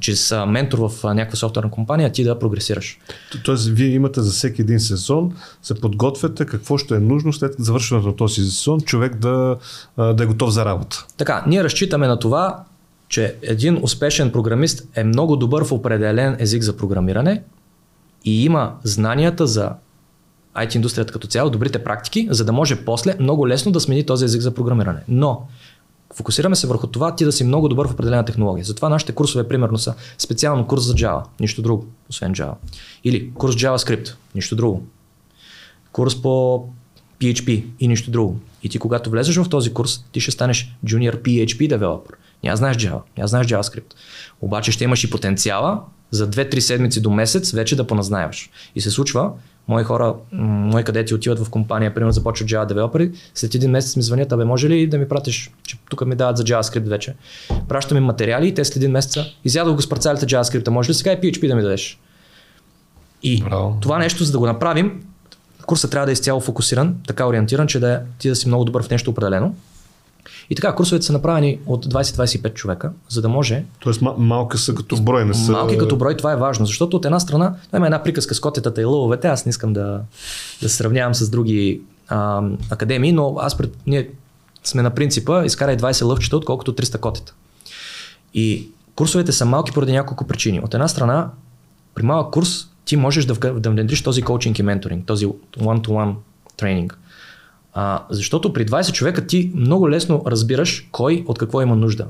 чрез 0.00 0.34
ментор 0.46 0.78
в 0.78 1.04
някаква 1.04 1.36
софтуерна 1.36 1.70
компания, 1.70 2.12
ти 2.12 2.24
да 2.24 2.38
прогресираш. 2.38 2.98
Тоест, 3.44 3.68
вие 3.68 3.88
имате 3.88 4.20
за 4.20 4.30
всеки 4.30 4.62
един 4.62 4.80
сезон, 4.80 5.36
се 5.62 5.74
подготвяте 5.74 6.46
какво 6.46 6.78
ще 6.78 6.94
е 6.94 6.98
нужно 6.98 7.32
след 7.32 7.54
завършването 7.58 8.08
на 8.08 8.16
този 8.16 8.34
сезон, 8.34 8.80
човек 8.80 9.16
да, 9.16 9.56
да 9.98 10.22
е 10.22 10.26
готов 10.26 10.50
за 10.50 10.64
работа. 10.64 11.06
Така, 11.16 11.44
ние 11.46 11.64
разчитаме 11.64 12.06
на 12.06 12.18
това 12.18 12.64
че 13.12 13.36
един 13.42 13.78
успешен 13.82 14.32
програмист 14.32 14.88
е 14.94 15.04
много 15.04 15.36
добър 15.36 15.64
в 15.64 15.72
определен 15.72 16.36
език 16.38 16.62
за 16.62 16.76
програмиране 16.76 17.42
и 18.24 18.44
има 18.44 18.74
знанията 18.84 19.46
за 19.46 19.72
IT 20.56 20.76
индустрията 20.76 21.12
като 21.12 21.26
цяло, 21.26 21.50
добрите 21.50 21.84
практики, 21.84 22.28
за 22.30 22.44
да 22.44 22.52
може 22.52 22.84
после 22.84 23.16
много 23.20 23.48
лесно 23.48 23.72
да 23.72 23.80
смени 23.80 24.06
този 24.06 24.24
език 24.24 24.40
за 24.40 24.54
програмиране. 24.54 25.00
Но 25.08 25.46
фокусираме 26.14 26.56
се 26.56 26.66
върху 26.66 26.86
това 26.86 27.16
ти 27.16 27.24
да 27.24 27.32
си 27.32 27.44
много 27.44 27.68
добър 27.68 27.88
в 27.88 27.92
определена 27.92 28.24
технология. 28.24 28.64
Затова 28.64 28.88
нашите 28.88 29.12
курсове 29.12 29.48
примерно 29.48 29.78
са 29.78 29.94
специално 30.18 30.66
курс 30.66 30.82
за 30.82 30.94
Java, 30.94 31.22
нищо 31.40 31.62
друго, 31.62 31.86
освен 32.10 32.34
Java. 32.34 32.54
Или 33.04 33.32
курс 33.34 33.56
JavaScript, 33.56 34.14
нищо 34.34 34.56
друго. 34.56 34.82
Курс 35.92 36.22
по 36.22 36.64
PHP 37.20 37.64
и 37.80 37.88
нищо 37.88 38.10
друго. 38.10 38.40
И 38.62 38.68
ти 38.68 38.78
когато 38.78 39.10
влезеш 39.10 39.36
в 39.36 39.48
този 39.48 39.72
курс, 39.72 40.04
ти 40.12 40.20
ще 40.20 40.30
станеш 40.30 40.76
junior 40.84 41.22
PHP 41.22 41.68
девелопер. 41.68 42.16
Няма 42.44 42.56
знаеш 42.56 42.76
Java, 42.76 43.00
няма 43.16 43.28
знаеш 43.28 43.46
JavaScript. 43.46 43.94
Обаче 44.40 44.72
ще 44.72 44.84
имаш 44.84 45.04
и 45.04 45.10
потенциала 45.10 45.80
за 46.10 46.30
2-3 46.30 46.58
седмици 46.58 47.02
до 47.02 47.10
месец 47.10 47.50
вече 47.50 47.76
да 47.76 47.86
поназнаеваш. 47.86 48.50
И 48.74 48.80
се 48.80 48.90
случва, 48.90 49.30
мои 49.68 49.84
хора, 49.84 50.14
мои 50.32 50.84
кадети 50.84 51.14
отиват 51.14 51.38
в 51.38 51.50
компания, 51.50 51.94
примерно 51.94 52.12
започват 52.12 52.48
Java 52.48 52.66
девелопери, 52.66 53.12
след 53.34 53.54
един 53.54 53.70
месец 53.70 53.96
ми 53.96 54.02
звънят, 54.02 54.32
абе 54.32 54.44
може 54.44 54.68
ли 54.68 54.86
да 54.86 54.98
ми 54.98 55.08
пратиш, 55.08 55.50
че 55.62 55.78
тук 55.90 56.06
ми 56.06 56.14
дават 56.14 56.36
за 56.36 56.44
JavaScript 56.44 56.88
вече. 56.88 57.14
Пращам 57.68 57.96
им 57.96 58.04
материали 58.04 58.48
и 58.48 58.54
те 58.54 58.64
след 58.64 58.76
един 58.76 58.90
месец 58.90 59.24
изядох 59.44 59.76
го 59.76 59.82
с 59.82 59.88
парцалите 59.88 60.26
JavaScript, 60.26 60.68
може 60.68 60.90
ли 60.90 60.94
сега 60.94 61.12
и 61.12 61.16
PHP 61.16 61.48
да 61.48 61.54
ми 61.54 61.62
дадеш? 61.62 62.00
И 63.22 63.42
Браво. 63.42 63.78
това 63.80 63.98
нещо, 63.98 64.24
за 64.24 64.32
да 64.32 64.38
го 64.38 64.46
направим, 64.46 65.02
курсът 65.66 65.90
трябва 65.90 66.06
да 66.06 66.12
е 66.12 66.12
изцяло 66.12 66.40
фокусиран, 66.40 66.96
така 67.06 67.26
ориентиран, 67.26 67.66
че 67.66 67.80
да, 67.80 68.02
ти 68.18 68.28
да 68.28 68.36
си 68.36 68.48
много 68.48 68.64
добър 68.64 68.82
в 68.82 68.90
нещо 68.90 69.10
определено 69.10 69.54
и 70.52 70.54
така, 70.54 70.74
курсовете 70.74 71.06
са 71.06 71.12
направени 71.12 71.58
от 71.66 71.86
20-25 71.86 72.54
човека, 72.54 72.92
за 73.08 73.22
да 73.22 73.28
може. 73.28 73.64
Тоест 73.80 74.00
мал- 74.00 74.16
малка 74.18 74.58
са 74.58 74.74
като 74.74 75.02
брой, 75.02 75.24
не 75.24 75.34
са. 75.34 75.52
Малки 75.52 75.78
като 75.78 75.96
брой, 75.96 76.16
това 76.16 76.32
е 76.32 76.36
важно, 76.36 76.66
защото 76.66 76.96
от 76.96 77.04
една 77.04 77.20
страна 77.20 77.54
има 77.76 77.86
една 77.86 78.02
приказка 78.02 78.34
с 78.34 78.40
котетата 78.40 78.80
и 78.80 78.84
лъвовете, 78.84 79.28
аз 79.28 79.46
не 79.46 79.50
искам 79.50 79.72
да, 79.72 80.00
да 80.62 80.68
сравнявам 80.68 81.14
с 81.14 81.30
други 81.30 81.80
а, 82.08 82.42
академии, 82.70 83.12
но 83.12 83.36
аз 83.38 83.56
пред, 83.56 83.76
ние 83.86 84.10
сме 84.64 84.82
на 84.82 84.90
принципа 84.90 85.44
изкарай 85.44 85.76
20 85.76 86.04
лъвчета, 86.04 86.36
отколкото 86.36 86.72
300 86.72 87.00
котета. 87.00 87.34
И 88.34 88.68
курсовете 88.94 89.32
са 89.32 89.44
малки 89.44 89.72
поради 89.72 89.92
няколко 89.92 90.26
причини. 90.26 90.60
От 90.60 90.74
една 90.74 90.88
страна, 90.88 91.30
при 91.94 92.02
малък 92.02 92.32
курс 92.32 92.68
ти 92.84 92.96
можеш 92.96 93.24
да, 93.24 93.34
да 93.54 93.70
внедриш 93.70 94.02
този 94.02 94.22
коучинг 94.22 94.58
и 94.58 94.62
менторинг, 94.62 95.06
този 95.06 95.26
one-to-one 95.58 96.14
тренинг. 96.56 96.98
А, 97.74 98.04
защото 98.10 98.52
при 98.52 98.66
20 98.66 98.92
човека 98.92 99.26
ти 99.26 99.52
много 99.54 99.90
лесно 99.90 100.22
разбираш 100.26 100.88
кой 100.92 101.24
от 101.28 101.38
какво 101.38 101.62
има 101.62 101.76
нужда. 101.76 102.06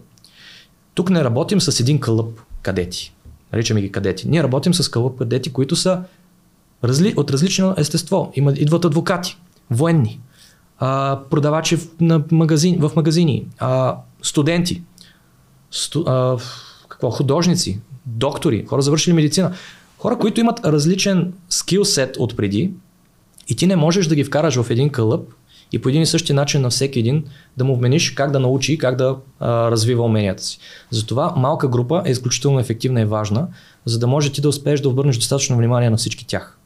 Тук 0.95 1.11
не 1.11 1.25
работим 1.25 1.61
с 1.61 1.81
един 1.81 2.01
кълъп 2.01 2.41
кадети. 2.63 3.15
Наричаме 3.53 3.81
ги 3.81 3.93
кадети. 3.93 4.29
Ние 4.29 4.43
работим 4.43 4.75
с 4.75 4.89
кълъп 4.89 5.19
кадети, 5.19 5.53
които 5.53 5.77
са 5.77 6.03
разли... 6.85 7.15
от 7.17 7.31
различно 7.31 7.75
естество. 7.79 8.33
Има, 8.35 8.53
идват 8.53 8.85
адвокати, 8.85 9.39
военни, 9.71 10.21
а, 10.79 11.21
продавачи 11.31 11.77
в, 11.77 11.87
на 12.01 12.23
магазин, 12.31 12.81
в 12.81 12.93
магазини, 12.97 13.47
а, 13.59 13.97
студенти, 14.23 14.83
сту, 15.71 16.05
а, 16.07 16.37
какво, 16.89 17.11
художници, 17.11 17.81
доктори, 18.07 18.65
хора 18.67 18.83
завършили 18.83 19.15
медицина, 19.15 19.53
хора, 19.99 20.19
които 20.19 20.41
имат 20.41 20.67
различен 20.67 21.33
скил 21.49 21.85
сет 21.85 22.17
от 22.17 22.37
преди 22.37 22.73
и 23.49 23.57
ти 23.57 23.67
не 23.67 23.77
можеш 23.77 24.07
да 24.07 24.15
ги 24.15 24.25
вкараш 24.25 24.63
в 24.63 24.71
един 24.71 24.91
кълъп 24.91 25.33
и 25.73 25.79
по 25.79 25.89
един 25.89 26.03
и 26.03 26.07
същи 26.07 26.33
начин 26.33 26.61
на 26.61 26.71
всеки 26.71 26.99
един 26.99 27.25
да 27.57 27.65
му 27.65 27.77
вмениш 27.77 28.11
как 28.11 28.31
да 28.31 28.41
научи 28.41 28.73
и 28.73 28.79
как 28.79 28.97
да 28.97 29.17
а, 29.41 29.71
развива 29.71 30.05
уменията 30.05 30.43
си. 30.43 30.59
Затова 30.91 31.35
малка 31.37 31.69
група 31.69 32.03
е 32.07 32.11
изключително 32.11 32.61
ефективна 32.61 33.01
и 33.01 33.05
важна, 33.05 33.49
за 33.85 33.99
да 33.99 34.07
може 34.07 34.33
ти 34.33 34.41
да 34.41 34.49
успееш 34.49 34.81
да 34.81 34.89
обърнеш 34.89 35.17
достатъчно 35.17 35.57
внимание 35.57 35.91
на 35.91 35.97
всички 35.97 36.27
тях. 36.27 36.59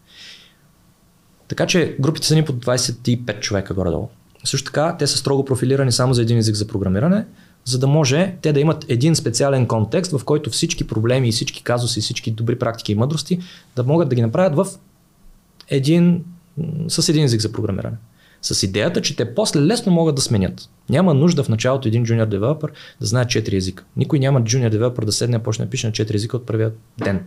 Така 1.48 1.66
че 1.66 1.96
групите 2.00 2.26
са 2.26 2.34
ни 2.34 2.44
по 2.44 2.52
25 2.52 3.40
човека 3.40 3.74
горе-долу. 3.74 4.08
Също 4.44 4.66
така, 4.66 4.96
те 4.98 5.06
са 5.06 5.18
строго 5.18 5.44
профилирани 5.44 5.92
само 5.92 6.14
за 6.14 6.22
един 6.22 6.38
език 6.38 6.54
за 6.54 6.66
програмиране, 6.66 7.26
за 7.64 7.78
да 7.78 7.86
може 7.86 8.36
те 8.42 8.52
да 8.52 8.60
имат 8.60 8.84
един 8.88 9.16
специален 9.16 9.66
контекст, 9.66 10.12
в 10.12 10.24
който 10.24 10.50
всички 10.50 10.86
проблеми 10.86 11.28
и 11.28 11.32
всички 11.32 11.62
казуси, 11.62 12.00
всички 12.00 12.30
добри 12.30 12.58
практики 12.58 12.92
и 12.92 12.94
мъдрости 12.94 13.40
да 13.76 13.84
могат 13.84 14.08
да 14.08 14.14
ги 14.14 14.22
направят 14.22 14.56
в 14.56 14.66
един, 15.68 16.24
с 16.88 17.08
един 17.08 17.24
език 17.24 17.40
за 17.40 17.52
програмиране. 17.52 17.96
С 18.52 18.62
идеята, 18.62 19.02
че 19.02 19.16
те 19.16 19.34
после 19.34 19.60
лесно 19.60 19.92
могат 19.92 20.14
да 20.14 20.22
сменят. 20.22 20.68
Няма 20.88 21.14
нужда 21.14 21.44
в 21.44 21.48
началото 21.48 21.88
един 21.88 22.04
junior 22.04 22.26
девелопер 22.26 22.72
да 23.00 23.06
знае 23.06 23.24
4 23.24 23.56
езика. 23.56 23.84
Никой 23.96 24.18
няма 24.18 24.42
junior 24.42 24.68
девелопер 24.68 25.04
да 25.04 25.12
седне 25.12 25.36
и 25.36 25.42
почне 25.42 25.64
да 25.64 25.70
пише 25.70 25.86
на 25.86 25.92
4 25.92 26.14
езика 26.14 26.36
от 26.36 26.46
първия 26.46 26.72
ден. 26.98 27.26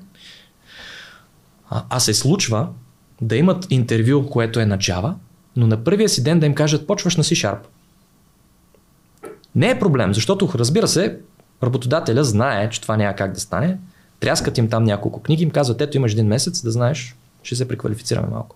А, 1.70 1.84
а 1.90 2.00
се 2.00 2.14
случва 2.14 2.68
да 3.22 3.36
имат 3.36 3.68
интервю, 3.70 4.30
което 4.30 4.60
е 4.60 4.66
на 4.66 4.78
Java, 4.78 5.14
но 5.56 5.68
на 5.68 5.84
първия 5.84 6.10
си 6.10 6.24
ден 6.24 6.40
да 6.40 6.46
им 6.46 6.56
кажат 6.56 6.88
почваш 6.88 7.18
на 7.18 7.24
C-Sharp. 7.24 7.60
Не 9.56 9.70
е 9.70 9.80
проблем, 9.80 10.14
защото 10.14 10.50
разбира 10.56 10.88
се, 10.88 11.20
работодателя 11.64 12.24
знае, 12.24 12.70
че 12.70 12.82
това 12.82 12.98
няма 12.98 13.16
как 13.16 13.34
да 13.34 13.40
стане. 13.40 13.78
Тряскат 14.20 14.58
им 14.58 14.70
там 14.70 14.84
няколко 14.84 15.22
книги, 15.22 15.44
им 15.44 15.52
казват, 15.52 15.82
ето 15.82 15.98
имаш 15.98 16.12
един 16.12 16.28
месец 16.28 16.62
да 16.62 16.72
знаеш, 16.72 17.16
ще 17.44 17.56
се 17.56 17.68
преквалифицираме 17.68 18.28
малко. 18.32 18.56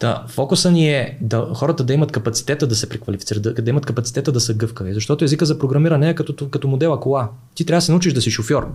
Та, 0.00 0.24
фокуса 0.28 0.70
ни 0.70 0.90
е 0.90 1.18
да, 1.20 1.46
хората 1.54 1.84
да 1.84 1.92
имат 1.92 2.12
капацитета 2.12 2.66
да 2.66 2.74
се 2.74 2.88
преквалифицират, 2.88 3.42
да, 3.42 3.54
да 3.54 3.70
имат 3.70 3.86
капацитета 3.86 4.32
да 4.32 4.40
са 4.40 4.54
гъвкави, 4.54 4.94
защото 4.94 5.24
езика 5.24 5.46
за 5.46 5.58
програмиране 5.58 6.10
е 6.10 6.14
като, 6.14 6.50
като 6.50 6.68
модела 6.68 7.00
кола. 7.00 7.28
Ти 7.54 7.64
трябва 7.64 7.78
да 7.78 7.82
се 7.82 7.92
научиш 7.92 8.12
да 8.12 8.20
си 8.20 8.30
шофьор. 8.30 8.68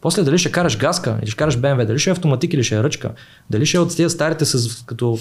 После 0.00 0.22
дали 0.22 0.38
ще 0.38 0.52
караш 0.52 0.78
газка, 0.78 1.18
или 1.22 1.30
ще 1.30 1.36
караш 1.36 1.58
BMW, 1.58 1.86
дали 1.86 1.98
ще 1.98 2.10
е 2.10 2.12
автоматик 2.12 2.52
или 2.52 2.64
ще 2.64 2.76
е 2.76 2.82
ръчка, 2.82 3.10
дали 3.50 3.66
ще 3.66 3.76
е 3.76 3.80
от 3.80 3.96
тези 3.96 4.14
старите 4.14 4.44
с 4.44 4.84
като 4.86 5.18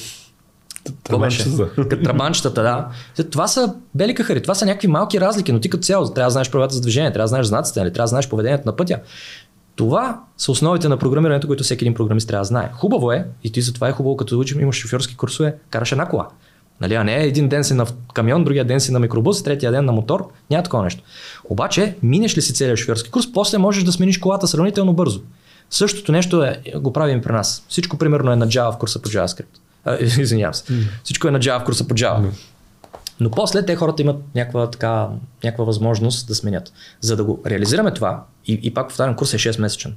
Трабанчетата, 2.04 2.64
да. 2.64 2.88
Това 3.24 3.48
са 3.48 3.74
бели 3.96 4.16
кахари, 4.16 4.42
това 4.42 4.56
са 4.56 4.66
някакви 4.66 4.88
малки 4.88 5.22
разлики, 5.22 5.52
но 5.52 5.60
ти 5.60 5.70
като 5.70 5.84
цяло 5.84 6.14
трябва 6.14 6.28
да 6.28 6.32
знаеш 6.32 6.52
правилата 6.52 6.76
за 6.76 6.82
движение, 6.82 7.12
трябва 7.12 7.24
да 7.24 7.28
знаеш 7.28 7.46
знаците, 7.46 7.80
нали? 7.80 7.94
трябва 7.94 8.04
да 8.04 8.08
знаеш 8.08 8.30
поведението 8.30 8.64
на 8.66 8.76
пътя. 8.76 9.00
Това 9.76 10.22
са 10.38 10.52
основите 10.52 10.90
на 10.90 10.98
програмирането, 10.98 11.48
които 11.48 11.64
всеки 11.64 11.84
един 11.84 11.94
програмист 11.94 12.28
трябва 12.28 12.42
да 12.42 12.46
знае. 12.46 12.70
Хубаво 12.74 13.12
е, 13.12 13.26
и 13.44 13.52
ти 13.52 13.62
затова 13.62 13.90
е 13.90 13.92
хубаво, 13.92 14.18
като 14.18 14.40
учим, 14.40 14.60
имаш 14.60 14.76
шофьорски 14.76 15.16
курсове, 15.16 15.56
караш 15.70 15.92
една 15.92 16.10
кола. 16.10 16.28
Нали, 16.82 16.96
а 16.96 17.04
не 17.04 17.24
един 17.24 17.50
ден 17.50 17.64
си 17.64 17.74
на 17.74 17.86
камион, 18.14 18.44
другия 18.44 18.66
ден 18.66 18.80
си 18.80 18.92
на 18.92 19.00
микробус, 19.00 19.44
третия 19.44 19.72
ден 19.72 19.86
на 19.86 19.92
мотор. 19.92 20.28
Няма 20.50 20.64
такова 20.64 20.84
нещо. 20.84 21.04
Обаче, 21.50 21.96
минеш 22.04 22.38
ли 22.38 22.42
си 22.42 22.54
целият 22.54 22.80
шофьорски 22.80 23.12
курс, 23.12 23.34
после 23.34 23.58
можеш 23.58 23.84
да 23.84 23.92
смениш 23.92 24.18
колата 24.18 24.48
сравнително 24.48 24.94
бързо. 24.94 25.22
Същото 25.70 26.12
нещо 26.12 26.44
е, 26.44 26.62
го 26.76 26.94
правим 26.94 27.22
при 27.22 27.32
нас. 27.32 27.66
Всичко 27.70 27.98
примерно 27.98 28.32
е 28.32 28.36
на 28.36 28.48
Java 28.48 28.76
в 28.76 28.78
курса 28.78 29.02
по 29.02 29.10
JavaScript. 29.10 29.46
А, 29.86 29.98
извинявам 30.22 30.54
се. 30.54 30.64
Mm. 30.64 30.84
Всичко 31.04 31.28
е 31.28 31.32
на 31.32 31.40
Java 31.40 31.62
в 31.62 31.66
курса 31.66 31.88
по 31.88 31.96
Java. 31.96 32.22
Mm. 32.22 32.30
Но 33.20 33.32
после 33.32 33.66
те 33.66 33.76
хората 33.76 34.02
имат 34.02 34.24
някаква, 34.36 34.70
така, 34.70 35.10
някаква 35.44 35.66
възможност 35.66 36.28
да 36.28 36.36
сменят. 36.36 36.74
За 37.02 37.16
да 37.16 37.24
го 37.24 37.42
реализираме 37.46 37.94
това, 37.94 38.24
и, 38.48 38.60
и 38.64 38.74
пак 38.74 38.88
повтарям, 38.88 39.16
курсът 39.16 39.46
е 39.46 39.54
6 39.54 39.62
месечен. 39.62 39.96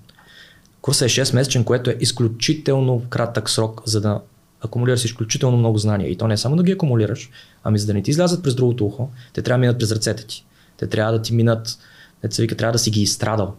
Курсът 0.80 1.08
е 1.08 1.12
6 1.12 1.34
месечен, 1.34 1.64
което 1.64 1.90
е 1.90 1.96
изключително 2.00 3.02
кратък 3.10 3.50
срок, 3.50 3.82
за 3.84 4.00
да 4.00 4.20
акумулираш 4.60 5.04
изключително 5.04 5.56
много 5.56 5.78
знания. 5.78 6.10
И 6.10 6.16
то 6.16 6.26
не 6.26 6.34
е 6.34 6.36
само 6.36 6.56
да 6.56 6.62
ги 6.62 6.72
акумулираш, 6.72 7.30
ами 7.64 7.78
за 7.78 7.86
да 7.86 7.94
не 7.94 8.02
ти 8.02 8.10
излязат 8.10 8.42
през 8.42 8.54
другото 8.54 8.86
ухо, 8.86 9.10
те 9.32 9.42
трябва 9.42 9.58
да 9.58 9.60
минат 9.60 9.78
през 9.78 9.92
ръцете 9.92 10.26
ти. 10.26 10.44
Те 10.76 10.86
трябва 10.86 11.12
да 11.12 11.22
ти 11.22 11.34
минат, 11.34 11.78
деца 12.22 12.42
вика, 12.42 12.56
трябва 12.56 12.72
да 12.72 12.78
си 12.78 12.90
ги 12.90 13.02
изстрадал. 13.02 13.54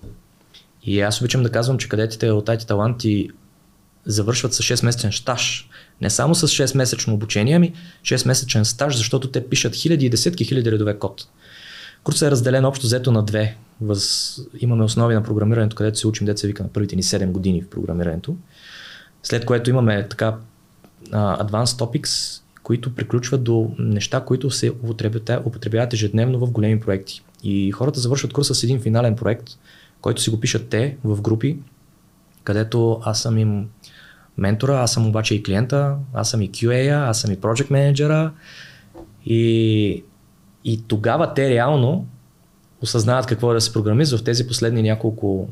И 0.83 1.01
аз 1.01 1.21
обичам 1.21 1.43
да 1.43 1.51
казвам, 1.51 1.77
че 1.77 1.89
кадетите 1.89 2.31
от 2.31 2.47
IT 2.47 2.67
таланти 2.67 3.29
завършват 4.11 4.53
с 4.53 4.63
6 4.63 4.85
месечен 4.85 5.11
стаж. 5.11 5.69
Не 6.01 6.09
само 6.09 6.35
с 6.35 6.47
6 6.47 6.77
месечно 6.77 7.13
обучение, 7.13 7.55
ами 7.55 7.73
6 8.01 8.27
месечен 8.27 8.65
стаж, 8.65 8.97
защото 8.97 9.31
те 9.31 9.49
пишат 9.49 9.75
хиляди 9.75 10.05
и 10.05 10.09
десетки 10.09 10.45
хиляди 10.45 10.71
редове 10.71 10.99
код. 10.99 11.27
Курсът 12.03 12.27
е 12.27 12.31
разделен 12.31 12.65
общо 12.65 12.85
взето 12.85 13.11
на 13.11 13.23
две. 13.23 13.55
Въз... 13.81 14.37
Имаме 14.59 14.83
основи 14.83 15.15
на 15.15 15.23
програмирането, 15.23 15.75
където 15.75 15.99
се 15.99 16.07
учим 16.07 16.25
деца 16.25 16.47
вика 16.47 16.63
на 16.63 16.69
първите 16.69 16.95
ни 16.95 17.03
7 17.03 17.31
години 17.31 17.61
в 17.61 17.69
програмирането. 17.69 18.35
След 19.23 19.45
което 19.45 19.69
имаме 19.69 20.07
така 20.09 20.35
uh, 21.09 21.47
Advanced 21.47 21.79
Topics, 21.79 22.41
които 22.63 22.95
приключват 22.95 23.43
до 23.43 23.71
неща, 23.79 24.21
които 24.25 24.51
се 24.51 24.71
употребяват 25.45 25.93
ежедневно 25.93 26.39
в 26.39 26.51
големи 26.51 26.79
проекти. 26.79 27.21
И 27.43 27.71
хората 27.71 27.99
завършват 27.99 28.33
курса 28.33 28.55
с 28.55 28.63
един 28.63 28.81
финален 28.81 29.15
проект, 29.15 29.49
който 30.01 30.21
си 30.21 30.29
го 30.29 30.39
пишат 30.39 30.69
те 30.69 30.97
в 31.03 31.21
групи, 31.21 31.57
където 32.43 32.99
аз 33.03 33.21
съм 33.21 33.37
им 33.37 33.69
ментора, 34.39 34.81
аз 34.81 34.93
съм 34.93 35.07
обаче 35.07 35.35
и 35.35 35.43
клиента, 35.43 35.95
аз 36.13 36.29
съм 36.29 36.41
и 36.41 36.51
QA, 36.51 37.09
аз 37.09 37.21
съм 37.21 37.31
и 37.31 37.37
project 37.37 37.71
менеджера 37.71 38.31
и, 39.25 40.03
и 40.65 40.83
тогава 40.87 41.33
те 41.33 41.49
реално 41.49 42.07
осъзнават 42.81 43.25
какво 43.25 43.51
е 43.51 43.53
да 43.53 43.61
се 43.61 43.73
програмист 43.73 44.17
в 44.17 44.23
тези 44.23 44.47
последни 44.47 44.81
няколко, 44.81 45.49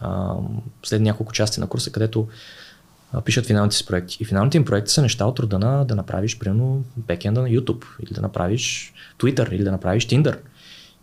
а, 0.00 0.34
последни 0.82 1.08
няколко 1.08 1.32
части 1.32 1.60
на 1.60 1.66
курса, 1.66 1.92
където 1.92 2.28
пишат 3.24 3.46
финалните 3.46 3.76
си 3.76 3.86
проекти. 3.86 4.16
И 4.20 4.24
финалните 4.24 4.56
им 4.56 4.64
проекти 4.64 4.92
са 4.92 5.02
неща 5.02 5.24
от 5.24 5.38
рода 5.38 5.58
на 5.58 5.84
да 5.84 5.94
направиш, 5.94 6.38
примерно, 6.38 6.84
бекенда 6.96 7.42
на 7.42 7.48
YouTube, 7.48 7.84
или 8.00 8.14
да 8.14 8.20
направиш 8.20 8.94
Twitter, 9.18 9.52
или 9.52 9.64
да 9.64 9.70
направиш 9.70 10.06
Tinder. 10.06 10.38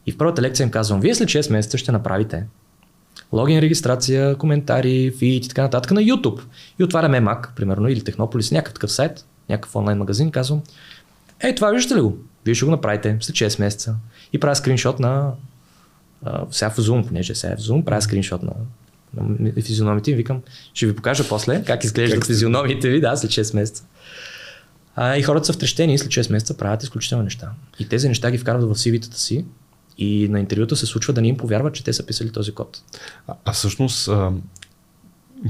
И 0.05 0.11
в 0.11 0.17
първата 0.17 0.41
лекция 0.41 0.63
им 0.63 0.71
казвам, 0.71 0.99
вие 0.99 1.15
след 1.15 1.29
6 1.29 1.51
месеца 1.51 1.77
ще 1.77 1.91
направите 1.91 2.45
логин 3.33 3.59
регистрация, 3.59 4.35
коментари, 4.35 5.13
фит 5.17 5.45
и 5.45 5.49
така 5.49 5.61
нататък 5.61 5.91
на 5.91 6.01
YouTube. 6.01 6.41
И 6.79 6.83
отваряме 6.83 7.21
Mac, 7.21 7.47
примерно, 7.55 7.87
или 7.87 8.03
Технополис, 8.03 8.51
някакъв 8.51 8.73
такъв 8.73 8.91
сайт, 8.91 9.25
някакъв 9.49 9.75
онлайн 9.75 9.97
магазин, 9.97 10.31
казвам, 10.31 10.61
ей, 11.43 11.55
това 11.55 11.71
виждате 11.71 11.95
ли 11.95 12.01
го? 12.01 12.17
Вие 12.45 12.55
ще 12.55 12.65
го 12.65 12.71
направите 12.71 13.17
след 13.21 13.35
6 13.35 13.59
месеца. 13.59 13.95
И 14.33 14.39
правя 14.39 14.55
скриншот 14.55 14.99
на 14.99 15.31
а, 16.25 16.45
сега 16.51 16.69
в 16.69 16.77
Zoom, 16.77 17.07
понеже 17.07 17.35
сега 17.35 17.53
е 17.53 17.55
в 17.55 17.59
Zoom, 17.59 17.83
правя 17.83 18.01
скриншот 18.01 18.43
на, 18.43 18.53
на 19.13 19.51
физиономите 19.61 20.11
и 20.11 20.15
викам, 20.15 20.41
ще 20.73 20.85
ви 20.85 20.95
покажа 20.95 21.27
после 21.27 21.63
как 21.63 21.83
изглеждат 21.83 22.19
как 22.19 22.27
физиономите 22.27 22.89
ви, 22.89 23.01
да, 23.01 23.15
след 23.15 23.31
6 23.31 23.55
месеца. 23.55 23.83
А, 24.95 25.17
и 25.17 25.23
хората 25.23 25.45
са 25.45 25.53
втрещени 25.53 25.93
и 25.93 25.97
след 25.97 26.09
6 26.09 26.31
месеца 26.31 26.57
правят 26.57 26.83
изключителни 26.83 27.23
неща. 27.23 27.51
И 27.79 27.89
тези 27.89 28.07
неща 28.07 28.31
ги 28.31 28.37
вкарват 28.37 28.63
в 28.69 28.75
CV-тата 28.75 29.17
си 29.17 29.45
и 29.97 30.27
на 30.29 30.39
интервюта 30.39 30.75
се 30.75 30.85
случва 30.85 31.13
да 31.13 31.21
не 31.21 31.27
им 31.27 31.37
повярват, 31.37 31.73
че 31.73 31.83
те 31.83 31.93
са 31.93 32.05
писали 32.05 32.31
този 32.31 32.51
код. 32.51 32.81
А, 33.27 33.33
а 33.45 33.51
всъщност, 33.51 34.07
а, 34.07 34.31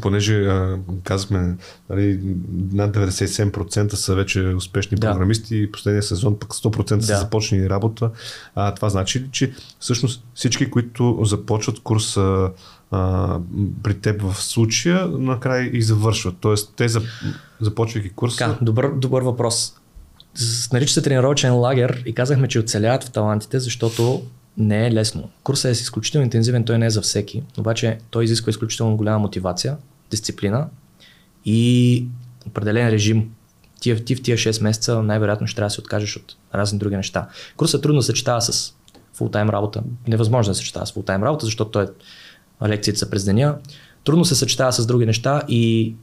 понеже 0.02 0.46
а, 0.46 0.80
казахме, 1.04 1.56
нали, 1.90 2.20
над 2.74 2.96
97% 2.96 3.94
са 3.94 4.16
вече 4.16 4.42
успешни 4.42 4.98
да. 4.98 5.12
програмисти 5.12 5.58
и 5.58 5.72
последния 5.72 6.04
сезон 6.04 6.40
пък 6.40 6.54
100% 6.54 6.96
да. 6.96 7.04
са 7.04 7.18
започнали 7.18 7.70
работа. 7.70 8.12
А, 8.56 8.76
това 8.76 8.90
значи 8.90 9.20
ли, 9.20 9.28
че 9.32 9.54
всъщност 9.80 10.24
всички, 10.34 10.70
които 10.70 11.20
започват 11.24 11.80
курса 11.80 12.50
а, 12.92 13.40
при 13.84 14.00
теб 14.00 14.22
в 14.22 14.44
случая, 14.44 15.08
накрая 15.08 15.70
и 15.74 15.82
завършват. 15.82 16.36
Тоест, 16.40 16.74
те 16.76 16.88
започвайки 17.62 18.10
курса. 18.10 18.38
Така, 18.38 18.58
добър, 18.62 18.92
добър 18.96 19.22
въпрос. 19.22 19.74
Нарича 20.74 20.94
се 20.94 21.02
тренировачен 21.02 21.56
лагер 21.56 22.04
и 22.06 22.14
казахме, 22.14 22.48
че 22.48 22.60
оцеляват 22.60 23.04
в 23.04 23.12
талантите, 23.12 23.60
защото 23.60 24.24
не 24.58 24.88
е 24.88 24.92
лесно. 24.92 25.30
Курсът 25.44 25.70
е 25.70 25.72
изключително 25.72 26.26
интензивен, 26.26 26.64
той 26.64 26.78
не 26.78 26.86
е 26.86 26.90
за 26.90 27.02
всеки, 27.02 27.44
обаче 27.58 27.98
той 28.10 28.24
изисква 28.24 28.50
изключително 28.50 28.98
голяма 28.98 29.20
мотивация, 29.20 29.78
дисциплина 30.12 30.68
и 31.46 32.06
определен 32.48 32.90
режим. 32.90 33.32
Ти, 33.82 34.06
ти 34.06 34.16
в 34.16 34.22
тия 34.22 34.38
6 34.38 34.64
месеца 34.64 35.04
най-вероятно 35.04 35.48
ще 35.48 35.56
трябва 35.56 35.68
да 35.68 35.74
се 35.74 35.82
откажеш 35.82 36.16
от 36.16 36.36
разни 36.56 36.80
други 36.80 36.96
неща. 36.96 37.28
Курсът 37.58 37.82
трудно 37.82 38.02
съчетава 38.02 38.42
с 38.42 38.74
фултайм 39.14 39.50
работа. 39.50 39.84
Невъзможно 40.08 40.52
да 40.52 40.56
се 40.56 40.60
съчетава 40.60 40.86
с 40.86 40.92
фултайм 40.92 41.24
работа, 41.24 41.46
защото 41.46 41.72
той 41.72 41.84
е 41.84 42.68
лекциите 42.68 43.00
са 43.00 43.10
през 43.10 43.26
деня. 43.26 43.58
Трудно 44.04 44.26
се 44.26 44.36
съчетава 44.36 44.74
с 44.74 44.86
други 44.86 45.06
неща 45.06 45.42
и 45.48 45.96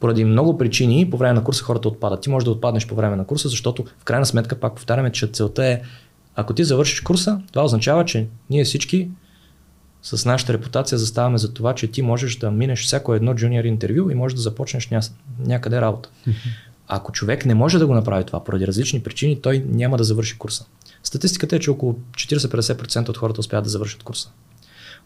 поради 0.00 0.24
много 0.24 0.58
причини 0.58 1.10
по 1.10 1.16
време 1.16 1.34
на 1.34 1.44
курса 1.44 1.64
хората 1.64 1.88
отпадат. 1.88 2.20
Ти 2.20 2.30
можеш 2.30 2.44
да 2.44 2.50
отпаднеш 2.50 2.86
по 2.86 2.94
време 2.94 3.16
на 3.16 3.26
курса, 3.26 3.48
защото 3.48 3.84
в 3.98 4.04
крайна 4.04 4.26
сметка, 4.26 4.60
пак 4.60 4.74
повтаряме, 4.74 5.12
че 5.12 5.26
целта 5.26 5.66
е, 5.66 5.82
ако 6.36 6.54
ти 6.54 6.64
завършиш 6.64 7.00
курса, 7.00 7.40
това 7.52 7.64
означава, 7.64 8.04
че 8.04 8.26
ние 8.50 8.64
всички 8.64 9.08
с 10.02 10.24
нашата 10.24 10.52
репутация 10.52 10.98
заставаме 10.98 11.38
за 11.38 11.54
това, 11.54 11.74
че 11.74 11.86
ти 11.86 12.02
можеш 12.02 12.36
да 12.36 12.50
минеш 12.50 12.84
всяко 12.84 13.14
едно 13.14 13.34
джуниор 13.34 13.64
интервю 13.64 14.10
и 14.10 14.14
можеш 14.14 14.36
да 14.36 14.42
започнеш 14.42 14.90
ня... 14.90 15.00
някъде 15.38 15.80
работа. 15.80 16.08
ако 16.88 17.12
човек 17.12 17.46
не 17.46 17.54
може 17.54 17.78
да 17.78 17.86
го 17.86 17.94
направи 17.94 18.24
това 18.24 18.44
поради 18.44 18.66
различни 18.66 19.02
причини, 19.02 19.40
той 19.42 19.64
няма 19.68 19.96
да 19.96 20.04
завърши 20.04 20.38
курса. 20.38 20.64
Статистиката 21.02 21.56
е, 21.56 21.58
че 21.58 21.70
около 21.70 21.98
40-50% 22.12 23.08
от 23.08 23.16
хората 23.16 23.40
успяват 23.40 23.64
да 23.64 23.70
завършат 23.70 24.02
курса. 24.02 24.30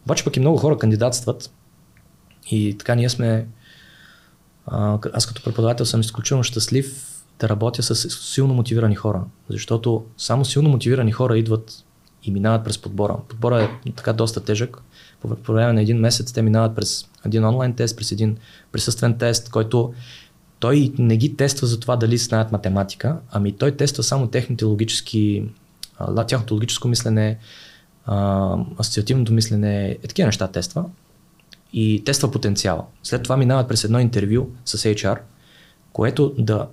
Обаче 0.05 0.23
пък 0.23 0.37
и 0.37 0.39
много 0.39 0.57
хора 0.57 0.77
кандидатстват 0.77 1.51
и 2.51 2.75
така 2.77 2.95
ние 2.95 3.09
сме, 3.09 3.47
аз 5.13 5.25
като 5.25 5.43
преподавател 5.43 5.85
съм 5.85 6.01
изключително 6.01 6.43
щастлив 6.43 7.10
да 7.41 7.49
работя 7.49 7.83
с 7.83 8.09
силно 8.09 8.53
мотивирани 8.53 8.95
хора, 8.95 9.23
защото 9.49 10.05
само 10.17 10.45
силно 10.45 10.69
мотивирани 10.69 11.11
хора 11.11 11.37
идват 11.37 11.85
и 12.23 12.31
минават 12.31 12.63
през 12.63 12.77
подбора. 12.77 13.17
Подбора 13.27 13.63
е 13.85 13.91
така 13.91 14.13
доста 14.13 14.43
тежък. 14.43 14.77
По 15.43 15.53
време 15.53 15.73
на 15.73 15.81
един 15.81 15.97
месец 15.97 16.33
те 16.33 16.41
минават 16.41 16.75
през 16.75 17.07
един 17.25 17.45
онлайн 17.45 17.73
тест, 17.73 17.97
през 17.97 18.11
един 18.11 18.37
присъствен 18.71 19.17
тест, 19.17 19.49
който 19.49 19.93
той 20.59 20.93
не 20.97 21.17
ги 21.17 21.35
тества 21.35 21.67
за 21.67 21.79
това 21.79 21.95
дали 21.95 22.17
знаят 22.17 22.51
математика, 22.51 23.17
ами 23.31 23.51
той 23.51 23.71
тества 23.71 24.03
само 24.03 24.27
техните 24.27 24.65
логически, 24.65 25.43
тяхното 26.27 26.53
логическо 26.53 26.87
мислене, 26.87 27.37
асоциативното 28.79 29.33
мислене, 29.33 29.89
е 29.89 29.97
такива 29.97 30.25
неща 30.25 30.47
тества 30.47 30.85
и 31.73 32.03
тества 32.05 32.31
потенциала. 32.31 32.83
След 33.03 33.23
това 33.23 33.37
минават 33.37 33.67
през 33.67 33.83
едно 33.83 33.99
интервю 33.99 34.49
с 34.65 34.77
HR, 34.77 35.19
което 35.93 36.33
да 36.37 36.67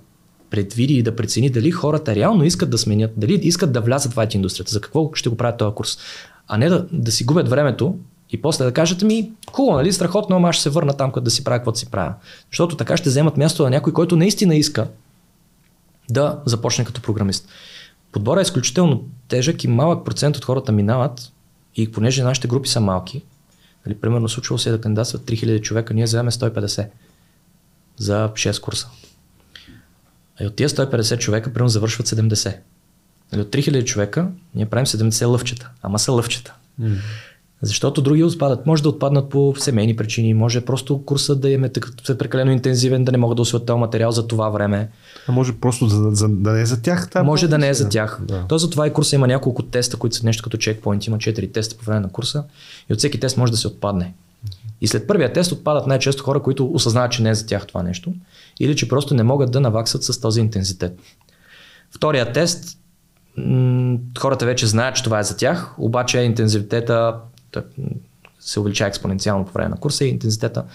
предвиди 0.49 0.93
и 0.93 1.03
да 1.03 1.15
прецени 1.15 1.49
дали 1.49 1.71
хората 1.71 2.15
реално 2.15 2.43
искат 2.43 2.69
да 2.69 2.77
сменят, 2.77 3.11
дали 3.17 3.33
искат 3.33 3.71
да 3.71 3.81
влязат 3.81 4.13
в 4.13 4.15
IT 4.15 4.35
индустрията, 4.35 4.71
за 4.71 4.81
какво 4.81 5.11
ще 5.13 5.29
го 5.29 5.37
правят 5.37 5.57
този 5.57 5.75
курс. 5.75 5.97
А 6.47 6.57
не 6.57 6.69
да, 6.69 6.85
да 6.91 7.11
си 7.11 7.23
губят 7.23 7.49
времето 7.49 7.95
и 8.29 8.41
после 8.41 8.65
да 8.65 8.71
кажат 8.71 9.01
ми, 9.01 9.31
хубаво, 9.51 9.77
нали, 9.77 9.93
страхотно, 9.93 10.35
ама 10.35 10.49
аз 10.49 10.55
ще 10.55 10.63
се 10.63 10.69
върна 10.69 10.93
там, 10.93 11.11
къде 11.11 11.23
да 11.23 11.31
си 11.31 11.43
правя 11.43 11.57
каквото 11.57 11.79
си 11.79 11.91
правя. 11.91 12.13
Защото 12.51 12.75
така 12.75 12.97
ще 12.97 13.09
вземат 13.09 13.37
място 13.37 13.63
на 13.63 13.69
някой, 13.69 13.93
който 13.93 14.15
наистина 14.15 14.55
иска 14.55 14.87
да 16.09 16.39
започне 16.45 16.85
като 16.85 17.01
програмист. 17.01 17.49
Подборът 18.11 18.41
е 18.41 18.47
изключително 18.47 19.03
тежък 19.27 19.63
и 19.63 19.67
малък 19.67 20.05
процент 20.05 20.37
от 20.37 20.45
хората 20.45 20.71
минават 20.71 21.31
и 21.75 21.91
понеже 21.91 22.23
нашите 22.23 22.47
групи 22.47 22.69
са 22.69 22.79
малки, 22.79 23.23
нали, 23.85 23.95
примерно 23.95 24.29
случвало 24.29 24.57
се 24.57 24.71
да 24.71 24.81
кандидатстват 24.81 25.21
3000 25.21 25.61
човека, 25.61 25.93
ние 25.93 26.03
вземем 26.03 26.31
150 26.31 26.87
за 27.97 28.29
6 28.33 28.61
курса. 28.61 28.89
И 30.41 30.45
от 30.45 30.55
тия 30.55 30.69
150 30.69 31.17
човека, 31.17 31.53
примерно, 31.53 31.69
завършват 31.69 32.07
70. 32.07 32.55
Нали, 33.31 33.41
от 33.41 33.47
3000 33.47 33.83
човека 33.83 34.27
ние 34.55 34.65
правим 34.65 34.85
70 34.85 35.27
лъвчета, 35.27 35.69
ама 35.83 35.99
са 35.99 36.11
лъвчета. 36.11 36.53
Mm. 36.81 36.95
Защото 37.61 38.01
други 38.01 38.23
отпадат. 38.23 38.65
Може 38.65 38.83
да 38.83 38.89
отпаднат 38.89 39.29
по 39.29 39.53
семейни 39.57 39.95
причини, 39.95 40.33
може 40.33 40.61
просто 40.61 41.05
курсът 41.05 41.41
да 41.41 41.49
им 41.49 41.63
е 41.63 41.71
прекалено 42.19 42.51
интензивен, 42.51 43.05
да 43.05 43.11
не 43.11 43.17
могат 43.17 43.35
да 43.35 43.41
усвоят 43.41 43.65
този 43.65 43.79
материал 43.79 44.11
за 44.11 44.27
това 44.27 44.49
време. 44.49 44.89
А 45.27 45.31
може 45.31 45.53
просто 45.53 45.87
за, 45.87 46.09
за, 46.11 46.29
да 46.29 46.51
не 46.51 46.61
е 46.61 46.65
за 46.65 46.81
тях. 46.81 47.09
Там 47.09 47.25
може 47.25 47.47
да 47.47 47.57
не 47.57 47.69
е 47.69 47.73
за 47.73 47.89
тях. 47.89 48.19
Да. 48.27 48.45
То 48.49 48.57
за 48.57 48.69
това 48.69 48.87
и 48.87 48.93
курса 48.93 49.15
има 49.15 49.27
няколко 49.27 49.63
теста, 49.63 49.97
които 49.97 50.15
са 50.15 50.25
нещо 50.25 50.43
като 50.43 50.57
чекпоинт. 50.57 51.07
Има 51.07 51.17
4 51.17 51.53
теста 51.53 51.77
по 51.77 51.85
време 51.85 51.99
на 51.99 52.09
курса 52.09 52.43
и 52.89 52.93
от 52.93 52.99
всеки 52.99 53.19
тест 53.19 53.37
може 53.37 53.51
да 53.51 53.57
се 53.57 53.67
отпадне. 53.67 54.13
И 54.81 54.87
след 54.87 55.07
първия 55.07 55.33
тест 55.33 55.51
отпадат 55.51 55.87
най-често 55.87 56.23
хора, 56.23 56.41
които 56.41 56.71
осъзнават, 56.71 57.11
че 57.11 57.23
не 57.23 57.29
е 57.29 57.35
за 57.35 57.45
тях 57.45 57.67
това 57.67 57.83
нещо 57.83 58.13
или 58.59 58.75
че 58.75 58.87
просто 58.87 59.13
не 59.13 59.23
могат 59.23 59.51
да 59.51 59.61
наваксат 59.61 60.03
с 60.03 60.21
този 60.21 60.39
интензитет. 60.39 60.99
Втория 61.95 62.33
тест, 62.33 62.77
хората 64.19 64.45
вече 64.45 64.67
знаят, 64.67 64.95
че 64.95 65.03
това 65.03 65.19
е 65.19 65.23
за 65.23 65.37
тях, 65.37 65.75
обаче 65.77 66.19
интензитета 66.19 67.15
се 68.39 68.59
увеличава 68.59 68.87
експоненциално 68.87 69.45
по 69.45 69.51
време 69.51 69.69
на 69.69 69.77
курса 69.77 70.05
и 70.05 70.09
интензитета 70.09 70.65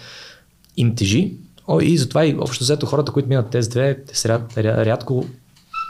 им 0.76 0.94
тежи. 0.94 1.36
О, 1.68 1.80
и 1.80 1.98
затова 1.98 2.26
и 2.26 2.36
общо 2.38 2.64
взето 2.64 2.86
хората, 2.86 3.12
които 3.12 3.28
минат 3.28 3.50
тези 3.50 3.70
две, 3.70 4.04
те 4.04 4.18
се 4.18 4.28
ряд, 4.28 4.58
рядко 4.58 5.26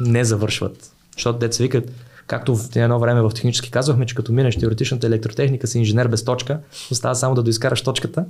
не 0.01 0.25
завършват. 0.25 0.93
Защото 1.17 1.39
деца 1.39 1.63
викат, 1.63 1.93
както 2.27 2.57
в 2.57 2.77
едно 2.77 2.99
време 2.99 3.23
в 3.23 3.31
технически 3.35 3.71
казвахме, 3.71 4.07
че 4.07 4.15
като 4.15 4.33
минеш 4.33 4.57
теоретичната 4.57 5.07
електротехника 5.07 5.67
си 5.67 5.79
инженер 5.79 6.09
без 6.09 6.25
точка, 6.25 6.61
остава 6.91 7.15
само 7.15 7.35
да 7.35 7.43
доискараш 7.43 7.83
точката. 7.83 8.25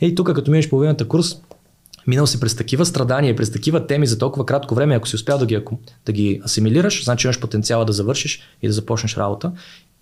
Ей, 0.00 0.14
тук 0.14 0.34
като 0.34 0.50
минеш 0.50 0.68
половината 0.68 1.08
курс, 1.08 1.36
минал 2.06 2.26
си 2.26 2.40
през 2.40 2.56
такива 2.56 2.86
страдания, 2.86 3.36
през 3.36 3.52
такива 3.52 3.86
теми 3.86 4.06
за 4.06 4.18
толкова 4.18 4.46
кратко 4.46 4.74
време, 4.74 4.94
ако 4.94 5.08
си 5.08 5.16
успял 5.16 5.38
да 5.38 5.46
ги, 5.46 5.60
да 6.06 6.12
ги 6.12 6.40
асимилираш, 6.44 7.04
значи 7.04 7.26
имаш 7.26 7.40
потенциала 7.40 7.84
да 7.84 7.92
завършиш 7.92 8.40
и 8.62 8.66
да 8.66 8.72
започнеш 8.72 9.16
работа. 9.16 9.52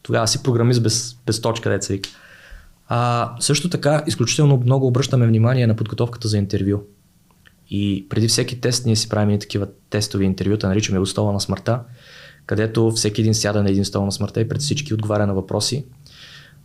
Тогава 0.02 0.28
си 0.28 0.42
програмист 0.42 0.82
без, 0.82 1.16
без 1.26 1.40
точка, 1.40 1.70
деца 1.70 1.92
вика. 1.92 2.08
А, 2.88 3.32
също 3.40 3.70
така, 3.70 4.02
изключително 4.06 4.62
много 4.64 4.86
обръщаме 4.86 5.26
внимание 5.26 5.66
на 5.66 5.76
подготовката 5.76 6.28
за 6.28 6.38
интервю. 6.38 6.82
И 7.70 8.06
преди 8.08 8.28
всеки 8.28 8.60
тест 8.60 8.86
ние 8.86 8.96
си 8.96 9.08
правим 9.08 9.30
и 9.30 9.38
такива 9.38 9.66
тестови 9.90 10.24
интервюта, 10.24 10.68
наричаме 10.68 10.98
го 10.98 11.06
стола 11.06 11.32
на 11.32 11.40
смъртта, 11.40 11.80
където 12.46 12.90
всеки 12.90 13.20
един 13.20 13.34
сяда 13.34 13.62
на 13.62 13.70
един 13.70 13.84
стол 13.84 14.04
на 14.04 14.12
смъртта 14.12 14.40
и 14.40 14.48
пред 14.48 14.60
всички 14.60 14.94
отговаря 14.94 15.26
на 15.26 15.34
въпроси. 15.34 15.84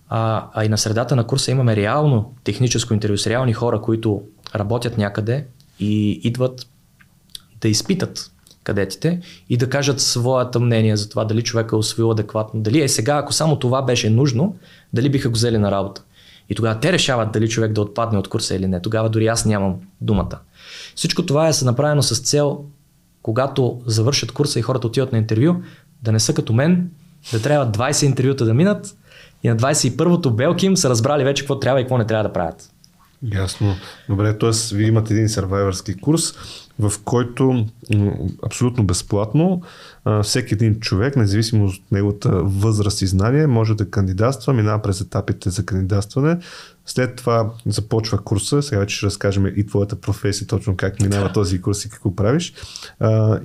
А, 0.09 0.49
а 0.53 0.65
и 0.65 0.69
на 0.69 0.77
средата 0.77 1.15
на 1.15 1.27
курса 1.27 1.51
имаме 1.51 1.75
реално 1.75 2.33
техническо 2.43 2.93
интервю 2.93 3.17
с 3.17 3.27
реални 3.27 3.53
хора, 3.53 3.81
които 3.81 4.21
работят 4.55 4.97
някъде 4.97 5.45
и 5.79 6.11
идват 6.11 6.67
да 7.61 7.67
изпитат 7.67 8.31
кадетите 8.63 9.21
и 9.49 9.57
да 9.57 9.69
кажат 9.69 9.99
своята 9.99 10.59
мнение 10.59 10.97
за 10.97 11.09
това 11.09 11.25
дали 11.25 11.43
човек 11.43 11.71
е 11.71 11.75
освоил 11.75 12.11
адекватно. 12.11 12.61
Дали 12.61 12.81
е 12.81 12.87
сега, 12.87 13.17
ако 13.17 13.33
само 13.33 13.59
това 13.59 13.81
беше 13.81 14.09
нужно, 14.09 14.55
дали 14.93 15.09
биха 15.09 15.29
го 15.29 15.35
взели 15.35 15.57
на 15.57 15.71
работа. 15.71 16.03
И 16.49 16.55
тогава 16.55 16.79
те 16.79 16.91
решават 16.91 17.31
дали 17.31 17.49
човек 17.49 17.71
да 17.71 17.81
отпадне 17.81 18.19
от 18.19 18.27
курса 18.27 18.55
или 18.55 18.67
не. 18.67 18.81
Тогава 18.81 19.09
дори 19.09 19.27
аз 19.27 19.45
нямам 19.45 19.75
думата. 20.01 20.39
Всичко 20.95 21.25
това 21.25 21.49
е 21.49 21.51
направено 21.63 22.01
с 22.01 22.19
цел, 22.19 22.65
когато 23.21 23.81
завършат 23.85 24.31
курса 24.31 24.59
и 24.59 24.61
хората 24.61 24.87
отиват 24.87 25.11
на 25.11 25.17
интервю, 25.17 25.55
да 26.03 26.11
не 26.11 26.19
са 26.19 26.33
като 26.33 26.53
мен, 26.53 26.89
да 27.31 27.41
трябва 27.41 27.71
20 27.71 28.05
интервюта 28.05 28.45
да 28.45 28.53
минат 28.53 28.95
и 29.43 29.49
на 29.49 29.57
21-то 29.57 30.31
белки 30.31 30.65
им 30.65 30.77
са 30.77 30.89
разбрали 30.89 31.23
вече 31.23 31.43
какво 31.43 31.59
трябва 31.59 31.81
и 31.81 31.83
какво 31.83 31.97
не 31.97 32.05
трябва 32.05 32.23
да 32.23 32.33
правят. 32.33 32.71
Ясно. 33.33 33.75
Добре, 34.09 34.37
т.е. 34.37 34.75
вие 34.75 34.87
имате 34.87 35.13
един 35.13 35.29
сервайвърски 35.29 35.97
курс, 35.97 36.33
в 36.79 36.93
който 37.05 37.65
абсолютно 38.45 38.83
безплатно 38.83 39.61
всеки 40.23 40.53
един 40.53 40.79
човек, 40.79 41.15
независимо 41.15 41.65
от 41.65 41.91
неговата 41.91 42.29
възраст 42.43 43.01
и 43.01 43.07
знание, 43.07 43.47
може 43.47 43.75
да 43.75 43.89
кандидатства, 43.89 44.53
минава 44.53 44.81
през 44.81 45.01
етапите 45.01 45.49
за 45.49 45.65
кандидатстване. 45.65 46.37
След 46.85 47.15
това 47.15 47.51
започва 47.65 48.17
курса, 48.17 48.61
сега 48.61 48.79
вече 48.79 48.95
ще 48.95 49.05
разкажем 49.05 49.47
и 49.55 49.65
твоята 49.65 49.95
професия, 49.95 50.47
точно 50.47 50.77
как 50.77 50.99
минава 50.99 51.33
този 51.33 51.61
курс 51.61 51.85
и 51.85 51.89
какво 51.89 52.15
правиш. 52.15 52.53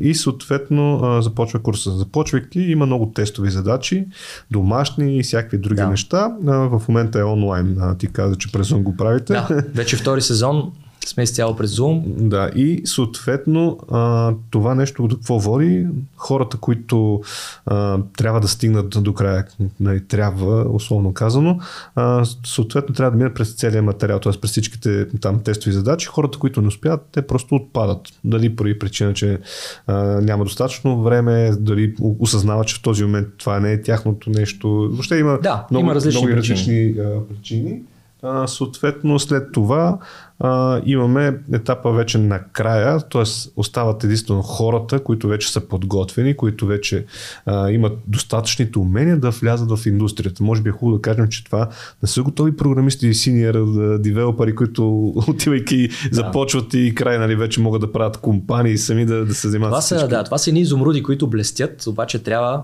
И 0.01 0.15
съответно 0.15 1.19
започва 1.23 1.63
курса. 1.63 1.91
Започвайки 1.91 2.61
има 2.61 2.87
много 2.87 3.13
тестови 3.13 3.51
задачи, 3.51 4.07
домашни 4.51 5.19
и 5.19 5.23
всякакви 5.23 5.59
други 5.59 5.81
да. 5.81 5.89
неща. 5.89 6.37
В 6.43 6.83
момента 6.89 7.19
е 7.21 7.25
онлайн. 7.25 7.79
Ти 7.99 8.07
каза, 8.07 8.37
че 8.37 8.53
през 8.53 8.73
го 8.73 8.97
правите. 8.97 9.33
Да, 9.33 9.65
вече 9.75 9.97
втори 9.97 10.23
сезон 10.23 10.73
сме 11.09 11.23
изцяло 11.23 11.57
през 11.57 11.71
Zoom. 11.71 12.03
Да, 12.07 12.51
и 12.57 12.83
съответно 12.85 13.79
а, 13.91 14.33
това 14.51 14.75
нещо 14.75 15.09
до 15.09 15.17
какво 15.17 15.39
води? 15.39 15.87
Хората, 16.17 16.57
които 16.57 17.23
а, 17.67 17.99
трябва 18.17 18.41
да 18.41 18.49
стигнат 18.49 18.89
до 19.03 19.15
края, 19.15 19.45
нали, 19.81 20.05
трябва, 20.05 20.67
условно 20.71 21.15
казано, 21.15 21.59
а, 21.95 22.25
съответно 22.45 22.95
трябва 22.95 23.11
да 23.11 23.17
минат 23.17 23.35
през 23.35 23.55
целия 23.55 23.83
материал, 23.83 24.21
т.е. 24.21 24.33
през 24.41 24.51
всичките 24.51 25.07
там 25.21 25.43
тестови 25.43 25.73
задачи. 25.73 26.07
Хората, 26.07 26.39
които 26.39 26.63
не 26.63 26.69
успяват, 26.69 27.01
те 27.13 27.23
просто 27.23 27.55
отпадат. 27.55 28.01
Дали 28.25 28.57
поради 28.57 28.79
причина, 28.79 29.15
че 29.15 29.39
а, 29.87 29.95
няма 30.03 30.45
достатъчно 30.45 31.03
време, 31.03 31.51
дали 31.61 31.95
осъзнават, 32.01 32.67
че 32.67 32.77
в 32.77 32.83
този 32.83 33.05
момент 33.05 33.29
това 33.39 33.61
не 33.61 33.73
е 33.73 33.83
тяхното 33.83 34.31
нещо. 34.31 34.69
Въобще 34.69 35.17
има, 35.17 35.39
да, 35.43 35.67
много, 35.71 35.85
има 35.85 35.95
различни, 35.95 36.21
много 36.21 36.37
причини. 36.37 36.57
различни 36.57 37.03
а, 37.03 37.29
причини. 37.29 37.83
А, 38.27 38.47
съответно, 38.47 39.19
след 39.19 39.53
това 39.53 39.99
а, 40.39 40.81
имаме 40.87 41.39
етапа 41.53 41.93
вече 41.93 42.19
на 42.19 42.41
края, 42.53 43.01
т.е. 43.01 43.23
остават 43.57 44.05
единствено 44.05 44.43
хората, 44.43 45.05
които 45.05 45.29
вече 45.29 45.53
са 45.53 45.61
подготвени, 45.61 46.37
които 46.37 46.67
вече 46.67 47.05
а, 47.47 47.71
имат 47.71 47.99
достатъчните 48.07 48.79
умения 48.79 49.17
да 49.17 49.31
влязат 49.31 49.79
в 49.79 49.87
индустрията. 49.87 50.45
Може 50.45 50.63
би 50.63 50.69
е 50.69 50.73
хубаво 50.73 50.97
да 50.97 51.03
кажем, 51.03 51.29
че 51.29 51.45
това 51.45 51.69
не 52.03 52.09
са 52.09 52.23
готови 52.23 52.57
програмисти 52.57 53.09
и 53.09 53.15
синьор 53.15 53.55
девелопери, 53.99 54.55
които 54.55 55.07
отивайки 55.29 55.89
да. 55.89 55.95
започват 56.13 56.75
и 56.75 56.95
край, 56.95 57.19
нали, 57.19 57.37
вече 57.37 57.61
могат 57.61 57.81
да 57.81 57.93
правят 57.93 58.17
компании 58.17 58.73
и 58.73 58.79
сами 58.79 59.07
да, 59.07 59.25
да 59.25 59.35
се 59.35 59.49
занимават. 59.49 59.73
Това 59.73 59.81
са, 59.83 60.09
да, 60.09 60.25
това 60.25 60.39
са 60.39 60.51
едни 60.51 60.61
изумруди, 60.61 61.03
които 61.03 61.27
блестят, 61.27 61.87
обаче 61.87 62.23
трябва 62.23 62.63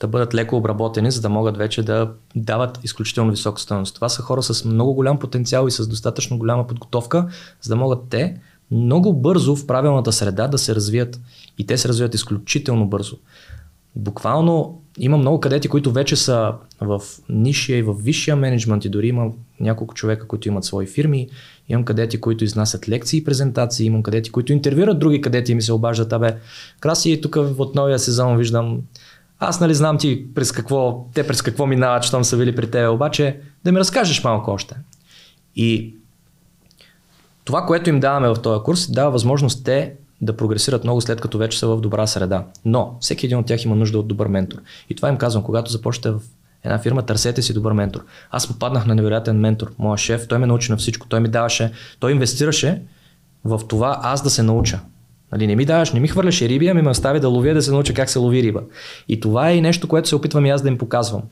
да 0.00 0.08
бъдат 0.08 0.34
леко 0.34 0.56
обработени, 0.56 1.10
за 1.10 1.20
да 1.20 1.28
могат 1.28 1.56
вече 1.56 1.82
да 1.82 2.12
дават 2.36 2.78
изключително 2.84 3.30
висока 3.30 3.60
стоеност. 3.60 3.94
Това 3.94 4.08
са 4.08 4.22
хора 4.22 4.42
с 4.42 4.64
много 4.64 4.94
голям 4.94 5.18
потенциал 5.18 5.66
и 5.66 5.70
с 5.70 5.88
достатъчно 5.88 6.38
голяма 6.38 6.66
подготовка, 6.66 7.28
за 7.62 7.68
да 7.68 7.76
могат 7.76 7.98
те 8.10 8.40
много 8.70 9.12
бързо 9.12 9.56
в 9.56 9.66
правилната 9.66 10.12
среда 10.12 10.48
да 10.48 10.58
се 10.58 10.74
развият 10.74 11.20
и 11.58 11.66
те 11.66 11.78
се 11.78 11.88
развиват 11.88 12.14
изключително 12.14 12.86
бързо. 12.86 13.16
буквално 13.96 14.82
има 14.98 15.16
много 15.16 15.40
кадети, 15.40 15.68
които 15.68 15.92
вече 15.92 16.16
са 16.16 16.52
в 16.80 17.02
нишия 17.28 17.78
и 17.78 17.82
в 17.82 17.94
висшия 17.94 18.36
менеджмент 18.36 18.84
и 18.84 18.88
дори 18.88 19.08
има 19.08 19.30
няколко 19.60 19.94
човека, 19.94 20.26
които 20.26 20.48
имат 20.48 20.64
свои 20.64 20.86
фирми. 20.86 21.28
Имам 21.68 21.84
кадети, 21.84 22.20
които 22.20 22.44
изнасят 22.44 22.88
лекции 22.88 23.18
и 23.18 23.24
презентации, 23.24 23.86
имам 23.86 24.02
кадети, 24.02 24.30
които 24.30 24.52
интервюрат 24.52 24.98
други 24.98 25.20
кадети 25.20 25.52
и 25.52 25.54
ми 25.54 25.62
се 25.62 25.72
обаждат, 25.72 26.12
абе, 26.12 26.36
краси, 26.80 27.20
тук 27.20 27.36
от 27.36 27.74
новия 27.74 27.98
сезон 27.98 28.36
виждам 28.36 28.80
аз 29.40 29.60
нали 29.60 29.74
знам 29.74 29.98
ти 29.98 30.34
през 30.34 30.52
какво, 30.52 31.06
те 31.14 31.26
през 31.26 31.42
какво 31.42 31.66
минават, 31.66 32.04
щом 32.04 32.24
са 32.24 32.36
били 32.36 32.56
при 32.56 32.70
теб, 32.70 32.90
обаче 32.90 33.40
да 33.64 33.72
ми 33.72 33.78
разкажеш 33.78 34.24
малко 34.24 34.50
още. 34.50 34.76
И 35.56 35.94
това, 37.44 37.66
което 37.66 37.90
им 37.90 38.00
даваме 38.00 38.28
в 38.28 38.42
този 38.42 38.62
курс, 38.62 38.90
дава 38.90 39.10
възможност 39.10 39.64
те 39.64 39.94
да 40.20 40.36
прогресират 40.36 40.84
много 40.84 41.00
след 41.00 41.20
като 41.20 41.38
вече 41.38 41.58
са 41.58 41.66
в 41.66 41.80
добра 41.80 42.06
среда. 42.06 42.44
Но 42.64 42.96
всеки 43.00 43.26
един 43.26 43.38
от 43.38 43.46
тях 43.46 43.64
има 43.64 43.76
нужда 43.76 43.98
от 43.98 44.08
добър 44.08 44.28
ментор. 44.28 44.58
И 44.90 44.94
това 44.94 45.08
им 45.08 45.16
казвам, 45.16 45.44
когато 45.44 45.70
започнете 45.70 46.10
в 46.10 46.20
една 46.64 46.78
фирма, 46.78 47.02
търсете 47.02 47.42
си 47.42 47.54
добър 47.54 47.72
ментор. 47.72 48.04
Аз 48.30 48.48
попаднах 48.48 48.86
на 48.86 48.94
невероятен 48.94 49.40
ментор, 49.40 49.72
моя 49.78 49.98
шеф, 49.98 50.28
той 50.28 50.38
ме 50.38 50.46
научи 50.46 50.72
на 50.72 50.76
всичко, 50.76 51.08
той 51.08 51.20
ми 51.20 51.28
даваше, 51.28 51.72
той 52.00 52.12
инвестираше 52.12 52.82
в 53.44 53.60
това 53.68 54.00
аз 54.02 54.22
да 54.22 54.30
се 54.30 54.42
науча. 54.42 54.80
Нали, 55.32 55.46
не 55.46 55.56
ми 55.56 55.64
даваш, 55.64 55.92
не 55.92 56.00
ми 56.00 56.08
хвърляше 56.08 56.48
риби, 56.48 56.68
ами 56.68 56.82
ме 56.82 56.90
остави 56.90 57.20
да 57.20 57.28
ловя, 57.28 57.54
да 57.54 57.62
се 57.62 57.70
науча 57.70 57.94
как 57.94 58.10
се 58.10 58.18
лови 58.18 58.42
риба. 58.42 58.62
И 59.08 59.20
това 59.20 59.50
е 59.50 59.56
и 59.56 59.60
нещо, 59.60 59.88
което 59.88 60.08
се 60.08 60.16
опитвам 60.16 60.46
и 60.46 60.50
аз 60.50 60.62
да 60.62 60.68
им 60.68 60.78
показвам. 60.78 61.22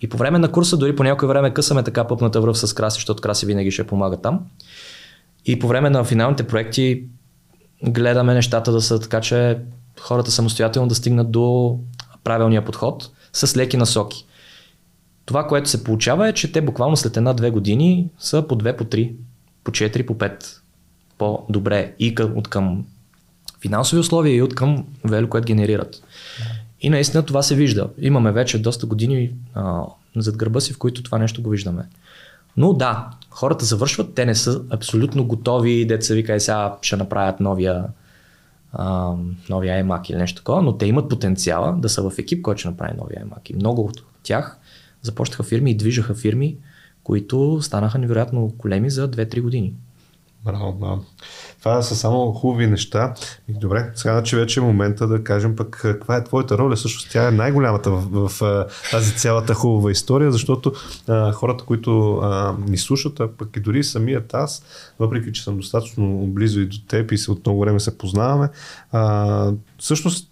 И 0.00 0.08
по 0.08 0.16
време 0.16 0.38
на 0.38 0.52
курса, 0.52 0.76
дори 0.76 0.96
по 0.96 1.04
някое 1.04 1.28
време 1.28 1.54
късаме 1.54 1.82
така 1.82 2.06
пъпната 2.06 2.40
връв 2.40 2.58
с 2.58 2.74
Краси, 2.74 2.94
защото 2.94 3.22
Краси 3.22 3.46
винаги 3.46 3.70
ще 3.70 3.86
помага 3.86 4.16
там. 4.16 4.40
И 5.46 5.58
по 5.58 5.68
време 5.68 5.90
на 5.90 6.04
финалните 6.04 6.46
проекти 6.46 7.04
гледаме 7.88 8.34
нещата 8.34 8.72
да 8.72 8.80
са 8.80 9.00
така, 9.00 9.20
че 9.20 9.58
хората 10.00 10.30
самостоятелно 10.30 10.88
да 10.88 10.94
стигнат 10.94 11.30
до 11.30 11.78
правилния 12.24 12.64
подход 12.64 13.10
с 13.32 13.56
леки 13.56 13.76
насоки. 13.76 14.26
Това, 15.26 15.46
което 15.46 15.68
се 15.68 15.84
получава 15.84 16.28
е, 16.28 16.32
че 16.32 16.52
те 16.52 16.60
буквално 16.60 16.96
след 16.96 17.16
една-две 17.16 17.50
години 17.50 18.08
са 18.18 18.42
по 18.48 18.56
две, 18.56 18.76
по 18.76 18.84
три, 18.84 19.14
по 19.64 19.72
четири, 19.72 20.06
по 20.06 20.18
пет 20.18 20.62
по-добре 21.18 21.94
и 21.98 22.14
от 22.34 22.48
към 22.48 22.84
финансови 23.60 24.00
условия 24.00 24.34
и 24.36 24.42
от 24.42 24.54
към 24.54 24.84
велико, 25.04 25.30
което 25.30 25.46
генерират. 25.46 26.02
И 26.80 26.90
наистина 26.90 27.22
това 27.22 27.42
се 27.42 27.54
вижда. 27.54 27.88
Имаме 27.98 28.32
вече 28.32 28.62
доста 28.62 28.86
години 28.86 29.30
а, 29.54 29.82
зад 30.16 30.36
гърба 30.36 30.60
си, 30.60 30.72
в 30.72 30.78
които 30.78 31.02
това 31.02 31.18
нещо 31.18 31.42
го 31.42 31.50
виждаме. 31.50 31.82
Но 32.56 32.72
да, 32.72 33.10
хората 33.30 33.64
завършват, 33.64 34.14
те 34.14 34.26
не 34.26 34.34
са 34.34 34.62
абсолютно 34.70 35.24
готови, 35.24 35.86
деца 35.86 36.14
вика 36.14 36.40
сега 36.40 36.76
ще 36.82 36.96
направят 36.96 37.40
новия, 37.40 37.84
а, 38.72 39.14
новия 39.48 39.84
iMac 39.84 40.10
или 40.10 40.18
нещо 40.18 40.36
такова, 40.36 40.62
но 40.62 40.76
те 40.76 40.86
имат 40.86 41.08
потенциала 41.08 41.76
да 41.78 41.88
са 41.88 42.10
в 42.10 42.18
екип, 42.18 42.42
който 42.42 42.58
ще 42.58 42.68
направи 42.68 42.92
новия 42.98 43.26
iMac. 43.26 43.50
И 43.50 43.54
много 43.54 43.82
от 43.82 44.02
тях 44.22 44.58
започнаха 45.02 45.42
фирми 45.42 45.70
и 45.70 45.76
движаха 45.76 46.14
фирми, 46.14 46.56
които 47.02 47.58
станаха 47.62 47.98
невероятно 47.98 48.52
големи 48.58 48.90
за 48.90 49.10
2-3 49.10 49.40
години. 49.40 49.74
Браво, 50.44 50.72
браво. 50.72 51.04
Това 51.58 51.82
са 51.82 51.96
само 51.96 52.32
хубави 52.32 52.66
неща. 52.66 53.14
И 53.48 53.52
добре, 53.52 53.90
сега 53.94 54.22
че 54.22 54.36
вече 54.36 54.60
е 54.60 54.62
момента 54.62 55.06
да 55.06 55.24
кажем 55.24 55.56
пък 55.56 55.78
каква 55.82 56.16
е 56.16 56.24
твоята 56.24 56.58
роля. 56.58 56.76
Също 56.76 57.10
тя 57.10 57.28
е 57.28 57.30
най-голямата 57.30 57.90
в, 57.90 58.00
в, 58.10 58.28
в 58.28 58.90
тази 58.90 59.16
цялата 59.16 59.54
хубава 59.54 59.90
история, 59.90 60.32
защото 60.32 60.72
а, 61.08 61.32
хората, 61.32 61.64
които 61.64 62.16
а, 62.16 62.52
ми 62.68 62.78
слушат, 62.78 63.20
а 63.20 63.28
пък 63.36 63.56
и 63.56 63.60
дори 63.60 63.84
самият 63.84 64.34
аз, 64.34 64.62
въпреки 64.98 65.32
че 65.32 65.44
съм 65.44 65.56
достатъчно 65.56 66.26
близо 66.26 66.60
и 66.60 66.66
до 66.66 66.76
теб 66.88 67.12
и 67.12 67.18
се 67.18 67.30
от 67.30 67.46
много 67.46 67.60
време 67.60 67.80
се 67.80 67.98
познаваме, 67.98 68.48
а, 68.92 69.52
всъщност 69.78 70.27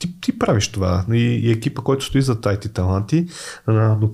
ти, 0.00 0.20
ти 0.20 0.38
правиш 0.38 0.68
това 0.68 1.04
и, 1.12 1.16
и 1.16 1.50
екипа, 1.50 1.82
който 1.82 2.04
стои 2.04 2.22
за 2.22 2.36
IT 2.36 2.72
таланти, 2.72 3.26
а, 3.66 3.72
но 3.72 4.10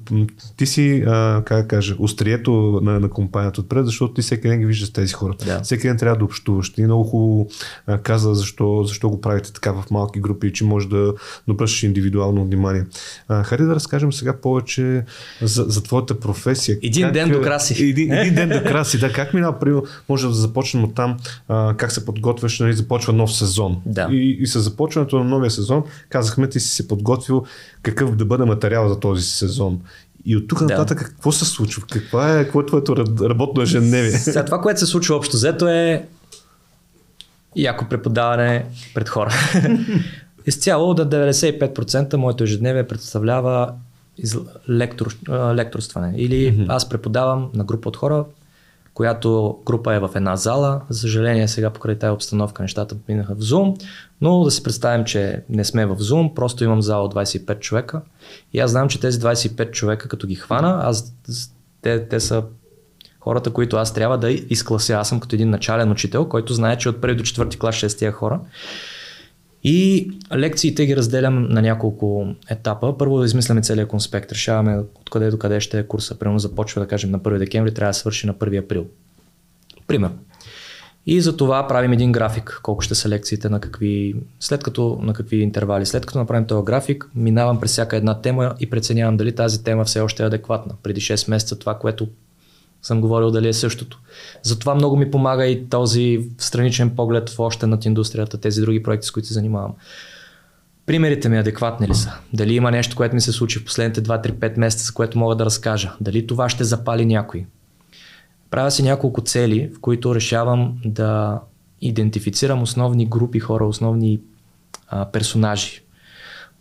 ти 0.57 0.67
си, 0.67 1.05
а, 1.07 1.43
как 1.45 1.63
да 1.63 1.69
кажа, 1.69 1.95
острието 1.99 2.81
на, 2.83 3.01
на 3.01 3.11
компанията 3.11 3.61
отпред, 3.61 3.87
защото 3.87 4.15
ти 4.15 4.23
всеки 4.23 4.49
ден 4.49 4.59
ги 4.59 4.67
виждаш 4.67 4.93
тези 4.93 5.13
хора. 5.13 5.35
Да. 5.47 5.61
Всеки 5.61 5.89
ден 5.89 5.99
трябва 5.99 6.19
да 6.19 6.25
общуваш. 6.25 6.73
Ти 6.73 6.83
много 6.83 7.05
хубаво 7.05 7.49
а, 7.87 7.99
каза 7.99 8.35
защо, 8.35 8.85
защо 8.85 9.09
го 9.09 9.21
правите 9.21 9.53
така 9.53 9.73
в 9.73 9.85
малки 9.91 10.21
групи, 10.21 10.53
че 10.53 10.65
може 10.65 10.89
да 10.89 11.15
обръщаш 11.49 11.83
индивидуално 11.83 12.45
внимание. 12.45 12.85
А, 13.29 13.43
хайде 13.43 13.65
да 13.65 13.75
разкажем 13.75 14.13
сега 14.13 14.41
повече 14.41 15.05
за, 15.43 15.65
за 15.69 15.83
твоята 15.83 16.21
професия. 16.21 16.79
Един 16.83 17.03
как, 17.03 17.13
ден 17.13 17.31
до 17.31 17.41
краси. 17.41 17.85
Един, 17.85 18.13
един 18.13 18.35
ден 18.35 18.49
до 18.49 18.69
краси, 18.69 18.99
да. 18.99 19.13
Как 19.13 19.35
минава, 19.35 19.83
може 20.09 20.27
да 20.27 20.33
започнем 20.33 20.85
от 20.85 20.95
там, 20.95 21.17
а, 21.49 21.75
как 21.77 21.93
се 21.93 22.05
подготвяш, 22.05 22.61
нали, 22.61 22.73
започва 22.73 23.13
нов 23.13 23.35
сезон. 23.35 23.83
Да. 23.87 24.09
И, 24.11 24.37
и 24.41 24.47
с 24.47 24.61
започването 24.61 25.19
на 25.19 25.25
новия 25.25 25.51
сезон, 25.51 25.76
казахме, 26.09 26.49
ти 26.49 26.61
си 26.61 26.69
се 26.69 26.89
подготвил 26.89 27.45
какъв 27.83 28.17
да 28.17 28.25
бъде 28.25 28.45
материал 28.45 28.89
за 28.89 29.01
този 29.01 29.23
сезон. 29.23 29.81
И 30.25 30.37
от 30.37 30.49
тук 30.49 30.59
да. 30.59 30.65
нататък 30.65 30.99
какво 30.99 31.33
се 31.33 31.45
случва? 31.45 31.83
Каква 31.91 32.39
е, 32.39 32.45
какво 32.45 32.61
е 32.61 32.67
твоето 32.67 32.97
работно 33.29 33.63
ежедневие? 33.63 34.11
Сега 34.11 34.45
това, 34.45 34.61
което 34.61 34.81
се 34.81 34.87
случва 34.87 35.17
общо 35.17 35.37
взето 35.37 35.69
е 35.69 36.07
яко 37.57 37.85
преподаване 37.89 38.67
пред 38.95 39.09
хора. 39.09 39.35
Изцяло 40.47 40.95
до 40.95 41.05
95% 41.05 42.17
моето 42.17 42.45
ежедневие 42.45 42.87
представлява 42.87 43.73
лектор, 44.71 45.17
лекторстване. 45.55 46.15
Или 46.17 46.35
mm-hmm. 46.35 46.67
аз 46.69 46.89
преподавам 46.89 47.51
на 47.55 47.65
група 47.65 47.89
от 47.89 47.97
хора, 47.97 48.25
която 48.97 49.59
група 49.67 49.95
е 49.95 49.99
в 49.99 50.11
една 50.15 50.37
зала. 50.37 50.81
За 50.89 51.01
съжаление, 51.01 51.49
сега 51.49 51.71
покрай 51.71 51.99
тази 51.99 52.11
обстановка 52.11 52.63
нещата 52.63 52.97
минаха 53.09 53.35
в 53.35 53.39
Zoom, 53.39 53.87
но 54.21 54.45
да 54.45 54.51
си 54.51 54.63
представим, 54.63 55.05
че 55.05 55.43
не 55.49 55.65
сме 55.65 55.87
в 55.87 55.97
Zoom, 55.97 56.35
просто 56.35 56.65
имам 56.65 56.83
зала 56.83 57.05
от 57.05 57.15
25 57.15 57.59
човека 57.59 58.01
и 58.53 58.61
аз 58.61 58.71
знам, 58.71 58.89
че 58.89 59.01
тези 59.01 59.19
25 59.19 59.71
човека, 59.71 60.09
като 60.09 60.27
ги 60.27 60.35
хвана, 60.35 60.81
аз, 60.83 61.15
те, 61.83 62.09
те 62.09 62.21
са 62.21 62.45
хората, 63.21 63.51
които 63.53 63.77
аз 63.77 63.95
трябва 63.95 64.19
да 64.19 64.31
изклася. 64.31 64.93
Аз 64.93 65.09
съм 65.09 65.21
като 65.21 65.35
един 65.37 65.51
начален 65.51 65.91
учител, 65.91 66.29
който 66.29 66.55
знае, 66.55 66.79
че 66.79 66.89
от 66.89 67.01
първи 67.01 67.17
до 67.17 67.23
четвърти 67.23 67.59
клас 67.59 67.75
ще 67.75 67.87
е 67.87 67.89
с 67.89 67.97
тия 67.97 68.13
хора. 68.13 68.41
И 69.65 70.11
лекциите 70.35 70.87
ги 70.87 70.97
разделям 70.97 71.49
на 71.49 71.63
няколко 71.63 72.27
етапа. 72.51 72.99
Първо 72.99 73.19
да 73.19 73.25
измисляме 73.25 73.63
целият 73.63 73.89
конспект, 73.89 74.33
решаваме 74.33 74.83
откъде 74.95 75.31
до 75.31 75.39
къде 75.39 75.61
ще 75.61 75.79
е 75.79 75.87
курса. 75.87 76.19
Примерно 76.19 76.39
започва 76.39 76.81
да 76.81 76.89
кажем 76.89 77.11
на 77.11 77.21
1 77.21 77.39
декември, 77.39 77.75
трябва 77.75 77.91
да 77.91 77.95
свърши 77.95 78.27
на 78.27 78.35
1 78.35 78.65
април. 78.65 78.87
Пример. 79.87 80.11
И 81.07 81.21
за 81.21 81.37
това 81.37 81.67
правим 81.67 81.93
един 81.93 82.13
график, 82.13 82.61
колко 82.63 82.83
ще 82.83 82.95
са 82.95 83.09
лекциите, 83.09 83.49
на 83.49 83.61
какви, 83.61 84.15
след 84.41 84.63
като, 84.63 84.99
на 85.03 85.13
какви 85.13 85.37
интервали. 85.37 85.87
След 85.87 86.07
като 86.07 86.19
направим 86.19 86.47
този 86.47 86.65
график, 86.65 87.11
минавам 87.15 87.61
през 87.61 87.71
всяка 87.71 87.97
една 87.97 88.21
тема 88.21 88.55
и 88.61 88.71
преценявам 88.71 89.17
дали 89.17 89.35
тази 89.35 89.65
тема 89.65 89.85
все 89.85 90.01
още 90.01 90.23
е 90.23 90.27
адекватна. 90.27 90.75
Преди 90.83 91.01
6 91.01 91.31
месеца 91.31 91.59
това, 91.59 91.79
което 91.79 92.09
съм 92.83 93.01
говорил 93.01 93.31
дали 93.31 93.49
е 93.49 93.53
същото. 93.53 94.01
Затова 94.43 94.75
много 94.75 94.97
ми 94.97 95.11
помага 95.11 95.47
и 95.47 95.69
този 95.69 96.29
страничен 96.39 96.97
поглед 96.97 97.31
в 97.31 97.41
още 97.41 97.67
над 97.67 97.85
индустрията, 97.85 98.39
тези 98.39 98.61
други 98.61 98.83
проекти, 98.83 99.07
с 99.07 99.11
които 99.11 99.29
се 99.29 99.35
занимавам. 99.35 99.75
Примерите 100.87 101.29
ми 101.29 101.39
адекватни 101.39 101.89
ли 101.89 101.95
са? 101.95 102.13
Дали 102.33 102.55
има 102.55 102.71
нещо, 102.71 102.97
което 102.97 103.15
ми 103.15 103.21
се 103.21 103.33
случи 103.33 103.59
в 103.59 103.65
последните 103.65 104.03
2-3-5 104.03 104.59
месеца, 104.59 104.93
което 104.95 105.19
мога 105.19 105.35
да 105.35 105.45
разкажа? 105.45 105.93
Дали 106.01 106.27
това 106.27 106.49
ще 106.49 106.65
запали 106.65 107.07
някой? 107.07 107.47
Правя 108.51 108.71
си 108.71 108.83
няколко 108.83 109.21
цели, 109.21 109.71
в 109.77 109.81
които 109.81 110.15
решавам 110.15 110.79
да 110.85 111.41
идентифицирам 111.81 112.63
основни 112.63 113.07
групи 113.07 113.39
хора, 113.39 113.67
основни 113.67 114.21
а, 114.89 115.05
персонажи, 115.05 115.83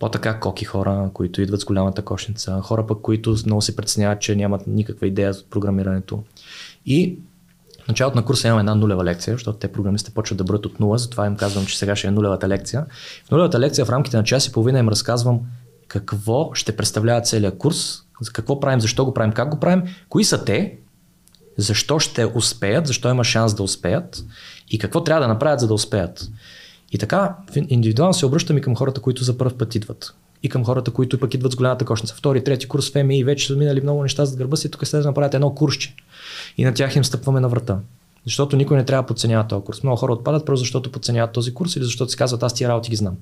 по-така 0.06 0.40
коки 0.40 0.65
хора, 0.65 1.10
които 1.14 1.41
идват 1.41 1.61
с 1.61 1.65
голямата 1.65 2.02
кошница, 2.02 2.60
хора 2.64 2.88
пък, 2.88 3.02
които 3.02 3.36
много 3.45 3.61
се 3.61 3.76
преценяват, 3.76 4.22
че 4.22 4.36
нямат 4.36 4.68
никаква 4.68 5.07
идея 5.07 5.34
за 5.34 5.44
програмирането. 5.44 6.23
И 6.86 7.19
в 7.86 7.88
началото 7.88 8.18
на 8.18 8.26
курса 8.26 8.48
имам 8.48 8.60
една 8.60 8.76
нулева 8.76 9.03
лекция, 9.03 9.34
защото 9.34 9.60
те 9.60 9.72
програмистите 9.72 10.14
почват 10.14 10.38
да 10.38 10.44
бъдат 10.44 10.65
от 10.65 10.80
нула, 10.80 10.98
затова 10.98 11.26
им 11.26 11.36
казвам, 11.36 11.65
че 11.65 11.77
сега 11.77 11.95
ще 11.95 12.07
е 12.07 12.11
нулевата 12.11 12.48
лекция. 12.48 12.86
В 13.27 13.32
нулевата 13.32 13.60
лекция 13.60 13.86
в 13.86 13.90
рамките 13.90 14.18
на 14.18 14.23
час 14.23 14.48
и 14.48 14.52
половина 14.52 14.80
им 14.80 14.90
разказвам 14.90 15.40
какво 15.88 16.53
ще 16.53 16.76
представлява 16.76 17.22
целият 17.22 17.57
курс, 17.57 18.02
за 18.22 18.32
какво 18.32 18.60
правим, 18.60 18.82
защо 18.82 19.06
го 19.06 19.14
правим, 19.14 19.32
как 19.34 19.49
го 19.49 19.60
правим, 19.60 19.84
кои 20.10 20.23
са 20.23 20.45
те, 20.45 20.77
защо 21.57 21.99
ще 21.99 22.26
успеят, 22.26 22.88
защо 22.88 23.10
има 23.10 23.23
шанс 23.23 23.53
да 23.53 23.64
успеят 23.64 24.23
и 24.69 24.80
какво 24.80 25.03
трябва 25.03 25.22
да 25.22 25.34
направят, 25.34 25.60
за 25.60 25.68
да 25.68 25.73
успеят. 25.73 26.30
И 26.95 26.97
така, 26.97 27.35
индивидуално 27.67 28.13
се 28.13 28.26
обръщам 28.26 28.57
и 28.57 28.61
към 28.61 28.76
хората, 28.76 29.01
които 29.01 29.23
за 29.23 29.38
първ 29.38 29.57
път 29.57 29.76
идват. 29.76 30.15
И 30.43 30.49
към 30.49 30.65
хората, 30.65 30.91
които 30.91 31.19
пък 31.19 31.34
идват 31.34 31.51
с 31.51 31.55
голямата 31.55 31.85
кошница. 31.85 32.15
Втори, 32.15 32.43
трети 32.43 32.67
курс 32.67 32.91
в 32.91 33.03
МИ 33.03 33.23
вече 33.23 33.47
са 33.47 33.55
минали 33.55 33.81
много 33.81 34.03
неща 34.03 34.26
за 34.26 34.38
гърба 34.38 34.57
си, 34.57 34.72
тук 34.72 34.88
след 34.88 35.01
да 35.01 35.07
направят 35.07 35.34
едно 35.34 35.55
курсче. 35.55 35.95
И 36.57 36.65
на 36.65 36.73
тях 36.73 36.95
им 36.95 37.03
стъпваме 37.03 37.39
на 37.39 37.49
врата. 37.49 37.80
Защото 38.26 38.55
никой 38.55 38.77
не 38.77 38.85
трябва 38.85 39.03
да 39.03 39.07
подценява 39.07 39.47
този 39.47 39.65
курс. 39.65 39.84
Много 39.84 39.97
хора 39.97 40.13
отпадат 40.13 40.45
просто 40.45 40.59
защото 40.59 40.91
подценяват 40.91 41.31
този 41.31 41.53
курс 41.53 41.76
или 41.76 41.84
защото 41.84 42.11
си 42.11 42.17
казват 42.17 42.43
аз 42.43 42.53
тия 42.53 42.69
работи 42.69 42.89
ги 42.89 42.95
знам. 42.95 43.15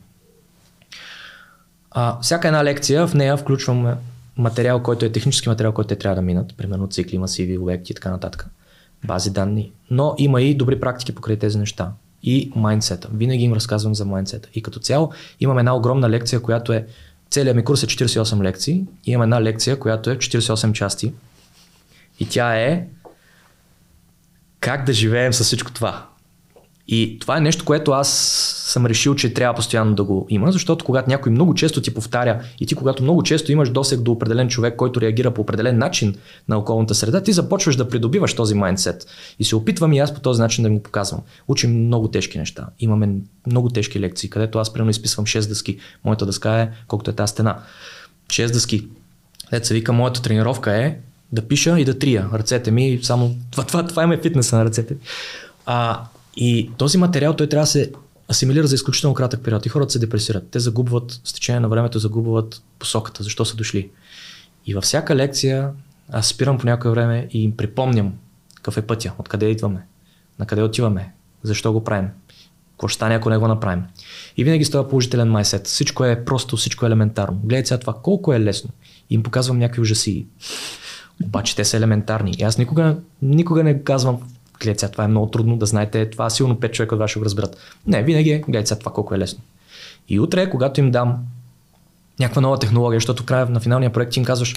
А, 1.92 2.20
всяка 2.22 2.48
една 2.48 2.64
лекция, 2.64 3.08
в 3.08 3.14
нея 3.14 3.38
включваме 3.38 3.96
материал, 4.38 4.84
който 4.84 5.06
е 5.06 5.12
технически 5.12 5.50
материал, 5.50 5.72
който 5.72 5.88
те 5.88 5.96
трябва 5.96 6.16
да 6.16 6.22
минат, 6.22 6.58
примерно 6.58 6.88
цикли, 6.88 7.18
масиви, 7.18 7.58
обекти 7.58 7.92
и 7.92 7.96
така 7.96 8.12
нататък, 8.12 8.48
бази 9.06 9.30
данни. 9.30 9.72
Но 9.92 10.16
има 10.18 10.42
и 10.42 10.56
добри 10.56 10.80
практики 10.80 11.16
покрай 11.16 11.40
тези 11.40 11.58
неща. 11.58 11.92
И 12.24 12.52
майндсета. 12.56 13.10
Винаги 13.14 13.44
им 13.44 13.54
разказвам 13.54 13.96
за 13.96 14.06
майндсета. 14.06 14.50
И 14.54 14.62
като 14.62 14.80
цяло 14.80 15.12
имам 15.40 15.60
една 15.60 15.76
огромна 15.76 16.10
лекция, 16.10 16.40
която 16.40 16.74
е 16.74 16.86
Целият 17.34 17.56
ми 17.56 17.64
курс 17.64 17.84
е 17.84 17.88
48 17.88 18.44
лекции 18.44 18.86
и 19.06 19.12
имам 19.12 19.24
една 19.24 19.42
лекция, 19.42 19.80
която 19.80 20.10
е 20.10 20.18
48 20.18 20.72
части. 20.72 21.14
И 22.20 22.30
тя 22.30 22.56
е 22.56 22.88
как 24.60 24.86
да 24.86 24.94
живеем 24.94 25.34
с 25.34 25.44
всичко 25.44 25.72
това. 25.72 26.08
И 26.88 27.20
това 27.20 27.38
е 27.38 27.42
нещо, 27.42 27.66
което 27.66 27.92
аз 27.92 28.10
съм 28.68 28.86
решил, 28.86 29.16
че 29.16 29.34
трябва 29.34 29.56
постоянно 29.56 29.96
да 29.96 30.04
го 30.04 30.28
има, 30.30 30.52
защото 30.52 30.86
когато 30.86 31.10
някой 31.10 31.32
много 31.32 31.54
често 31.54 31.82
ти 31.82 31.94
повтаря 31.94 32.42
и 32.60 32.66
ти 32.66 32.76
когато 32.76 33.04
много 33.04 33.24
често 33.24 33.52
имаш 33.52 33.70
досег 33.70 34.02
до 34.02 34.12
определен 34.12 34.50
човек, 34.50 34.76
който 34.76 35.02
реагира 35.02 35.32
по 35.32 35.42
определен 35.42 35.78
начин 35.78 36.16
на 36.48 36.58
околната 36.58 36.96
среда, 36.96 37.24
ти 37.24 37.34
започваш 37.34 37.76
да 37.76 37.90
придобиваш 37.90 38.34
този 38.34 38.56
майндсет. 38.56 39.08
И 39.40 39.44
се 39.44 39.56
опитвам 39.56 39.94
и 39.94 40.00
аз 40.00 40.14
по 40.14 40.20
този 40.20 40.42
начин 40.42 40.64
да 40.64 40.70
го 40.70 40.84
показвам. 40.84 41.22
Учим 41.48 41.86
много 41.86 42.08
тежки 42.08 42.38
неща. 42.38 42.68
Имаме 42.80 43.10
много 43.48 43.70
тежки 43.70 44.00
лекции, 44.00 44.30
където 44.30 44.60
аз 44.60 44.74
примерно 44.74 44.92
изписвам 44.92 45.26
6 45.26 45.48
дъски. 45.48 45.78
Моята 46.04 46.26
дъска 46.26 46.62
е 46.62 46.70
колкото 46.88 47.12
е 47.12 47.14
тази 47.14 47.32
стена. 47.32 47.58
6 48.28 48.52
дъски. 48.54 48.88
Ето 49.52 49.68
се 49.68 49.74
вика, 49.74 49.94
моята 49.94 50.22
тренировка 50.22 50.76
е 50.76 50.98
да 51.32 51.42
пиша 51.42 51.80
и 51.80 51.86
да 51.86 52.00
трия. 52.00 52.30
Ръцете 52.34 52.72
ми, 52.72 53.00
само 53.02 53.36
това, 53.52 53.64
това, 53.64 53.88
това 53.88 54.14
е 54.14 54.18
фитнеса 54.18 54.58
на 54.58 54.66
ръцете. 54.66 54.96
А, 55.66 56.04
и 56.38 56.72
този 56.78 56.98
материал 56.98 57.36
той 57.36 57.50
трябва 57.50 57.64
да 57.64 57.68
се 57.68 57.92
асимилира 58.32 58.68
за 58.68 58.76
изключително 58.76 59.14
кратък 59.14 59.44
период 59.44 59.66
и 59.66 59.70
хората 59.70 59.92
се 59.92 60.00
депресират. 60.00 60.48
Те 60.52 60.60
загубват, 60.60 61.22
с 61.24 61.34
течение 61.34 61.60
на 61.60 61.70
времето 61.70 62.00
загубват 62.00 62.64
посоката, 62.80 63.24
защо 63.24 63.46
са 63.46 63.56
дошли. 63.56 63.90
И 64.66 64.74
във 64.74 64.84
всяка 64.84 65.16
лекция 65.16 65.72
аз 66.12 66.28
спирам 66.28 66.58
по 66.58 66.66
някое 66.66 66.92
време 66.92 67.28
и 67.32 67.44
им 67.44 67.58
припомням 67.58 68.14
какъв 68.56 68.78
е 68.78 68.82
пътя, 68.82 69.14
откъде 69.20 69.46
идваме, 69.46 69.86
на 70.40 70.46
къде 70.46 70.64
отиваме, 70.64 71.14
защо 71.44 71.74
го 71.74 71.84
правим, 71.84 72.10
какво 72.72 72.88
ще 72.88 72.96
стане 72.96 73.16
ако 73.16 73.30
не 73.30 73.38
го 73.38 73.48
направим. 73.48 73.84
И 74.38 74.44
винаги 74.44 74.66
с 74.66 74.70
този 74.70 74.90
положителен 74.90 75.32
майсет. 75.32 75.68
Всичко 75.68 76.06
е 76.06 76.26
просто, 76.26 76.58
всичко 76.58 76.86
е 76.86 76.88
елементарно. 76.88 77.40
Гледайте 77.44 77.68
сега 77.68 77.80
това 77.80 77.94
колко 78.04 78.34
е 78.34 78.40
лесно. 78.40 78.70
Им 79.10 79.24
показвам 79.24 79.60
някакви 79.60 79.82
ужаси. 79.82 80.26
Обаче 81.24 81.56
те 81.56 81.66
са 81.66 81.78
елементарни. 81.78 82.36
И 82.40 82.44
аз 82.44 82.58
никога, 82.58 82.98
никога 83.22 83.64
не 83.64 83.84
казвам 83.84 84.22
гледайте 84.64 84.80
сега, 84.80 84.92
това 84.92 85.04
е 85.04 85.08
много 85.08 85.28
трудно 85.28 85.58
да 85.58 85.66
знаете, 85.66 86.10
това 86.10 86.30
силно 86.30 86.56
5 86.56 86.72
човека 86.72 86.96
от 86.96 87.00
вас 87.00 87.10
ще 87.10 87.20
го 87.20 87.26
разберат. 87.26 87.58
Не, 87.88 88.04
винаги 88.04 88.30
е, 88.30 88.40
гледайте 88.40 88.68
сега 88.68 88.80
това 88.80 88.94
колко 88.94 89.16
е 89.16 89.20
лесно. 89.20 89.40
И 90.10 90.20
утре, 90.20 90.50
когато 90.50 90.80
им 90.80 90.92
дам 90.92 91.18
някаква 92.20 92.42
нова 92.42 92.60
технология, 92.60 92.98
защото 92.98 93.26
края 93.26 93.46
на 93.46 93.60
финалния 93.60 93.94
проект 93.94 94.18
им 94.18 94.26
казваш, 94.26 94.56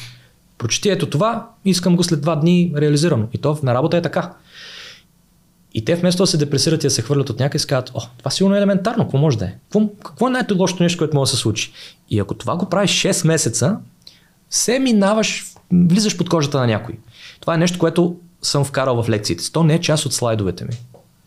прочети 0.58 0.88
ето 0.88 1.10
това, 1.10 1.48
искам 1.64 1.96
го 1.96 2.04
след 2.04 2.20
два 2.20 2.36
дни 2.36 2.72
реализирано. 2.76 3.28
И 3.32 3.38
то 3.38 3.58
на 3.62 3.74
работа 3.74 3.96
е 3.96 4.02
така. 4.02 4.32
И 5.74 5.84
те 5.84 5.94
вместо 5.94 6.22
да 6.22 6.26
се 6.26 6.36
депресират 6.36 6.84
и 6.84 6.86
да 6.86 6.90
се 6.90 7.02
хвърлят 7.02 7.30
от 7.30 7.38
някъде, 7.38 7.64
казват, 7.64 7.90
о, 7.94 8.00
това 8.18 8.30
силно 8.30 8.54
е 8.54 8.58
елементарно, 8.58 9.04
какво 9.04 9.18
може 9.18 9.38
да 9.38 9.44
е? 9.44 9.54
Какво, 9.62 9.88
какво 10.04 10.28
е 10.28 10.30
най-лошото 10.30 10.82
нещо, 10.82 10.98
което 10.98 11.16
може 11.16 11.30
да 11.30 11.36
се 11.36 11.42
случи? 11.42 11.72
И 12.10 12.18
ако 12.18 12.34
това 12.34 12.56
го 12.56 12.68
правиш 12.68 12.90
6 12.90 13.26
месеца, 13.26 13.76
се 14.50 14.78
минаваш, 14.78 15.44
влизаш 15.72 16.16
под 16.16 16.28
кожата 16.28 16.58
на 16.58 16.66
някой. 16.66 16.94
Това 17.40 17.54
е 17.54 17.58
нещо, 17.58 17.78
което 17.78 18.16
съм 18.42 18.64
вкарал 18.64 19.02
в 19.02 19.08
лекциите. 19.08 19.52
То 19.52 19.64
не 19.64 19.74
е 19.74 19.80
част 19.80 20.06
от 20.06 20.14
слайдовете 20.14 20.64
ми. 20.64 20.70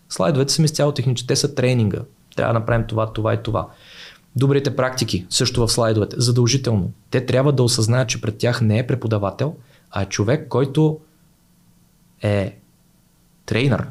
Слайдовете 0.10 0.54
са 0.54 0.62
ми 0.62 0.70
цяло 0.70 0.92
технически. 0.92 1.28
Те 1.28 1.36
са 1.36 1.56
тренинга. 1.56 2.00
Трябва 2.36 2.54
да 2.54 2.60
направим 2.60 2.88
това, 2.88 3.14
това 3.14 3.34
и 3.34 3.44
това. 3.44 3.68
Добрите 4.36 4.76
практики, 4.76 5.26
също 5.30 5.68
в 5.68 5.72
слайдовете, 5.72 6.16
задължително. 6.20 6.92
Те 7.12 7.26
трябва 7.26 7.52
да 7.52 7.64
осъзнаят, 7.64 8.10
че 8.10 8.22
пред 8.22 8.38
тях 8.38 8.62
не 8.62 8.80
е 8.80 8.88
преподавател, 8.88 9.56
а 9.92 10.02
е 10.02 10.06
човек, 10.06 10.48
който 10.48 11.00
е 12.22 12.58
трейнер. 13.46 13.88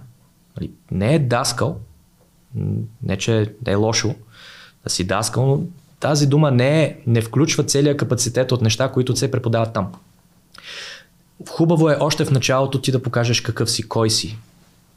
Нали, 0.56 0.70
не 0.90 1.14
е 1.14 1.18
даскал, 1.18 1.80
не 3.02 3.16
че 3.18 3.54
е 3.66 3.74
лошо 3.74 4.14
да 4.84 4.90
си 4.90 5.04
даскал, 5.04 5.46
но 5.46 5.60
тази 6.00 6.26
дума 6.26 6.50
не, 6.50 6.82
е, 6.82 6.96
не 7.06 7.20
включва 7.20 7.64
целият 7.64 7.98
капацитет 7.98 8.52
от 8.52 8.62
неща, 8.62 8.92
които 8.92 9.16
се 9.16 9.30
преподават 9.30 9.72
там. 9.72 9.92
Хубаво 11.46 11.90
е 11.90 11.96
още 12.00 12.24
в 12.24 12.30
началото 12.30 12.80
ти 12.80 12.92
да 12.92 13.02
покажеш 13.02 13.40
какъв 13.40 13.70
си, 13.70 13.88
кой 13.88 14.10
си, 14.10 14.38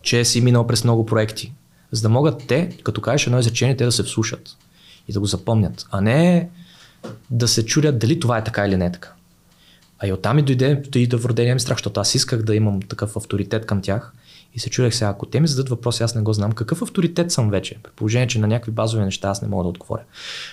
че 0.01 0.25
си 0.25 0.41
минал 0.41 0.67
през 0.67 0.83
много 0.83 1.05
проекти, 1.05 1.53
за 1.91 2.01
да 2.01 2.09
могат 2.09 2.47
те, 2.47 2.77
като 2.83 3.01
кажеш 3.01 3.27
едно 3.27 3.39
изречение, 3.39 3.77
те 3.77 3.85
да 3.85 3.91
се 3.91 4.03
вслушат 4.03 4.57
и 5.07 5.13
да 5.13 5.19
го 5.19 5.25
запомнят, 5.25 5.85
а 5.91 6.01
не 6.01 6.49
да 7.29 7.47
се 7.47 7.65
чудят 7.65 7.99
дали 7.99 8.19
това 8.19 8.37
е 8.37 8.43
така 8.43 8.65
или 8.65 8.77
не 8.77 8.85
е 8.85 8.91
така. 8.91 9.13
А 9.99 10.07
и 10.07 10.13
оттам 10.13 10.39
и 10.39 10.41
дойде 10.41 10.83
и 10.95 11.07
да 11.07 11.17
вродения 11.17 11.53
ми 11.53 11.59
страх, 11.59 11.77
защото 11.77 11.99
аз 11.99 12.15
исках 12.15 12.41
да 12.41 12.55
имам 12.55 12.81
такъв 12.81 13.17
авторитет 13.17 13.65
към 13.65 13.81
тях 13.81 14.13
и 14.53 14.59
се 14.59 14.69
чудех 14.69 14.95
сега, 14.95 15.09
ако 15.09 15.25
те 15.25 15.39
ми 15.39 15.47
зададат 15.47 15.69
въпроси, 15.69 16.03
аз 16.03 16.15
не 16.15 16.21
го 16.21 16.33
знам, 16.33 16.51
какъв 16.51 16.81
авторитет 16.81 17.31
съм 17.31 17.49
вече, 17.49 17.77
при 17.83 17.91
положение, 17.91 18.27
че 18.27 18.39
на 18.39 18.47
някакви 18.47 18.71
базови 18.71 19.03
неща 19.03 19.29
аз 19.29 19.41
не 19.41 19.47
мога 19.47 19.63
да 19.63 19.69
отговоря. 19.69 20.03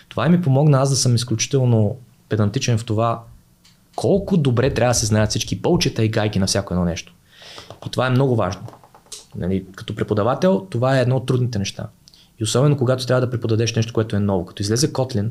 Това 0.08 0.28
ми 0.28 0.42
помогна 0.42 0.80
аз 0.80 0.90
да 0.90 0.96
съм 0.96 1.14
изключително 1.14 1.96
педантичен 2.28 2.78
в 2.78 2.84
това 2.84 3.22
колко 3.98 4.36
добре 4.36 4.74
трябва 4.74 4.90
да 4.90 4.94
се 4.94 5.06
знаят 5.06 5.30
всички 5.30 5.56
болчета 5.56 6.04
и 6.04 6.08
гайки 6.08 6.38
на 6.38 6.46
всяко 6.46 6.74
едно 6.74 6.84
нещо. 6.84 7.14
И 7.86 7.90
това 7.90 8.06
е 8.06 8.10
много 8.10 8.36
важно. 8.36 8.62
Нали, 9.36 9.64
като 9.76 9.94
преподавател, 9.94 10.66
това 10.70 10.98
е 10.98 11.02
едно 11.02 11.16
от 11.16 11.26
трудните 11.26 11.58
неща. 11.58 11.88
И 12.38 12.44
особено 12.44 12.76
когато 12.76 13.06
трябва 13.06 13.20
да 13.20 13.30
преподадеш 13.30 13.74
нещо, 13.74 13.92
което 13.92 14.16
е 14.16 14.20
ново. 14.20 14.46
Като 14.46 14.62
излезе 14.62 14.92
Kotlin, 14.92 15.30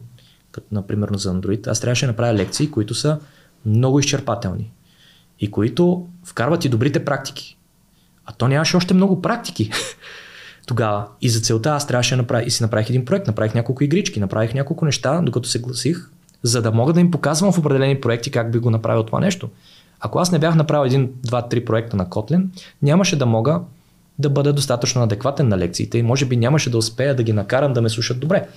като, 0.51 0.67
например 0.71 1.09
за 1.13 1.33
Android, 1.33 1.67
аз 1.67 1.79
трябваше 1.79 2.05
да 2.05 2.11
направя 2.11 2.33
лекции, 2.33 2.71
които 2.71 2.93
са 2.93 3.19
много 3.65 3.99
изчерпателни 3.99 4.71
и 5.39 5.51
които 5.51 6.07
вкарват 6.23 6.65
и 6.65 6.69
добрите 6.69 7.05
практики. 7.05 7.57
А 8.25 8.33
то 8.33 8.47
нямаше 8.47 8.77
още 8.77 8.93
много 8.93 9.21
практики 9.21 9.71
тогава. 10.67 11.07
И 11.21 11.29
за 11.29 11.39
целта 11.39 11.69
аз 11.69 11.87
трябваше 11.87 12.15
да 12.15 12.21
направя 12.21 12.43
и 12.43 12.51
си 12.51 12.63
направих 12.63 12.89
един 12.89 13.05
проект, 13.05 13.27
направих 13.27 13.53
няколко 13.53 13.83
игрички, 13.83 14.19
направих 14.19 14.53
няколко 14.53 14.85
неща, 14.85 15.21
докато 15.21 15.49
се 15.49 15.59
гласих 15.59 16.09
за 16.43 16.61
да 16.61 16.71
мога 16.71 16.93
да 16.93 16.99
им 16.99 17.11
показвам 17.11 17.51
в 17.51 17.57
определени 17.57 18.01
проекти 18.01 18.31
как 18.31 18.51
би 18.51 18.59
го 18.59 18.69
направил 18.69 19.03
това 19.03 19.19
нещо. 19.19 19.49
Ако 19.99 20.19
аз 20.19 20.31
не 20.31 20.39
бях 20.39 20.55
направил 20.55 20.85
един, 20.87 21.11
два, 21.23 21.41
три 21.41 21.65
проекта 21.65 21.97
на 21.97 22.05
Kotlin, 22.05 22.45
нямаше 22.81 23.15
да 23.15 23.25
мога 23.25 23.61
да 24.19 24.29
бъда 24.29 24.53
достатъчно 24.53 25.03
адекватен 25.03 25.47
на 25.47 25.57
лекциите 25.57 25.97
и 25.97 26.03
може 26.03 26.25
би 26.25 26.37
нямаше 26.37 26.69
да 26.69 26.77
успея 26.77 27.15
да 27.15 27.23
ги 27.23 27.33
накарам 27.33 27.73
да 27.73 27.81
ме 27.81 27.89
слушат 27.89 28.19
добре. 28.19 28.47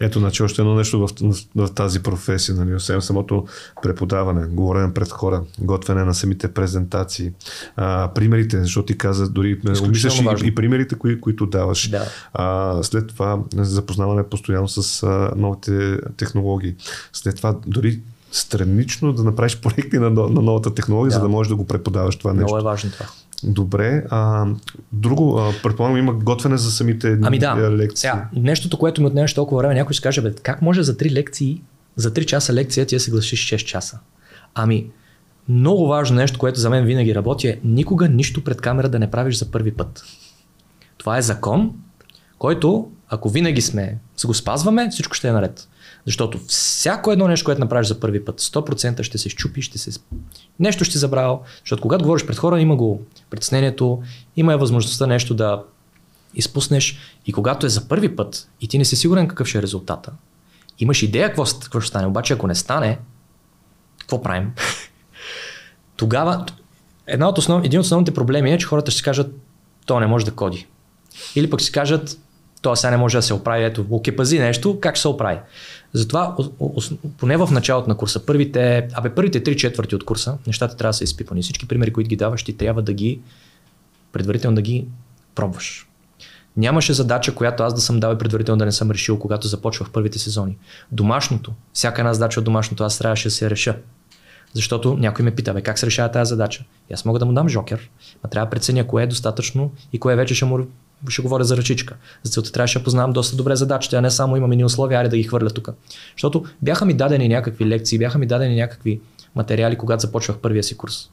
Ето, 0.00 0.18
значи 0.18 0.42
още 0.42 0.62
едно 0.62 0.74
нещо 0.74 1.06
в, 1.06 1.10
в, 1.20 1.36
в 1.56 1.74
тази 1.74 2.02
професия, 2.02 2.54
нали, 2.54 2.74
освен 2.74 3.02
самото 3.02 3.46
преподаване, 3.82 4.46
говорене 4.46 4.94
пред 4.94 5.10
хора, 5.10 5.42
готвене 5.58 6.04
на 6.04 6.14
самите 6.14 6.52
презентации, 6.52 7.32
а, 7.76 8.10
примерите, 8.14 8.62
защото 8.62 8.86
ти 8.86 8.98
каза, 8.98 9.28
дори 9.28 9.60
обмисляш 9.82 10.20
и, 10.20 10.46
и 10.46 10.54
примерите, 10.54 10.94
кои, 10.94 11.20
които 11.20 11.46
даваш. 11.46 11.90
Да. 11.90 12.06
А, 12.34 12.78
след 12.82 13.06
това 13.08 13.38
запознаване 13.56 14.22
постоянно 14.22 14.68
с 14.68 15.02
а, 15.02 15.32
новите 15.36 15.98
технологии. 16.16 16.74
След 17.12 17.36
това 17.36 17.56
дори 17.66 18.00
странично 18.32 19.12
да 19.12 19.24
направиш 19.24 19.60
проекти 19.60 19.98
на, 19.98 20.10
на 20.10 20.42
новата 20.42 20.74
технология, 20.74 21.10
да. 21.10 21.14
за 21.14 21.20
да 21.20 21.28
можеш 21.28 21.48
да 21.48 21.56
го 21.56 21.66
преподаваш 21.66 22.16
това 22.16 22.32
нещо. 22.32 22.44
Много 22.44 22.58
е 22.58 22.70
важно 22.70 22.90
това. 22.90 23.06
Добре. 23.44 24.04
А, 24.10 24.46
друго, 24.92 25.38
а, 25.38 25.52
предполагам, 25.62 25.98
има 25.98 26.12
готвене 26.12 26.56
за 26.56 26.70
самите 26.70 27.18
ами 27.22 27.38
да. 27.38 27.70
лекции. 27.70 27.96
Сега, 27.96 28.28
нещото, 28.36 28.78
което 28.78 29.00
ми 29.00 29.06
отнемаш 29.06 29.34
толкова 29.34 29.62
време, 29.62 29.74
някой 29.74 29.94
ще 29.94 30.02
каже, 30.02 30.20
бе, 30.20 30.34
как 30.34 30.62
може 30.62 30.82
за 30.82 30.96
3 30.96 31.12
лекции, 31.12 31.62
за 31.96 32.12
3 32.12 32.24
часа 32.24 32.52
лекция 32.52 32.86
ти 32.86 32.96
да 32.96 33.00
се 33.00 33.10
гласиш 33.10 33.50
6 33.50 33.56
часа? 33.56 33.98
Ами, 34.54 34.86
много 35.48 35.86
важно 35.86 36.16
нещо, 36.16 36.38
което 36.38 36.60
за 36.60 36.70
мен 36.70 36.84
винаги 36.84 37.14
работи 37.14 37.48
е 37.48 37.60
никога 37.64 38.08
нищо 38.08 38.44
пред 38.44 38.60
камера 38.60 38.88
да 38.88 38.98
не 38.98 39.10
правиш 39.10 39.36
за 39.36 39.50
първи 39.50 39.72
път. 39.72 40.04
Това 40.98 41.18
е 41.18 41.22
закон, 41.22 41.72
който, 42.38 42.90
ако 43.08 43.28
винаги 43.28 43.60
сме, 43.60 43.98
се 44.16 44.26
го 44.26 44.34
спазваме, 44.34 44.88
всичко 44.90 45.14
ще 45.14 45.28
е 45.28 45.32
наред. 45.32 45.68
Защото 46.06 46.38
всяко 46.46 47.12
едно 47.12 47.28
нещо, 47.28 47.44
което 47.44 47.60
направиш 47.60 47.88
за 47.88 48.00
първи 48.00 48.24
път, 48.24 48.40
100% 48.40 49.02
ще 49.02 49.18
се 49.18 49.28
щупи, 49.28 49.62
ще 49.62 49.78
се... 49.78 50.00
Нещо 50.60 50.84
ще 50.84 50.98
забравя. 50.98 51.38
Защото 51.60 51.82
когато 51.82 52.04
говориш 52.04 52.26
пред 52.26 52.36
хора, 52.36 52.60
има 52.60 52.76
го 52.76 53.02
притеснението, 53.30 54.02
има 54.36 54.52
е 54.52 54.56
възможността 54.56 55.06
нещо 55.06 55.34
да 55.34 55.62
изпуснеш. 56.34 56.98
И 57.26 57.32
когато 57.32 57.66
е 57.66 57.68
за 57.68 57.88
първи 57.88 58.16
път 58.16 58.48
и 58.60 58.68
ти 58.68 58.78
не 58.78 58.84
си 58.84 58.96
сигурен 58.96 59.28
какъв 59.28 59.48
ще 59.48 59.58
е 59.58 59.62
резултата, 59.62 60.12
имаш 60.78 61.02
идея 61.02 61.28
какво, 61.28 61.44
какво 61.62 61.80
ще 61.80 61.88
стане, 61.88 62.06
обаче 62.06 62.34
ако 62.34 62.46
не 62.46 62.54
стане, 62.54 62.98
какво 63.98 64.22
правим? 64.22 64.52
Тогава 65.96 66.46
една 67.06 67.28
от 67.28 67.38
основ... 67.38 67.64
един 67.64 67.80
от 67.80 67.84
основните 67.84 68.14
проблеми 68.14 68.52
е, 68.52 68.58
че 68.58 68.66
хората 68.66 68.90
ще 68.90 68.98
си 68.98 69.04
кажат, 69.04 69.34
то 69.86 70.00
не 70.00 70.06
може 70.06 70.24
да 70.24 70.34
коди. 70.34 70.66
Или 71.34 71.50
пък 71.50 71.60
си 71.60 71.72
кажат, 71.72 72.18
то 72.64 72.76
сега 72.76 72.90
не 72.90 72.96
може 72.96 73.18
да 73.18 73.22
се 73.22 73.34
оправи, 73.34 73.64
ето, 73.64 73.86
окепази 73.90 74.38
нещо, 74.38 74.78
как 74.80 74.94
ще 74.94 75.02
се 75.02 75.08
оправи? 75.08 75.38
Затова, 75.92 76.36
поне 77.18 77.36
в 77.36 77.48
началото 77.50 77.88
на 77.88 77.96
курса, 77.96 78.26
първите, 78.26 78.88
абе, 78.92 79.14
първите 79.14 79.42
три 79.42 79.56
четвърти 79.56 79.94
от 79.94 80.04
курса, 80.04 80.38
нещата 80.46 80.76
трябва 80.76 80.88
да 80.88 80.94
са 80.94 81.04
изпипани. 81.04 81.42
Всички 81.42 81.68
примери, 81.68 81.92
които 81.92 82.08
ги 82.08 82.16
даваш, 82.16 82.42
ти 82.42 82.56
трябва 82.56 82.82
да 82.82 82.92
ги 82.92 83.20
предварително 84.12 84.54
да 84.54 84.62
ги 84.62 84.86
пробваш. 85.34 85.88
Нямаше 86.56 86.92
задача, 86.92 87.34
която 87.34 87.62
аз 87.62 87.74
да 87.74 87.80
съм 87.80 88.00
дал 88.00 88.14
и 88.14 88.18
предварително 88.18 88.58
да 88.58 88.64
не 88.64 88.72
съм 88.72 88.90
решил, 88.90 89.18
когато 89.18 89.48
започвах 89.48 89.90
първите 89.90 90.18
сезони. 90.18 90.56
Домашното, 90.92 91.52
всяка 91.72 92.00
една 92.00 92.14
задача 92.14 92.40
от 92.40 92.44
домашното, 92.44 92.84
аз 92.84 92.98
трябваше 92.98 93.28
да 93.28 93.34
се 93.34 93.50
реша. 93.50 93.76
Защото 94.54 94.96
някой 94.96 95.24
ме 95.24 95.34
пита, 95.34 95.54
бе, 95.54 95.62
как 95.62 95.78
се 95.78 95.86
решава 95.86 96.10
тази 96.10 96.28
задача? 96.28 96.64
И 96.90 96.94
аз 96.94 97.04
мога 97.04 97.18
да 97.18 97.26
му 97.26 97.32
дам 97.32 97.48
жокер, 97.48 97.90
но 98.24 98.30
трябва 98.30 98.46
да 98.46 98.50
преценя 98.50 98.86
кое 98.86 99.02
е 99.02 99.06
достатъчно 99.06 99.72
и 99.92 100.00
кое 100.00 100.16
вече 100.16 100.34
ще 100.34 100.44
му 100.44 100.66
ще 101.08 101.22
говоря 101.22 101.44
за 101.44 101.56
ръчичка. 101.56 101.96
За 102.22 102.30
целта 102.30 102.52
трябваше 102.52 102.78
да 102.78 102.84
познавам 102.84 103.12
доста 103.12 103.36
добре 103.36 103.56
задачите, 103.56 103.96
а 103.96 104.00
не 104.00 104.10
само 104.10 104.36
имаме 104.36 104.56
ни 104.56 104.64
условия, 104.64 105.00
аре 105.00 105.08
да 105.08 105.16
ги 105.16 105.22
хвърля 105.22 105.50
тук. 105.50 105.68
Защото 106.16 106.44
бяха 106.62 106.84
ми 106.84 106.94
дадени 106.94 107.28
някакви 107.28 107.66
лекции, 107.66 107.98
бяха 107.98 108.18
ми 108.18 108.26
дадени 108.26 108.56
някакви 108.56 109.00
материали, 109.34 109.76
когато 109.76 110.00
започвах 110.00 110.38
първия 110.38 110.62
си 110.62 110.76
курс. 110.76 111.10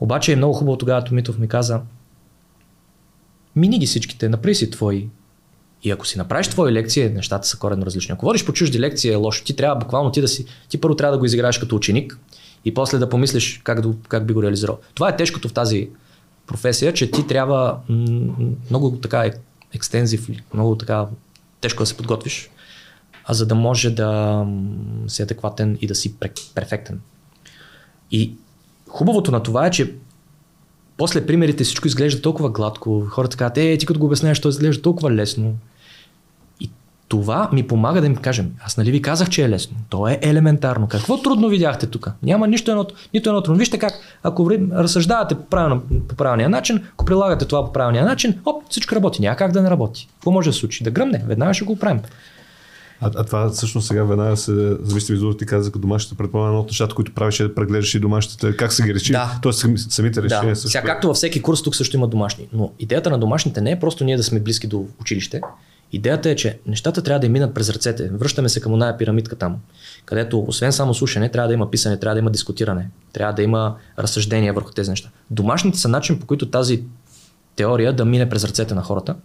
Обаче 0.00 0.32
е 0.32 0.36
много 0.36 0.54
хубаво 0.54 0.78
тогава 0.78 1.04
Томитов 1.04 1.38
ми 1.38 1.48
каза, 1.48 1.80
мини 3.56 3.78
ги 3.78 3.86
всичките, 3.86 4.28
направи 4.28 4.54
си 4.54 4.70
твои. 4.70 5.08
И 5.82 5.90
ако 5.90 6.06
си 6.06 6.18
направиш 6.18 6.48
твои 6.48 6.72
лекции, 6.72 7.08
нещата 7.08 7.46
са 7.46 7.58
коренно 7.58 7.86
различни. 7.86 8.12
Ако 8.12 8.26
водиш 8.26 8.44
по 8.44 8.52
чужди 8.52 8.80
лекции 8.80 9.10
е 9.10 9.16
лошо. 9.16 9.44
Ти 9.44 9.56
трябва 9.56 9.76
буквално 9.76 10.12
ти 10.12 10.20
да 10.20 10.28
си, 10.28 10.46
ти 10.68 10.80
първо 10.80 10.96
трябва 10.96 11.12
да 11.12 11.18
го 11.18 11.24
изиграеш 11.24 11.58
като 11.58 11.76
ученик 11.76 12.18
и 12.64 12.74
после 12.74 12.98
да 12.98 13.08
помислиш 13.08 13.60
как, 13.64 13.84
как 14.08 14.26
би 14.26 14.32
го 14.32 14.42
реализирал. 14.42 14.78
Това 14.94 15.08
е 15.08 15.16
тежкото 15.16 15.48
в 15.48 15.52
тази 15.52 15.88
професия, 16.46 16.94
че 16.94 17.10
ти 17.10 17.26
трябва 17.26 17.78
много 18.70 18.90
така 18.90 19.30
екстензив, 19.72 20.28
много 20.54 20.76
така 20.76 21.06
тежко 21.60 21.82
да 21.82 21.86
се 21.86 21.96
подготвиш, 21.96 22.50
а 23.24 23.34
за 23.34 23.46
да 23.46 23.54
може 23.54 23.90
да 23.90 24.46
си 25.06 25.22
адекватен 25.22 25.78
и 25.80 25.86
да 25.86 25.94
си 25.94 26.14
перфектен. 26.54 27.00
И 28.10 28.32
хубавото 28.88 29.30
на 29.30 29.42
това 29.42 29.66
е, 29.66 29.70
че 29.70 29.94
после 30.96 31.26
примерите 31.26 31.64
всичко 31.64 31.86
изглежда 31.86 32.22
толкова 32.22 32.50
гладко. 32.50 33.06
Хората 33.10 33.36
казват, 33.36 33.58
е, 33.58 33.78
ти 33.78 33.86
като 33.86 34.00
го 34.00 34.06
обясняваш, 34.06 34.40
то 34.40 34.48
изглежда 34.48 34.82
толкова 34.82 35.10
лесно. 35.10 35.54
Това 37.14 37.48
ми 37.52 37.62
помага 37.62 38.00
да 38.00 38.06
им 38.06 38.16
кажем, 38.16 38.52
аз 38.64 38.76
нали 38.76 38.90
ви 38.90 39.02
казах, 39.02 39.28
че 39.28 39.44
е 39.44 39.48
лесно. 39.48 39.76
То 39.88 40.08
е 40.08 40.18
елементарно. 40.22 40.88
Какво 40.88 41.22
трудно 41.22 41.48
видяхте 41.48 41.86
тук? 41.86 42.10
Няма 42.22 42.48
нищо 42.48 42.70
едно, 42.70 42.86
нито 43.14 43.30
едно 43.30 43.42
трудно. 43.42 43.58
Вижте 43.58 43.78
как, 43.78 43.92
ако 44.22 44.50
разсъждавате 44.72 45.34
по, 45.34 45.46
правилно, 45.46 45.82
по 46.08 46.14
правилния 46.14 46.48
начин, 46.48 46.82
ако 46.92 47.04
прилагате 47.04 47.44
това 47.44 47.64
по 47.64 47.72
правилния 47.72 48.04
начин, 48.04 48.34
оп, 48.44 48.62
всичко 48.70 48.94
работи. 48.94 49.22
Няма 49.22 49.36
как 49.36 49.52
да 49.52 49.62
не 49.62 49.70
работи. 49.70 50.08
Какво 50.14 50.30
може 50.30 50.50
да 50.50 50.52
се 50.52 50.60
случи? 50.60 50.84
Да 50.84 50.90
гръмне, 50.90 51.24
веднага 51.26 51.54
ще 51.54 51.64
го 51.64 51.76
правим. 51.76 52.00
А, 53.00 53.10
а 53.16 53.24
това 53.24 53.50
всъщност 53.50 53.86
сега 53.86 54.04
веднага 54.04 54.36
се 54.36 54.76
зависи 54.82 55.12
визура 55.12 55.36
ти 55.36 55.46
каза, 55.46 55.70
като 55.70 55.78
домашните 55.78 56.16
предполагам, 56.16 56.50
едно 56.50 56.60
от 56.60 56.66
нещата, 56.66 56.94
които 56.94 57.14
правиш 57.14 57.40
е 57.40 57.42
да 57.42 57.54
прегледаш 57.54 57.94
и 57.94 58.00
домашните, 58.00 58.56
как 58.56 58.72
се 58.72 58.82
ги 58.82 58.94
реши, 58.94 59.12
да. 59.12 59.38
т.е. 59.42 59.52
самите 59.76 60.22
решения. 60.22 60.54
Да. 60.54 60.56
Също. 60.56 60.70
Сега, 60.70 60.84
както 60.84 61.06
във 61.06 61.16
всеки 61.16 61.42
курс, 61.42 61.62
тук 61.62 61.76
също 61.76 61.96
има 61.96 62.08
домашни. 62.08 62.48
Но 62.52 62.72
идеята 62.78 63.10
на 63.10 63.18
домашните 63.18 63.60
не 63.60 63.70
е 63.70 63.80
просто 63.80 64.04
ние 64.04 64.16
да 64.16 64.22
сме 64.22 64.40
близки 64.40 64.66
до 64.66 64.86
училище. 65.00 65.40
Идеята 65.94 66.30
е, 66.30 66.36
че 66.36 66.58
нещата 66.66 67.02
трябва 67.02 67.20
да 67.20 67.28
минат 67.28 67.54
през 67.54 67.70
ръцете. 67.70 68.10
Връщаме 68.12 68.48
се 68.48 68.60
към 68.60 68.72
оная 68.72 68.96
пирамидка 68.96 69.36
там, 69.36 69.56
където 70.04 70.40
освен 70.40 70.72
само 70.72 70.94
слушане, 70.94 71.28
трябва 71.28 71.48
да 71.48 71.54
има 71.54 71.70
писане, 71.70 71.98
трябва 71.98 72.14
да 72.14 72.18
има 72.18 72.30
дискутиране, 72.30 72.88
трябва 73.12 73.34
да 73.34 73.42
има 73.42 73.76
разсъждение 73.98 74.52
върху 74.52 74.72
тези 74.72 74.90
неща. 74.90 75.10
Домашните 75.30 75.78
са 75.78 75.88
начин 75.88 76.20
по 76.20 76.26
който 76.26 76.50
тази 76.50 76.84
теория 77.56 77.92
да 77.92 78.04
мине 78.04 78.28
през 78.28 78.44
ръцете 78.44 78.74
на 78.74 78.82
хората 78.82 79.16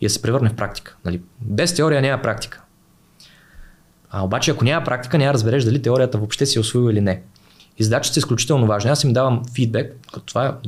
и 0.00 0.06
да 0.06 0.10
се 0.10 0.22
превърне 0.22 0.48
в 0.48 0.56
практика. 0.56 0.96
Нали? 1.04 1.22
Без 1.40 1.74
теория 1.74 2.02
няма 2.02 2.22
практика. 2.22 2.62
А 4.10 4.24
обаче, 4.24 4.50
ако 4.50 4.64
няма 4.64 4.84
практика, 4.84 5.18
няма 5.18 5.34
разбереш 5.34 5.64
дали 5.64 5.82
теорията 5.82 6.18
въобще 6.18 6.46
си 6.46 6.58
е 6.58 6.60
освоил 6.60 6.92
или 6.92 7.00
не. 7.00 7.22
И 7.78 7.84
задачите 7.84 8.14
са 8.14 8.18
изключително 8.18 8.66
важни. 8.66 8.90
Аз 8.90 9.04
им 9.04 9.12
давам 9.12 9.42
фидбек, 9.54 9.96
като 10.12 10.26
това 10.26 10.58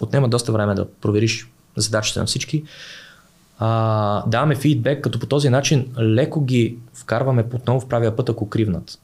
отнема 0.00 0.28
доста 0.28 0.52
време 0.52 0.74
да 0.74 0.90
провериш 0.90 1.50
задачите 1.76 2.20
на 2.20 2.26
всички. 2.26 2.64
А, 3.58 4.22
даваме 4.26 4.56
фидбек, 4.56 5.04
като 5.04 5.18
по 5.18 5.26
този 5.26 5.50
начин 5.50 5.92
леко 5.98 6.44
ги 6.44 6.78
вкарваме 6.94 7.44
отново 7.54 7.80
в 7.80 7.88
правия 7.88 8.16
път, 8.16 8.28
ако 8.28 8.48
кривнат. 8.48 8.98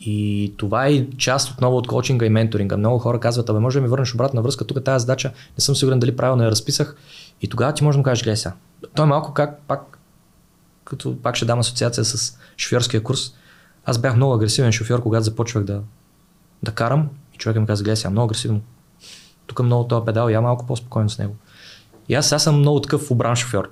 И 0.00 0.54
това 0.56 0.86
е 0.86 1.06
част 1.10 1.50
отново 1.50 1.76
от 1.76 1.86
коучинга 1.86 2.26
и 2.26 2.30
менторинга. 2.30 2.76
Много 2.76 2.98
хора 2.98 3.20
казват, 3.20 3.48
абе 3.48 3.58
може 3.58 3.78
да 3.78 3.82
ми 3.82 3.88
върнеш 3.88 4.14
обратна 4.14 4.42
връзка, 4.42 4.64
тук 4.64 4.84
тази 4.84 5.02
задача 5.02 5.32
не 5.58 5.62
съм 5.62 5.76
сигурен 5.76 6.00
дали 6.00 6.16
правилно 6.16 6.42
я 6.42 6.50
разписах. 6.50 6.96
И 7.42 7.48
тогава 7.48 7.74
ти 7.74 7.84
можеш 7.84 7.96
да 7.96 7.98
му 7.98 8.04
кажеш, 8.04 8.24
гледай 8.24 8.36
сега. 8.36 8.54
Той 8.94 9.04
е 9.04 9.08
малко 9.08 9.32
как 9.32 9.60
пак 9.68 9.98
като 10.84 11.22
пак 11.22 11.36
ще 11.36 11.44
дам 11.44 11.58
асоциация 11.58 12.04
с 12.04 12.38
шофьорския 12.56 13.02
курс. 13.02 13.34
Аз 13.84 13.98
бях 13.98 14.16
много 14.16 14.34
агресивен 14.34 14.72
шофьор, 14.72 15.02
когато 15.02 15.24
започвах 15.24 15.64
да, 15.64 15.80
да 16.62 16.72
карам 16.72 17.08
и 17.34 17.38
човек 17.38 17.60
ми 17.60 17.66
каза, 17.66 17.84
гледай 17.84 17.96
сега, 17.96 18.10
много 18.10 18.24
агресивно. 18.24 18.60
Тук 19.46 19.62
много 19.62 19.88
този 19.88 20.04
педал, 20.04 20.28
я 20.28 20.40
малко 20.40 20.66
по-спокойно 20.66 21.10
с 21.10 21.18
него. 21.18 21.36
И 22.08 22.14
аз 22.14 22.28
сега 22.28 22.38
съм 22.38 22.58
много 22.58 22.80
такъв 22.80 23.10
обран 23.10 23.36
шофьор. 23.36 23.70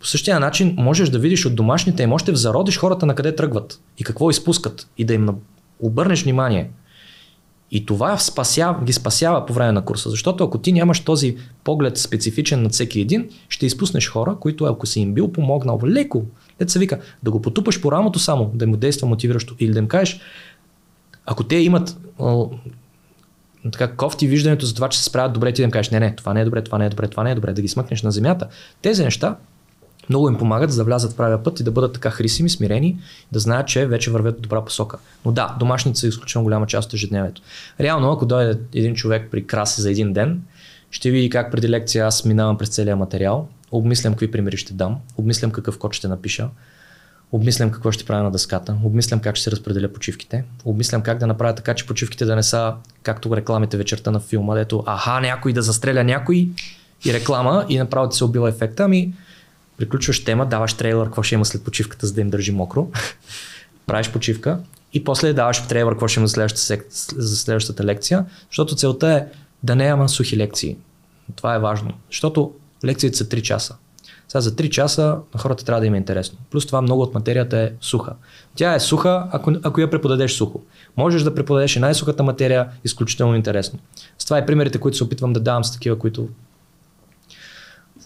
По 0.00 0.06
същия 0.06 0.40
начин 0.40 0.74
можеш 0.78 1.08
да 1.08 1.18
видиш 1.18 1.46
от 1.46 1.54
домашните 1.54 2.02
и 2.02 2.06
можеш 2.06 2.24
да 2.26 2.36
зародиш 2.36 2.78
хората 2.78 3.06
на 3.06 3.14
къде 3.14 3.34
тръгват 3.34 3.80
и 3.98 4.04
какво 4.04 4.30
изпускат 4.30 4.88
и 4.98 5.04
да 5.04 5.14
им 5.14 5.28
обърнеш 5.80 6.22
внимание– 6.22 6.70
и 7.70 7.86
това 7.86 8.18
спасява, 8.18 8.84
ги 8.84 8.92
спасява 8.92 9.46
по 9.46 9.52
време 9.52 9.72
на 9.72 9.84
курса, 9.84 10.10
защото 10.10 10.44
ако 10.44 10.58
ти 10.58 10.72
нямаш 10.72 11.00
този 11.00 11.36
поглед 11.64 11.98
специфичен 11.98 12.62
над 12.62 12.72
всеки 12.72 13.00
един, 13.00 13.28
ще 13.48 13.66
изпуснеш 13.66 14.10
хора, 14.10 14.36
които 14.40 14.64
ако 14.64 14.86
си 14.86 15.00
им 15.00 15.14
бил 15.14 15.32
помогнал 15.32 15.80
леко, 15.84 16.24
дет 16.58 16.70
се 16.70 16.78
вика, 16.78 17.00
да 17.22 17.30
го 17.30 17.42
потупаш 17.42 17.80
по 17.80 17.92
рамото 17.92 18.18
само, 18.18 18.50
да 18.54 18.66
му 18.66 18.76
действа 18.76 19.08
мотивиращо 19.08 19.54
или 19.58 19.72
да 19.72 19.78
им 19.78 19.88
кажеш, 19.88 20.20
ако 21.26 21.44
те 21.44 21.56
имат 21.56 21.96
така 23.72 23.92
кофти 23.92 24.26
виждането 24.26 24.66
за 24.66 24.74
това, 24.74 24.88
че 24.88 24.98
се 24.98 25.04
справят 25.04 25.32
добре, 25.32 25.52
ти 25.52 25.62
да 25.62 25.64
им 25.64 25.70
кажеш, 25.70 25.90
не, 25.90 26.00
не, 26.00 26.16
това 26.16 26.34
не 26.34 26.40
е 26.40 26.44
добре, 26.44 26.62
това 26.62 26.78
не 26.78 26.86
е 26.86 26.88
добре, 26.88 27.08
това 27.08 27.22
не 27.22 27.30
е 27.30 27.34
добре, 27.34 27.52
да 27.52 27.62
ги 27.62 27.68
смъкнеш 27.68 28.02
на 28.02 28.10
земята. 28.10 28.48
Тези 28.82 29.04
неща 29.04 29.36
много 30.08 30.28
им 30.28 30.38
помагат 30.38 30.70
за 30.70 30.76
да 30.76 30.84
влязат 30.84 31.12
в 31.12 31.16
правия 31.16 31.42
път 31.42 31.60
и 31.60 31.64
да 31.64 31.70
бъдат 31.70 31.92
така 31.92 32.10
хрисими, 32.10 32.50
смирени, 32.50 32.98
да 33.32 33.38
знаят, 33.38 33.68
че 33.68 33.86
вече 33.86 34.10
вървят 34.10 34.38
в 34.38 34.40
добра 34.40 34.64
посока. 34.64 34.98
Но 35.24 35.32
да, 35.32 35.56
домашните 35.58 35.98
са 35.98 36.06
изключително 36.06 36.44
голяма 36.44 36.66
част 36.66 36.88
от 36.88 36.94
ежедневието. 36.94 37.42
Реално, 37.80 38.12
ако 38.12 38.26
дойде 38.26 38.60
един 38.74 38.94
човек 38.94 39.28
при 39.30 39.46
краси 39.46 39.80
за 39.80 39.90
един 39.90 40.12
ден, 40.12 40.42
ще 40.90 41.10
види 41.10 41.30
как 41.30 41.50
преди 41.50 41.68
лекция 41.68 42.06
аз 42.06 42.24
минавам 42.24 42.58
през 42.58 42.68
целия 42.68 42.96
материал, 42.96 43.48
обмислям 43.70 44.12
какви 44.12 44.30
примери 44.30 44.56
ще 44.56 44.72
дам, 44.72 44.96
обмислям 45.16 45.50
какъв 45.50 45.78
код 45.78 45.94
ще 45.94 46.08
напиша, 46.08 46.48
обмислям 47.32 47.70
какво 47.70 47.92
ще 47.92 48.04
правя 48.04 48.22
на 48.22 48.30
дъската, 48.30 48.76
обмислям 48.84 49.20
как 49.20 49.36
ще 49.36 49.44
се 49.44 49.50
разпределя 49.50 49.92
почивките, 49.92 50.44
обмислям 50.64 51.02
как 51.02 51.18
да 51.18 51.26
направя 51.26 51.54
така, 51.54 51.74
че 51.74 51.86
почивките 51.86 52.24
да 52.24 52.36
не 52.36 52.42
са 52.42 52.74
както 53.02 53.36
рекламите 53.36 53.76
вечерта 53.76 54.10
на 54.10 54.20
филма, 54.20 54.54
дето 54.54 54.82
аха, 54.86 55.20
някой 55.20 55.52
да 55.52 55.62
застреля 55.62 56.04
някой 56.04 56.48
и 57.04 57.12
реклама 57.12 57.66
и 57.68 57.78
направо 57.78 58.08
ти 58.08 58.16
се 58.16 58.24
убива 58.24 58.48
ефекта. 58.48 58.84
Ами, 58.84 59.14
приключваш 59.76 60.24
тема, 60.24 60.46
даваш 60.46 60.74
трейлър, 60.74 61.06
какво 61.06 61.22
ще 61.22 61.34
има 61.34 61.44
след 61.44 61.64
почивката, 61.64 62.06
за 62.06 62.14
да 62.14 62.20
им 62.20 62.30
държи 62.30 62.52
мокро. 62.52 62.88
Правиш 63.86 64.10
почивка 64.10 64.58
и 64.92 65.04
после 65.04 65.32
даваш 65.32 65.62
в 65.62 65.68
трейлър, 65.68 65.92
какво 65.92 66.08
ще 66.08 66.20
има 66.20 66.26
за 66.26 66.32
следващата, 66.32 66.62
сек... 66.62 66.86
за 67.16 67.36
следващата 67.36 67.84
лекция, 67.84 68.24
защото 68.50 68.74
целта 68.74 69.12
е 69.12 69.26
да 69.62 69.76
не 69.76 69.86
има 69.86 70.08
сухи 70.08 70.36
лекции. 70.36 70.76
Това 71.36 71.54
е 71.54 71.58
важно, 71.58 71.92
защото 72.10 72.52
лекциите 72.84 73.16
са 73.16 73.24
3 73.24 73.42
часа. 73.42 73.76
Сега 74.28 74.40
за 74.40 74.50
3 74.50 74.70
часа 74.70 75.18
на 75.34 75.40
хората 75.40 75.64
трябва 75.64 75.80
да 75.80 75.86
им 75.86 75.94
е 75.94 75.96
интересно. 75.96 76.38
Плюс 76.50 76.66
това 76.66 76.82
много 76.82 77.02
от 77.02 77.14
материята 77.14 77.58
е 77.58 77.70
суха. 77.80 78.12
Тя 78.54 78.74
е 78.74 78.80
суха, 78.80 79.28
ако, 79.32 79.52
ако 79.62 79.80
я 79.80 79.90
преподадеш 79.90 80.32
сухо. 80.32 80.60
Можеш 80.96 81.22
да 81.22 81.34
преподадеш 81.34 81.76
и 81.76 81.80
най-сухата 81.80 82.22
материя 82.22 82.68
изключително 82.84 83.36
интересно. 83.36 83.78
С 84.18 84.24
това 84.24 84.38
е 84.38 84.46
примерите, 84.46 84.78
които 84.78 84.96
се 84.96 85.04
опитвам 85.04 85.32
да 85.32 85.40
давам 85.40 85.64
с 85.64 85.72
такива, 85.72 85.98
които 85.98 86.28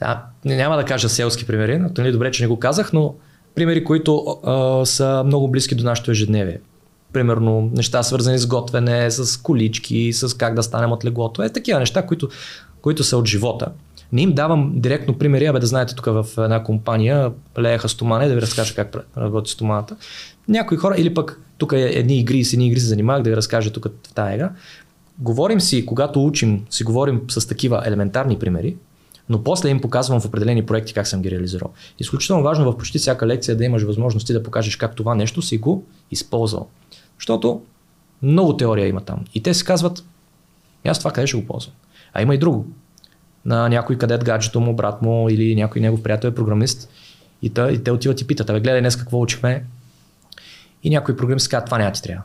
сега, 0.00 0.24
няма 0.44 0.76
да 0.76 0.84
кажа 0.84 1.08
селски 1.08 1.46
примери, 1.46 1.78
но 1.78 1.90
нали, 1.98 2.12
добре, 2.12 2.30
че 2.30 2.42
не 2.42 2.48
го 2.48 2.58
казах, 2.58 2.92
но 2.92 3.14
примери, 3.54 3.84
които 3.84 4.38
а, 4.44 4.86
са 4.86 5.22
много 5.26 5.48
близки 5.48 5.74
до 5.74 5.84
нашето 5.84 6.10
ежедневие. 6.10 6.60
Примерно 7.12 7.70
неща 7.74 8.02
свързани 8.02 8.38
с 8.38 8.46
готвене, 8.46 9.10
с 9.10 9.36
колички, 9.36 10.12
с 10.12 10.36
как 10.36 10.54
да 10.54 10.62
станем 10.62 10.92
от 10.92 11.04
леглото. 11.04 11.42
Е 11.42 11.48
такива 11.48 11.78
неща, 11.78 12.06
които, 12.06 12.28
които 12.82 13.04
са 13.04 13.16
от 13.16 13.26
живота. 13.26 13.66
Не 14.12 14.22
им 14.22 14.32
давам 14.32 14.72
директно 14.76 15.18
примери, 15.18 15.46
абе 15.46 15.58
да 15.58 15.66
знаете 15.66 15.94
тук 15.94 16.06
в 16.06 16.26
една 16.38 16.64
компания 16.64 17.32
лееха 17.58 17.88
стомана 17.88 18.24
и 18.24 18.28
да 18.28 18.34
ви 18.34 18.42
разкажа 18.42 18.74
как 18.74 18.96
работи 19.16 19.50
стоманата. 19.50 19.96
Някои 20.48 20.76
хора, 20.76 20.94
или 20.98 21.14
пък 21.14 21.40
тук 21.58 21.72
е 21.72 21.80
едни 21.80 22.18
игри, 22.18 22.44
с 22.44 22.52
едни 22.52 22.66
игри 22.66 22.80
се 22.80 22.86
занимавах 22.86 23.22
да 23.22 23.30
ви 23.30 23.36
разкажа 23.36 23.72
тук 23.72 23.86
в 24.06 24.14
тази 24.14 24.34
игра. 24.34 24.50
Говорим 25.18 25.60
си, 25.60 25.86
когато 25.86 26.24
учим, 26.24 26.64
си 26.70 26.84
говорим 26.84 27.22
с 27.28 27.48
такива 27.48 27.82
елементарни 27.86 28.38
примери, 28.38 28.76
но 29.28 29.44
после 29.44 29.68
им 29.68 29.80
показвам 29.80 30.20
в 30.20 30.24
определени 30.24 30.66
проекти 30.66 30.94
как 30.94 31.06
съм 31.06 31.22
ги 31.22 31.30
реализирал. 31.30 31.70
Изключително 31.98 32.42
важно 32.42 32.72
в 32.72 32.76
почти 32.76 32.98
всяка 32.98 33.26
лекция 33.26 33.56
да 33.56 33.64
имаш 33.64 33.82
възможности 33.82 34.32
да 34.32 34.42
покажеш 34.42 34.76
как 34.76 34.96
това 34.96 35.14
нещо 35.14 35.42
си 35.42 35.58
го 35.58 35.84
използвал. 36.10 36.68
Защото 37.18 37.62
много 38.22 38.56
теория 38.56 38.86
има 38.86 39.00
там. 39.00 39.24
И 39.34 39.42
те 39.42 39.54
си 39.54 39.64
казват, 39.64 40.04
аз 40.86 40.98
това 40.98 41.10
къде 41.10 41.26
ще 41.26 41.36
го 41.36 41.46
ползвам. 41.46 41.74
А 42.12 42.22
има 42.22 42.34
и 42.34 42.38
друго. 42.38 42.66
На 43.44 43.68
някой 43.68 43.98
кадет 43.98 44.24
гаджето 44.24 44.60
му, 44.60 44.76
брат 44.76 45.02
му 45.02 45.28
или 45.28 45.54
някой 45.54 45.80
негов 45.80 46.02
приятел 46.02 46.28
е 46.28 46.34
програмист 46.34 46.90
и, 47.42 47.50
те, 47.50 47.62
и 47.62 47.84
те 47.84 47.90
отиват 47.90 48.20
и 48.20 48.26
питат, 48.26 48.50
абе 48.50 48.60
гледай 48.60 48.80
днес 48.80 48.96
какво 48.96 49.20
учихме. 49.20 49.64
И 50.82 50.90
някой 50.90 51.16
програмист 51.16 51.48
казва, 51.48 51.64
това 51.64 51.78
няма 51.78 51.92
ти 51.92 52.02
трябва. 52.02 52.22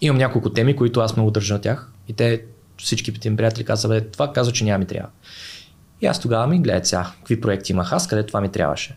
Имам 0.00 0.18
няколко 0.18 0.50
теми, 0.50 0.76
които 0.76 1.00
аз 1.00 1.16
много 1.16 1.30
държа 1.30 1.54
на 1.54 1.60
тях 1.60 1.90
и 2.08 2.12
те 2.12 2.42
всички 2.78 3.12
им 3.24 3.36
приятели 3.36 3.64
казват, 3.64 4.12
това 4.12 4.32
казва, 4.32 4.52
че 4.52 4.64
няма 4.64 4.78
ми 4.78 4.86
трябва. 4.86 5.08
И 6.00 6.06
аз 6.06 6.20
тогава 6.20 6.46
ми 6.46 6.62
гледах 6.62 6.86
сега, 6.86 7.12
какви 7.18 7.40
проекти 7.40 7.72
имах 7.72 7.92
аз, 7.92 8.08
къде 8.08 8.26
това 8.26 8.40
ми 8.40 8.48
трябваше. 8.48 8.96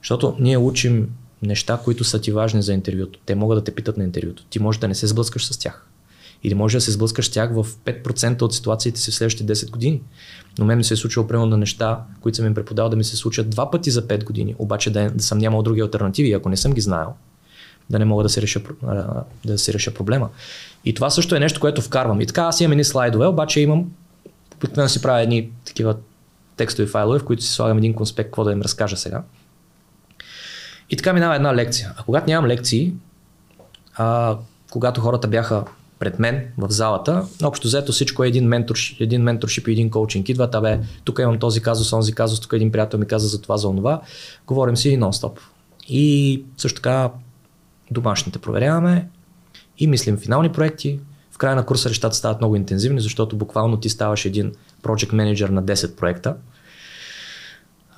Защото 0.00 0.36
ние 0.40 0.58
учим 0.58 1.08
неща, 1.42 1.80
които 1.84 2.04
са 2.04 2.20
ти 2.20 2.32
важни 2.32 2.62
за 2.62 2.72
интервюто. 2.72 3.18
Те 3.26 3.34
могат 3.34 3.58
да 3.58 3.64
те 3.64 3.74
питат 3.74 3.96
на 3.96 4.04
интервюто. 4.04 4.44
Ти 4.44 4.58
можеш 4.58 4.80
да 4.80 4.88
не 4.88 4.94
се 4.94 5.06
сблъскаш 5.06 5.46
с 5.46 5.58
тях. 5.58 5.86
Или 6.44 6.54
може 6.54 6.76
да 6.76 6.80
се 6.80 6.90
сблъскаш 6.90 7.26
с 7.26 7.30
тях 7.30 7.50
в 7.54 7.64
5% 7.64 8.42
от 8.42 8.54
ситуациите 8.54 9.00
си 9.00 9.10
в 9.10 9.14
следващите 9.14 9.54
10 9.54 9.70
години. 9.70 10.02
Но 10.58 10.64
мен 10.64 10.78
ми 10.78 10.84
се 10.84 10.94
е 10.94 10.96
случило 10.96 11.26
примерно 11.26 11.46
на 11.46 11.56
неща, 11.56 12.00
които 12.20 12.36
съм 12.36 12.46
им 12.46 12.54
преподавал 12.54 12.90
да 12.90 12.96
ми 12.96 13.04
се 13.04 13.16
случат 13.16 13.50
два 13.50 13.70
пъти 13.70 13.90
за 13.90 14.06
5 14.06 14.24
години, 14.24 14.54
обаче 14.58 14.90
да, 14.90 15.10
да 15.10 15.22
съм 15.22 15.38
нямал 15.38 15.62
други 15.62 15.80
альтернативи, 15.80 16.32
ако 16.32 16.48
не 16.48 16.56
съм 16.56 16.72
ги 16.72 16.80
знаел, 16.80 17.12
да 17.90 17.98
не 17.98 18.04
мога 18.04 18.22
да 18.22 18.28
се 18.28 18.42
реша, 18.42 18.60
да 19.44 19.58
се 19.58 19.72
реша 19.72 19.94
проблема. 19.94 20.28
И 20.84 20.94
това 20.94 21.10
също 21.10 21.36
е 21.36 21.40
нещо, 21.40 21.60
което 21.60 21.82
вкарвам. 21.82 22.20
И 22.20 22.26
така 22.26 22.42
аз 22.42 22.60
имам 22.60 22.72
едни 22.72 22.84
слайдове, 22.84 23.26
обаче 23.26 23.60
имам, 23.60 23.90
обикновено 24.56 24.88
си 24.88 25.02
правя 25.02 25.22
едни 25.22 25.50
такива 25.64 25.96
текстови 26.56 26.88
файлове, 26.88 27.18
в 27.18 27.24
които 27.24 27.42
си 27.42 27.52
слагам 27.52 27.78
един 27.78 27.94
конспект, 27.94 28.26
какво 28.26 28.44
да 28.44 28.52
им 28.52 28.62
разкажа 28.62 28.96
сега. 28.96 29.22
И 30.90 30.96
така 30.96 31.12
минава 31.12 31.36
една 31.36 31.54
лекция. 31.54 31.92
А 31.96 32.02
когато 32.02 32.26
нямам 32.26 32.50
лекции, 32.50 32.92
а, 33.94 34.36
когато 34.70 35.00
хората 35.00 35.28
бяха 35.28 35.64
пред 35.98 36.18
мен 36.18 36.48
в 36.58 36.70
залата, 36.70 37.24
общо 37.42 37.68
взето 37.68 37.92
всичко 37.92 38.24
е 38.24 38.28
един, 38.28 38.48
ментор, 38.48 38.76
един 39.00 39.22
менторшип 39.22 39.68
и 39.68 39.72
един 39.72 39.90
коучинг. 39.90 40.28
Идват, 40.28 40.54
абе, 40.54 40.80
тук 41.04 41.18
имам 41.18 41.38
този 41.38 41.60
казус, 41.60 41.92
онзи 41.92 42.12
казус, 42.12 42.40
тук 42.40 42.52
един 42.52 42.72
приятел 42.72 42.98
ми 42.98 43.06
каза 43.06 43.28
за 43.28 43.40
това, 43.42 43.56
за 43.56 43.68
онова. 43.68 44.00
Говорим 44.46 44.76
си 44.76 44.98
нон-стоп. 44.98 45.38
И 45.88 46.44
също 46.56 46.76
така 46.76 47.10
домашните 47.90 48.38
проверяваме 48.38 49.08
и 49.78 49.86
мислим 49.86 50.16
финални 50.16 50.52
проекти. 50.52 51.00
В 51.30 51.38
края 51.38 51.56
на 51.56 51.66
курса 51.66 51.88
нещата 51.88 52.16
стават 52.16 52.40
много 52.40 52.56
интензивни, 52.56 53.00
защото 53.00 53.36
буквално 53.36 53.76
ти 53.76 53.88
ставаш 53.88 54.24
един 54.24 54.52
project 54.82 55.12
менеджер 55.12 55.48
на 55.48 55.64
10 55.64 55.96
проекта 55.96 56.34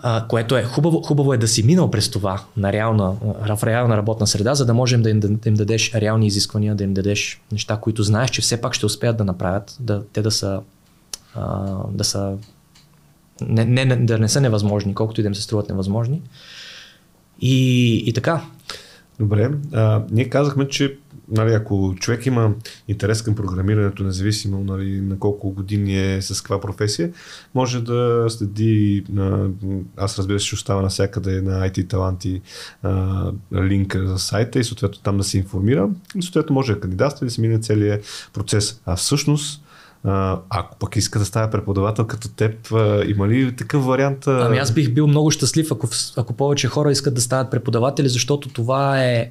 а, 0.02 0.26
което 0.28 0.56
е 0.56 0.62
хубаво, 0.62 1.02
хубаво 1.02 1.32
е 1.32 1.38
да 1.38 1.48
си 1.48 1.62
минал 1.62 1.90
през 1.90 2.10
това 2.10 2.42
на 2.56 2.72
реална, 2.72 3.12
в 3.56 3.58
реална 3.64 3.96
работна 3.96 4.26
среда, 4.26 4.54
за 4.54 4.66
да 4.66 4.74
можем 4.74 5.02
да 5.02 5.10
им, 5.10 5.20
да, 5.20 5.28
да 5.28 5.48
им 5.48 5.54
дадеш 5.54 5.94
реални 5.94 6.26
изисквания, 6.26 6.74
да 6.74 6.84
им 6.84 6.94
дадеш 6.94 7.40
неща, 7.52 7.76
които 7.76 8.02
знаеш, 8.02 8.30
че 8.30 8.42
все 8.42 8.60
пак 8.60 8.74
ще 8.74 8.86
успеят 8.86 9.16
да 9.16 9.24
направят, 9.24 9.76
да, 9.80 10.02
те 10.12 10.22
да 10.22 10.30
са, 10.30 10.60
а, 11.34 11.66
да 11.90 12.04
са 12.04 12.36
не, 13.40 13.64
не, 13.64 13.96
да 13.96 14.18
не 14.18 14.28
са 14.28 14.40
невъзможни, 14.40 14.94
колкото 14.94 15.20
и 15.20 15.22
да 15.22 15.28
им 15.28 15.34
се 15.34 15.42
струват 15.42 15.68
невъзможни. 15.68 16.22
И, 17.40 17.94
и 18.06 18.12
така. 18.12 18.42
Добре, 19.20 19.50
а, 19.72 20.02
ние 20.10 20.28
казахме, 20.28 20.68
че 20.68 20.98
нали, 21.30 21.54
ако 21.54 21.94
човек 22.00 22.26
има 22.26 22.52
интерес 22.88 23.22
към 23.22 23.34
програмирането, 23.34 24.02
независимо 24.02 24.64
нали, 24.64 25.00
на 25.00 25.18
колко 25.18 25.50
години 25.50 26.14
е 26.14 26.22
с 26.22 26.40
каква 26.40 26.60
професия, 26.60 27.10
може 27.54 27.80
да 27.80 28.26
следи, 28.28 29.04
на, 29.08 29.48
аз 29.96 30.18
разбира 30.18 30.40
се, 30.40 30.46
ще 30.46 30.54
остава 30.54 30.82
навсякъде 30.82 31.40
на 31.40 31.68
IT 31.68 31.88
таланти 31.88 32.40
а, 32.82 33.32
линк 33.54 33.96
за 33.96 34.18
сайта 34.18 34.58
и 34.58 34.64
съответно 34.64 35.00
там 35.02 35.18
да 35.18 35.24
се 35.24 35.38
информира 35.38 35.88
и 36.16 36.22
съответно 36.22 36.54
може 36.54 36.74
да 36.74 36.80
кандидатства 36.80 37.24
и 37.24 37.28
да 37.28 37.34
се 37.34 37.40
мине 37.40 37.58
целият 37.58 38.30
процес. 38.32 38.80
А 38.86 38.96
всъщност 38.96 39.62
ако 40.48 40.76
пък 40.78 40.96
иска 40.96 41.18
да 41.18 41.24
става 41.24 41.50
преподавател 41.50 42.06
като 42.06 42.28
теб, 42.28 42.72
има 43.06 43.28
ли 43.28 43.56
такъв 43.56 43.84
вариант? 43.84 44.26
Ами 44.26 44.58
аз 44.58 44.72
бих 44.72 44.90
бил 44.90 45.06
много 45.06 45.30
щастлив, 45.30 45.72
ако, 45.72 45.88
ако 46.16 46.32
повече 46.32 46.68
хора 46.68 46.90
искат 46.90 47.14
да 47.14 47.20
стават 47.20 47.50
преподаватели, 47.50 48.08
защото 48.08 48.48
това 48.48 49.04
е 49.04 49.30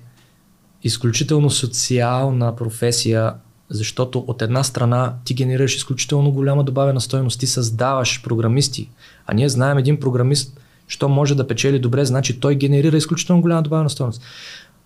изключително 0.83 1.49
социална 1.49 2.55
професия, 2.55 3.33
защото 3.69 4.19
от 4.27 4.41
една 4.41 4.63
страна 4.63 5.13
ти 5.25 5.33
генерираш 5.33 5.75
изключително 5.75 6.31
голяма 6.31 6.63
добавена 6.63 7.01
стоеност, 7.01 7.39
ти 7.39 7.47
създаваш 7.47 8.23
програмисти, 8.23 8.89
а 9.25 9.33
ние 9.33 9.49
знаем 9.49 9.77
един 9.77 9.99
програмист, 9.99 10.59
що 10.87 11.09
може 11.09 11.35
да 11.35 11.47
печели 11.47 11.79
добре, 11.79 12.05
значи 12.05 12.39
той 12.39 12.55
генерира 12.55 12.97
изключително 12.97 13.41
голяма 13.41 13.61
добавена 13.61 13.89
стоеност. 13.89 14.21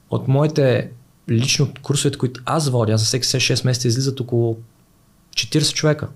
От 0.09 0.27
моите 0.27 0.89
лично 1.29 1.69
курсовете, 1.81 2.17
които 2.17 2.41
аз 2.45 2.69
водя, 2.69 2.97
за 2.97 3.05
всеки 3.05 3.25
6 3.25 3.65
месеца 3.65 3.87
излизат 3.87 4.19
около 4.19 4.57
40 5.35 5.73
човека. 5.73 6.07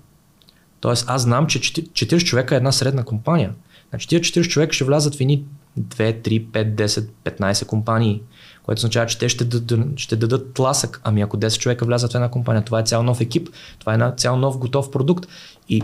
Тоест 0.80 1.04
аз 1.08 1.22
знам, 1.22 1.46
че 1.46 1.58
40 1.58 2.24
човека 2.24 2.54
е 2.54 2.56
една 2.56 2.72
средна 2.72 3.04
компания. 3.04 3.54
Значи 3.88 4.08
тия 4.08 4.20
40 4.20 4.48
човека 4.48 4.72
ще 4.72 4.84
влязат 4.84 5.14
в 5.14 5.20
едни 5.20 5.44
2, 5.80 6.22
3, 6.22 6.46
5, 6.46 6.74
10, 6.74 7.08
15 7.24 7.66
компании 7.66 8.22
което 8.66 8.78
означава, 8.78 9.06
че 9.06 9.18
те 9.18 9.28
ще, 9.28 9.44
дадат, 9.44 9.98
ще 9.98 10.16
дадат 10.16 10.54
тласък. 10.54 11.00
Ами 11.04 11.20
ако 11.20 11.36
10 11.36 11.58
човека 11.58 11.84
влязат 11.84 12.12
в 12.12 12.14
една 12.14 12.30
компания, 12.30 12.64
това 12.64 12.80
е 12.80 12.82
цял 12.82 13.02
нов 13.02 13.20
екип, 13.20 13.48
това 13.78 13.94
е 13.94 14.12
цял 14.16 14.36
нов 14.36 14.58
готов 14.58 14.90
продукт. 14.90 15.26
И 15.68 15.82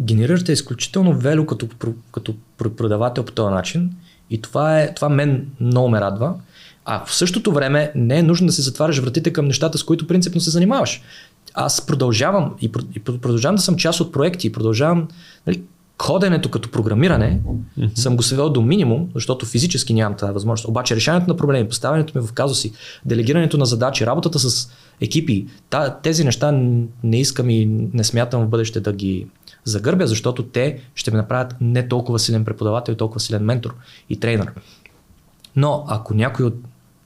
генерирате 0.00 0.52
изключително 0.52 1.18
вело 1.18 1.46
като, 1.46 1.68
като 2.12 2.34
продавател 2.56 3.24
по 3.24 3.32
този 3.32 3.54
начин 3.54 3.90
и 4.30 4.40
това, 4.40 4.80
е, 4.80 4.94
това 4.94 5.08
мен 5.08 5.46
много 5.60 5.88
ме 5.88 6.00
радва. 6.00 6.34
А 6.84 7.04
в 7.04 7.14
същото 7.14 7.52
време 7.52 7.92
не 7.94 8.18
е 8.18 8.22
нужно 8.22 8.46
да 8.46 8.52
се 8.52 8.62
затваряш 8.62 8.98
вратите 8.98 9.32
към 9.32 9.46
нещата, 9.46 9.78
с 9.78 9.84
които 9.84 10.06
принципно 10.06 10.40
се 10.40 10.50
занимаваш. 10.50 11.02
Аз 11.54 11.86
продължавам 11.86 12.54
и, 12.60 12.72
продължавам 13.02 13.56
да 13.56 13.62
съм 13.62 13.76
част 13.76 14.00
от 14.00 14.12
проекти 14.12 14.46
и 14.46 14.52
продължавам 14.52 15.08
нали, 15.46 15.62
ходенето 16.00 16.50
като 16.50 16.70
програмиране 16.70 17.40
mm-hmm. 17.44 17.98
съм 17.98 18.16
го 18.16 18.22
свел 18.22 18.50
до 18.50 18.62
минимум, 18.62 19.08
защото 19.14 19.46
физически 19.46 19.94
нямам 19.94 20.18
тази 20.18 20.32
възможност. 20.32 20.68
Обаче 20.68 20.96
решаването 20.96 21.30
на 21.30 21.36
проблеми, 21.36 21.68
поставянето 21.68 22.18
ми 22.18 22.26
в 22.26 22.32
казуси, 22.32 22.72
делегирането 23.04 23.58
на 23.58 23.66
задачи, 23.66 24.06
работата 24.06 24.38
с 24.38 24.70
екипи, 25.00 25.46
тези 26.02 26.24
неща 26.24 26.52
не 27.02 27.20
искам 27.20 27.50
и 27.50 27.66
не 27.92 28.04
смятам 28.04 28.42
в 28.42 28.48
бъдеще 28.48 28.80
да 28.80 28.92
ги 28.92 29.26
загърбя, 29.64 30.06
защото 30.06 30.42
те 30.42 30.80
ще 30.94 31.10
ме 31.10 31.16
направят 31.16 31.54
не 31.60 31.88
толкова 31.88 32.18
силен 32.18 32.44
преподавател, 32.44 32.94
толкова 32.94 33.20
силен 33.20 33.44
ментор 33.44 33.74
и 34.10 34.20
тренер. 34.20 34.52
Но 35.56 35.84
ако 35.88 36.14
някой 36.14 36.52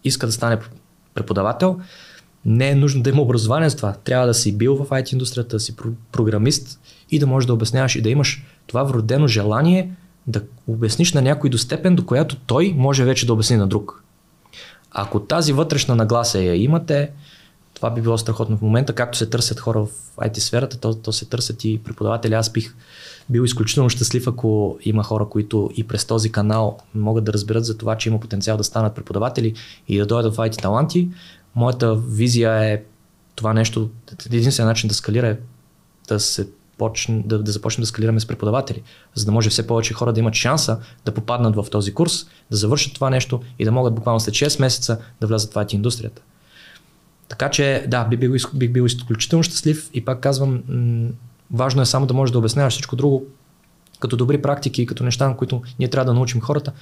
иска 0.05 0.27
да 0.27 0.33
стане 0.33 0.59
преподавател, 1.15 1.79
не 2.45 2.71
е 2.71 2.75
нужно 2.75 3.03
да 3.03 3.11
има 3.11 3.23
образование 3.23 3.69
за 3.69 3.77
това. 3.77 3.93
Трябва 3.93 4.27
да 4.27 4.35
си 4.35 4.57
бил 4.57 4.77
в 4.77 4.89
IT 4.89 5.13
индустрията, 5.13 5.57
да 5.57 5.61
си 5.61 5.77
програмист 6.13 6.81
и 7.11 7.19
да 7.19 7.27
можеш 7.27 7.47
да 7.47 7.55
обясняваш 7.55 7.97
и 7.97 8.03
да 8.03 8.11
имаш 8.11 8.45
това 8.67 8.83
вродено 8.83 9.27
желание 9.27 9.93
да 10.27 10.43
обясниш 10.67 11.13
на 11.13 11.23
някой 11.23 11.51
до 11.51 11.59
степен, 11.59 11.97
до 11.97 12.07
която 12.07 12.37
той 12.37 12.75
може 12.77 13.05
вече 13.05 13.27
да 13.27 13.33
обясни 13.33 13.57
на 13.57 13.67
друг. 13.67 14.05
Ако 14.91 15.21
тази 15.21 15.53
вътрешна 15.53 15.97
нагласа 15.97 16.43
я 16.43 16.55
имате, 16.55 17.11
това 17.75 17.91
би 17.91 18.01
било 18.01 18.19
страхотно 18.19 18.57
в 18.57 18.63
момента, 18.63 18.93
както 18.93 19.19
се 19.19 19.31
търсят 19.31 19.61
хора 19.61 19.85
в 19.85 19.89
IT 20.17 20.39
сферата, 20.39 20.81
то, 20.81 20.95
то 20.95 21.13
се 21.13 21.25
търсят 21.25 21.65
и 21.65 21.81
преподаватели. 21.85 22.35
Аз 22.35 22.53
бих 22.53 22.75
бил 23.31 23.43
изключително 23.43 23.91
щастлив, 23.91 24.27
ако 24.27 24.79
има 24.83 25.03
хора, 25.03 25.29
които 25.29 25.71
и 25.77 25.85
през 25.85 26.05
този 26.05 26.33
канал 26.33 26.79
могат 26.95 27.25
да 27.25 27.33
разберат 27.33 27.65
за 27.65 27.79
това, 27.79 27.97
че 27.97 28.09
има 28.09 28.21
потенциал 28.21 28.57
да 28.57 28.65
станат 28.65 28.95
преподаватели 28.95 29.55
и 29.89 29.99
да 29.99 30.07
дойдат 30.07 30.35
в 30.35 30.37
IT 30.37 30.63
таланти. 30.63 31.09
Моята 31.55 31.95
визия 31.95 32.65
е 32.65 32.83
това 33.35 33.55
нещо, 33.55 33.91
единствен 34.27 34.67
начин 34.67 34.89
да 34.89 34.95
скалира 34.95 35.29
е 35.29 35.37
да 36.09 36.21
се 36.21 36.49
почне, 36.79 37.23
да, 37.27 37.43
да 37.43 37.53
започнем 37.53 37.83
да 37.83 37.87
скалираме 37.87 38.21
с 38.21 38.27
преподаватели, 38.27 38.83
за 39.15 39.25
да 39.25 39.33
може 39.33 39.51
все 39.51 39.67
повече 39.67 39.95
хора 39.95 40.13
да 40.13 40.21
имат 40.21 40.35
шанса 40.35 40.79
да 41.05 41.15
попаднат 41.15 41.57
в 41.57 41.67
този 41.71 41.95
курс, 41.95 42.27
да 42.51 42.57
завършат 42.57 42.95
това 42.95 43.11
нещо 43.11 43.41
и 43.59 43.65
да 43.65 43.73
могат 43.73 43.95
буквално 43.95 44.21
след 44.21 44.35
6 44.35 44.61
месеца 44.61 44.99
да 45.21 45.27
влязат 45.27 45.53
в 45.53 45.55
IT 45.55 45.75
индустрията. 45.75 46.23
Така 47.29 47.51
че, 47.51 47.85
да, 47.89 48.05
бих 48.05 48.19
бил, 48.19 48.35
бих 48.55 48.73
бил 48.73 48.85
изключително 48.85 49.43
щастлив 49.43 49.91
и 49.95 50.05
пак 50.05 50.21
казвам, 50.21 50.63
м- 50.69 51.11
важно 51.51 51.83
е 51.83 51.87
само 51.87 52.07
да 52.07 52.15
можеш 52.15 52.33
да 52.33 52.39
обясняваш 52.39 52.73
всичко 52.73 52.97
друго 52.97 53.27
като 54.01 54.17
добри 54.17 54.43
практики 54.43 54.83
и 54.83 54.87
като 54.87 55.05
неща, 55.05 55.29
на 55.29 55.37
които 55.37 55.63
ние 55.79 55.89
трябва 55.89 56.05
да 56.05 56.15
научим 56.15 56.41
хората. 56.41 56.73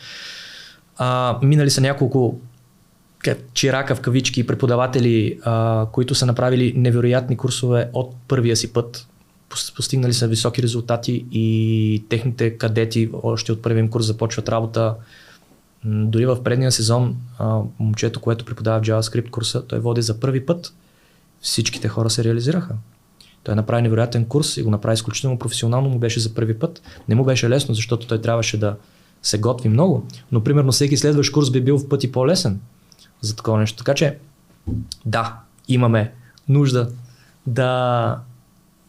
А, 0.96 1.38
минали 1.42 1.70
са 1.70 1.80
няколко 1.80 2.40
чирака 3.54 3.94
в 3.94 4.00
кавички 4.00 4.46
преподаватели, 4.46 5.38
а, 5.44 5.86
които 5.92 6.14
са 6.14 6.26
направили 6.26 6.72
невероятни 6.76 7.36
курсове 7.36 7.90
от 7.92 8.14
първия 8.28 8.56
си 8.56 8.72
път 8.72 9.08
постигнали 9.76 10.12
са 10.12 10.28
високи 10.28 10.62
резултати 10.62 11.26
и 11.32 12.04
техните 12.08 12.58
кадети 12.58 13.10
още 13.22 13.52
от 13.52 13.62
първия 13.62 13.90
курс 13.90 14.06
започват 14.06 14.48
работа. 14.48 14.94
Дори 15.84 16.26
в 16.26 16.42
предния 16.42 16.72
сезон 16.72 17.16
момчето, 17.78 18.20
което 18.20 18.44
преподава 18.44 18.78
в 18.78 18.82
JavaScript 18.82 19.30
курса, 19.30 19.66
той 19.66 19.78
води 19.78 20.02
за 20.02 20.20
първи 20.20 20.46
път. 20.46 20.74
Всичките 21.40 21.88
хора 21.88 22.10
се 22.10 22.24
реализираха. 22.24 22.74
Той 23.44 23.54
направи 23.54 23.82
невероятен 23.82 24.24
курс 24.24 24.56
и 24.56 24.62
го 24.62 24.70
направи 24.70 24.94
изключително 24.94 25.38
професионално, 25.38 25.88
му 25.88 25.98
беше 25.98 26.20
за 26.20 26.34
първи 26.34 26.58
път. 26.58 26.82
Не 27.08 27.14
му 27.14 27.24
беше 27.24 27.50
лесно, 27.50 27.74
защото 27.74 28.06
той 28.06 28.20
трябваше 28.20 28.56
да 28.56 28.76
се 29.22 29.38
готви 29.38 29.68
много, 29.68 30.06
но 30.32 30.44
примерно 30.44 30.72
всеки 30.72 30.96
следващ 30.96 31.32
курс 31.32 31.50
би 31.50 31.60
бил 31.60 31.78
в 31.78 31.88
пъти 31.88 32.12
по-лесен 32.12 32.60
за 33.20 33.36
такова 33.36 33.58
нещо. 33.58 33.78
Така 33.78 33.94
че, 33.94 34.18
да, 35.06 35.38
имаме 35.68 36.12
нужда 36.48 36.90
да 37.46 38.18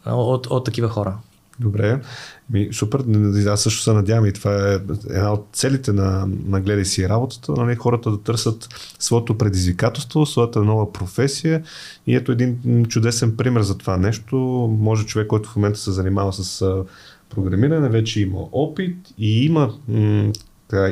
от, 0.05 0.47
от 0.47 0.65
такива 0.65 0.89
хора. 0.89 1.17
Добре. 1.59 2.01
Ми, 2.49 2.69
супер. 2.71 3.03
Аз 3.47 3.61
също 3.61 3.81
се 3.83 3.93
надявам 3.93 4.25
и 4.25 4.33
това 4.33 4.71
е 4.71 4.73
една 5.09 5.33
от 5.33 5.47
целите 5.53 5.93
на, 5.93 6.27
на 6.45 6.61
гледай 6.61 6.85
си 6.85 7.09
работата, 7.09 7.51
нали, 7.51 7.75
хората 7.75 8.11
да 8.11 8.21
търсят 8.21 8.69
своето 8.99 9.37
предизвикателство, 9.37 10.25
своята 10.25 10.63
нова 10.63 10.93
професия 10.93 11.63
и 12.07 12.15
ето 12.15 12.31
един 12.31 12.85
чудесен 12.85 13.37
пример 13.37 13.61
за 13.61 13.77
това 13.77 13.97
нещо. 13.97 14.35
Може 14.79 15.05
човек, 15.05 15.27
който 15.27 15.49
в 15.49 15.55
момента 15.55 15.79
се 15.79 15.91
занимава 15.91 16.33
с 16.33 16.83
програмиране, 17.29 17.89
вече 17.89 18.21
има 18.21 18.39
опит 18.51 18.97
и 19.17 19.45
има 19.45 19.73
м- 19.87 20.31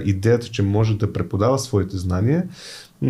идеята, 0.05 0.47
че 0.47 0.61
може 0.61 0.97
да 0.97 1.13
преподава 1.13 1.59
своите 1.59 1.97
знания 1.97 2.47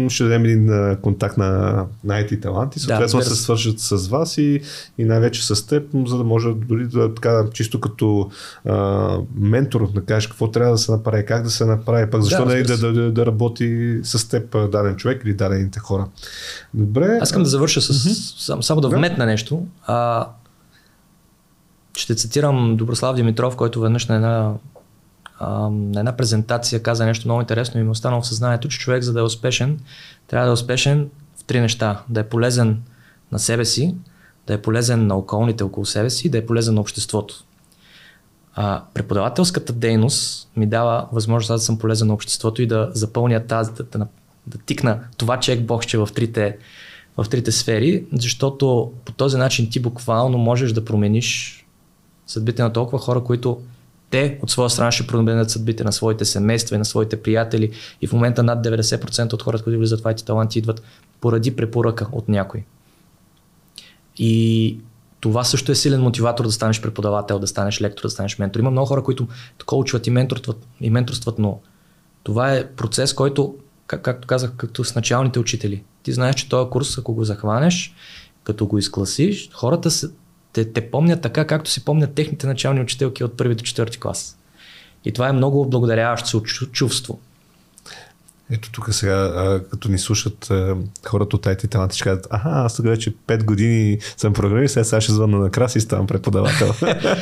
ще 0.10 0.24
дадем 0.24 0.46
един 0.46 0.96
контакт 1.02 1.38
на, 1.38 1.86
на 2.04 2.14
IT 2.14 2.42
таланти, 2.42 2.80
съответно 2.80 3.20
да, 3.20 3.26
се 3.26 3.36
свършат 3.36 3.80
с 3.80 4.08
вас 4.08 4.38
и, 4.38 4.62
и 4.98 5.06
най-вече 5.06 5.46
с 5.46 5.66
теб, 5.68 5.84
за 6.08 6.18
да 6.18 6.24
може 6.24 6.50
дори 6.54 6.88
да 6.88 7.16
така, 7.16 7.46
чисто 7.54 7.80
като 7.82 8.30
а, 8.66 9.18
ментор 9.36 9.92
да 9.92 10.06
кажеш 10.06 10.28
какво 10.28 10.52
трябва 10.52 10.72
да 10.72 10.78
се 10.78 10.92
направи, 10.92 11.26
как 11.26 11.44
да 11.44 11.50
се 11.50 11.66
направи, 11.66 12.10
пък 12.10 12.22
защо 12.22 12.46
да, 12.46 12.56
не 12.56 12.64
да, 12.64 12.78
да, 12.78 12.94
да, 12.94 13.12
да 13.12 13.26
работи 13.26 14.00
с 14.04 14.30
теб 14.30 14.72
даден 14.72 14.96
човек 14.96 15.22
или 15.26 15.34
дадените 15.34 15.80
хора. 15.80 16.08
Добре. 16.74 17.18
Аз 17.22 17.30
искам 17.30 17.44
да 17.44 17.50
завърша 17.50 17.82
с, 17.82 17.94
mm-hmm. 17.94 18.40
само, 18.40 18.64
само 18.64 18.82
да, 18.82 18.90
да 18.90 18.98
вметна 18.98 19.26
нещо. 19.26 19.66
А, 19.86 20.28
ще 21.98 22.16
цитирам 22.16 22.78
Доброслав 22.78 23.16
Димитров, 23.16 23.56
който 23.56 23.82
веднъж 23.82 24.08
на 24.08 24.16
една 24.16 24.54
на 25.72 26.00
една 26.00 26.18
презентация 26.18 26.84
каза 26.84 27.06
нещо 27.06 27.28
много 27.28 27.42
интересно 27.42 27.80
и 27.80 27.84
ми 27.84 27.88
е 27.88 27.92
останало 27.92 28.22
в 28.22 28.28
съзнанието, 28.28 28.68
че 28.68 28.80
човек 28.80 29.04
за 29.04 29.14
да 29.14 29.20
е 29.20 29.24
успешен, 29.24 29.80
трябва 30.28 30.46
да 30.46 30.52
е 30.52 30.54
успешен 30.54 31.10
в 31.38 31.44
три 31.44 31.60
неща. 31.60 32.04
Да 32.10 32.20
е 32.20 32.30
полезен 32.30 32.82
на 33.32 33.40
себе 33.40 33.66
си, 33.66 33.96
да 34.48 34.54
е 34.54 34.62
полезен 34.62 35.08
на 35.08 35.16
околните 35.16 35.64
около 35.64 35.86
себе 35.86 36.10
си 36.10 36.28
и 36.28 36.30
да 36.30 36.38
е 36.38 36.46
полезен 36.46 36.76
на 36.76 36.82
обществото. 36.82 37.44
А, 38.54 38.84
преподавателската 38.94 39.74
дейност 39.74 40.50
ми 40.56 40.66
дава 40.66 41.08
възможност 41.12 41.60
да 41.60 41.60
съм 41.60 41.80
полезен 41.80 42.08
на 42.08 42.14
обществото 42.14 42.62
и 42.62 42.68
да 42.68 42.92
запълня 42.94 43.48
тази, 43.48 43.72
да, 43.74 43.84
да, 43.84 44.08
да 44.48 44.58
тикна 44.58 45.00
това 45.18 45.40
чек 45.40 45.66
боксче 45.66 45.98
в 45.98 46.10
трите, 46.16 46.58
в 47.18 47.26
трите 47.30 47.52
сфери, 47.52 48.06
защото 48.14 48.92
по 49.06 49.12
този 49.12 49.38
начин 49.38 49.70
ти 49.70 49.80
буквално 49.80 50.38
можеш 50.38 50.74
да 50.74 50.86
промениш 50.86 51.58
съдбите 52.28 52.64
на 52.64 52.74
толкова 52.74 53.00
хора, 53.00 53.24
които 53.24 53.62
те 54.12 54.40
от 54.42 54.50
своя 54.50 54.70
страна 54.70 54.92
ще 54.92 55.08
променят 55.08 55.50
съдбите 55.50 55.84
на 55.84 55.92
своите 55.92 56.26
семейства 56.26 56.76
и 56.76 56.80
на 56.80 56.86
своите 56.86 57.22
приятели. 57.22 57.72
И 58.02 58.08
в 58.08 58.14
момента 58.14 58.44
над 58.44 58.66
90% 58.66 59.34
от 59.34 59.44
хората, 59.44 59.64
които 59.64 59.80
влизат 59.80 60.02
в 60.02 60.04
IT 60.04 60.26
таланти, 60.26 60.60
идват 60.60 60.82
поради 61.22 61.56
препоръка 61.56 62.08
от 62.12 62.30
някой. 62.30 62.64
И 64.18 64.78
това 65.20 65.44
също 65.44 65.72
е 65.72 65.76
силен 65.76 66.02
мотиватор 66.02 66.46
да 66.46 66.52
станеш 66.52 66.82
преподавател, 66.82 67.40
да 67.40 67.48
станеш 67.48 67.82
лектор, 67.82 68.04
да 68.04 68.10
станеш 68.10 68.40
ментор. 68.40 68.60
Има 68.60 68.72
много 68.72 68.88
хора, 68.88 69.04
които 69.04 69.28
коучват 69.66 70.08
и 70.08 70.10
менторстват, 70.10 70.68
и 70.82 70.90
менторстват, 70.90 71.40
но 71.40 71.60
това 72.24 72.54
е 72.54 72.68
процес, 72.68 73.14
който, 73.14 73.56
как, 73.88 74.02
както 74.02 74.28
казах, 74.28 74.54
като 74.58 74.84
с 74.84 74.96
началните 74.96 75.40
учители. 75.40 75.84
Ти 76.04 76.12
знаеш, 76.12 76.36
че 76.36 76.50
този 76.50 76.70
курс, 76.70 76.98
ако 76.98 77.14
го 77.14 77.24
захванеш, 77.24 77.96
като 78.44 78.66
го 78.66 78.78
изкласиш, 78.78 79.50
хората 79.54 79.92
се, 79.92 80.10
те, 80.53 80.73
те 80.73 80.91
помнят 80.91 81.22
така, 81.22 81.48
както 81.48 81.69
си 81.69 81.86
помнят 81.86 82.14
техните 82.14 82.48
начални 82.48 82.82
учителки 82.82 83.23
от 83.23 83.38
първи 83.38 83.56
до 83.56 83.64
четвърти 83.64 83.99
клас. 83.99 84.38
И 85.06 85.11
това 85.11 85.30
е 85.30 85.34
много 85.34 85.69
благодаряващо 85.69 86.41
чувство. 86.72 87.19
Ето 88.52 88.72
тук 88.72 88.94
сега, 88.94 89.14
а, 89.14 89.64
като 89.69 89.91
ни 89.91 89.98
слушат 89.98 90.52
а, 90.52 90.78
хората 91.06 91.36
от 91.36 91.45
IT 91.45 91.69
таланти, 91.69 91.95
ще 91.95 92.03
кажат, 92.03 92.28
аха, 92.30 92.49
аз 92.49 92.76
тук 92.76 92.86
вече 92.86 93.15
5 93.15 93.44
години 93.44 93.98
съм 94.18 94.34
програмист, 94.34 94.73
сега, 94.73 94.84
сега 94.84 95.02
ще 95.02 95.11
звънна 95.11 95.40
на 95.40 95.49
крас 95.49 95.76
и 95.76 95.82
ставам 95.82 96.07
преподавател. 96.07 96.73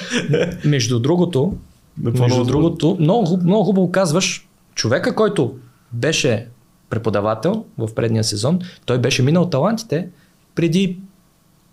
между 0.66 1.00
другото, 1.00 1.58
между 1.98 2.44
другото, 2.44 2.98
много, 3.00 3.40
много 3.44 3.64
хубаво 3.64 3.92
казваш, 3.92 4.48
човека, 4.76 5.16
който 5.16 5.56
беше 5.92 6.48
преподавател 6.90 7.66
в 7.78 7.96
предния 7.96 8.24
сезон, 8.24 8.60
той 8.86 8.98
беше 8.98 9.24
минал 9.24 9.50
талантите 9.50 10.08
преди 10.56 11.00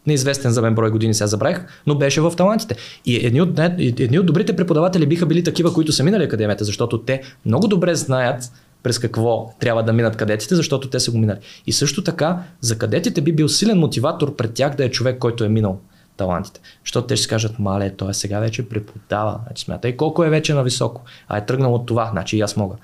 неизвестен 0.06 0.50
за 0.50 0.62
мен 0.62 0.74
брой 0.74 0.90
години, 0.90 1.14
сега 1.14 1.26
забравих, 1.26 1.66
но 1.86 1.94
беше 1.94 2.20
в 2.20 2.32
талантите. 2.36 2.76
И 3.04 3.26
едни 3.26 3.40
от, 3.40 3.58
едни 3.78 4.18
от 4.18 4.26
добрите 4.26 4.56
преподаватели 4.56 5.06
биха 5.06 5.26
били 5.26 5.44
такива, 5.44 5.72
които 5.72 5.92
са 5.92 6.04
минали 6.04 6.24
академията, 6.24 6.64
защото 6.64 7.02
те 7.02 7.22
много 7.46 7.68
добре 7.68 7.94
знаят 7.94 8.52
през 8.82 8.98
какво 8.98 9.54
трябва 9.60 9.82
да 9.82 9.92
минат 9.92 10.16
кадетите, 10.16 10.54
защото 10.54 10.90
те 10.90 11.00
са 11.00 11.10
го 11.10 11.18
минали. 11.18 11.38
И 11.66 11.72
също 11.72 12.04
така, 12.04 12.42
за 12.60 12.78
кадетите 12.78 13.20
би 13.20 13.32
бил 13.32 13.48
силен 13.48 13.78
мотиватор 13.78 14.36
пред 14.36 14.54
тях 14.54 14.76
да 14.76 14.84
е 14.84 14.90
човек, 14.90 15.18
който 15.18 15.44
е 15.44 15.48
минал 15.48 15.80
талантите. 16.16 16.60
Защото 16.84 17.06
те 17.06 17.16
ще 17.16 17.28
кажат, 17.28 17.58
мале, 17.58 17.90
той 17.90 18.14
сега 18.14 18.40
вече 18.40 18.68
преподава. 18.68 19.40
Значи 19.46 19.64
смятай 19.64 19.96
колко 19.96 20.24
е 20.24 20.30
вече 20.30 20.54
на 20.54 20.62
високо. 20.62 21.02
А 21.28 21.38
е 21.38 21.46
тръгнал 21.46 21.74
от 21.74 21.86
това, 21.86 22.08
значи 22.12 22.36
и 22.36 22.40
аз 22.40 22.56
мога. 22.56 22.76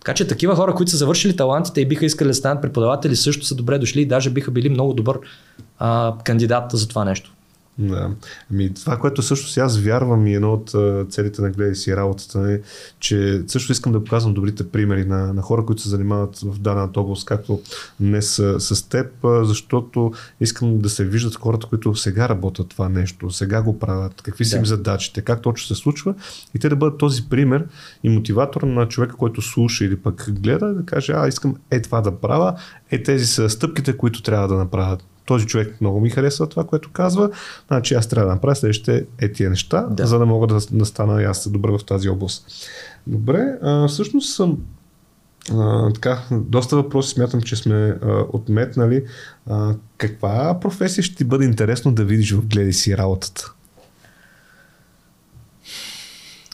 Така 0.00 0.14
че 0.14 0.26
такива 0.26 0.56
хора, 0.56 0.74
които 0.74 0.90
са 0.90 0.96
завършили 0.96 1.36
талантите 1.36 1.80
и 1.80 1.88
биха 1.88 2.06
искали 2.06 2.28
да 2.28 2.34
станат 2.34 2.62
преподаватели, 2.62 3.16
също 3.16 3.46
са 3.46 3.54
добре 3.54 3.78
дошли 3.78 4.00
и 4.00 4.06
даже 4.06 4.30
биха 4.30 4.50
били 4.50 4.68
много 4.68 4.92
добър 4.92 5.18
а, 5.78 6.14
кандидат 6.24 6.70
за 6.72 6.88
това 6.88 7.04
нещо. 7.04 7.32
Да. 7.78 8.10
Ами, 8.52 8.74
това, 8.74 8.96
което 8.96 9.22
също 9.22 9.48
си 9.48 9.60
аз 9.60 9.78
вярвам 9.78 10.26
и 10.26 10.34
едно 10.34 10.52
от 10.52 10.74
целите 11.12 11.42
на 11.42 11.50
гледай 11.50 11.74
си 11.74 11.96
работата 11.96 12.52
е, 12.52 12.60
че 13.00 13.42
също 13.46 13.72
искам 13.72 13.92
да 13.92 14.04
показвам 14.04 14.34
добрите 14.34 14.68
примери 14.68 15.04
на, 15.04 15.32
на 15.32 15.42
хора, 15.42 15.66
които 15.66 15.82
се 15.82 15.88
занимават 15.88 16.38
в 16.38 16.58
дадената 16.58 17.00
област, 17.00 17.26
както 17.26 17.60
днес 18.00 18.30
с, 18.30 18.60
с 18.60 18.88
теб, 18.88 19.06
защото 19.24 20.12
искам 20.40 20.78
да 20.78 20.88
се 20.88 21.04
виждат 21.04 21.36
хората, 21.36 21.66
които 21.66 21.94
сега 21.94 22.28
работят 22.28 22.68
това 22.68 22.88
нещо, 22.88 23.30
сега 23.30 23.62
го 23.62 23.78
правят, 23.78 24.22
какви 24.22 24.44
са 24.44 24.56
да. 24.56 24.58
им 24.58 24.66
задачите, 24.66 25.22
как 25.22 25.42
точно 25.42 25.66
се 25.66 25.82
случва 25.82 26.14
и 26.54 26.58
те 26.58 26.68
да 26.68 26.76
бъдат 26.76 26.98
този 26.98 27.28
пример 27.28 27.66
и 28.02 28.08
мотиватор 28.08 28.62
на 28.62 28.88
човека, 28.88 29.16
който 29.16 29.42
слуша 29.42 29.84
или 29.84 29.96
пък 29.96 30.30
гледа, 30.30 30.74
да 30.74 30.84
каже, 30.84 31.12
а 31.16 31.28
искам 31.28 31.56
е 31.70 31.82
това 31.82 32.00
да 32.00 32.16
правя, 32.16 32.54
е 32.90 33.02
тези 33.02 33.26
са 33.26 33.50
стъпките, 33.50 33.96
които 33.96 34.22
трябва 34.22 34.48
да 34.48 34.54
направят 34.54 35.04
този 35.28 35.46
човек 35.46 35.80
много 35.80 36.00
ми 36.00 36.10
харесва 36.10 36.48
това, 36.48 36.64
което 36.64 36.90
казва, 36.92 37.30
значи 37.68 37.94
аз 37.94 38.06
трябва 38.06 38.28
да 38.28 38.34
направя 38.34 38.56
следващите 38.56 39.06
е 39.18 39.32
тия 39.32 39.50
неща, 39.50 39.86
да. 39.90 40.06
за 40.06 40.18
да 40.18 40.26
мога 40.26 40.46
да, 40.46 40.60
да 40.70 40.86
стана 40.86 41.22
и 41.22 41.24
аз 41.24 41.48
добър 41.48 41.70
в 41.70 41.84
тази 41.84 42.08
област. 42.08 42.46
Добре, 43.06 43.58
а, 43.62 43.88
всъщност 43.88 44.34
съм 44.34 44.58
а, 45.52 45.92
така, 45.92 46.22
доста 46.30 46.76
въпроси 46.76 47.10
смятам, 47.10 47.42
че 47.42 47.56
сме 47.56 47.74
а, 47.74 48.24
отметнали. 48.32 49.04
А, 49.50 49.74
каква 49.96 50.60
професия 50.60 51.04
ще 51.04 51.16
ти 51.16 51.24
бъде 51.24 51.44
интересно 51.44 51.92
да 51.92 52.04
видиш 52.04 52.32
в 52.32 52.46
гледай 52.46 52.72
си 52.72 52.96
работата? 52.96 53.52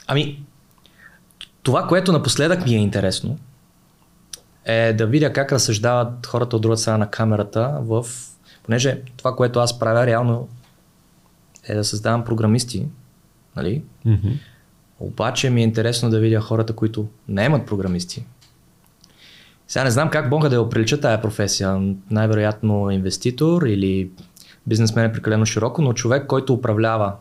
Ами, 0.06 0.44
това, 1.62 1.86
което 1.86 2.12
напоследък 2.12 2.66
ми 2.66 2.74
е 2.74 2.78
интересно, 2.78 3.38
е 4.64 4.92
да 4.92 5.06
видя 5.06 5.32
как 5.32 5.52
разсъждават 5.52 6.26
хората 6.26 6.56
от 6.56 6.62
другата 6.62 6.80
страна 6.80 6.98
на 6.98 7.10
камерата 7.10 7.78
в 7.80 8.06
Понеже 8.64 9.02
това, 9.16 9.36
което 9.36 9.60
аз 9.60 9.78
правя 9.78 10.06
реално 10.06 10.48
е 11.68 11.74
да 11.74 11.84
създавам 11.84 12.24
програмисти, 12.24 12.86
нали? 13.56 13.82
Mm-hmm. 14.06 14.38
Обаче 15.00 15.50
ми 15.50 15.60
е 15.60 15.64
интересно 15.64 16.10
да 16.10 16.20
видя 16.20 16.40
хората, 16.40 16.72
които 16.72 17.06
не 17.28 17.44
имат 17.44 17.66
програмисти. 17.66 18.26
Сега 19.68 19.84
не 19.84 19.90
знам 19.90 20.10
как 20.10 20.30
мога 20.30 20.48
да 20.48 20.54
я 20.54 20.62
оприлича 20.62 21.00
тая 21.00 21.22
професия. 21.22 21.94
Най-вероятно 22.10 22.90
инвеститор 22.90 23.62
или 23.62 24.10
бизнесмен 24.66 25.04
е 25.04 25.12
прекалено 25.12 25.46
широко, 25.46 25.82
но 25.82 25.92
човек, 25.92 26.26
който 26.26 26.54
управлява 26.54 27.12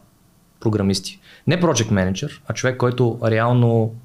програмисти. 0.60 1.20
Не 1.48 1.62
project 1.62 1.92
менеджер, 1.92 2.42
а 2.48 2.54
човек, 2.54 2.78
който 2.78 3.20
реално 3.24 3.96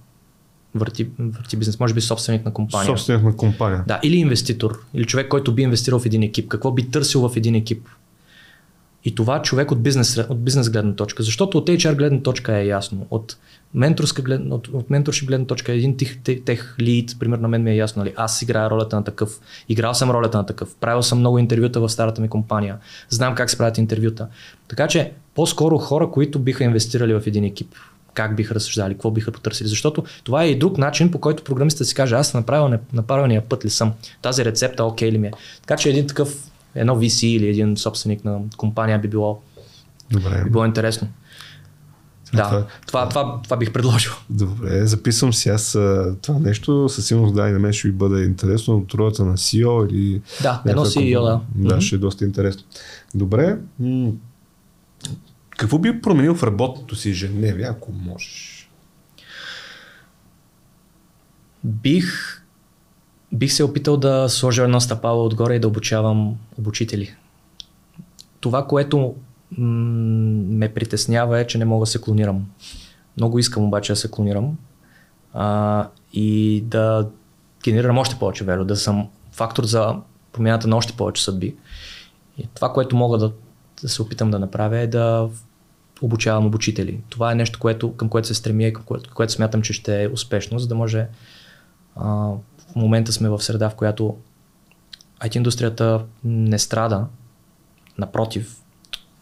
върти, 0.78 1.08
върти 1.18 1.56
бизнес, 1.56 1.80
може 1.80 1.94
би 1.94 2.00
собственик 2.00 2.44
на 2.44 2.52
компания. 2.52 2.86
Собственик 2.86 3.22
на 3.22 3.36
компания. 3.36 3.84
Да, 3.86 4.00
или 4.02 4.16
инвеститор, 4.16 4.80
или 4.94 5.04
човек, 5.04 5.28
който 5.28 5.54
би 5.54 5.62
инвестирал 5.62 5.98
в 5.98 6.06
един 6.06 6.22
екип. 6.22 6.48
Какво 6.48 6.72
би 6.72 6.90
търсил 6.90 7.28
в 7.28 7.36
един 7.36 7.54
екип? 7.54 7.88
И 9.04 9.14
това 9.14 9.42
човек 9.42 9.70
от 9.70 9.82
бизнес, 9.82 10.18
от 10.28 10.44
бизнес 10.44 10.70
гледна 10.70 10.94
точка. 10.94 11.22
Защото 11.22 11.58
от 11.58 11.68
HR 11.68 11.94
гледна 11.94 12.20
точка 12.20 12.56
е 12.56 12.66
ясно. 12.66 13.06
От 13.10 13.36
менторска 13.74 14.22
гледна, 14.22 14.54
от, 14.54 14.68
от 14.68 14.90
менторши 14.90 15.26
гледна 15.26 15.46
точка, 15.46 15.72
един 15.72 15.96
тех, 15.96 16.18
тех, 16.22 16.44
тех 16.44 16.76
лид, 16.80 17.16
примерно 17.18 17.42
на 17.42 17.48
мен 17.48 17.62
ми 17.62 17.70
е 17.70 17.76
ясно, 17.76 18.02
нали? 18.02 18.14
аз 18.16 18.42
играя 18.42 18.70
ролята 18.70 18.96
на 18.96 19.04
такъв, 19.04 19.40
играл 19.68 19.94
съм 19.94 20.10
ролята 20.10 20.38
на 20.38 20.46
такъв, 20.46 20.74
правил 20.74 21.02
съм 21.02 21.18
много 21.18 21.38
интервюта 21.38 21.80
в 21.80 21.88
старата 21.88 22.20
ми 22.20 22.28
компания, 22.28 22.76
знам 23.08 23.34
как 23.34 23.50
се 23.50 23.58
правят 23.58 23.78
интервюта. 23.78 24.28
Така 24.68 24.88
че 24.88 25.12
по-скоро 25.34 25.78
хора, 25.78 26.10
които 26.10 26.38
биха 26.38 26.64
инвестирали 26.64 27.14
в 27.14 27.22
един 27.26 27.44
екип, 27.44 27.74
как 28.14 28.36
биха 28.36 28.54
разсъждали, 28.54 28.94
какво 28.94 29.10
биха 29.10 29.32
потърсили. 29.32 29.68
Защото 29.68 30.04
това 30.24 30.42
е 30.42 30.50
и 30.50 30.58
друг 30.58 30.78
начин, 30.78 31.10
по 31.10 31.20
който 31.20 31.44
програмистът 31.44 31.86
си 31.86 31.94
каже, 31.94 32.14
аз 32.14 32.34
направил 32.34 32.78
на 32.92 33.02
правилния 33.02 33.42
път 33.48 33.64
ли 33.64 33.70
съм, 33.70 33.92
тази 34.22 34.44
рецепта 34.44 34.84
окей 34.84 35.12
ли 35.12 35.18
ми 35.18 35.26
е. 35.26 35.32
Така 35.60 35.76
че 35.76 35.90
един 35.90 36.06
такъв, 36.06 36.50
едно 36.74 36.96
VC 36.96 37.26
или 37.26 37.48
един 37.48 37.76
собственик 37.76 38.24
на 38.24 38.38
компания 38.56 38.98
би 38.98 39.08
било, 39.08 39.40
Добре. 40.10 40.44
Би 40.44 40.50
било 40.50 40.64
интересно. 40.64 41.08
Да, 42.34 42.48
това, 42.48 42.66
това, 42.86 43.08
това, 43.08 43.40
това 43.44 43.56
бих 43.56 43.72
предложил. 43.72 44.12
Добре, 44.30 44.86
записвам 44.86 45.32
си 45.32 45.48
аз 45.48 45.72
това 46.22 46.38
нещо, 46.40 46.88
със 46.88 47.06
сигурност 47.06 47.34
да 47.34 47.48
и 47.48 47.52
на 47.52 47.58
мен 47.58 47.72
ще 47.72 47.88
ви 47.88 47.92
бъде 47.92 48.24
интересно 48.24 48.76
от 48.76 48.94
ролята 48.94 49.24
на 49.24 49.36
CEO 49.36 49.90
или... 49.90 50.22
Да, 50.42 50.62
едно 50.66 50.84
CEO, 50.84 51.22
да. 51.22 51.40
Да, 51.54 51.80
ще 51.80 51.96
е 51.96 51.98
доста 51.98 52.24
интересно. 52.24 52.62
Добре, 53.14 53.58
какво 55.58 55.78
би 55.78 56.00
променил 56.00 56.34
в 56.34 56.42
работното 56.42 56.96
си 56.96 57.10
ежедневие, 57.10 57.66
ако 57.66 57.92
можеш? 57.92 58.70
Бих, 61.64 62.42
бих 63.32 63.52
се 63.52 63.64
опитал 63.64 63.96
да 63.96 64.28
сложа 64.28 64.62
едно 64.62 64.80
стъпало 64.80 65.24
отгоре 65.24 65.54
и 65.54 65.60
да 65.60 65.68
обучавам 65.68 66.36
обучители. 66.58 67.14
Това, 68.40 68.66
което 68.66 69.14
м- 69.58 69.66
ме 70.56 70.74
притеснява 70.74 71.40
е, 71.40 71.46
че 71.46 71.58
не 71.58 71.64
мога 71.64 71.82
да 71.82 71.90
се 71.90 72.00
клонирам. 72.00 72.46
Много 73.16 73.38
искам 73.38 73.64
обаче 73.64 73.92
да 73.92 73.96
се 73.96 74.10
клонирам 74.10 74.56
а, 75.34 75.88
и 76.12 76.60
да 76.66 77.08
генерирам 77.64 77.98
още 77.98 78.16
повече 78.18 78.44
веро, 78.44 78.64
да 78.64 78.76
съм 78.76 79.08
фактор 79.32 79.64
за 79.64 79.96
промяната 80.32 80.68
на 80.68 80.76
още 80.76 80.92
повече 80.92 81.24
съдби. 81.24 81.56
И 82.38 82.48
това, 82.54 82.72
което 82.72 82.96
мога 82.96 83.18
да, 83.18 83.32
да 83.82 83.88
се 83.88 84.02
опитам 84.02 84.30
да 84.30 84.38
направя 84.38 84.78
е 84.78 84.86
да 84.86 85.28
обучавам 86.02 86.46
обучители. 86.46 87.00
Това 87.08 87.32
е 87.32 87.34
нещо, 87.34 87.58
което, 87.58 87.96
към 87.96 88.08
което 88.08 88.28
се 88.28 88.34
стремя 88.34 88.64
и 88.64 88.72
към 88.72 88.84
което, 88.84 89.10
което 89.14 89.32
смятам, 89.32 89.62
че 89.62 89.72
ще 89.72 90.02
е 90.02 90.08
успешно, 90.08 90.58
за 90.58 90.68
да 90.68 90.74
може 90.74 91.06
а, 91.96 92.06
в 92.72 92.76
момента 92.76 93.12
сме 93.12 93.28
в 93.28 93.42
среда, 93.42 93.70
в 93.70 93.74
която 93.74 94.16
IT 95.20 95.36
индустрията 95.36 96.04
не 96.24 96.58
страда, 96.58 97.06
напротив. 97.98 98.56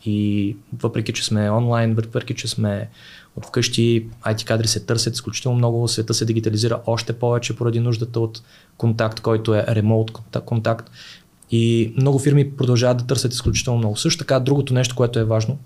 И 0.04 0.56
въпреки, 0.72 1.12
че 1.12 1.24
сме 1.24 1.50
онлайн, 1.50 1.94
въпреки, 1.94 2.34
че 2.34 2.48
сме 2.48 2.88
от 3.36 3.46
вкъщи, 3.46 4.08
IT 4.26 4.44
кадри 4.44 4.68
се 4.68 4.86
търсят 4.86 5.14
изключително 5.14 5.58
много, 5.58 5.88
света 5.88 6.14
се 6.14 6.24
дигитализира 6.24 6.80
още 6.86 7.12
повече 7.12 7.56
поради 7.56 7.80
нуждата 7.80 8.20
от 8.20 8.42
контакт, 8.76 9.20
който 9.20 9.54
е 9.54 9.64
ремонт 9.68 10.10
контакт. 10.44 10.90
И 11.50 11.94
много 11.96 12.18
фирми 12.18 12.56
продължават 12.56 12.98
да 12.98 13.06
търсят 13.06 13.32
изключително 13.32 13.78
много. 13.78 13.96
Също 13.96 14.18
така, 14.18 14.40
другото 14.40 14.74
нещо, 14.74 14.96
което 14.96 15.18
е 15.18 15.24
важно, 15.24 15.58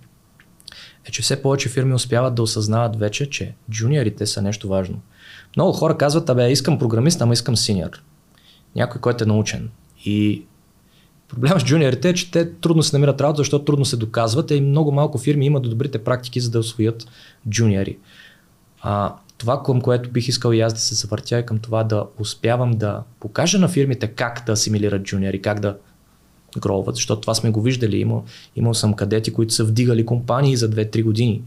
е, 1.09 1.11
че 1.11 1.23
все 1.23 1.43
повече 1.43 1.69
фирми 1.69 1.95
успяват 1.95 2.35
да 2.35 2.43
осъзнават 2.43 2.97
вече, 2.97 3.31
че 3.31 3.55
джуниорите 3.71 4.27
са 4.27 4.43
нещо 4.43 4.69
важно. 4.69 5.01
Много 5.57 5.73
хора 5.73 5.97
казват, 5.97 6.31
абе, 6.31 6.51
искам 6.51 6.79
програмист, 6.79 7.21
ама 7.21 7.33
искам 7.33 7.57
синьор. 7.57 8.03
Някой, 8.77 9.01
който 9.01 9.25
е 9.25 9.27
научен. 9.27 9.71
И 10.05 10.45
проблемът 11.29 11.61
с 11.61 11.65
джуниорите 11.65 12.09
е, 12.09 12.15
че 12.15 12.31
те 12.31 12.53
трудно 12.53 12.83
се 12.83 12.97
намират 12.97 13.21
работа, 13.21 13.37
защото 13.37 13.65
трудно 13.65 13.85
се 13.85 13.97
доказват 13.97 14.51
и 14.51 14.61
много 14.61 14.93
малко 14.93 15.19
фирми 15.19 15.47
имат 15.47 15.63
добрите 15.63 16.05
практики, 16.05 16.41
за 16.41 16.51
да 16.51 16.59
освоят 16.59 17.07
джуниори. 17.49 17.99
А, 18.83 19.15
това, 19.39 19.63
към 19.63 19.81
което 19.81 20.11
бих 20.11 20.29
искал 20.29 20.53
и 20.53 20.61
аз 20.61 20.75
да 20.75 20.81
се 20.81 20.95
завъртя 20.95 21.37
е 21.37 21.47
към 21.47 21.59
това 21.59 21.85
да 21.85 22.07
успявам 22.19 22.71
да 22.71 23.03
покажа 23.21 23.59
на 23.59 23.69
фирмите 23.69 24.07
как 24.07 24.43
да 24.47 24.53
асимилират 24.53 25.03
джуниори, 25.03 25.43
как 25.43 25.61
да 25.61 25.77
гроват, 26.59 26.95
защото 26.95 27.21
това 27.21 27.35
сме 27.35 27.51
го 27.51 27.63
виждали. 27.63 27.97
Имал, 27.97 28.25
имал 28.57 28.75
съм 28.75 28.95
кадети, 28.95 29.33
които 29.33 29.55
са 29.55 29.65
вдигали 29.65 30.07
компании 30.07 30.57
за 30.57 30.71
2-3 30.71 31.05
години. 31.05 31.43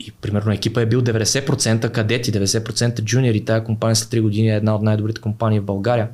И 0.00 0.12
примерно 0.12 0.52
екипа 0.52 0.80
е 0.80 0.86
бил 0.86 1.02
90% 1.02 1.90
кадети, 1.90 2.32
90% 2.32 3.02
джуниори. 3.02 3.44
Тая 3.44 3.64
компания 3.64 3.96
след 3.96 4.08
3 4.08 4.22
години 4.22 4.48
е 4.48 4.56
една 4.56 4.74
от 4.74 4.82
най-добрите 4.82 5.20
компании 5.20 5.60
в 5.60 5.64
България. 5.64 6.08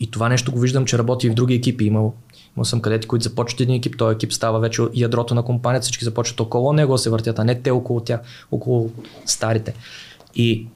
И 0.00 0.10
това 0.10 0.28
нещо 0.28 0.52
го 0.52 0.60
виждам, 0.60 0.84
че 0.84 0.98
работи 0.98 1.26
и 1.26 1.30
в 1.30 1.34
други 1.34 1.54
екипи. 1.54 1.84
Имал, 1.84 2.14
имал 2.56 2.64
съм 2.64 2.80
кадети, 2.80 3.08
които 3.08 3.22
започват 3.22 3.60
един 3.60 3.74
екип, 3.74 3.98
този 3.98 4.14
екип 4.14 4.32
става 4.32 4.60
вече 4.60 4.82
ядрото 4.94 5.34
на 5.34 5.42
компанията, 5.42 5.82
всички 5.82 6.04
започват 6.04 6.40
около 6.40 6.72
него 6.72 6.98
се 6.98 7.10
въртят, 7.10 7.38
а 7.38 7.44
не 7.44 7.60
те 7.60 7.70
около 7.70 8.00
тях, 8.00 8.20
около 8.50 8.90
старите. 9.26 9.74
И 10.34 10.66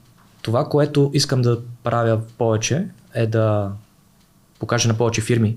това, 0.43 0.69
което 0.69 1.11
искам 1.15 1.43
да 1.43 1.61
правя 1.83 2.21
повече, 2.39 2.87
е 3.15 3.27
да 3.27 3.73
покаже 4.63 4.89
на 4.89 4.95
повече 4.95 5.21
фирми, 5.21 5.57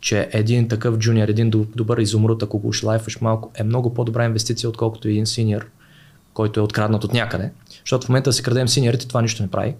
че 0.00 0.28
един 0.32 0.68
такъв 0.68 0.98
джуниор, 0.98 1.28
един 1.28 1.50
добър 1.50 1.98
изумруд, 1.98 2.42
ако 2.42 2.58
го 2.58 2.72
шлайфаш 2.72 3.20
малко, 3.20 3.50
е 3.54 3.62
много 3.62 3.94
по-добра 3.94 4.24
инвестиция, 4.24 4.70
отколкото 4.70 5.08
един 5.08 5.26
синьор, 5.26 5.66
който 6.34 6.60
е 6.60 6.62
откраднат 6.62 7.04
от 7.04 7.12
някъде. 7.12 7.50
Защото 7.84 8.06
в 8.06 8.08
момента 8.08 8.30
да 8.30 8.34
си 8.34 8.42
крадем 8.42 8.68
синьорите, 8.68 9.08
това 9.08 9.22
нищо 9.22 9.42
не 9.42 9.50
прави. 9.50 9.74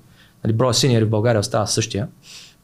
Нали, 0.44 0.52
броя 0.52 0.74
синьори 0.74 1.04
в 1.04 1.10
България 1.10 1.40
остава 1.40 1.66
същия. 1.66 2.08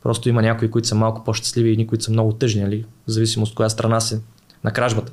Просто 0.02 0.28
има 0.28 0.42
някои, 0.42 0.70
които 0.70 0.88
са 0.88 0.94
малко 0.94 1.24
по-щастливи 1.24 1.68
и 1.68 1.72
едни, 1.72 1.86
които 1.86 2.04
са 2.04 2.10
много 2.10 2.32
тъжни, 2.32 2.62
нали? 2.62 2.84
в 3.06 3.10
зависимост 3.10 3.50
от 3.50 3.56
коя 3.56 3.68
страна 3.68 4.00
се 4.00 4.20
на 4.64 4.72
кражбата. 4.72 5.12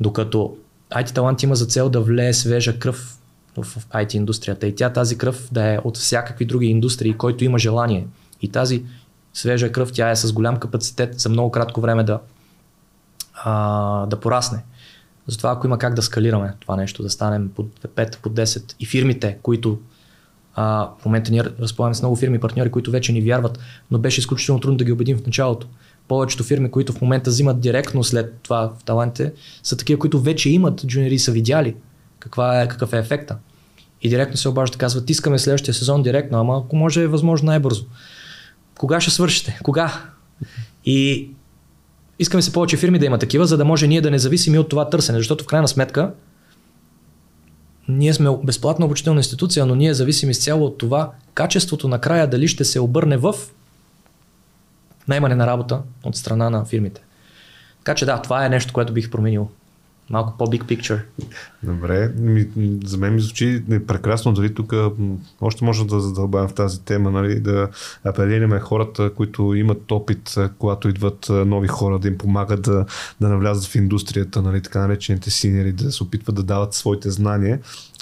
Докато 0.00 0.56
IT 0.90 1.14
талант 1.14 1.42
има 1.42 1.54
за 1.54 1.66
цел 1.66 1.88
да 1.88 2.00
влее 2.00 2.32
свежа 2.32 2.78
кръв 2.78 3.18
в 3.56 3.86
IT 3.88 4.14
индустрията 4.14 4.66
и 4.66 4.74
тя 4.74 4.92
тази 4.92 5.18
кръв 5.18 5.48
да 5.52 5.74
е 5.74 5.78
от 5.84 5.96
всякакви 5.96 6.44
други 6.44 6.66
индустрии, 6.66 7.12
който 7.14 7.44
има 7.44 7.58
желание. 7.58 8.06
И 8.42 8.48
тази 8.48 8.84
свежа 9.36 9.72
кръв, 9.72 9.92
тя 9.92 10.10
е 10.10 10.16
с 10.16 10.32
голям 10.32 10.56
капацитет 10.56 11.20
за 11.20 11.28
много 11.28 11.50
кратко 11.50 11.80
време 11.80 12.02
да, 12.04 12.20
а, 13.34 14.06
да 14.06 14.20
порасне. 14.20 14.62
Затова 15.26 15.50
ако 15.50 15.66
има 15.66 15.78
как 15.78 15.94
да 15.94 16.02
скалираме 16.02 16.54
това 16.60 16.76
нещо, 16.76 17.02
да 17.02 17.10
станем 17.10 17.50
по 17.56 17.62
5, 17.62 18.18
по 18.18 18.30
10 18.30 18.74
и 18.80 18.86
фирмите, 18.86 19.38
които 19.42 19.78
а, 20.54 20.88
в 20.98 21.04
момента 21.04 21.30
ние 21.30 21.42
разполагаме 21.44 21.94
с 21.94 22.02
много 22.02 22.16
фирми 22.16 22.40
партньори, 22.40 22.70
които 22.70 22.90
вече 22.90 23.12
ни 23.12 23.22
вярват, 23.22 23.58
но 23.90 23.98
беше 23.98 24.20
изключително 24.20 24.60
трудно 24.60 24.76
да 24.76 24.84
ги 24.84 24.92
убедим 24.92 25.18
в 25.18 25.26
началото. 25.26 25.66
Повечето 26.08 26.44
фирми, 26.44 26.70
които 26.70 26.92
в 26.92 27.00
момента 27.00 27.30
взимат 27.30 27.60
директно 27.60 28.04
след 28.04 28.34
това 28.42 28.72
в 28.80 28.84
талантите, 28.84 29.32
са 29.62 29.76
такива, 29.76 29.98
които 29.98 30.20
вече 30.20 30.50
имат 30.50 30.86
джуниори 30.86 31.18
са 31.18 31.32
видяли 31.32 31.76
каква 32.18 32.62
е, 32.62 32.68
какъв 32.68 32.92
е 32.92 32.98
ефекта. 32.98 33.36
И 34.02 34.08
директно 34.08 34.36
се 34.36 34.48
обаждат, 34.48 34.78
казват, 34.78 35.10
искаме 35.10 35.38
следващия 35.38 35.74
сезон 35.74 36.02
директно, 36.02 36.40
ама 36.40 36.62
ако 36.64 36.76
може 36.76 37.02
е 37.02 37.06
възможно 37.06 37.46
най-бързо 37.46 37.86
кога 38.78 39.00
ще 39.00 39.10
свършите? 39.10 39.58
Кога? 39.62 40.02
И 40.84 41.30
искаме 42.18 42.42
се 42.42 42.52
повече 42.52 42.76
фирми 42.76 42.98
да 42.98 43.06
има 43.06 43.18
такива, 43.18 43.46
за 43.46 43.56
да 43.56 43.64
може 43.64 43.86
ние 43.86 44.00
да 44.00 44.10
не 44.10 44.18
зависим 44.18 44.54
и 44.54 44.58
от 44.58 44.68
това 44.68 44.90
търсене, 44.90 45.18
защото 45.18 45.44
в 45.44 45.46
крайна 45.46 45.68
сметка 45.68 46.12
ние 47.88 48.14
сме 48.14 48.30
безплатна 48.44 48.86
обучителна 48.86 49.20
институция, 49.20 49.66
но 49.66 49.74
ние 49.74 49.94
зависим 49.94 50.30
изцяло 50.30 50.66
от 50.66 50.78
това 50.78 51.12
качеството 51.34 51.88
накрая 51.88 52.26
дали 52.26 52.48
ще 52.48 52.64
се 52.64 52.80
обърне 52.80 53.16
в 53.16 53.34
наймане 55.08 55.34
на 55.34 55.46
работа 55.46 55.82
от 56.04 56.16
страна 56.16 56.50
на 56.50 56.64
фирмите. 56.64 57.00
Така 57.78 57.94
че 57.94 58.06
да, 58.06 58.22
това 58.22 58.46
е 58.46 58.48
нещо, 58.48 58.72
което 58.72 58.92
бих 58.92 59.10
променил 59.10 59.48
малко 60.10 60.34
по-big 60.38 60.64
picture. 60.64 61.00
Добре, 61.62 62.12
ми, 62.18 62.48
за 62.84 62.98
мен 62.98 63.14
ми 63.14 63.20
звучи 63.20 63.62
прекрасно, 63.86 64.32
дали 64.32 64.54
тук 64.54 64.74
още 65.40 65.64
може 65.64 65.86
да 65.86 66.00
задълбавим 66.00 66.48
в 66.48 66.54
тази 66.54 66.80
тема, 66.80 67.10
нали, 67.10 67.40
да 67.40 67.68
апелираме 68.04 68.60
хората, 68.60 69.14
които 69.14 69.54
имат 69.54 69.92
опит, 69.92 70.34
когато 70.58 70.88
идват 70.88 71.26
нови 71.30 71.68
хора, 71.68 71.98
да 71.98 72.08
им 72.08 72.18
помагат 72.18 72.62
да, 72.62 72.86
да 73.20 73.28
навлязат 73.28 73.64
в 73.64 73.74
индустрията, 73.74 74.42
нали, 74.42 74.62
така 74.62 74.80
наречените 74.80 75.30
синери, 75.30 75.72
да 75.72 75.92
се 75.92 76.02
опитват 76.02 76.34
да 76.34 76.42
дават 76.42 76.74
своите 76.74 77.10
знания 77.10 77.60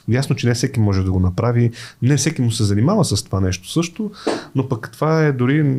Ясно, 0.08 0.36
че 0.36 0.46
не 0.46 0.54
всеки 0.54 0.80
може 0.80 1.04
да 1.04 1.12
го 1.12 1.20
направи, 1.20 1.70
не 2.02 2.16
всеки 2.16 2.42
му 2.42 2.50
се 2.50 2.64
занимава 2.64 3.04
с 3.04 3.22
това 3.22 3.40
нещо 3.40 3.70
също, 3.70 4.10
но 4.54 4.68
пък 4.68 4.90
това 4.92 5.26
е 5.26 5.32
дори, 5.32 5.76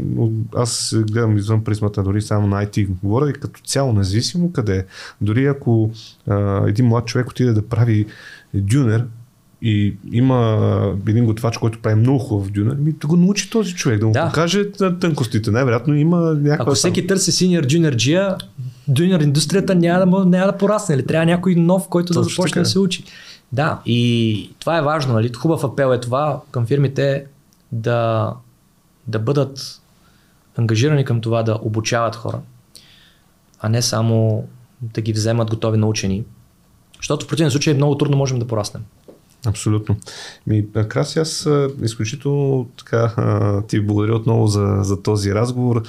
аз 0.55 0.95
гледам 1.11 1.37
извън 1.37 1.63
призмата 1.63 2.03
дори 2.03 2.21
само 2.21 2.47
на 2.47 2.65
IT, 2.65 2.87
говоря 3.03 3.29
и 3.29 3.33
като 3.33 3.61
цяло, 3.61 3.93
независимо 3.93 4.51
къде. 4.51 4.85
Дори 5.21 5.45
ако 5.45 5.91
а, 6.29 6.63
един 6.67 6.85
млад 6.85 7.05
човек 7.05 7.29
отиде 7.29 7.53
да 7.53 7.67
прави 7.67 8.05
дюнер, 8.53 9.05
и 9.61 9.97
има 10.11 10.97
един 11.07 11.25
готвач, 11.25 11.57
който 11.57 11.81
прави 11.81 11.95
много 11.95 12.19
хубав 12.19 12.51
дюнер, 12.51 12.75
ми 12.75 12.91
да 12.91 13.07
го 13.07 13.15
научи 13.15 13.49
този 13.49 13.73
човек, 13.73 13.99
да 13.99 14.05
му 14.05 14.11
да. 14.11 14.25
покаже 14.25 14.71
тънкостите. 14.71 15.51
Най-вероятно 15.51 15.95
има 15.95 16.17
някаква... 16.17 16.63
Ако 16.63 16.75
всеки 16.75 17.01
там... 17.01 17.07
търси 17.07 17.31
синьор 17.31 17.65
джунер 17.65 17.95
джия, 17.95 18.37
дюнер 18.87 19.19
индустрията 19.19 19.75
няма 19.75 20.19
да, 20.19 20.25
няма 20.25 20.45
да 20.45 20.57
порасне. 20.57 20.95
Или 20.95 21.05
трябва 21.05 21.25
някой 21.25 21.55
нов, 21.55 21.87
който 21.89 22.07
Точно 22.07 22.21
да 22.21 22.29
започне 22.29 22.53
така. 22.53 22.59
да 22.59 22.65
се 22.65 22.79
учи. 22.79 23.03
Да, 23.51 23.81
и 23.85 24.51
това 24.59 24.77
е 24.77 24.81
важно. 24.81 25.13
Нали? 25.13 25.33
Хубав 25.33 25.63
апел 25.63 25.93
е 25.93 25.99
това 25.99 26.41
към 26.51 26.65
фирмите 26.65 27.25
да, 27.71 28.31
да 29.07 29.19
бъдат 29.19 29.81
ангажирани 30.57 31.05
към 31.05 31.21
това 31.21 31.43
да 31.43 31.59
обучават 31.61 32.15
хора, 32.15 32.39
а 33.59 33.69
не 33.69 33.81
само 33.81 34.47
да 34.81 35.01
ги 35.01 35.13
вземат 35.13 35.49
готови 35.49 35.77
научени. 35.77 36.23
Защото 36.97 37.25
в 37.25 37.29
противен 37.29 37.51
случай 37.51 37.73
много 37.73 37.97
трудно 37.97 38.17
можем 38.17 38.39
да 38.39 38.47
пораснем. 38.47 38.83
Абсолютно. 39.47 39.97
Ми, 40.47 40.65
Краси, 40.87 41.19
аз 41.19 41.49
изключително 41.83 42.67
така 42.77 43.13
ти 43.67 43.81
благодаря 43.81 44.15
отново 44.15 44.47
за, 44.47 44.79
за 44.81 45.01
този 45.01 45.33
разговор. 45.33 45.83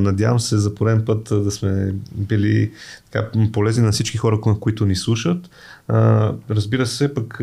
Надявам 0.00 0.40
се 0.40 0.58
за 0.58 0.74
пореден 0.74 1.04
път 1.04 1.28
да 1.30 1.50
сме 1.50 1.94
били 2.14 2.72
така, 3.10 3.30
полезни 3.52 3.84
на 3.84 3.92
всички 3.92 4.16
хора, 4.18 4.40
които 4.40 4.86
ни 4.86 4.96
слушат. 4.96 5.50
Разбира 6.50 6.86
се, 6.86 7.14
пък 7.14 7.40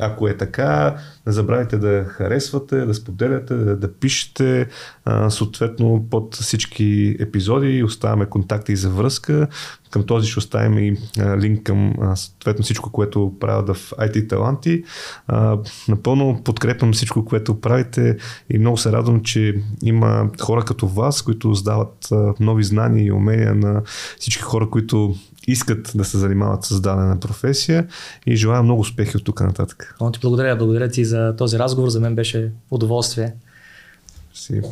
ако 0.00 0.28
е 0.28 0.36
така, 0.36 0.96
не 1.26 1.32
забравяйте 1.32 1.78
да 1.78 2.04
харесвате, 2.04 2.76
да 2.76 2.94
споделяте, 2.94 3.54
да, 3.54 3.76
да 3.76 3.92
пишете. 3.92 4.68
А, 5.04 5.30
съответно, 5.30 6.06
под 6.10 6.34
всички 6.34 7.16
епизоди 7.20 7.82
оставяме 7.82 8.26
контакти 8.26 8.76
за 8.76 8.90
връзка. 8.90 9.48
Към 9.90 10.06
този 10.06 10.28
ще 10.28 10.38
оставим 10.38 10.78
и 10.78 10.96
а, 11.18 11.38
линк 11.38 11.62
към 11.62 11.94
а, 12.00 12.16
съответно 12.16 12.64
всичко, 12.64 12.92
което 12.92 13.32
правят 13.40 13.76
в 13.76 13.90
IT 13.90 14.28
Таланти. 14.28 14.84
А, 15.26 15.58
напълно 15.88 16.42
подкрепям 16.44 16.92
всичко, 16.92 17.24
което 17.24 17.60
правите 17.60 18.16
и 18.50 18.58
много 18.58 18.76
се 18.76 18.92
радвам, 18.92 19.22
че 19.22 19.54
има 19.82 20.30
хора 20.40 20.64
като 20.64 20.86
вас, 20.86 21.22
които 21.22 21.54
сдават 21.54 22.08
а, 22.12 22.34
нови 22.40 22.64
знания 22.64 23.04
и 23.04 23.12
умения 23.12 23.54
на 23.54 23.82
всички 24.18 24.42
хора, 24.42 24.70
които 24.70 25.14
искат 25.48 25.92
да 25.94 26.04
се 26.04 26.18
занимават 26.18 26.64
с 26.64 26.80
дадена 26.80 27.20
професия 27.20 27.86
и 28.26 28.36
желая 28.36 28.62
много 28.62 28.80
успехи 28.80 29.16
от 29.16 29.24
тук 29.24 29.40
нататък. 29.40 29.96
Много 30.00 30.12
ти 30.12 30.20
благодаря. 30.20 30.56
Благодаря 30.56 30.88
ти 30.88 31.04
за 31.04 31.34
този 31.36 31.58
разговор. 31.58 31.88
За 31.88 32.00
мен 32.00 32.14
беше 32.14 32.52
удоволствие. 32.70 33.34
Си. 34.34 34.62